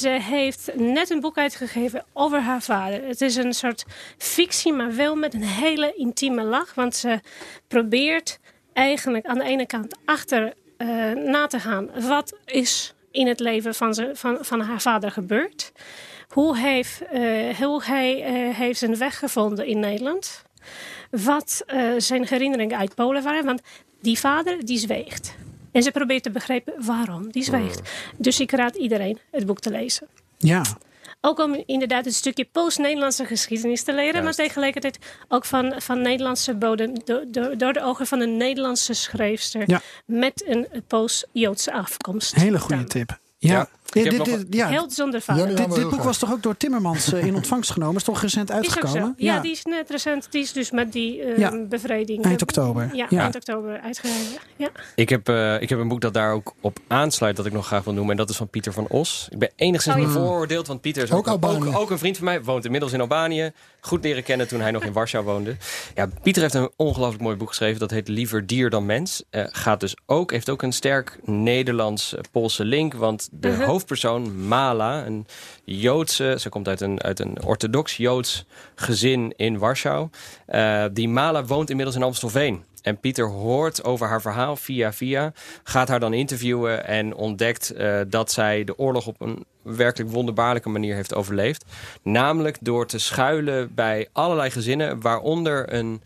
Ze 0.01 0.19
heeft 0.21 0.71
net 0.75 1.11
een 1.11 1.21
boek 1.21 1.39
uitgegeven 1.39 2.05
over 2.13 2.41
haar 2.41 2.63
vader. 2.63 3.07
Het 3.07 3.21
is 3.21 3.37
een 3.37 3.53
soort 3.53 3.85
fictie, 4.19 4.73
maar 4.73 4.95
wel 4.95 5.17
met 5.17 5.35
een 5.35 5.45
hele 5.45 5.95
intieme 5.97 6.43
lach. 6.43 6.75
Want 6.75 6.97
ze 6.97 7.21
probeert 7.69 8.39
eigenlijk 8.73 9.27
aan 9.27 9.39
de 9.39 9.45
ene 9.45 9.67
kant 9.67 9.99
achter 10.05 10.53
na 11.15 11.47
te 11.47 11.61
gaan. 11.61 11.91
Wat 12.09 12.39
is 12.45 12.95
in 13.19 13.27
het 13.27 13.41
leven 13.41 13.75
van, 13.75 13.95
ze, 13.95 14.11
van, 14.15 14.39
van 14.41 14.61
haar 14.61 14.81
vader 14.81 15.11
gebeurd? 15.11 15.73
Hoe, 16.29 16.59
heeft, 16.59 17.03
eh, 17.03 17.57
hoe 17.59 17.85
hij 17.85 18.25
eh, 18.25 18.57
heeft 18.57 18.79
zijn 18.79 18.97
weg 18.99 19.19
gevonden 19.19 19.67
in 19.67 19.81
Nederland? 19.81 20.43
Wat 21.11 21.63
eh, 21.67 21.81
zijn 21.97 22.27
herinneringen 22.27 22.79
uit 22.79 22.95
Polen 22.95 23.23
waren? 23.23 23.45
Want 23.45 23.61
die 24.01 24.19
vader, 24.19 24.65
die 24.65 24.79
zweegt. 24.79 25.35
En 25.73 25.83
ze 25.83 25.91
probeert 25.91 26.23
te 26.23 26.31
begrijpen 26.31 26.75
waarom 26.85 27.31
die 27.31 27.43
zweegt. 27.43 27.81
Dus 28.17 28.41
ik 28.41 28.51
raad 28.51 28.77
iedereen 28.77 29.19
het 29.31 29.47
boek 29.47 29.61
te 29.61 29.71
lezen. 29.71 30.07
Ja, 30.37 30.63
Ook 31.21 31.39
om 31.39 31.63
inderdaad 31.67 32.07
een 32.07 32.13
stukje 32.13 32.45
Pools-Nederlandse 32.45 33.25
geschiedenis 33.25 33.83
te 33.83 33.93
leren. 33.93 34.25
Maar 34.25 34.35
tegelijkertijd 34.35 34.99
ook 35.29 35.45
van, 35.45 35.75
van 35.79 36.03
Nederlandse 36.03 36.55
bodem. 36.55 37.05
Door, 37.05 37.25
door, 37.29 37.59
door 37.59 37.73
de 37.73 37.83
ogen 37.83 38.07
van 38.07 38.21
een 38.21 38.37
Nederlandse 38.37 38.95
schrijfster. 38.95 39.63
Ja. 39.67 39.81
Met 40.07 40.45
een 40.47 40.67
Pools-Joodse 40.87 41.73
afkomst. 41.73 42.35
hele 42.35 42.59
goede 42.59 42.77
dan. 42.77 42.87
tip. 42.87 43.19
Ja, 43.41 43.53
Ja, 43.55 43.69
ik 43.93 44.03
heb 44.03 44.11
dit, 44.11 44.19
nog 44.19 44.27
dit- 44.39 44.47
ja, 44.55 44.69
Heel 44.69 44.91
zonder 44.91 45.21
vader. 45.21 45.47
Dit, 45.49 45.59
Ja, 45.59 45.67
dit 45.67 45.89
boek 45.91 46.03
was 46.03 46.19
toch 46.19 46.33
ook 46.33 46.43
door 46.43 46.57
Timmermans 46.57 47.13
eh, 47.13 47.25
in 47.27 47.35
ontvangst 47.35 47.71
genomen? 47.71 47.97
Is 47.97 48.03
toch 48.03 48.21
recent 48.21 48.51
uitgekomen? 48.51 49.15
Ja, 49.17 49.41
die 49.41 49.51
is 49.53 49.65
net 49.65 49.91
recent. 49.91 50.27
Die 50.31 50.43
is 50.43 50.53
dus 50.53 50.71
met 50.71 50.93
die 50.93 51.23
eh, 51.23 51.39
Ja. 51.39 51.65
bevrijding. 51.69 52.25
Eind 52.25 52.43
oktober. 52.43 52.91
Ja, 52.93 53.07
Ja. 53.11 53.21
eind 53.23 53.35
oktober 53.37 53.81
uitgegeven. 53.81 54.39
Ja. 54.57 54.69
Ik 54.95 55.09
heb, 55.09 55.29
eh, 55.29 55.61
ik 55.61 55.69
heb 55.69 55.79
een 55.79 55.89
boek 55.89 56.01
dat 56.01 56.15
daar 56.15 56.33
ook 56.33 56.55
op 56.61 56.79
aansluit 56.87 57.37
dat 57.37 57.47
ik 57.47 57.53
nog 57.53 57.67
graag 57.67 57.85
wil 57.85 57.93
noemen. 57.93 58.11
En 58.11 58.17
dat 58.17 58.31
is 58.31 58.37
van 58.37 58.49
Pieter 58.49 58.73
van 58.73 58.87
Os. 58.89 59.29
Ik 59.31 59.39
ben 59.39 59.51
enigszins 59.57 59.95
Oh, 59.97 60.01
ja. 60.01 60.07
bevooroordeeld, 60.07 60.67
want 60.67 60.81
Pieter 60.81 61.03
is 61.03 61.13
Ook 61.13 61.29
ook, 61.29 61.45
ook 61.77 61.91
een 61.91 61.99
vriend 61.99 62.17
van 62.17 62.25
mij. 62.25 62.43
Woont 62.43 62.65
inmiddels 62.65 62.93
in 62.93 63.01
Albanië. 63.01 63.53
Goed 63.81 64.05
leren 64.05 64.23
kennen 64.23 64.49
toen 64.49 64.61
hij 64.61 64.71
nog 64.71 64.85
in 64.85 64.93
Warschau 64.93 65.25
woonde. 65.25 65.57
Ja, 65.95 66.09
Pieter 66.23 66.43
heeft 66.43 66.55
een 66.55 66.71
ongelooflijk 66.77 67.23
mooi 67.23 67.37
boek 67.37 67.49
geschreven. 67.49 67.81
Dat 67.81 67.91
heet 67.91 68.09
Liever 68.09 68.47
dier 68.47 68.71
dan 68.71 68.87
mens. 68.87 69.23
Eh, 69.31 69.45
gaat 69.51 69.81
dus 69.81 69.97
ook, 70.07 70.31
heeft 70.31 70.51
ook 70.51 70.63
een 70.63 70.73
sterk 70.73 71.19
Nederlands-Poolse 71.25 72.65
link. 72.65 72.95
Want 72.95 73.29
de 73.33 73.49
Mhm. 73.49 73.63
hoofdpersoon, 73.63 74.47
Mala, 74.49 75.07
een 75.07 75.27
Joodse... 75.65 76.37
Ze 76.41 76.49
komt 76.49 76.69
uit 76.69 76.81
een, 76.81 77.03
uit 77.03 77.21
een 77.21 77.43
orthodox 77.45 77.97
Joods 77.97 78.45
gezin 78.75 79.33
in 79.37 79.59
Warschau. 79.59 80.09
Eh, 80.47 80.85
die 80.93 81.09
Mala 81.09 81.45
woont 81.45 81.71
inmiddels 81.71 81.97
in 81.97 82.03
Amstelveen. 82.03 82.65
En 82.89 83.01
Pieter 83.01 83.29
hoort 83.29 83.85
over 83.85 84.07
haar 84.07 84.21
verhaal 84.21 84.57
via 84.57 84.93
via. 84.93 85.33
Gaat 85.63 85.89
haar 85.89 86.01
dan 86.01 86.15
interviewen 86.15 86.87
en 86.87 87.15
ontdekt 87.15 87.71
eh, 87.71 88.01
dat 88.09 88.33
zij 88.33 88.65
de 88.65 88.79
oorlog 88.79 89.07
op 89.07 89.21
een 89.21 89.45
werkelijk 89.63 90.11
wonderbaarlijke 90.11 90.69
manier 90.69 90.95
heeft 90.95 91.15
overleefd. 91.15 91.65
Namelijk 92.03 92.57
door 92.61 92.87
te 92.87 92.99
schuilen 92.99 93.75
bij 93.75 94.09
allerlei 94.13 94.51
gezinnen, 94.51 95.01
waaronder 95.01 95.73
een, 95.73 96.03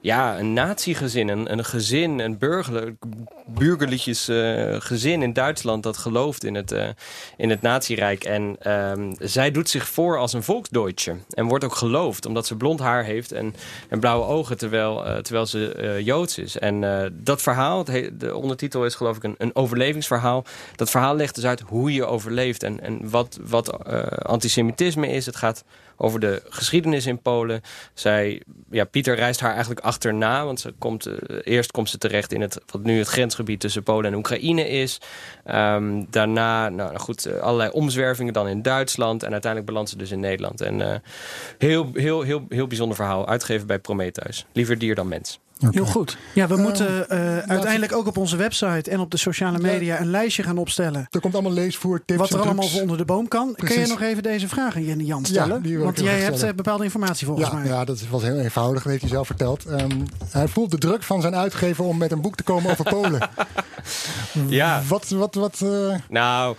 ja, 0.00 0.38
een 0.38 0.52
natiegezin, 0.52 1.28
een, 1.28 1.52
een 1.52 1.64
gezin, 1.64 2.18
een 2.18 2.38
burgerlijk, 2.38 3.04
burgerliches 3.46 4.28
eh, 4.28 4.74
gezin 4.78 5.22
in 5.22 5.32
Duitsland 5.32 5.82
dat 5.82 5.96
gelooft 5.96 6.44
in 6.44 6.54
het, 6.54 6.72
uh, 6.72 6.88
in 7.36 7.50
het 7.50 7.62
nazirijk. 7.62 8.24
En 8.24 8.56
ehm, 8.60 9.12
zij 9.18 9.50
doet 9.50 9.68
zich 9.68 9.88
voor 9.88 10.18
als 10.18 10.32
een 10.32 10.42
volksdeutsche. 10.42 11.16
En 11.30 11.46
wordt 11.46 11.64
ook 11.64 11.74
geloofd 11.74 12.26
omdat 12.26 12.46
ze 12.46 12.56
blond 12.56 12.80
haar 12.80 13.04
heeft 13.04 13.32
en, 13.32 13.54
en 13.88 14.00
blauwe 14.00 14.26
ogen 14.26 14.58
terwijl, 14.58 15.06
uh, 15.06 15.16
terwijl 15.16 15.46
ze 15.46 16.00
Joods 16.04 16.38
is. 16.38 16.58
En 16.58 17.12
dat 17.22 17.42
verhaal, 17.42 17.84
de 17.84 18.34
ondertitel 18.34 18.84
is 18.84 18.94
geloof 18.94 19.16
ik 19.16 19.22
een, 19.22 19.34
een 19.38 19.56
overlevingsverhaal. 19.56 20.44
Dat 20.76 20.90
verhaal 20.90 21.16
legt 21.16 21.34
dus 21.34 21.44
uit 21.44 21.60
hoe 21.60 21.92
je 21.92 22.04
overleeft 22.04 22.62
en, 22.62 22.80
en 22.80 23.10
wat, 23.10 23.38
wat 23.42 23.84
antisemitisme 24.24 25.08
is. 25.08 25.26
Het 25.26 25.36
gaat 25.36 25.64
over 25.96 26.20
de 26.20 26.42
geschiedenis 26.48 27.06
in 27.06 27.22
Polen. 27.22 27.60
Zij, 27.94 28.42
ja, 28.70 28.84
Pieter 28.84 29.16
reist 29.16 29.40
haar 29.40 29.52
eigenlijk 29.52 29.80
achterna, 29.80 30.44
want 30.44 30.60
ze 30.60 30.74
komt, 30.78 31.08
eerst 31.42 31.70
komt 31.70 31.88
ze 31.88 31.98
terecht 31.98 32.32
in 32.32 32.40
het, 32.40 32.60
wat 32.66 32.82
nu 32.82 32.98
het 32.98 33.08
grensgebied 33.34 33.60
tussen 33.60 33.82
Polen 33.82 34.10
en 34.10 34.16
Oekraïne 34.16 34.68
is. 34.68 35.00
Um, 35.54 36.06
daarna, 36.10 36.68
nou 36.68 36.98
goed, 36.98 37.26
uh, 37.26 37.38
allerlei 37.38 37.70
omzwervingen 37.70 38.32
dan 38.32 38.48
in 38.48 38.62
Duitsland 38.62 39.22
en 39.22 39.32
uiteindelijk 39.32 39.70
belandt 39.70 39.90
ze 39.90 39.96
dus 39.96 40.10
in 40.10 40.20
Nederland. 40.20 40.60
En 40.60 40.80
uh, 40.80 40.94
heel, 41.58 41.90
heel, 41.92 42.22
heel, 42.22 42.44
heel 42.48 42.66
bijzonder 42.66 42.96
verhaal, 42.96 43.28
uitgegeven 43.28 43.66
bij 43.66 43.78
Prometheus. 43.78 44.46
Liever 44.52 44.78
dier 44.78 44.94
dan 44.94 45.08
mens. 45.08 45.38
Heel 45.70 45.86
goed. 45.86 46.16
Ja, 46.32 46.46
we 46.46 46.56
moeten 46.56 47.06
uh, 47.10 47.38
uiteindelijk 47.38 47.92
ook 47.92 48.06
op 48.06 48.16
onze 48.16 48.36
website 48.36 48.90
en 48.90 49.00
op 49.00 49.10
de 49.10 49.16
sociale 49.16 49.58
media 49.58 50.00
een 50.00 50.10
lijstje 50.10 50.42
gaan 50.42 50.58
opstellen. 50.58 51.06
Er 51.10 51.20
komt 51.20 51.34
allemaal 51.34 51.52
leesvoer, 51.52 52.02
tips 52.04 52.20
Wat 52.20 52.30
er 52.30 52.40
allemaal 52.40 52.68
voor 52.68 52.80
onder 52.80 52.96
de 52.96 53.04
boom 53.04 53.28
kan. 53.28 53.54
Kun 53.54 53.80
je 53.80 53.86
nog 53.86 54.00
even 54.00 54.22
deze 54.22 54.48
vraag 54.48 54.76
aan 54.76 54.84
Jenny 54.84 55.04
Jan 55.04 55.24
stellen? 55.24 55.60
Ja, 55.62 55.78
Want 55.78 56.00
jij 56.00 56.20
hebt 56.20 56.44
uh, 56.44 56.50
bepaalde 56.52 56.84
informatie 56.84 57.26
volgens 57.26 57.48
ja, 57.48 57.54
mij. 57.54 57.66
Ja, 57.66 57.84
dat 57.84 58.08
was 58.10 58.22
heel 58.22 58.38
eenvoudig, 58.38 58.84
heeft 58.84 59.00
hij 59.00 59.10
zelf 59.10 59.26
verteld. 59.26 59.64
Um, 59.66 60.04
hij 60.30 60.48
voelt 60.48 60.70
de 60.70 60.78
druk 60.78 61.02
van 61.02 61.20
zijn 61.20 61.34
uitgever 61.34 61.84
om 61.84 61.98
met 61.98 62.12
een 62.12 62.20
boek 62.20 62.36
te 62.36 62.42
komen 62.42 62.70
over 62.70 62.84
Polen. 62.84 63.28
ja. 64.48 64.82
Wat, 64.88 65.08
wat, 65.08 65.34
wat... 65.34 65.60
Uh... 65.64 65.94
Nou, 66.08 66.56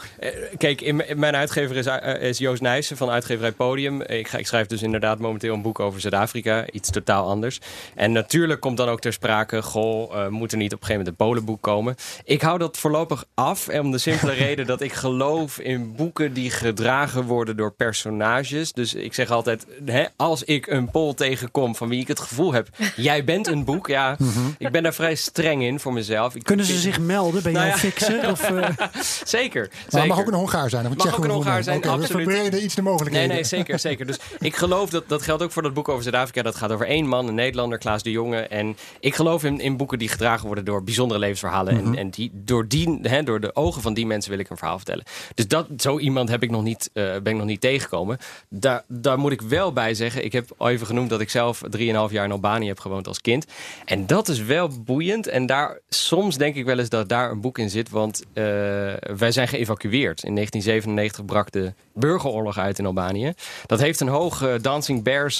kijk, 0.57 0.81
in, 0.81 1.03
mijn 1.15 1.35
uitgever 1.35 1.75
is, 1.75 1.85
is 2.19 2.37
Joost 2.37 2.61
Nijssen 2.61 2.97
van 2.97 3.09
uitgeverij 3.09 3.51
Podium. 3.51 4.01
Ik, 4.01 4.27
ga, 4.27 4.37
ik 4.37 4.47
schrijf 4.47 4.67
dus 4.67 4.81
inderdaad 4.81 5.19
momenteel 5.19 5.53
een 5.53 5.61
boek 5.61 5.79
over 5.79 6.01
Zuid-Afrika. 6.01 6.65
Iets 6.71 6.89
totaal 6.89 7.27
anders. 7.27 7.59
En 7.95 8.11
natuurlijk 8.11 8.59
komt 8.59 8.77
dan 8.77 8.89
ook 8.89 8.94
ter 8.99 9.13
sprake 9.13 9.61
goh, 9.61 10.15
uh, 10.15 10.27
moet 10.27 10.51
er 10.51 10.57
niet 10.57 10.73
op 10.73 10.81
een 10.81 10.85
gegeven 10.85 11.05
moment 11.05 11.07
een 11.07 11.25
Polenboek 11.27 11.61
komen? 11.61 11.95
Ik 12.23 12.41
hou 12.41 12.57
dat 12.57 12.77
voorlopig 12.77 13.25
af. 13.33 13.67
Om 13.69 13.91
de 13.91 13.97
simpele 13.97 14.31
reden 14.45 14.65
dat 14.65 14.81
ik 14.81 14.93
geloof 14.93 15.59
in 15.59 15.95
boeken 15.95 16.33
die 16.33 16.49
gedragen 16.49 17.23
worden 17.23 17.57
door 17.57 17.71
personages. 17.71 18.73
Dus 18.73 18.93
ik 18.93 19.13
zeg 19.13 19.31
altijd, 19.31 19.65
hè, 19.85 20.05
als 20.15 20.43
ik 20.43 20.67
een 20.67 20.91
Pool 20.91 21.13
tegenkom 21.13 21.75
van 21.75 21.89
wie 21.89 22.01
ik 22.01 22.07
het 22.07 22.19
gevoel 22.19 22.53
heb, 22.53 22.67
jij 22.95 23.23
bent 23.23 23.47
een 23.47 23.63
boek. 23.65 23.87
Ja, 23.87 24.15
mm 24.17 24.29
-hmm. 24.31 24.55
ik 24.57 24.71
ben 24.71 24.83
daar 24.83 24.93
vrij 24.93 25.15
streng 25.15 25.63
in 25.63 25.79
voor 25.79 25.93
mezelf. 25.93 26.35
Ik 26.35 26.43
Kunnen 26.43 26.65
ze 26.65 26.79
zich 26.79 26.99
melden 26.99 27.43
bij 27.43 27.51
nou 27.51 27.65
jouw 27.65 27.75
ja. 27.75 27.81
fixer? 27.81 28.31
Of, 28.31 28.49
uh... 28.49 28.67
zeker. 29.37 29.69
Maar 29.91 30.01
het 30.01 30.09
mag 30.09 30.19
ook 30.19 30.27
een 30.27 30.33
Hongaar 30.33 30.69
zijn. 30.69 30.85
Het 30.85 30.97
mag 30.97 31.17
ook 31.17 31.23
een 31.23 31.29
Hongaar 31.29 31.63
zijn, 31.63 31.77
okay, 31.77 31.91
absoluut. 31.91 32.25
We 32.25 32.33
verbreden 32.33 32.63
iets 32.63 32.75
de 32.75 32.81
mogelijkheden. 32.81 33.27
Nee, 33.27 33.37
nee, 33.37 33.45
zeker, 33.45 33.79
zeker. 33.79 34.05
Dus 34.05 34.17
ik 34.39 34.55
geloof, 34.55 34.89
dat, 34.89 35.09
dat 35.09 35.21
geldt 35.21 35.43
ook 35.43 35.51
voor 35.51 35.61
dat 35.61 35.73
boek 35.73 35.89
over 35.89 36.03
Zuid-Afrika. 36.03 36.41
Dat 36.41 36.55
gaat 36.55 36.71
over 36.71 36.87
één 36.87 37.07
man, 37.07 37.27
een 37.27 37.35
Nederlander, 37.35 37.77
Klaas 37.77 38.03
de 38.03 38.11
Jonge. 38.11 38.41
En 38.41 38.74
ik 38.99 39.15
geloof 39.15 39.43
in, 39.43 39.59
in 39.59 39.77
boeken 39.77 39.99
die 39.99 40.09
gedragen 40.09 40.45
worden 40.45 40.65
door 40.65 40.83
bijzondere 40.83 41.19
levensverhalen. 41.19 41.75
Mhm. 41.75 41.85
En, 41.85 41.95
en 41.95 42.09
die, 42.09 42.31
door, 42.33 42.67
die, 42.67 42.99
hè, 43.01 43.23
door 43.23 43.39
de 43.39 43.55
ogen 43.55 43.81
van 43.81 43.93
die 43.93 44.05
mensen 44.05 44.31
wil 44.31 44.39
ik 44.39 44.49
een 44.49 44.57
verhaal 44.57 44.77
vertellen. 44.77 45.03
Dus 45.33 45.47
dat, 45.47 45.67
zo 45.77 45.99
iemand 45.99 46.29
heb 46.29 46.43
ik 46.43 46.51
nog 46.51 46.63
niet, 46.63 46.89
uh, 46.93 47.03
ben 47.03 47.33
ik 47.33 47.35
nog 47.35 47.45
niet 47.45 47.61
tegengekomen. 47.61 48.17
Daar, 48.49 48.83
daar 48.87 49.19
moet 49.19 49.31
ik 49.31 49.41
wel 49.41 49.73
bij 49.73 49.93
zeggen. 49.93 50.25
Ik 50.25 50.31
heb 50.31 50.49
al 50.57 50.69
even 50.69 50.87
genoemd 50.87 51.09
dat 51.09 51.21
ik 51.21 51.29
zelf 51.29 51.61
3,5 51.77 51.79
jaar 51.79 52.25
in 52.25 52.31
Albanië 52.31 52.67
heb 52.67 52.79
gewoond 52.79 53.07
als 53.07 53.21
kind. 53.21 53.45
En 53.85 54.07
dat 54.07 54.27
is 54.27 54.39
wel 54.39 54.69
boeiend. 54.83 55.27
En 55.27 55.45
daar, 55.45 55.79
soms 55.89 56.37
denk 56.37 56.55
ik 56.55 56.65
wel 56.65 56.79
eens 56.79 56.89
dat 56.89 57.09
daar 57.09 57.31
een 57.31 57.41
boek 57.41 57.57
in 57.57 57.69
zit. 57.69 57.89
Want 57.89 58.23
uh, 58.33 58.43
wij 59.17 59.31
zijn 59.31 59.47
geëvacueerd. 59.47 60.23
In 60.23 60.35
1997 60.35 61.25
brak 61.25 61.51
de 61.51 61.73
burgeroorlog 61.93 62.57
uit 62.57 62.79
in 62.79 62.85
Albanië. 62.85 63.33
Dat 63.65 63.79
heeft 63.79 63.99
een 63.99 64.07
hoog 64.07 64.41
uh, 64.41 64.53
Dancing 64.61 65.03
Bears 65.03 65.37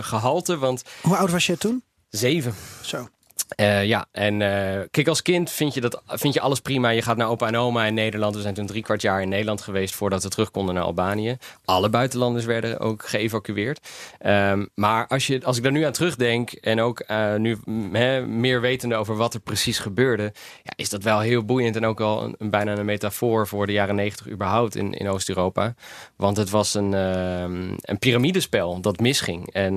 gehalte. 0.00 0.58
Want 0.58 0.82
Hoe 1.02 1.16
oud 1.16 1.30
was 1.30 1.46
je 1.46 1.58
toen? 1.58 1.82
Zeven. 2.10 2.54
Zo. 2.82 3.08
Uh, 3.56 3.84
ja, 3.84 4.06
en 4.12 4.40
uh, 4.40 4.80
kijk, 4.90 5.08
als 5.08 5.22
kind 5.22 5.50
vind 5.50 5.74
je, 5.74 5.80
dat, 5.80 6.02
vind 6.06 6.34
je 6.34 6.40
alles 6.40 6.60
prima. 6.60 6.88
Je 6.88 7.02
gaat 7.02 7.16
naar 7.16 7.28
opa 7.28 7.46
en 7.46 7.56
oma 7.56 7.84
in 7.84 7.94
Nederland. 7.94 8.34
We 8.34 8.40
zijn 8.40 8.54
toen 8.54 8.66
drie 8.66 8.82
kwart 8.82 9.02
jaar 9.02 9.22
in 9.22 9.28
Nederland 9.28 9.60
geweest 9.60 9.94
voordat 9.94 10.22
we 10.22 10.28
terug 10.28 10.50
konden 10.50 10.74
naar 10.74 10.84
Albanië. 10.84 11.36
Alle 11.64 11.88
buitenlanders 11.88 12.44
werden 12.44 12.80
ook 12.80 13.08
geëvacueerd. 13.08 13.88
Um, 14.26 14.68
maar 14.74 15.06
als, 15.06 15.26
je, 15.26 15.44
als 15.44 15.56
ik 15.56 15.62
daar 15.62 15.72
nu 15.72 15.82
aan 15.82 15.92
terugdenk 15.92 16.50
en 16.50 16.80
ook 16.80 17.02
uh, 17.10 17.34
nu 17.34 17.58
he, 17.92 18.26
meer 18.26 18.60
wetende 18.60 18.94
over 18.94 19.16
wat 19.16 19.34
er 19.34 19.40
precies 19.40 19.78
gebeurde, 19.78 20.32
ja, 20.62 20.72
is 20.76 20.88
dat 20.88 21.02
wel 21.02 21.20
heel 21.20 21.44
boeiend 21.44 21.76
en 21.76 21.86
ook 21.86 21.98
wel 21.98 22.22
een, 22.22 22.34
een 22.38 22.50
bijna 22.50 22.76
een 22.76 22.84
metafoor 22.84 23.46
voor 23.46 23.66
de 23.66 23.72
jaren 23.72 23.94
negentig 23.94 24.28
überhaupt 24.28 24.76
in, 24.76 24.92
in 24.92 25.08
Oost-Europa. 25.08 25.74
Want 26.16 26.36
het 26.36 26.50
was 26.50 26.74
een, 26.74 26.92
uh, 26.92 27.42
een 27.80 27.98
piramidespel 27.98 28.80
dat 28.80 29.00
misging. 29.00 29.52
En 29.52 29.76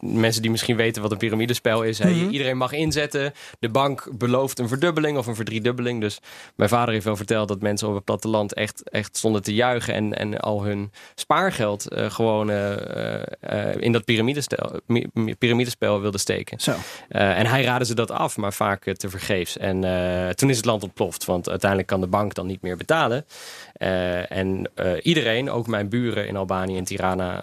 mensen 0.00 0.42
die 0.42 0.50
misschien 0.50 0.76
weten 0.76 1.02
wat 1.02 1.10
een 1.10 1.18
piramidespel 1.18 1.82
is, 1.82 2.00
mm 2.00 2.10
-hmm. 2.10 2.28
iedereen 2.28 2.56
mag 2.56 2.67
inzetten. 2.72 3.32
De 3.58 3.68
bank 3.68 4.08
belooft 4.12 4.58
een 4.58 4.68
verdubbeling 4.68 5.18
of 5.18 5.26
een 5.26 5.34
verdriedubbeling. 5.34 6.00
Dus 6.00 6.20
mijn 6.54 6.70
vader 6.70 6.92
heeft 6.92 7.04
wel 7.04 7.16
verteld 7.16 7.48
dat 7.48 7.60
mensen 7.60 7.88
op 7.88 7.94
het 7.94 8.04
platteland 8.04 8.54
echt, 8.54 8.90
echt 8.90 9.16
stonden 9.16 9.42
te 9.42 9.54
juichen 9.54 9.94
en, 9.94 10.14
en 10.14 10.38
al 10.40 10.64
hun 10.64 10.92
spaargeld 11.14 11.92
uh, 11.92 12.10
gewoon 12.10 12.50
uh, 12.50 12.70
uh, 12.70 13.76
in 13.76 13.92
dat 13.92 14.04
piramidespel, 14.04 14.80
piramidespel 15.38 16.00
wilden 16.00 16.20
steken. 16.20 16.60
Zo. 16.60 16.74
en 17.08 17.46
hij 17.46 17.64
raadde 17.64 17.84
ze 17.84 17.94
dat 17.94 18.10
af, 18.10 18.36
maar 18.36 18.52
vaak 18.52 18.92
te 18.94 19.10
vergeefs. 19.10 19.56
En 19.56 19.80
toen 20.34 20.50
is 20.50 20.56
het 20.56 20.64
land 20.64 20.82
ontploft, 20.82 21.24
want 21.24 21.48
uiteindelijk 21.48 21.90
kan 21.90 22.00
de 22.00 22.06
bank 22.06 22.34
dan 22.34 22.46
niet 22.46 22.62
meer 22.62 22.76
betalen. 22.76 23.26
en 24.28 24.70
iedereen, 25.02 25.50
ook 25.50 25.66
mijn 25.66 25.88
buren 25.88 26.26
in 26.26 26.36
Albanië 26.36 26.76
en 26.76 26.84
Tirana, 26.84 27.42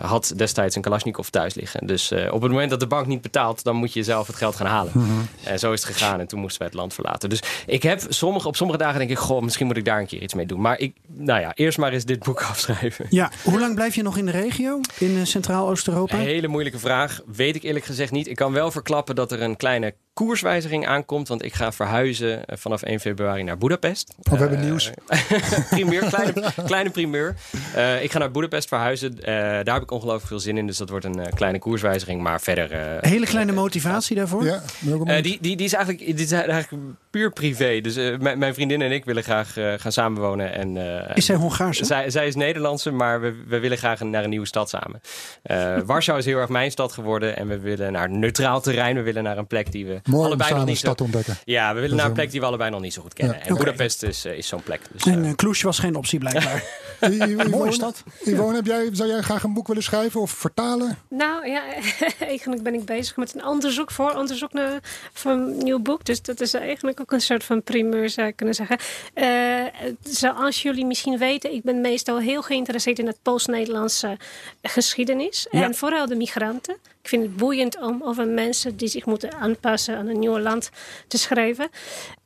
had 0.00 0.32
destijds 0.36 0.76
een 0.76 0.82
Kalashnikov 0.82 1.28
thuis 1.28 1.54
liggen. 1.54 1.86
Dus 1.86 2.12
op 2.12 2.42
het 2.42 2.50
moment 2.50 2.70
dat 2.70 2.80
de 2.80 2.86
bank 2.86 3.06
niet 3.06 3.22
betaalt, 3.22 3.64
dan 3.64 3.76
moet 3.76 3.92
je 3.92 4.02
zelf 4.02 4.26
het 4.26 4.36
geld 4.36 4.56
gaan 4.56 4.65
halen. 4.66 4.92
Mhm. 4.94 5.10
En 5.44 5.58
zo 5.58 5.72
is 5.72 5.84
het 5.84 5.94
gegaan 5.94 6.20
en 6.20 6.26
toen 6.26 6.40
moesten 6.40 6.58
wij 6.58 6.68
het 6.68 6.76
land 6.76 6.94
verlaten. 6.94 7.28
Dus 7.28 7.42
ik 7.66 7.82
heb 7.82 8.02
sommige, 8.08 8.48
op 8.48 8.56
sommige 8.56 8.78
dagen 8.78 8.98
denk 8.98 9.10
ik, 9.10 9.18
goh, 9.18 9.42
misschien 9.42 9.66
moet 9.66 9.76
ik 9.76 9.84
daar 9.84 10.00
een 10.00 10.06
keer 10.06 10.22
iets 10.22 10.34
mee 10.34 10.46
doen. 10.46 10.60
Maar 10.60 10.78
ik, 10.78 10.96
nou 11.06 11.40
ja, 11.40 11.52
eerst 11.54 11.78
maar 11.78 11.92
eens 11.92 12.04
dit 12.04 12.22
boek 12.22 12.42
afschrijven. 12.50 13.06
Ja, 13.10 13.30
hoe 13.44 13.60
lang 13.60 13.74
blijf 13.74 13.94
je 13.94 14.02
nog 14.02 14.16
in 14.16 14.26
de 14.26 14.32
regio, 14.32 14.80
in 14.98 15.26
Centraal-Oost-Europa? 15.26 16.16
Hele 16.16 16.48
moeilijke 16.48 16.78
vraag, 16.78 17.20
weet 17.26 17.56
ik 17.56 17.62
eerlijk 17.62 17.84
gezegd 17.84 18.12
niet. 18.12 18.28
Ik 18.28 18.36
kan 18.36 18.52
wel 18.52 18.70
verklappen 18.70 19.14
dat 19.14 19.32
er 19.32 19.42
een 19.42 19.56
kleine 19.56 19.94
koerswijziging 20.16 20.86
aankomt. 20.86 21.28
Want 21.28 21.44
ik 21.44 21.54
ga 21.54 21.72
verhuizen 21.72 22.42
vanaf 22.46 22.82
1 22.82 23.00
februari 23.00 23.42
naar 23.42 23.58
Budapest. 23.58 24.14
Oh, 24.18 24.32
we 24.32 24.38
hebben 24.38 24.60
nieuws. 24.60 24.90
primeur, 25.70 26.04
kleine, 26.04 26.52
kleine 26.66 26.90
primeur. 26.90 27.36
Uh, 27.76 28.02
ik 28.02 28.10
ga 28.12 28.18
naar 28.18 28.30
Budapest 28.30 28.68
verhuizen. 28.68 29.12
Uh, 29.18 29.24
daar 29.26 29.74
heb 29.74 29.82
ik 29.82 29.90
ongelooflijk 29.90 30.26
veel 30.26 30.40
zin 30.40 30.58
in. 30.58 30.66
Dus 30.66 30.76
dat 30.76 30.88
wordt 30.88 31.04
een 31.04 31.18
uh, 31.18 31.24
kleine 31.34 31.58
koerswijziging. 31.58 32.22
Maar 32.22 32.40
verder... 32.40 32.98
Hele 33.00 33.26
kleine 33.26 33.52
motivatie 33.52 34.16
daarvoor? 34.16 34.44
Ja, 34.44 34.62
die, 35.20 35.38
die, 35.40 35.56
die, 35.56 35.66
is 35.66 35.72
eigenlijk, 35.72 36.16
die 36.16 36.24
is 36.24 36.32
eigenlijk 36.32 36.82
puur 37.16 37.30
privé. 37.30 37.80
Dus 37.80 37.96
mijn 38.18 38.54
vriendin 38.54 38.82
en 38.82 38.92
ik 38.92 39.04
willen 39.04 39.22
graag 39.22 39.52
gaan 39.76 39.92
samenwonen. 39.92 40.52
En, 40.52 40.76
is 41.14 41.26
zij 41.26 41.36
Hongaarse? 41.36 41.84
Zij, 41.84 42.10
zij 42.10 42.26
is 42.26 42.34
Nederlandse, 42.34 42.90
maar 42.90 43.20
we, 43.20 43.34
we 43.46 43.58
willen 43.58 43.78
graag 43.78 44.00
naar 44.00 44.24
een 44.24 44.30
nieuwe 44.30 44.46
stad 44.46 44.68
samen. 44.68 45.00
Warschau 45.86 46.18
is 46.18 46.24
heel 46.24 46.38
erg 46.38 46.48
mijn 46.48 46.70
stad 46.70 46.92
geworden. 46.92 47.36
En 47.36 47.48
we 47.48 47.58
willen 47.58 47.92
naar 47.92 48.04
een 48.04 48.18
neutraal 48.18 48.60
terrein. 48.60 48.96
We 48.96 49.02
willen 49.02 49.22
naar 49.22 49.38
een 49.38 49.46
plek 49.46 49.72
die 49.72 49.86
we 49.86 50.00
Mooi 50.10 50.26
allebei 50.26 50.54
nog 50.54 50.64
niet 50.64 50.78
stad 50.78 50.98
zo... 50.98 51.04
ontdekken. 51.04 51.36
Ja, 51.44 51.74
we 51.74 51.80
willen 51.80 51.96
naar 51.96 52.06
een 52.06 52.12
plek 52.12 52.30
die 52.30 52.40
we 52.40 52.46
allebei 52.46 52.70
nog 52.70 52.80
niet 52.80 52.92
zo 52.92 53.02
goed 53.02 53.14
kennen. 53.14 53.36
Ja. 53.36 53.42
En 53.42 53.56
Okay. 53.56 53.64
Budapest 53.64 54.02
is, 54.02 54.26
uh, 54.26 54.36
is 54.36 54.48
zo'n 54.48 54.62
plek. 54.62 54.80
Dus, 54.92 55.02
en 55.02 55.18
uh, 55.18 55.28
uh, 55.28 55.34
Kloes 55.34 55.62
was 55.62 55.78
geen 55.78 55.96
optie 55.96 56.18
blijkbaar. 56.18 56.64
Mooie 57.50 57.72
stad. 57.72 58.02
Yvonne, 58.24 58.54
heb 58.54 58.66
jij, 58.66 58.88
zou 58.92 59.08
jij 59.08 59.20
graag 59.20 59.42
een 59.42 59.54
boek 59.54 59.66
willen 59.66 59.82
schrijven 59.82 60.20
of 60.20 60.30
vertalen? 60.30 60.98
Nou 61.08 61.48
ja, 61.48 61.62
eigenlijk 62.18 62.62
ben 62.62 62.74
ik 62.74 62.84
bezig 62.84 63.16
met 63.16 63.34
een 63.34 63.46
onderzoek 63.46 63.90
voor 63.90 64.14
onderzoek 64.14 64.52
naar 64.52 64.80
voor 65.12 65.32
een 65.32 65.58
nieuw 65.58 65.78
boek. 65.78 66.04
Dus 66.04 66.22
dat 66.22 66.40
is 66.40 66.54
eigenlijk 66.54 67.00
ook 67.06 67.12
een 67.12 67.20
soort 67.20 67.44
van 67.44 67.62
primeur, 67.62 68.10
zou 68.10 68.26
ik 68.26 68.36
kunnen 68.36 68.54
zeggen. 68.54 68.78
Uh, 69.14 69.64
zoals 70.02 70.62
jullie 70.62 70.84
misschien 70.84 71.18
weten, 71.18 71.52
ik 71.52 71.62
ben 71.62 71.80
meestal 71.80 72.18
heel 72.18 72.42
geïnteresseerd 72.42 72.98
in 72.98 73.06
het 73.06 73.18
Pools-Nederlandse 73.22 74.16
geschiedenis. 74.62 75.46
Ja. 75.50 75.62
En 75.62 75.74
vooral 75.74 76.06
de 76.06 76.16
migranten. 76.16 76.74
Ik 77.02 77.08
vind 77.08 77.22
het 77.22 77.36
boeiend 77.36 77.80
om 77.80 78.02
over 78.02 78.26
mensen 78.26 78.76
die 78.76 78.88
zich 78.88 79.06
moeten 79.06 79.32
aanpassen 79.32 79.96
aan 79.96 80.06
een 80.06 80.18
nieuw 80.18 80.38
land 80.38 80.70
te 81.08 81.18
schrijven. 81.18 81.68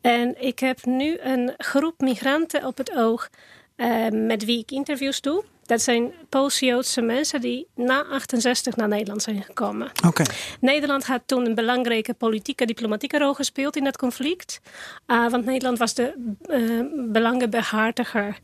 En 0.00 0.42
ik 0.42 0.58
heb 0.58 0.84
nu 0.84 1.18
een 1.18 1.54
groep 1.56 2.00
migranten 2.00 2.64
op 2.64 2.76
het 2.76 2.92
oog 2.96 3.28
uh, 3.76 4.08
met 4.08 4.44
wie 4.44 4.58
ik 4.58 4.70
interviews 4.70 5.20
doe. 5.20 5.44
Dat 5.70 5.82
zijn 5.82 6.12
Poolse-Joodse 6.28 7.00
mensen 7.00 7.40
die 7.40 7.66
na 7.74 8.04
68 8.04 8.76
naar 8.76 8.88
Nederland 8.88 9.22
zijn 9.22 9.42
gekomen. 9.42 9.90
Okay. 10.06 10.26
Nederland 10.60 11.06
had 11.06 11.22
toen 11.26 11.46
een 11.46 11.54
belangrijke 11.54 12.14
politieke, 12.14 12.64
diplomatieke 12.64 13.18
rol 13.18 13.34
gespeeld 13.34 13.76
in 13.76 13.84
dat 13.84 13.96
conflict. 13.96 14.60
Uh, 15.06 15.30
want 15.30 15.44
Nederland 15.44 15.78
was 15.78 15.94
de 15.94 16.34
uh, 16.46 17.10
belangenbehartiger 17.12 18.38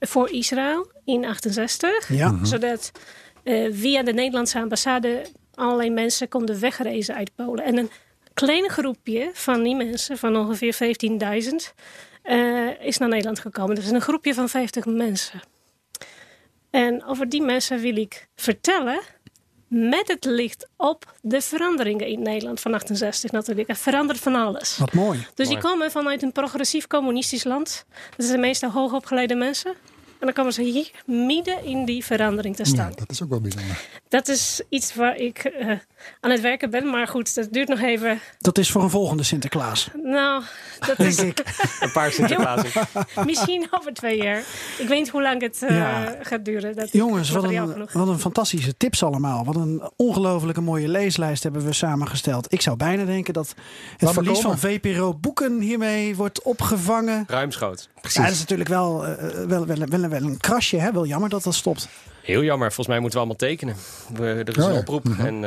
voor 0.00 0.30
Israël 0.30 0.90
in 1.04 1.24
68. 1.24 2.08
Ja. 2.08 2.28
Mm 2.28 2.36
-hmm. 2.36 2.46
Zodat 2.46 2.92
via 3.70 4.02
de 4.02 4.12
Nederlandse 4.12 4.58
ambassade 4.58 5.26
allerlei 5.54 5.90
mensen 5.90 6.28
konden 6.28 6.60
wegreizen 6.60 7.14
uit 7.14 7.34
Polen. 7.34 7.64
En 7.64 7.76
een 7.76 7.90
klein 8.34 8.70
groepje 8.70 9.30
van 9.32 9.62
die 9.62 9.76
mensen, 9.76 10.18
van 10.18 10.36
ongeveer 10.36 10.74
15.000, 10.74 11.74
eh, 12.22 12.80
is 12.80 12.98
naar 12.98 13.08
Nederland 13.08 13.38
gekomen. 13.38 13.74
Dat 13.74 13.84
is 13.84 13.90
een 13.90 14.00
groepje 14.00 14.34
van 14.34 14.48
50 14.48 14.84
mensen. 14.84 15.40
En 16.72 17.04
over 17.04 17.28
die 17.28 17.42
mensen 17.42 17.80
wil 17.80 17.96
ik 17.96 18.28
vertellen 18.34 19.00
met 19.68 20.08
het 20.08 20.24
licht 20.24 20.68
op 20.76 21.14
de 21.20 21.40
veranderingen 21.40 22.06
in 22.06 22.22
Nederland 22.22 22.60
van 22.60 22.74
68 22.74 23.30
natuurlijk. 23.30 23.68
Er 23.68 23.76
verandert 23.76 24.18
van 24.18 24.34
alles. 24.34 24.76
Wat 24.76 24.92
mooi. 24.92 25.26
Dus 25.34 25.48
die 25.48 25.58
komen 25.58 25.90
vanuit 25.90 26.22
een 26.22 26.32
progressief 26.32 26.86
communistisch 26.86 27.44
land. 27.44 27.84
Dat 28.16 28.26
zijn 28.26 28.40
meestal 28.40 28.70
hoogopgeleide 28.70 29.34
mensen. 29.34 29.74
En 30.22 30.28
dan 30.28 30.36
komen 30.36 30.52
ze 30.52 30.62
hier 30.62 30.90
midden 31.06 31.64
in 31.64 31.84
die 31.84 32.04
verandering 32.04 32.56
te 32.56 32.64
staan. 32.64 32.88
Ja, 32.88 32.94
dat 32.96 33.10
is 33.10 33.22
ook 33.22 33.28
wel 33.28 33.40
bijzonder. 33.40 33.80
Dat 34.08 34.28
is 34.28 34.62
iets 34.68 34.94
waar 34.94 35.16
ik 35.16 35.38
eh, 35.38 35.68
aan 36.20 36.30
het 36.30 36.40
werken 36.40 36.70
ben. 36.70 36.90
Maar 36.90 37.06
goed, 37.08 37.34
dat 37.34 37.48
duurt 37.52 37.68
nog 37.68 37.80
even. 37.80 38.20
Dat 38.38 38.58
is 38.58 38.70
voor 38.70 38.82
een 38.82 38.90
volgende 38.90 39.22
Sinterklaas. 39.22 39.88
Nou, 40.02 40.42
dat 40.86 40.96
Denk 40.96 41.10
is 41.10 41.18
ik. 41.18 41.42
Een 41.80 41.92
paar 41.92 42.12
Sinterklaas. 42.18 42.62
misschien 43.26 43.66
over 43.70 43.94
twee 43.94 44.22
jaar. 44.22 44.38
Ik 44.78 44.88
weet 44.88 44.98
niet 44.98 45.08
hoe 45.08 45.22
lang 45.22 45.40
het 45.40 45.62
eh, 45.62 45.76
Ja. 45.76 46.16
gaat 46.20 46.44
duren. 46.44 46.76
Dat 46.76 46.92
Jongens, 46.92 47.30
wat 47.30 47.44
een, 47.44 47.88
wat 47.92 48.08
een 48.08 48.18
fantastische 48.18 48.76
tips 48.76 49.02
allemaal. 49.02 49.44
Wat 49.44 49.56
een 49.56 49.82
ongelofelijke 49.96 50.60
mooie 50.60 50.88
leeslijst 50.88 51.42
hebben 51.42 51.64
we 51.64 51.72
samengesteld. 51.72 52.52
Ik 52.52 52.60
zou 52.60 52.76
bijna 52.76 53.04
denken 53.04 53.34
dat 53.34 53.54
het 53.96 54.10
verlies 54.10 54.40
van 54.40 54.58
VPRO 54.58 55.14
Boeken 55.14 55.60
hiermee 55.60 56.16
wordt 56.16 56.42
opgevangen. 56.42 57.24
Ruimschoots. 57.26 57.88
Ja, 58.02 58.22
dat 58.22 58.32
is 58.32 58.38
natuurlijk 58.38 58.68
wel, 58.68 59.06
eh, 59.06 59.44
wel, 59.46 59.66
wel, 59.66 59.76
wel, 59.88 60.08
wel 60.08 60.11
een 60.14 60.36
krasje. 60.38 60.76
Hè? 60.76 60.92
Wel 60.92 61.06
jammer 61.06 61.28
dat 61.28 61.42
dat 61.42 61.54
stopt. 61.54 61.88
Heel 62.22 62.42
jammer. 62.42 62.66
Volgens 62.66 62.86
mij 62.86 62.98
moeten 62.98 63.18
we 63.20 63.24
allemaal 63.26 63.48
tekenen. 63.48 63.74
We, 64.14 64.24
er 64.26 64.48
is 64.56 64.62
Oh 64.62 64.68
een 64.68 64.72
ja. 64.74 64.78
oproep. 64.78 65.06
En 65.18 65.34
eh, 65.34 65.40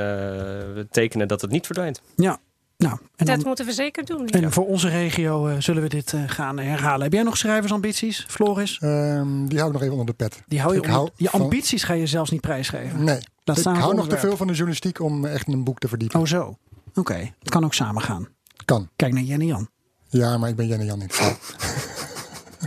we 0.73 0.87
tekenen 0.91 1.27
dat 1.27 1.41
het 1.41 1.51
niet 1.51 1.65
verdwijnt. 1.65 2.01
Ja, 2.15 2.39
nou. 2.77 2.93
En, 3.15 3.25
Dat 3.25 3.35
dan, 3.35 3.45
moeten 3.47 3.65
we 3.65 3.71
zeker 3.73 4.05
doen. 4.05 4.27
en 4.27 4.51
voor 4.51 4.65
onze 4.67 4.89
regio 4.89 5.47
eh, 5.47 5.55
zullen 5.59 5.81
we 5.81 5.89
dit 5.89 6.13
eh, 6.13 6.21
gaan 6.27 6.59
herhalen. 6.59 7.01
Heb 7.01 7.13
jij 7.13 7.23
nog 7.23 7.37
schrijversambities, 7.37 8.25
Floris? 8.29 8.77
Ehm, 8.81 9.45
die 9.45 9.57
hou 9.57 9.67
ik 9.67 9.73
nog 9.73 9.81
even 9.81 9.91
onder 9.97 10.05
de 10.05 10.13
pet. 10.13 10.43
Die 10.47 10.59
hou 10.59 10.73
je 10.73 10.79
onder- 10.79 10.95
hou 10.95 11.09
je 11.15 11.29
van- 11.29 11.41
ambities 11.41 11.83
ga 11.83 11.93
je 11.93 12.07
zelfs 12.07 12.31
niet 12.31 12.41
prijsgeven. 12.41 13.03
Nee. 13.03 13.19
Laat 13.43 13.57
ik 13.57 13.63
hou 13.65 13.95
nog 13.95 14.07
te 14.07 14.17
veel 14.17 14.37
van 14.37 14.47
de 14.47 14.53
journalistiek 14.53 14.99
om 15.01 15.25
echt 15.25 15.47
een 15.47 15.63
boek 15.63 15.79
te 15.79 15.87
verdiepen. 15.87 16.19
Oh 16.19 16.25
zo. 16.25 16.57
Oké, 16.95 17.33
het 17.39 17.49
kan 17.49 17.63
ook 17.63 17.73
samen 17.73 18.01
gaan. 18.01 18.27
Kan. 18.65 18.89
Kijk 18.95 19.13
naar 19.13 19.23
Jenny 19.23 19.45
Jan. 19.45 19.69
Ja, 20.09 20.37
maar 20.37 20.49
ik 20.49 20.55
ben 20.55 20.67
Jenny 20.67 20.85
Jan 20.85 20.99
niet. 20.99 21.13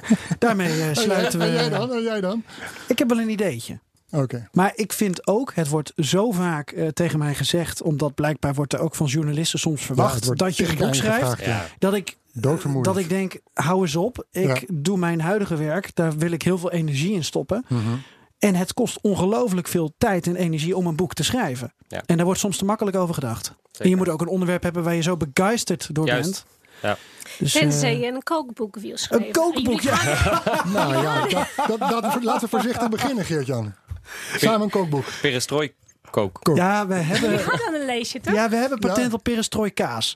Daarmee 0.39 0.83
eh, 0.83 0.89
sluiten 0.97 1.41
En 1.41 1.53
jij 1.53 1.65
we. 1.65 1.71
dan? 1.71 1.93
En 1.93 2.03
jij 2.03 2.21
dan? 2.21 2.43
Ik 2.89 2.99
heb 2.99 3.09
wel 3.09 3.21
een 3.21 3.29
ideetje. 3.31 3.79
Oké. 4.11 4.49
Maar 4.53 4.73
ik 4.75 4.93
vind 4.93 5.27
ook, 5.27 5.55
het 5.55 5.69
wordt 5.69 5.93
zo 5.97 6.31
vaak 6.31 6.71
eh, 6.71 6.89
tegen 6.89 7.19
mij 7.19 7.35
gezegd, 7.35 7.83
omdat 7.83 8.15
blijkbaar 8.15 8.55
wordt 8.55 8.73
er 8.73 8.81
ook 8.81 8.95
van 8.95 9.07
journalisten 9.07 9.59
soms 9.59 9.83
verwacht 9.83 10.37
dat 10.39 10.57
je 10.57 10.69
een 10.69 10.77
boek 10.77 10.95
schrijft. 10.95 11.19
gevraagd, 11.29 11.45
ja. 11.45 11.67
Dat 11.79 11.95
ik, 11.95 12.17
dat 12.83 12.97
ik 12.97 13.09
denk, 13.09 13.39
hou 13.55 13.81
eens 13.83 13.97
op. 13.97 14.27
Ik 14.31 14.61
Ja. 14.61 14.67
doe 14.73 14.99
mijn 14.99 15.21
huidige 15.21 15.57
werk, 15.57 15.91
daar 15.95 16.17
wil 16.19 16.31
ik 16.31 16.43
heel 16.43 16.59
veel 16.59 16.71
energie 16.73 17.13
in 17.13 17.25
stoppen. 17.25 17.65
Mhm. 17.69 17.81
En 18.39 18.55
het 18.55 18.75
kost 18.75 18.99
ongelooflijk 19.03 19.69
veel 19.69 19.95
tijd 19.99 20.27
en 20.27 20.37
energie 20.37 20.77
om 20.77 20.87
een 20.87 20.97
boek 20.97 21.15
te 21.15 21.25
schrijven. 21.25 21.73
Ja. 21.89 22.03
En 22.07 22.17
daar 22.17 22.25
wordt 22.25 22.41
soms 22.41 22.57
te 22.57 22.65
makkelijk 22.65 22.97
over 22.97 23.15
gedacht. 23.15 23.53
En 23.79 23.89
je 23.89 23.97
moet 23.97 24.09
ook 24.09 24.21
een 24.21 24.27
onderwerp 24.29 24.63
hebben 24.63 24.83
waar 24.83 24.95
je 24.95 25.03
zo 25.03 25.17
begeisterd 25.17 25.89
door 25.95 26.07
Juist. 26.07 26.31
bent. 26.31 26.45
Ja. 26.83 26.97
Dus, 27.39 27.53
Tenzij 27.53 27.93
eh, 27.93 28.01
je 28.01 28.07
een 28.07 28.23
kookboek 28.23 28.77
wil 28.77 28.97
schrijven. 28.97 29.27
een 29.27 29.33
kookboek, 29.33 29.81
ja. 29.81 29.99
Nou 30.75 31.03
ja, 31.03 31.27
dat, 31.67 31.79
dat, 31.79 31.91
dat- 31.91 32.23
laten 32.25 32.41
we 32.41 32.49
voorzichtig 32.49 32.89
beginnen, 32.89 33.25
Geert-Jan. 33.25 33.75
Samen 34.37 34.61
een 34.61 34.71
kookboek. 34.71 35.05
Perestrooi 35.21 35.73
kook. 36.11 36.41
Ja, 36.55 36.87
we 36.87 36.95
hebben, 37.11 37.31
Jullie 37.31 37.45
hadden 37.45 37.75
een 37.81 37.87
leesje, 37.87 38.21
toch? 38.21 38.35
ja, 38.35 38.49
we 38.49 38.57
hebben 38.57 38.79
patent 38.79 39.09
Ja. 39.11 39.13
op 39.17 39.23
perestrooi 39.23 39.73
kaas. 39.73 40.15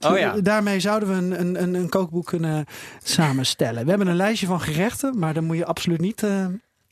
Oh 0.00 0.18
ja. 0.18 0.32
Daarmee 0.40 0.80
zouden 0.80 1.08
we 1.08 1.14
een, 1.14 1.40
een, 1.40 1.62
een, 1.62 1.74
een 1.74 1.88
kookboek 1.88 2.26
kunnen 2.26 2.64
samenstellen. 3.02 3.82
We 3.84 3.88
hebben 3.88 4.06
een 4.08 4.16
lijstje 4.16 4.46
van 4.46 4.60
gerechten, 4.60 5.18
maar 5.18 5.34
daar 5.34 5.42
moet 5.42 5.56
je 5.56 5.64
absoluut 5.66 6.00
niet 6.00 6.22
eh, 6.22 6.46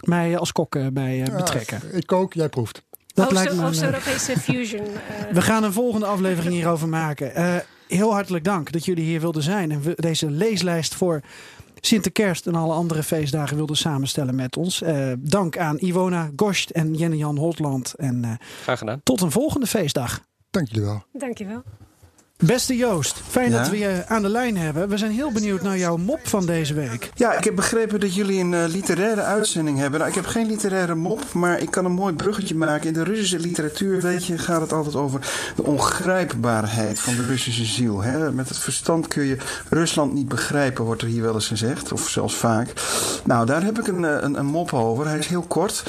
mij 0.04 0.38
als 0.38 0.52
kok 0.52 0.74
eh, 0.74 0.86
bij 0.92 1.22
eh, 1.22 1.36
betrekken. 1.36 1.80
Ja, 1.90 1.96
ik 1.98 2.06
kook, 2.06 2.32
jij 2.34 2.48
proeft. 2.48 2.82
Dat 3.14 3.24
Oost- 3.24 3.34
lijkt 3.34 3.50
me 3.52 3.56
een, 3.58 3.62
eh, 3.64 3.68
Oost-Europese 3.68 4.38
fusion. 4.38 4.84
eh, 4.86 5.32
we 5.32 5.42
gaan 5.42 5.64
een 5.64 5.72
volgende 5.72 6.06
aflevering 6.06 6.54
hierover 6.54 6.88
maken. 6.88 7.34
Heel 7.88 8.12
hartelijk 8.12 8.44
dank 8.44 8.72
dat 8.72 8.84
jullie 8.84 9.04
hier 9.04 9.20
wilden 9.20 9.42
zijn 9.42 9.70
en 9.70 9.80
we 9.80 9.92
deze 9.96 10.30
leeslijst 10.30 10.94
voor 10.94 11.20
Sinterkerst 11.80 12.46
en 12.46 12.54
alle 12.54 12.74
andere 12.74 13.02
feestdagen 13.02 13.56
wilden 13.56 13.76
samenstellen 13.76 14.34
met 14.34 14.56
ons. 14.56 14.82
Eh, 14.82 15.12
dank 15.18 15.58
aan 15.58 15.78
Iwona 15.78 16.30
Goscht 16.36 16.70
en 16.70 16.94
Jenne-Jan 16.94 17.36
Holtland. 17.36 17.94
En 17.94 18.24
eh, 18.24 18.30
Graag 18.62 18.78
gedaan. 18.78 19.00
tot 19.02 19.20
een 19.20 19.30
volgende 19.30 19.66
feestdag. 19.66 20.20
Dank 20.50 20.68
jullie 20.68 20.84
wel. 20.84 21.02
Dankjewel. 21.12 21.62
Beste 22.44 22.76
Joost, 22.76 23.22
fijn 23.28 23.50
Ja? 23.50 23.58
dat 23.58 23.68
we 23.68 23.78
je 23.78 24.04
aan 24.06 24.22
de 24.22 24.28
lijn 24.28 24.56
hebben. 24.56 24.88
We 24.88 24.96
zijn 24.96 25.10
heel 25.10 25.32
benieuwd 25.32 25.62
naar 25.62 25.78
jouw 25.78 25.96
mop 25.96 26.20
van 26.22 26.46
deze 26.46 26.74
week. 26.74 27.10
Ja, 27.14 27.32
ik 27.32 27.44
heb 27.44 27.54
begrepen 27.54 28.00
dat 28.00 28.14
jullie 28.14 28.40
een 28.40 28.54
eh, 28.54 28.64
literaire 28.66 29.20
uitzending 29.20 29.78
hebben. 29.78 29.98
Nou, 29.98 30.10
ik 30.10 30.16
heb 30.16 30.26
geen 30.26 30.46
literaire 30.46 30.94
mop, 30.94 31.32
maar 31.32 31.60
ik 31.60 31.70
kan 31.70 31.84
een 31.84 31.92
mooi 31.92 32.14
bruggetje 32.14 32.54
maken. 32.54 32.86
In 32.86 32.92
de 32.92 33.04
Russische 33.04 33.38
literatuur, 33.38 34.00
weet 34.00 34.26
je, 34.26 34.38
gaat 34.38 34.60
het 34.60 34.72
altijd 34.72 34.94
over 34.94 35.20
de 35.56 35.62
ongrijpbaarheid 35.62 36.98
van 36.98 37.16
de 37.16 37.26
Russische 37.26 37.64
ziel. 37.64 38.02
Hè? 38.02 38.32
Met 38.32 38.48
het 38.48 38.58
verstand 38.58 39.08
kun 39.08 39.24
je 39.24 39.36
Rusland 39.68 40.12
niet 40.12 40.28
begrijpen, 40.28 40.84
wordt 40.84 41.02
er 41.02 41.08
hier 41.08 41.22
wel 41.22 41.34
eens 41.34 41.48
gezegd, 41.48 41.92
of 41.92 42.08
zelfs 42.08 42.34
vaak. 42.34 42.72
Nou, 43.24 43.46
daar 43.46 43.62
heb 43.62 43.78
ik 43.78 43.86
een, 43.86 44.04
eh, 44.04 44.16
een, 44.20 44.38
een 44.38 44.46
mop 44.46 44.72
over. 44.72 45.06
Hij 45.08 45.18
is 45.18 45.26
heel 45.26 45.44
kort. 45.48 45.82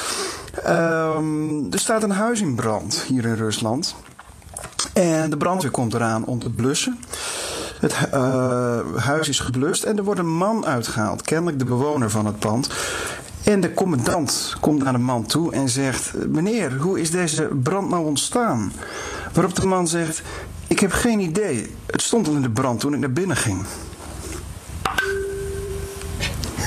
Ehm, 0.63 1.71
er 1.71 1.79
staat 1.79 2.03
een 2.03 2.11
huis 2.11 2.41
in 2.41 2.55
brand 2.55 3.03
hier 3.07 3.25
in 3.25 3.35
Rusland. 3.35 3.95
En 4.93 5.29
de 5.29 5.37
brandweer 5.37 5.71
komt 5.71 5.93
eraan 5.93 6.25
om 6.25 6.39
te 6.39 6.49
blussen. 6.49 6.99
Het 7.79 7.95
eh, 8.11 8.79
huis 8.95 9.29
is 9.29 9.39
geblust 9.39 9.83
en 9.83 9.97
er 9.97 10.03
wordt 10.03 10.19
een 10.19 10.37
man 10.37 10.65
uitgehaald, 10.65 11.21
kennelijk 11.21 11.59
de 11.59 11.65
bewoner 11.65 12.09
van 12.09 12.25
het 12.25 12.39
pand. 12.39 12.69
En 13.43 13.61
de 13.61 13.73
commandant 13.73 14.55
komt 14.59 14.83
naar 14.83 14.93
de 14.93 14.99
man 14.99 15.25
toe 15.25 15.53
en 15.53 15.69
zegt: 15.69 16.13
Meneer, 16.27 16.77
hoe 16.77 16.99
is 16.99 17.11
deze 17.11 17.49
brand 17.63 17.89
nou 17.89 18.05
ontstaan? 18.05 18.71
Waarop 19.33 19.55
de 19.55 19.65
man 19.65 19.87
zegt: 19.87 20.21
Ik 20.67 20.79
heb 20.79 20.91
geen 20.91 21.19
idee. 21.19 21.75
Het 21.85 22.01
stond 22.01 22.27
al 22.27 22.33
in 22.33 22.41
de 22.41 22.49
brand 22.49 22.79
toen 22.79 22.93
ik 22.93 22.99
naar 22.99 23.11
binnen 23.11 23.37
ging. 23.37 23.61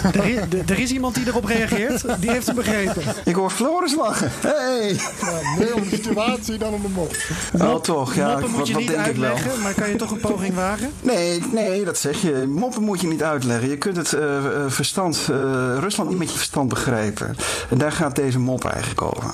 Er 0.03 0.25
is, 0.25 0.39
er 0.67 0.79
is 0.79 0.91
iemand 0.93 1.15
die 1.15 1.27
erop 1.27 1.45
reageert. 1.45 2.05
Die 2.21 2.31
heeft 2.31 2.47
hem 2.47 2.55
begrepen. 2.55 3.03
Ik 3.25 3.35
hoor 3.35 3.51
Floris 3.51 3.95
lachen. 3.95 4.31
Hey! 4.41 5.01
Nou, 5.21 5.59
meer 5.59 5.75
om 5.75 5.83
de 5.83 5.89
situatie 5.89 6.59
dan 6.59 6.73
om 6.73 6.83
de 6.83 6.89
mop. 6.89 7.17
Oh, 7.61 7.75
toch? 7.75 8.15
Ja, 8.15 8.31
Moppen 8.33 8.51
moet 8.51 8.67
je 8.67 8.73
wat 8.73 8.83
niet 8.83 8.91
denk 8.91 9.07
ik 9.07 9.17
wel? 9.17 9.31
uitleggen, 9.31 9.63
maar 9.63 9.75
kan 9.75 9.89
je 9.89 9.97
toch 9.97 10.11
een 10.11 10.21
poging 10.21 10.55
wagen? 10.55 10.91
Nee, 11.03 11.43
nee, 11.53 11.85
dat 11.85 11.99
zeg 11.99 12.23
je. 12.23 12.45
Moppen 12.49 12.83
moet 12.83 13.01
je 13.01 13.07
niet 13.07 13.23
uitleggen. 13.23 13.69
Je 13.69 13.79
kunt 13.79 13.97
het 13.97 14.13
eh, 14.13 14.37
eh, 14.37 14.71
verstand, 14.71 15.29
eh, 15.31 15.37
Rusland 15.79 16.09
niet 16.11 16.19
met 16.19 16.31
je 16.31 16.37
verstand 16.37 16.69
begrijpen. 16.69 17.37
En 17.71 17.79
daar 17.79 17.93
gaat 17.93 18.17
deze 18.17 18.39
mop 18.39 18.65
eigenlijk 18.65 19.03
over. 19.03 19.33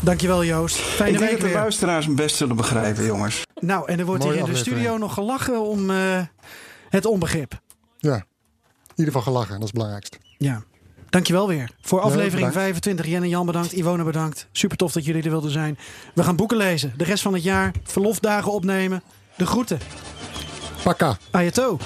Dankjewel 0.00 0.44
Joost. 0.44 0.76
Fijne 0.76 1.12
ik 1.12 1.18
denk 1.18 1.30
week 1.30 1.40
dat 1.40 1.40
de 1.40 1.46
weer. 1.46 1.62
luisteraars 1.62 2.06
hem 2.06 2.14
best 2.14 2.36
zullen 2.36 2.56
begrijpen, 2.56 3.04
jongens. 3.04 3.42
Nou, 3.60 3.88
en 3.88 3.98
er 3.98 4.04
wordt 4.04 4.22
Mooie 4.24 4.36
hier 4.36 4.46
in 4.46 4.52
de 4.52 4.58
studio 4.58 4.96
nog 4.96 5.14
gelachen 5.14 5.60
om 5.60 5.90
eh, 5.90 6.20
het 6.88 7.06
onbegrip. 7.06 7.60
Ja, 7.98 8.24
ieder 8.96 9.12
geval 9.12 9.32
gelachen, 9.32 9.50
dat 9.50 9.58
is 9.58 9.64
het 9.64 9.72
belangrijkste. 9.72 10.18
Ja. 10.38 10.62
Dankjewel 11.10 11.48
weer. 11.48 11.70
Voor 11.80 12.00
aflevering 12.00 12.32
bedankt. 12.32 12.54
25. 12.54 13.06
Jen 13.06 13.22
en 13.22 13.28
Jan 13.28 13.46
bedankt. 13.46 13.72
Iwone 13.72 14.04
bedankt. 14.04 14.46
Super 14.52 14.76
tof 14.76 14.92
dat 14.92 15.04
jullie 15.04 15.22
er 15.22 15.30
wilden 15.30 15.50
zijn. 15.50 15.78
We 16.14 16.22
gaan 16.22 16.36
boeken 16.36 16.56
lezen. 16.56 16.92
De 16.96 17.04
rest 17.04 17.22
van 17.22 17.34
het 17.34 17.42
jaar. 17.42 17.72
Verlofdagen 17.82 18.52
opnemen. 18.52 19.02
De 19.36 19.46
groeten. 19.46 19.78
Pakka. 20.82 21.16
Ayato. 21.30 21.78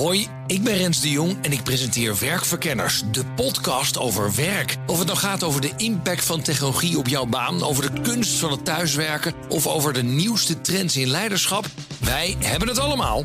Hoi, 0.00 0.26
ik 0.46 0.62
ben 0.62 0.76
Rens 0.76 1.00
de 1.00 1.10
Jong 1.10 1.36
en 1.42 1.52
ik 1.52 1.62
presenteer 1.62 2.18
Werkverkenners, 2.20 3.02
de 3.12 3.24
podcast 3.36 3.98
over 3.98 4.34
werk. 4.34 4.76
Of 4.86 4.98
het 4.98 5.06
nou 5.06 5.18
gaat 5.18 5.42
over 5.42 5.60
de 5.60 5.72
impact 5.76 6.24
van 6.24 6.42
technologie 6.42 6.98
op 6.98 7.08
jouw 7.08 7.26
baan, 7.26 7.62
over 7.62 7.94
de 7.94 8.00
kunst 8.00 8.38
van 8.38 8.50
het 8.50 8.64
thuiswerken 8.64 9.34
of 9.48 9.66
over 9.66 9.92
de 9.92 10.02
nieuwste 10.02 10.60
trends 10.60 10.96
in 10.96 11.08
leiderschap, 11.08 11.66
wij 11.98 12.36
hebben 12.38 12.68
het 12.68 12.78
allemaal. 12.78 13.24